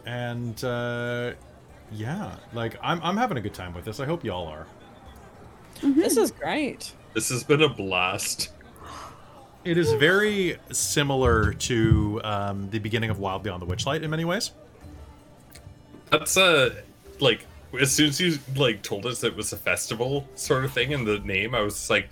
[0.05, 1.33] and uh,
[1.91, 3.99] yeah, like I'm, I'm having a good time with this.
[3.99, 4.67] I hope y'all are.
[5.81, 6.93] This is great.
[7.13, 8.49] This has been a blast.
[9.63, 14.25] It is very similar to um, the beginning of Wild Beyond the Witchlight in many
[14.25, 14.51] ways.
[16.09, 16.75] That's uh
[17.19, 17.45] like
[17.79, 21.07] as soon as you like told us it was a festival sort of thing and
[21.07, 22.09] the name, I was like,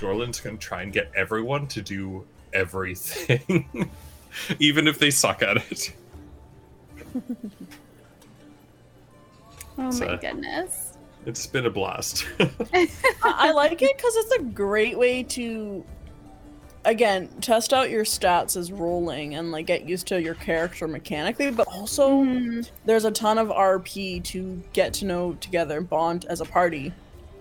[0.00, 3.90] Dorlin's gonna try and get everyone to do everything,
[4.58, 5.92] even if they suck at it.
[9.78, 10.86] Oh So- my goodness.
[11.26, 12.26] It's been a blast.
[12.72, 12.88] I,
[13.22, 15.84] I like it because it's a great way to,
[16.86, 21.50] again, test out your stats as rolling and like get used to your character mechanically,
[21.50, 22.66] but also Mhm.
[22.86, 26.90] there's a ton of RP to get to know together bond as a party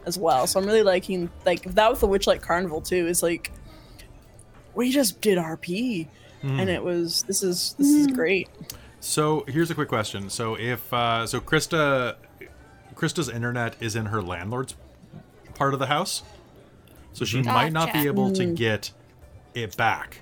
[0.06, 0.48] as well.
[0.48, 3.08] So I'm really liking like that with the Witchlight Carnival too.
[3.08, 3.52] Is like
[4.74, 6.08] we just did RP
[6.42, 8.50] and it was this is this is great.
[9.00, 10.30] So here's a quick question.
[10.30, 12.16] So if uh, so, Krista,
[12.96, 14.76] Krista's internet is in her landlord's
[15.54, 16.24] part of the house,
[17.14, 18.08] so she might not be Gotcha.
[18.08, 18.92] able to get
[19.54, 20.22] it back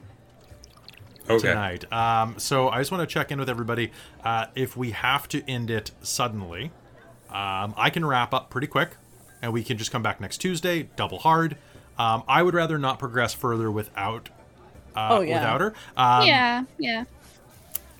[1.29, 1.49] okay.
[1.49, 1.91] tonight.
[1.91, 3.91] Um, so I just want to check in with everybody.
[4.23, 6.71] Uh, if we have to end it suddenly,
[7.29, 8.91] um, I can wrap up pretty quick,
[9.41, 11.57] and we can just come back next Tuesday, double hard.
[11.97, 14.29] Um, I would rather not progress further without.
[14.95, 15.35] Uh, Oh, yeah.
[15.35, 15.73] Without her.
[15.95, 17.03] Um, yeah, yeah.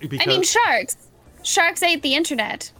[0.00, 0.96] Because, I mean, sharks.
[1.42, 2.70] Sharks ate the internet.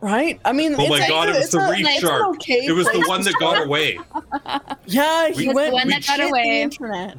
[0.00, 0.40] Right?
[0.44, 2.26] I mean, Oh it's my a- god, it was the a- reef it's an shark.
[2.36, 3.98] okay it was the one that got away.
[4.86, 5.70] Yeah, he We- went.
[5.70, 6.62] the one we that got shit the away.
[6.62, 7.16] internet.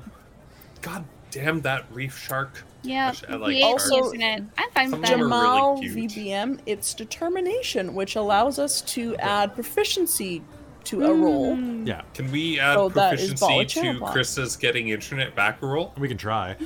[0.81, 2.63] God damn that reef shark.
[2.83, 3.89] Yeah, I like he ate sharks.
[3.89, 4.43] the Also, internet.
[4.57, 5.35] I'm fine with some of them that.
[5.35, 6.07] are really Jamal.
[6.07, 10.41] VBM, it's determination, which allows us to add proficiency
[10.85, 11.55] to a roll.
[11.57, 11.85] Mm.
[11.87, 15.93] yeah, Can we add that is proficiency to Chris's getting internet back roll?
[15.97, 16.55] we can try.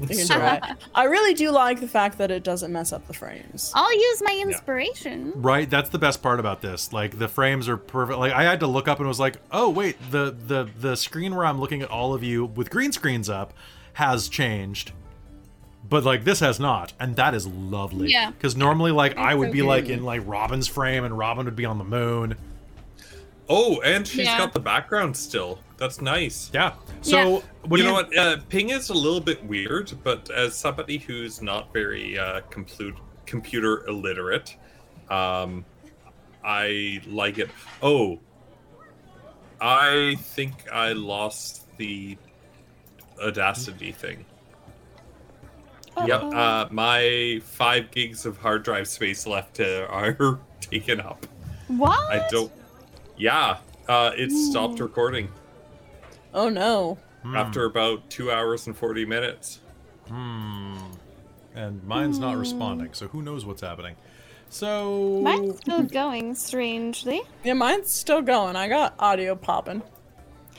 [0.00, 0.60] You can try.
[0.94, 3.70] I really do like the fact that it doesn't mess up the frames.
[3.74, 5.32] I'll use my inspiration.
[5.36, 6.90] Right, that's the best part about this.
[6.90, 8.18] Like the frames are perfect.
[8.18, 11.34] Like I had to look up and was like, "Oh wait, the the the screen
[11.34, 13.52] where I'm looking at all of you with green screens up
[13.94, 14.92] has changed."
[15.88, 18.10] But like this has not, and that is lovely.
[18.12, 18.30] Yeah.
[18.30, 21.64] Because normally, like I would be like in like Robin's frame, and Robin would be
[21.64, 22.36] on the moon.
[23.48, 24.38] Oh, and she's Yeah.
[24.38, 25.58] got the background still.
[25.76, 26.50] That's nice.
[26.54, 26.74] Yeah.
[27.00, 27.40] So Yeah.
[27.62, 28.16] what do you know what?
[28.16, 32.94] Uh, ping is a little bit weird, but as somebody who's not very uh, compute,
[33.26, 34.54] computer illiterate,
[35.08, 35.64] um,
[36.44, 37.50] I like it.
[37.82, 38.20] Oh,
[39.60, 42.16] I think I lost the
[43.20, 44.24] Audacity thing.
[46.06, 46.30] Yep, Uh-oh.
[46.36, 51.26] uh, my five gigs of hard drive space left uh, are taken up.
[51.68, 52.10] what?
[52.10, 52.50] I don't.
[53.16, 55.28] Yeah, uh, it stopped recording
[56.32, 56.96] Oh no.
[57.22, 57.36] Hmm.
[57.36, 59.60] after about two hours and forty minutes.
[60.08, 60.76] Hmm.
[61.54, 63.96] And mine's not responding, so who knows what's happening.
[64.48, 67.22] So Mine's still going, strangely.
[67.44, 68.56] Yeah, mine's still going.
[68.56, 69.82] I got audio popping.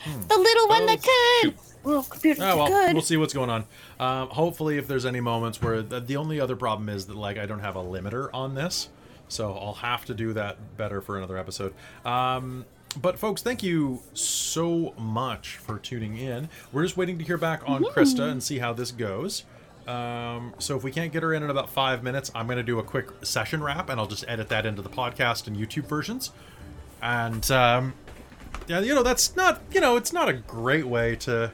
[0.06, 1.52] The little one Oh, that could.
[1.52, 1.58] shoot.
[1.84, 3.66] Little computer Oh well, that we'll see what's going on.
[4.00, 7.38] Um, hopefully, if there's any moments where the, the only other problem is that like
[7.38, 8.90] I don't have a limiter on this,
[9.28, 11.74] so I'll have to do that better for another episode.
[12.06, 12.66] Um,
[13.00, 16.50] but folks, thank you so much for tuning in.
[16.72, 19.46] We're just waiting to hear back on Krista and see how this goes.
[19.88, 22.64] Um, so if we can't get her in in about five minutes, I'm going to
[22.64, 25.88] do a quick session wrap, and I'll just edit that into the podcast and YouTube
[25.88, 26.32] versions.
[27.02, 27.94] And um,
[28.68, 31.52] yeah, you know that's not you know it's not a great way to.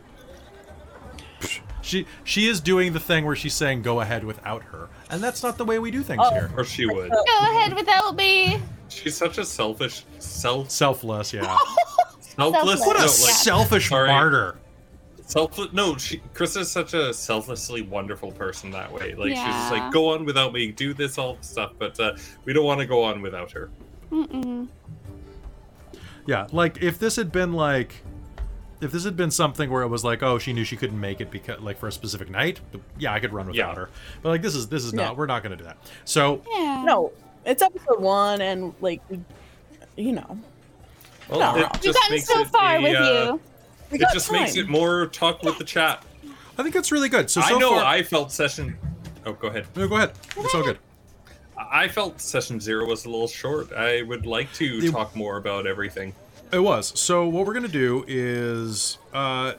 [1.88, 5.42] She she is doing the thing where she's saying go ahead without her, and that's
[5.42, 6.34] not the way we do things Oh.
[6.34, 6.52] here.
[6.58, 7.10] Or she would.
[7.10, 8.60] Go ahead without me.
[8.90, 11.44] She's such a selfish, self, Selfless, yeah.
[12.20, 12.80] selfless.
[12.82, 14.10] What What a no, like, selfish sorry.
[14.10, 14.58] martyr.
[15.26, 15.72] selfless.
[15.72, 16.22] No, she.
[16.34, 19.16] Chris is such a selflessly wonderful person that way.
[19.16, 22.52] Like she's just like, go on without me, do this all stuff, but uh, we
[22.52, 23.70] don't want to go on without her.
[24.12, 24.68] Mm-mm.
[26.26, 27.96] Yeah, like if this had been like
[28.82, 31.20] if this had been something where it was like, oh, she knew she couldn't make
[31.22, 32.60] it because like for a specific night,
[33.00, 33.76] yeah, I could run without Yeah.
[33.76, 33.90] her.
[34.22, 35.06] But like this is this is Yeah.
[35.06, 35.78] not we're not going to do that.
[36.06, 36.84] So, Yeah.
[36.86, 37.12] No,
[37.46, 39.02] it's episode one, and like,
[39.96, 40.38] you know,
[41.30, 41.62] Well, No.
[41.62, 43.02] it We've gotten makes so far a, with uh,
[43.34, 43.42] you.
[43.92, 44.42] we It just time.
[44.44, 46.04] makes it more talk with the chat.
[46.58, 47.30] I think that's really good.
[47.30, 48.78] So I know far, I felt session.
[49.26, 49.66] Oh, go ahead.
[49.76, 50.14] No, go ahead.
[50.38, 50.78] It's all good.
[51.58, 53.74] I felt session zero was a little short.
[53.74, 56.14] I would like to The- talk more about everything.
[56.52, 56.98] It was.
[57.00, 59.54] So what we're gonna do is uh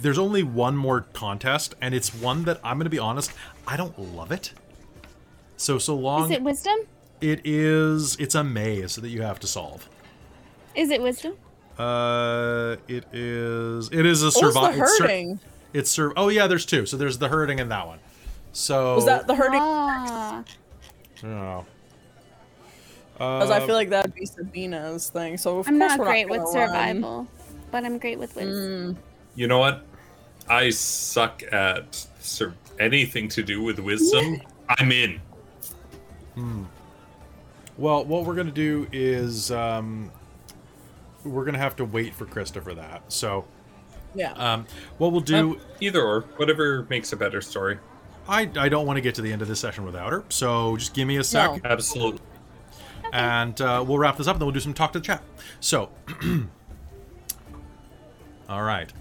[0.00, 3.32] there's only one more contest, and it's one that I'm gonna be honest,
[3.66, 4.52] I don't love it.
[5.56, 6.76] So so long Is it wisdom?
[7.20, 9.88] it is it's a maze that you have to solve.
[10.74, 11.34] Is it wisdom?
[11.78, 15.40] Uh it is it is a What was the survival herding?
[15.72, 16.86] it's sur- oh yeah, there's two.
[16.86, 17.98] So there's the herding and that one.
[18.52, 19.60] So Was that the herding?
[19.62, 20.44] Ah.
[21.24, 21.64] Oh.
[23.18, 25.36] Because I Uh, feel like that'd be Sabina's thing.
[25.36, 26.68] So of I'm course not we're great with gonna run.
[26.68, 27.26] survival,
[27.72, 28.94] but I'm great with wisdom.
[28.94, 28.96] Mm,
[29.34, 29.84] You know what?
[30.48, 34.40] I suck at sur- anything to do with wisdom.
[34.68, 35.20] I'm in.
[36.34, 36.64] Hmm.
[37.76, 40.10] Well, what we're gonna do is um,
[41.24, 43.02] we're gonna have to wait for Krista for that.
[43.08, 43.44] So,
[44.14, 44.32] yeah.
[44.34, 44.66] um,
[44.98, 47.78] what we'll do, Either or, whatever makes a better story.
[48.28, 50.24] I I don't want to get to the end of this session without her.
[50.28, 51.70] So just give me a sec, No.
[51.70, 52.20] Absolutely.
[53.12, 55.22] And uh, we'll wrap this up, and then we'll do some talk to the chat.
[55.60, 55.90] So,
[58.48, 58.92] all right.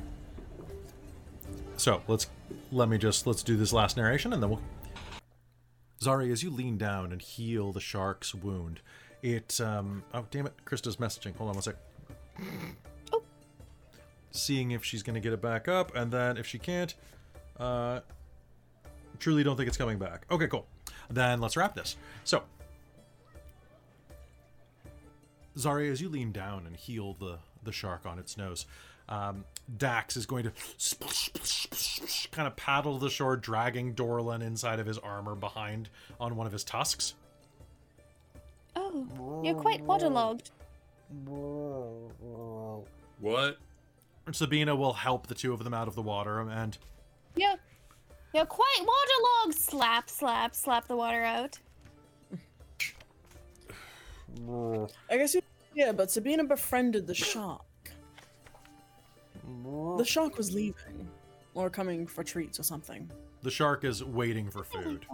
[1.77, 2.27] So let's
[2.71, 4.61] let me just let's do this last narration, and then we'll.
[6.01, 8.81] Zari, as you lean down and heal the shark's wound,
[9.21, 11.35] it um oh damn it, Krista's messaging.
[11.37, 11.75] Hold on one sec.
[13.13, 13.23] Oh.
[14.31, 16.93] Seeing if she's gonna get it back up, and then if she can't,
[17.59, 18.01] uh
[19.19, 20.25] truly don't think it's coming back.
[20.29, 20.67] Okay, cool.
[21.09, 21.95] Then let's wrap this.
[22.23, 22.43] So
[25.57, 28.65] Zari, as you lean down and heal the the shark on its nose,
[29.09, 29.43] um,
[29.77, 30.51] Dax is going to
[32.31, 36.53] kind of paddle the shore, dragging Dorlin inside of his armor behind on one of
[36.53, 37.15] his tusks.
[38.75, 40.51] Oh, you're quite waterlogged.
[43.19, 43.57] What?
[44.31, 46.77] Sabina will help the two of them out of the water, and
[47.35, 47.55] You're,
[48.33, 49.57] you're quite waterlogged.
[49.59, 51.57] Slap, slap, slap the water out.
[55.09, 55.41] I guess you.
[55.75, 57.61] Yeah, but Sabina befriended the shark.
[59.97, 61.07] The shark was leaving,
[61.53, 63.09] or coming for treats or something.
[63.43, 65.05] the shark is waiting for food.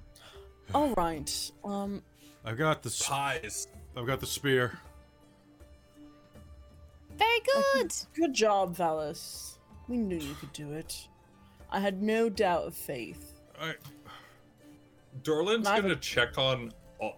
[0.74, 1.50] All right.
[1.64, 2.02] Um.
[2.44, 3.68] I've got the s- Pies.
[3.96, 4.78] I've got the spear.
[7.18, 7.40] Very
[7.74, 7.92] good.
[8.14, 9.58] Good job, Valas.
[9.88, 11.06] We knew you could do it.
[11.70, 13.40] I had no doubt of faith.
[13.60, 13.74] I,
[15.22, 16.72] Dorlin's Neither- gonna check on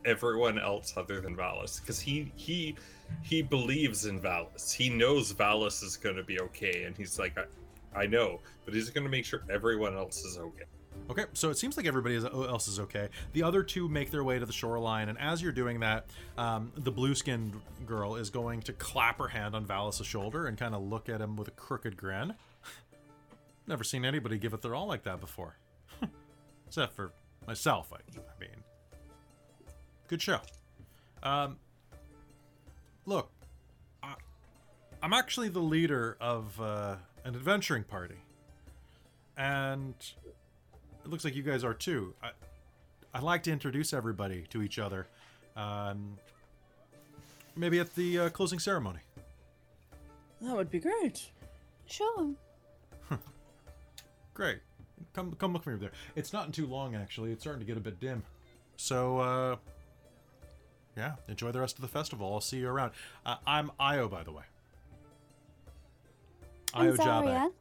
[0.05, 2.77] everyone else other than Valas because he he
[3.23, 4.73] he believes in Valas.
[4.73, 7.45] He knows Valas is gonna be okay, and he's like, I,
[8.03, 10.65] I know, but he's gonna make sure everyone else is okay.
[11.11, 13.09] Okay, so it seems like everybody else is okay.
[13.35, 16.07] The other two make their way to the shoreline, and as you're doing that,
[16.39, 20.75] um, the blue-skinned girl is going to clap her hand on Valas' shoulder and kind
[20.75, 22.35] of look at him with a crooked grin.
[23.67, 25.59] Never seen anybody give it their all like that before,
[26.67, 27.13] except for
[27.47, 27.93] myself.
[27.93, 28.65] I, I mean,
[30.09, 30.41] good show.
[31.23, 31.57] Um,
[33.07, 33.31] look,
[34.03, 34.15] I,
[35.03, 38.17] I'm actually the leader of uh, an adventuring party,
[39.37, 39.95] and
[41.05, 42.15] it looks like you guys are too.
[42.23, 42.31] I,
[43.15, 45.07] I'd like to introduce everybody to each other.
[45.57, 46.19] Um,
[47.57, 48.99] maybe at the uh, closing ceremony.
[50.41, 51.31] That would be great.
[51.87, 52.31] Sure.
[54.35, 54.59] Great.
[55.15, 55.93] Come, come look for me over there.
[56.17, 57.31] It's not in too long, actually.
[57.31, 58.23] It's starting to get a bit dim.
[58.77, 59.57] So, uh,
[60.97, 62.33] yeah, enjoy the rest of the festival.
[62.33, 62.93] I'll see you around.
[63.25, 64.45] Uh, I'm Io, by the way.
[66.73, 67.25] I'm Io Zarya.
[67.25, 67.53] Jabe.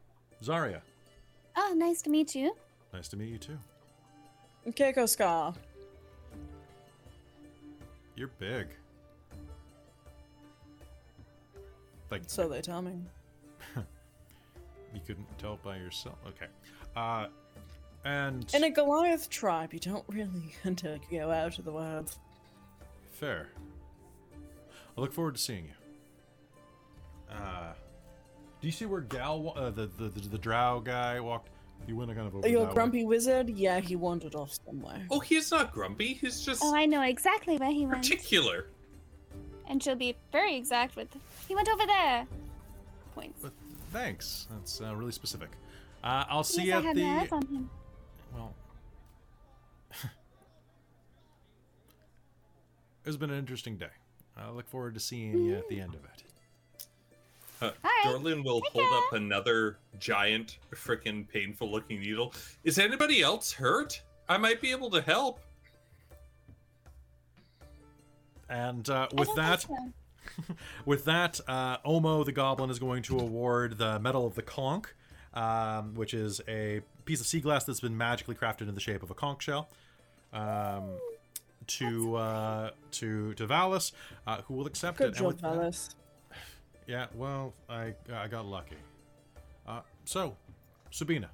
[0.43, 0.81] Zarya.
[1.55, 2.55] Oh, nice to meet you.
[2.93, 3.57] Nice to meet you too.
[4.67, 5.53] Keiko Ska.
[8.15, 8.67] You're big.
[12.11, 12.93] Like So they tell me.
[14.93, 16.17] You couldn't tell by yourself.
[16.27, 16.45] Okay.
[16.95, 17.25] Uh,
[18.05, 22.19] And In a Goliath tribe, you don't really get to go out to the wilds.
[23.13, 23.49] Fair.
[24.97, 27.35] I look forward to seeing you.
[27.35, 27.73] Uh,
[28.61, 31.49] do you see where Gal, uh, the, the the the Drow guy walked?
[31.85, 32.73] He went kind of over Your that way.
[32.75, 33.49] grumpy wizard?
[33.49, 35.05] Yeah, he wandered off somewhere.
[35.11, 36.13] Oh, he's not grumpy.
[36.13, 38.01] He's just Oh, I know exactly where he went.
[38.03, 38.67] particular.
[39.67, 41.09] And she'll be very exact with.
[41.47, 42.25] He went over there.
[43.15, 43.39] Points.
[43.41, 43.51] But
[43.91, 44.47] thanks.
[44.51, 45.49] That's uh, really specific.
[46.03, 47.35] Uh, I'll see yes, I you had at my eyes the.
[47.35, 47.69] on him.
[48.33, 48.53] Well,
[53.05, 53.87] it's been an interesting day.
[54.35, 56.23] I look forward to seeing you at the end of it.
[57.61, 58.03] Uh, right.
[58.05, 62.33] Dorlin will hold up another giant, freaking painful looking needle.
[62.63, 64.01] Is anybody else hurt?
[64.27, 65.39] I might be able to help.
[68.49, 69.75] And uh, with that, so.
[70.85, 74.87] with that, uh, Omo the Goblin is going to award the Medal of the Conch,
[75.33, 79.03] um, which is a piece of sea glass that's been magically crafted in the shape
[79.03, 79.69] of a conch shell,
[80.31, 80.89] um,
[81.67, 83.91] to uh, to to Valas,
[84.27, 85.07] uh, who will accept Good it.
[85.09, 85.95] And job, with that-
[86.87, 88.75] Yeah, well, I I got lucky.
[89.67, 90.35] Uh, so,
[90.91, 91.29] Sabina,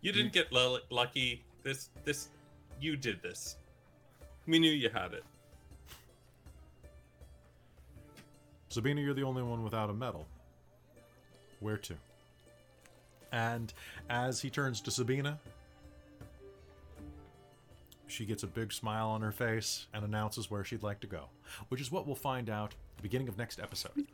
[0.00, 1.44] You didn't get l- lucky.
[1.62, 2.28] This, this,
[2.80, 3.56] you did this.
[4.46, 5.24] We knew you had it.
[8.68, 10.26] Sabina, you're the only one without a medal.
[11.60, 11.94] Where to?
[13.32, 13.72] And
[14.10, 15.38] as he turns to Sabina,
[18.10, 21.24] she gets a big smile on her face and announces where she'd like to go,
[21.68, 23.92] which is what we'll find out at the beginning of next episode.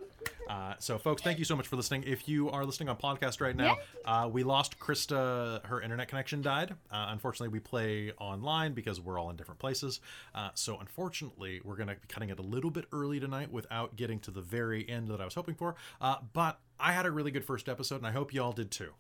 [0.48, 2.04] Uh, so, folks, thank you so much for listening.
[2.06, 5.64] If you are listening on podcast right now, uh, we lost Krista.
[5.64, 6.72] Her internet connection died.
[6.90, 10.00] Uh, unfortunately, we play online because we're all in different places.
[10.34, 13.96] Uh, so, unfortunately, we're going to be cutting it a little bit early tonight without
[13.96, 15.76] getting to the very end that I was hoping for.
[15.98, 18.70] Uh, but I had a really good first episode, and I hope you all did
[18.70, 18.92] too.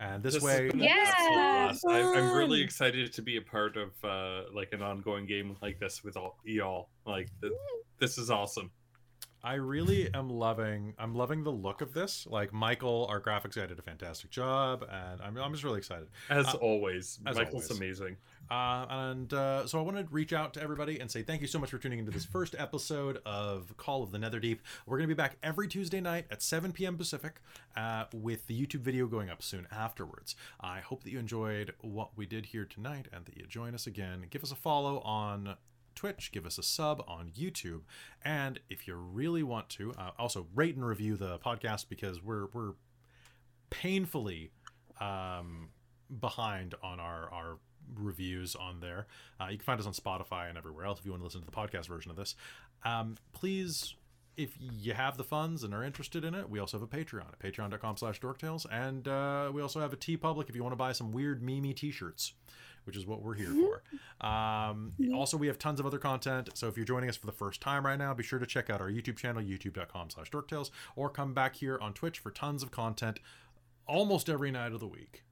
[0.00, 1.70] And this, This way, has been Yeah.
[1.70, 1.78] an.
[1.88, 5.80] I, I'm really excited to be a part of uh, like an ongoing game like
[5.80, 6.88] this with all y'all.
[7.04, 7.52] Like th-
[7.98, 8.70] this is awesome.
[9.42, 10.94] I really am loving.
[10.98, 12.26] I'm loving the look of this.
[12.28, 16.08] Like Michael, our graphics guy, did a fantastic job, and I'm, I'm just really excited.
[16.28, 17.78] As Uh, always, as Michael's always.
[17.78, 18.16] amazing.
[18.50, 21.46] Uh, and uh, so I wanted to reach out to everybody and say thank you
[21.46, 24.58] so much for tuning into this first episode of Call of the Netherdeep.
[24.86, 26.96] We're going to be back every Tuesday night at 7 p.m.
[26.96, 27.40] Pacific
[27.76, 30.34] uh, with the YouTube video going up soon afterwards.
[30.60, 33.86] I hope that you enjoyed what we did here tonight and that you join us
[33.86, 34.26] again.
[34.30, 35.56] Give us a follow on
[35.94, 37.80] Twitch, give us a sub on YouTube,
[38.24, 42.46] and if you really want to, uh, also rate and review the podcast because we're
[42.52, 42.74] we're
[43.68, 44.52] painfully
[45.00, 45.70] um,
[46.20, 47.58] behind on our our
[47.96, 49.06] reviews on there.
[49.40, 51.40] Uh, you can find us on Spotify and everywhere else if you want to listen
[51.40, 52.34] to the podcast version of this.
[52.84, 53.94] Um, please,
[54.36, 57.26] if you have the funds and are interested in it, we also have a Patreon
[57.28, 58.66] at patreon.com slash dorktales.
[58.70, 61.72] And uh, we also have a TeePublic if you want to buy some weird meme
[61.74, 62.34] t-shirts,
[62.84, 63.82] which is what we're here for.
[64.20, 66.50] Um, Also, we have tons of other content.
[66.54, 68.68] So if you're joining us for the first time right now, be sure to check
[68.68, 72.64] out our YouTube channel, youtube.com slash dorktales, or come back here on Twitch for tons
[72.64, 73.20] of content
[73.86, 75.22] almost every night of the week.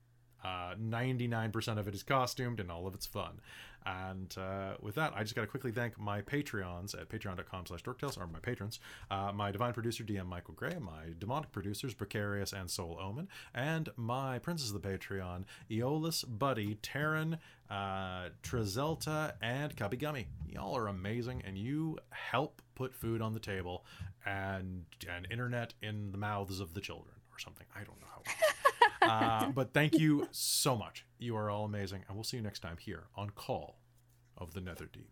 [0.47, 3.41] Uh, 99% of it is costumed and all of it's fun.
[3.85, 7.83] And uh, with that, I just got to quickly thank my Patreons at patreon.com slash
[7.83, 12.53] dorktales, or my patrons, uh, my divine producer, DM Michael Gray, my demonic producers, Precarious
[12.53, 17.39] and Soul Omen, and my princess of the Patreon, Eolus, Buddy, Taryn,
[17.71, 20.27] uh, Trezelta, and Cubby Gummy.
[20.49, 23.85] Y'all are amazing, and you help put food on the table
[24.25, 27.67] and, and internet in the mouths of the children, or something.
[27.75, 28.23] I don't know how.
[29.09, 31.05] Uh, but thank you so much.
[31.19, 33.79] You are all amazing, and we'll see you next time here on Call
[34.37, 35.07] of the Netherdeep.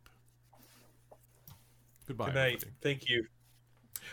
[2.07, 2.47] Goodbye, Good night.
[2.57, 2.73] everybody.
[2.83, 3.27] Thank you.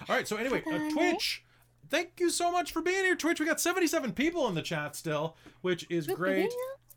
[0.07, 0.27] All right.
[0.27, 1.43] So anyway, uh, Twitch.
[1.89, 3.39] Thank you so much for being here, Twitch.
[3.39, 6.49] We got 77 people in the chat still, which is great.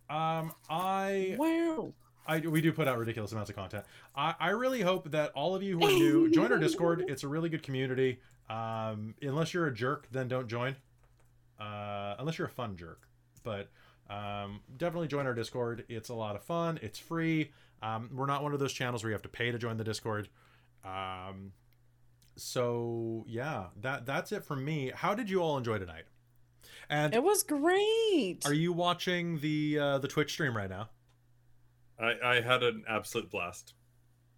[0.08, 1.92] Um, I Wow.
[2.26, 3.84] I, we do put out ridiculous amounts of content.
[4.14, 7.04] I, I really hope that all of you who are new join our Discord.
[7.08, 8.20] It's a really good community.
[8.48, 10.76] Um, unless you're a jerk, then don't join.
[11.60, 13.06] Uh, unless you're a fun jerk,
[13.42, 13.68] but
[14.10, 15.84] um, definitely join our Discord.
[15.88, 16.78] It's a lot of fun.
[16.82, 17.52] It's free.
[17.82, 19.84] Um, we're not one of those channels where you have to pay to join the
[19.84, 20.28] Discord.
[20.84, 21.52] Um,
[22.36, 24.92] so yeah, that that's it from me.
[24.94, 26.04] How did you all enjoy tonight?
[26.90, 28.40] And It was great.
[28.44, 30.90] are you watching the uh, the Twitch stream right now?
[31.98, 33.74] I, I had an absolute blast.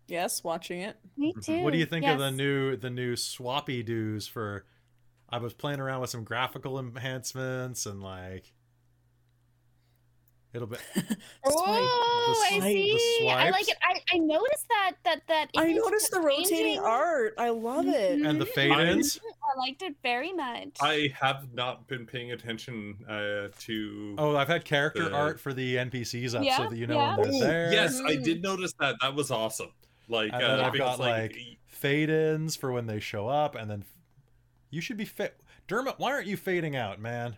[0.08, 0.96] yes, watching it.
[1.16, 1.62] Me too.
[1.62, 4.66] What do you think of the new the new swappy doos for
[5.28, 8.52] I was playing around with some graphical enhancements and like
[10.52, 10.76] it'll be
[11.44, 13.28] Oh, The I swipe- see.
[13.28, 13.76] I like it.
[13.82, 15.48] I, I noticed that that that.
[15.56, 17.34] I noticed the kept rotating art.
[17.38, 18.20] I love it.
[18.22, 19.18] and the fade ins.
[19.54, 20.76] I liked it very much.
[20.80, 24.14] I have not been paying attention uh, to.
[24.18, 26.96] Oh, I've had character The- art for the NPCs up Yeah, so that you know
[26.98, 27.16] yeah.
[27.16, 27.72] when they're there.
[27.72, 28.96] Yes, I did notice that.
[29.02, 29.72] That was awesome.
[30.08, 33.68] Like, And uh, then I've got like, fade ins for when they show up, and
[33.70, 33.95] then f-
[34.70, 35.40] you should be fit.
[35.68, 37.36] Dermot, why aren't you fading out, man?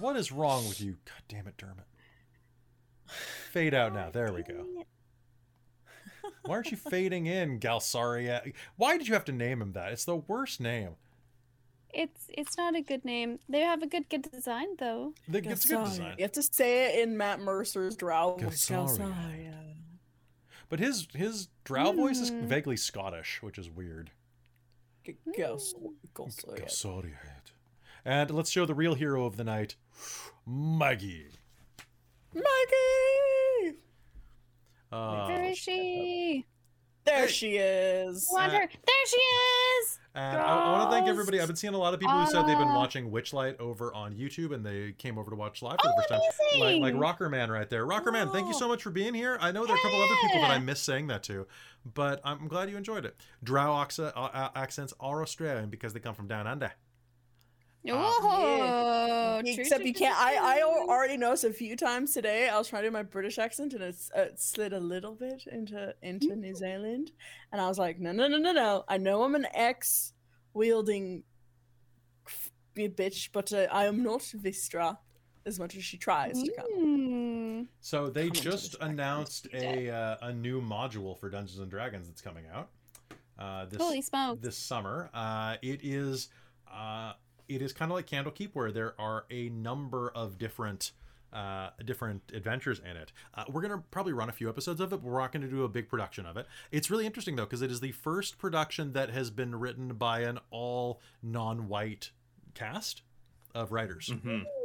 [0.00, 0.96] What is wrong with you?
[1.04, 1.86] God damn it, Dermot.
[3.50, 4.10] Fade out now.
[4.10, 4.66] There we go.
[6.44, 8.52] Why aren't you fading in, Galsaria?
[8.76, 9.92] Why did you have to name him that?
[9.92, 10.96] It's the worst name.
[11.94, 13.38] It's it's not a good name.
[13.48, 15.14] They have a good good design though.
[15.26, 15.84] The- It's a good Galsaria.
[15.88, 16.14] design.
[16.18, 18.36] You have to say it in Matt Mercer's drow.
[18.36, 18.68] voice.
[18.68, 18.98] Galsaria.
[18.98, 19.54] Galsaria.
[20.68, 22.46] But his his drow voice is Hmm.
[22.46, 24.10] vaguely Scottish, which is weird.
[25.08, 25.74] G- Gals-
[26.14, 26.62] Galsaria.
[26.66, 27.18] Galsaria.
[28.04, 29.76] And let's show the real hero of the night,
[30.46, 31.28] Maggie.
[32.34, 33.76] Maggie!
[34.92, 36.46] Uh, Where is she?
[37.08, 38.28] There she is.
[38.30, 38.58] Want her?
[38.68, 39.98] There she is.
[40.14, 41.40] And I, I want to thank everybody.
[41.40, 42.76] I've been seeing a lot of people who said they've been Ah.
[42.76, 45.96] watching Witchlight over on YouTube, and they came over to watch live for the Oh,
[45.96, 46.18] first time.
[46.20, 46.82] Like, amazing.
[46.82, 47.86] like Rocker Man right there.
[47.86, 49.38] Rocker Man, thank you so much for being here.
[49.40, 51.46] I know there are a couple other people that I miss saying that to,
[51.94, 53.16] but I'm glad you enjoyed it.
[53.44, 56.72] Drow oxa- uh, uh, accents are Australian because they come from down under.
[57.96, 60.16] Oh, true, Except you can't.
[60.18, 60.70] I I true.
[60.82, 62.48] al- already noticed a few times today.
[62.48, 65.14] I was trying to do my British accent and it's uh, it slid a little
[65.14, 67.12] bit into into New Zealand,
[67.52, 68.84] and I was like, no, no, no, no, no.
[68.88, 70.12] I know I'm an ex
[70.54, 71.22] wielding
[72.76, 74.98] bitch, but uh, I am not Vistra.
[75.46, 76.66] As much as she tries to come.
[76.78, 77.66] Mm.
[77.80, 82.20] So they Come just announced a uh, a new module for Dungeons and Dragons that's
[82.20, 82.68] coming out.
[83.38, 84.42] Uh, this Holy smokes.
[84.42, 85.08] this summer.
[85.14, 86.28] Uh, it is
[86.70, 87.14] uh,
[87.48, 90.92] it is kind of like Candlekeep, where there are a number of different
[91.32, 93.12] uh, different adventures in it.
[93.34, 95.62] Uh, we're gonna probably run a few episodes of it, but we're not gonna do
[95.64, 96.46] a big production of it.
[96.70, 100.20] It's really interesting though, because it is the first production that has been written by
[100.20, 102.10] an all non-white
[102.54, 103.02] cast
[103.54, 104.10] of writers.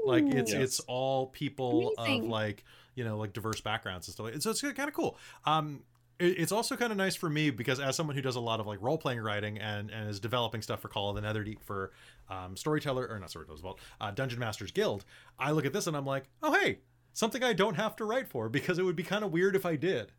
[0.05, 0.61] Like it's Yes.
[0.61, 2.63] it's all people of like
[2.95, 4.25] you know like diverse backgrounds and stuff.
[4.31, 5.17] Like, so it's kind of cool.
[5.45, 8.39] Um, it- it's also kind of nice for me because as someone who does a
[8.39, 11.27] lot of like role playing writing and, and is developing stuff for Call of the
[11.27, 11.91] Netherdeep for
[12.29, 15.05] um, Storyteller or not Storyteller's Vault, uh, Dungeon Masters Guild,
[15.39, 16.79] I look at this and I'm like, oh hey,
[17.13, 19.65] something I don't have to write for because it would be kind of weird if
[19.65, 20.11] I did,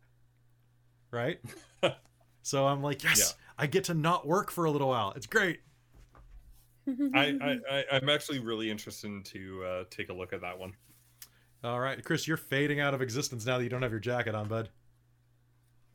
[1.11, 1.39] right?
[2.41, 5.13] so I'm like, yes, I get to not work for a little while.
[5.15, 5.59] It's great.
[7.15, 10.73] I, I, I, I'm actually really interested to uh, take a look at that one.
[11.63, 14.35] All right, Chris, you're fading out of existence now that you don't have your jacket
[14.35, 14.69] on, bud.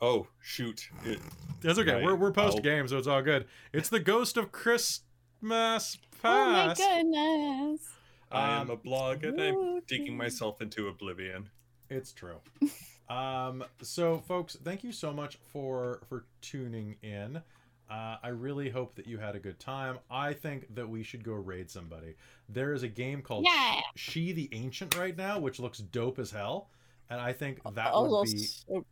[0.00, 0.88] Oh shoot!
[1.04, 1.20] It-
[1.60, 1.94] That's okay.
[1.96, 2.04] Right.
[2.04, 3.46] We're we're post I'll- game, so it's all good.
[3.72, 6.24] It's the ghost of Christmas past.
[6.24, 7.88] Oh my goodness.
[8.32, 11.50] I am Um, a blog and I'm digging myself into oblivion.
[11.88, 12.36] It's true.
[13.08, 17.42] um, so, folks, thank you so much for for tuning in.
[17.90, 19.98] Uh, I really hope that you had a good time.
[20.08, 22.14] I think that we should go raid somebody.
[22.48, 23.80] There is a game called Yeah.
[23.96, 26.70] She the Ancient right now, which looks dope as hell,
[27.10, 28.32] and I think that Oh, would be.
[28.38, 28.84] those- What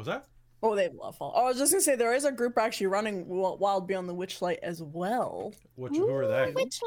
[0.00, 0.26] was that?
[0.62, 1.32] oh, they love fall.
[1.34, 4.14] Oh, I was just gonna say there is a group actually running Wild Beyond the
[4.14, 5.54] Witchlight as well.
[5.76, 6.52] Which who are they?
[6.52, 6.80] Which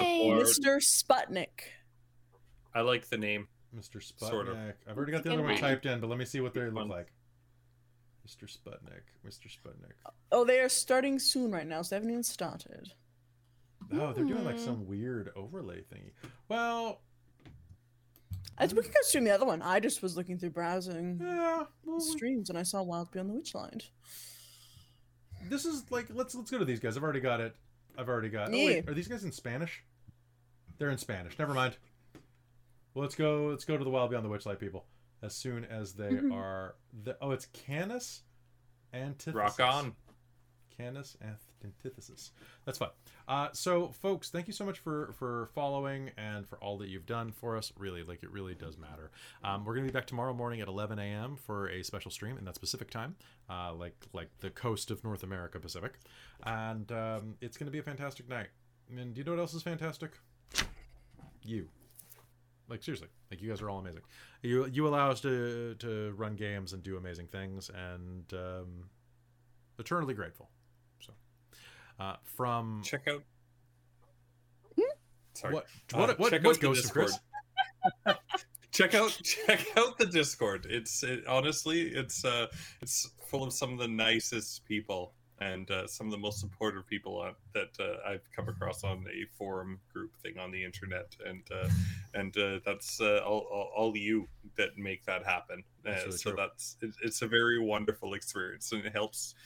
[0.00, 0.20] way?
[0.30, 0.78] Or- Mr.
[0.80, 1.60] Sputnik.
[2.74, 3.48] I like the name.
[3.76, 3.96] Mr.
[3.96, 4.30] Sputnik.
[4.30, 4.56] Sort of.
[4.88, 6.88] I've already got the other one typed in, but let me see what they look
[6.88, 7.12] like.
[8.26, 8.44] Mr.
[8.44, 9.02] Sputnik.
[9.26, 9.46] Mr.
[9.46, 9.92] Sputnik.
[10.32, 12.92] Oh, they are starting soon right now, so they haven't even started.
[13.92, 16.12] Oh, they're doing like some weird overlay thingy.
[16.48, 17.07] Well, I,
[18.60, 19.62] we could go stream the other one.
[19.62, 21.64] I just was looking through browsing yeah.
[21.84, 23.84] Well, we- streams and I saw Wild Beyond the Witchlight.
[25.48, 26.96] this is like let's let's go to these guys.
[26.96, 27.54] I've already got it.
[27.96, 28.48] I've already got.
[28.48, 29.82] Oh, wait, are these guys in Spanish?
[30.78, 31.38] They're in Spanish.
[31.38, 31.76] Never mind.
[32.94, 33.46] Well, let's go.
[33.50, 34.86] Let's go to the Wild Beyond the Witchlight people
[35.22, 36.32] as soon as they Mm-hmm.
[36.32, 36.74] are.
[37.04, 38.22] The, oh, it's Canis
[38.92, 39.34] Antithesis.
[39.34, 39.94] Rock on.
[40.76, 41.47] Canis antithesis.
[42.64, 42.90] That's fine.
[43.26, 47.06] Uh, so, folks, thank you so much for for following and for all that you've
[47.06, 47.72] done for us.
[47.76, 49.10] Really, like it really does matter.
[49.44, 51.36] Um, we're gonna be back tomorrow morning at 11 a.m.
[51.36, 53.16] for a special stream in that specific time,
[53.50, 55.98] uh, like like the coast of North America Pacific,
[56.44, 58.48] and um, it's gonna be a fantastic night.
[58.90, 60.12] And do you know what else is fantastic?
[61.42, 61.68] You.
[62.68, 64.02] Like seriously, like you guys are all amazing.
[64.42, 68.84] You you allow us to to run games and do amazing things, and um,
[69.78, 70.50] eternally grateful.
[71.98, 73.22] Uh, from Check out.
[75.34, 75.54] Sorry.
[75.54, 77.18] what Uh, what what, check what goes to Chris?
[78.72, 82.46] check out check out the discord it's it, honestly it's uh
[82.82, 86.84] it's full of some of the nicest people and uh, some of the most supportive
[86.88, 91.14] people on, that uh, I've come across on a forum group thing on the internet,
[91.24, 91.68] and uh,
[92.14, 95.62] and uh, that's uh, all, all, all you that make that happen.
[95.84, 96.36] That's Uh, really so true.
[96.36, 99.36] that's it, it's a very wonderful experience, and it helps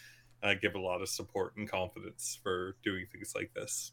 [0.43, 3.93] uh, give a lot of support and confidence for doing things like this.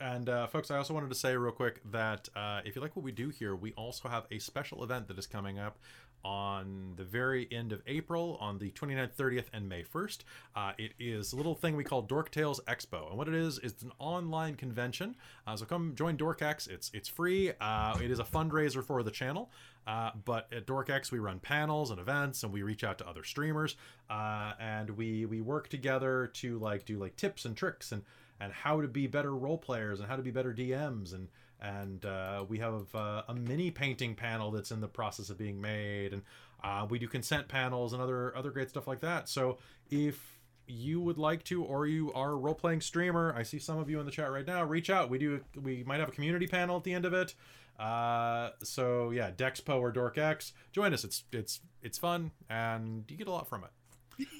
[0.00, 2.96] And uh, folks, I also wanted to say real quick that uh, if you like
[2.96, 5.78] what we do here, we also have a special event that is coming up
[6.24, 10.18] on the very end of April, on the 29th, 30th, and May 1st.
[10.56, 13.58] Uh, it is a little thing we call Dork Tales Expo, and what it is
[13.58, 15.16] is it's an online convention.
[15.46, 16.68] Uh, so come join DorkX.
[16.68, 17.52] It's it's free.
[17.60, 19.50] Uh, it is a fundraiser for the channel.
[19.86, 23.22] Uh, but at DorkX, we run panels and events, and we reach out to other
[23.22, 23.76] streamers,
[24.08, 28.02] uh, and we we work together to like do like tips and tricks and
[28.40, 31.28] and how to be better role players and how to be better DMs and
[31.64, 35.60] and uh, we have uh, a mini painting panel that's in the process of being
[35.60, 36.22] made and
[36.62, 39.28] uh, we do consent panels and other other great stuff like that.
[39.28, 39.58] So
[39.90, 43.90] if you would like to or you are a role-playing streamer i see some of
[43.90, 45.10] you in the chat right now reach out.
[45.10, 47.34] We do we might have a community panel at the end of it.
[47.78, 51.04] Uh, so yeah dexpo or dorkx join us.
[51.04, 54.26] It's it's it's fun and you get a lot from it.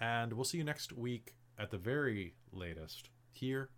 [0.00, 3.68] And we'll see you next week at the very latest here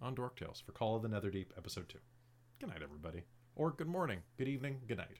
[0.00, 1.98] on Dork Tales for Call of the Netherdeep, Episode 2.
[2.60, 3.24] Good night, everybody.
[3.56, 5.18] Or good morning, good evening, good night.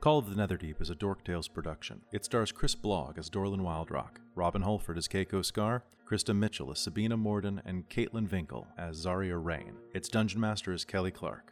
[0.00, 2.00] Call of the Netherdeep is a Dork Tales production.
[2.12, 6.80] It stars Chris Blogg as Dorlin Wildrock, Robin Holford as Keiko Scar, Krista Mitchell as
[6.80, 9.74] Sabina Morden, and Caitlin Vinkel as Zarya Rain.
[9.94, 11.51] Its Dungeon Master is Kelly Clark.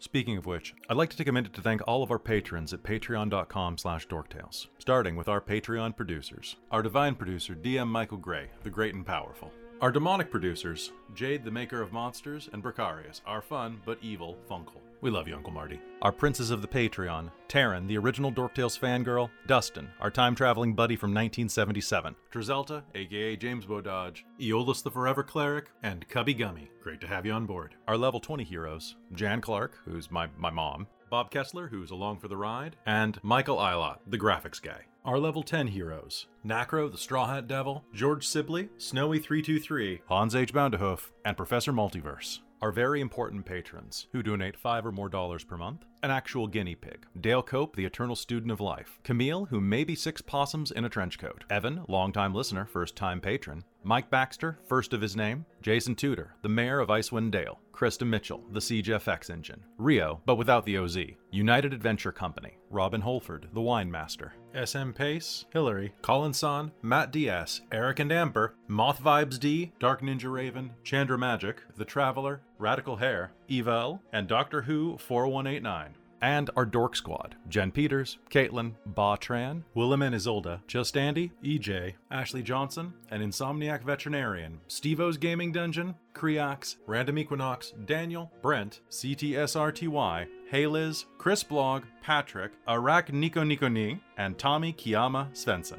[0.00, 2.72] Speaking of which, I'd like to take a minute to thank all of our patrons
[2.72, 6.56] at patreon.com slash dorktales, starting with our Patreon producers.
[6.70, 9.52] Our divine producer, DM Michael Gray, the great and powerful.
[9.80, 14.80] Our demonic producers, Jade, the maker of monsters, and Bricarius, our fun but evil Funkel.
[15.02, 15.80] We love you, Uncle Marty.
[16.02, 20.96] Our princes of the Patreon, Taryn, the original Dorktales fangirl, Dustin, our time traveling buddy
[20.96, 26.68] from 1977, Trizelta, aka James Bododge, Eolus the Forever Cleric, and Cubby Gummy.
[26.82, 27.76] Great to have you on board.
[27.86, 32.26] Our level 20 heroes, Jan Clark, who's my, my mom, Bob Kessler, who's along for
[32.26, 34.86] the ride, and Michael Eilot, the graphics guy.
[35.08, 40.52] Our level 10 heroes Nacro, the Straw Hat Devil, George Sibley, Snowy323, Hans H.
[40.52, 42.40] Boundahoof, and Professor Multiverse.
[42.60, 46.74] Are very important patrons, who donate five or more dollars per month, an actual guinea
[46.74, 50.84] pig, Dale Cope, the eternal student of life, Camille, who may be six possums in
[50.84, 55.46] a trench coat, Evan, longtime listener, first time patron, Mike Baxter, first of his name,
[55.62, 60.34] Jason Tudor, the mayor of Icewind Dale, Krista Mitchell, the Siege FX engine, Rio, but
[60.34, 60.98] without the OZ,
[61.30, 67.60] United Adventure Company, Robin Holford, the wine master, SM Pace, Hillary, Colin Son, Matt DS,
[67.70, 73.32] Eric and Amber, Moth Vibes D, Dark Ninja Raven, Chandra Magic, The Traveler, Radical Hair,
[73.48, 80.02] Evel, and Doctor Who 4189 and our Dork Squad Jen Peters, Caitlin, Ba Tran, Willem
[80.02, 87.18] and Isolda, Just Andy, EJ, Ashley Johnson, an Insomniac Veterinarian, Stevo's Gaming Dungeon, Creox, Random
[87.18, 94.72] Equinox, Daniel, Brent, CTSRTY, Hey Liz, Chris Blog, Patrick, Arak Nico Nico Ni, and Tommy
[94.72, 95.78] Kiyama Svensson.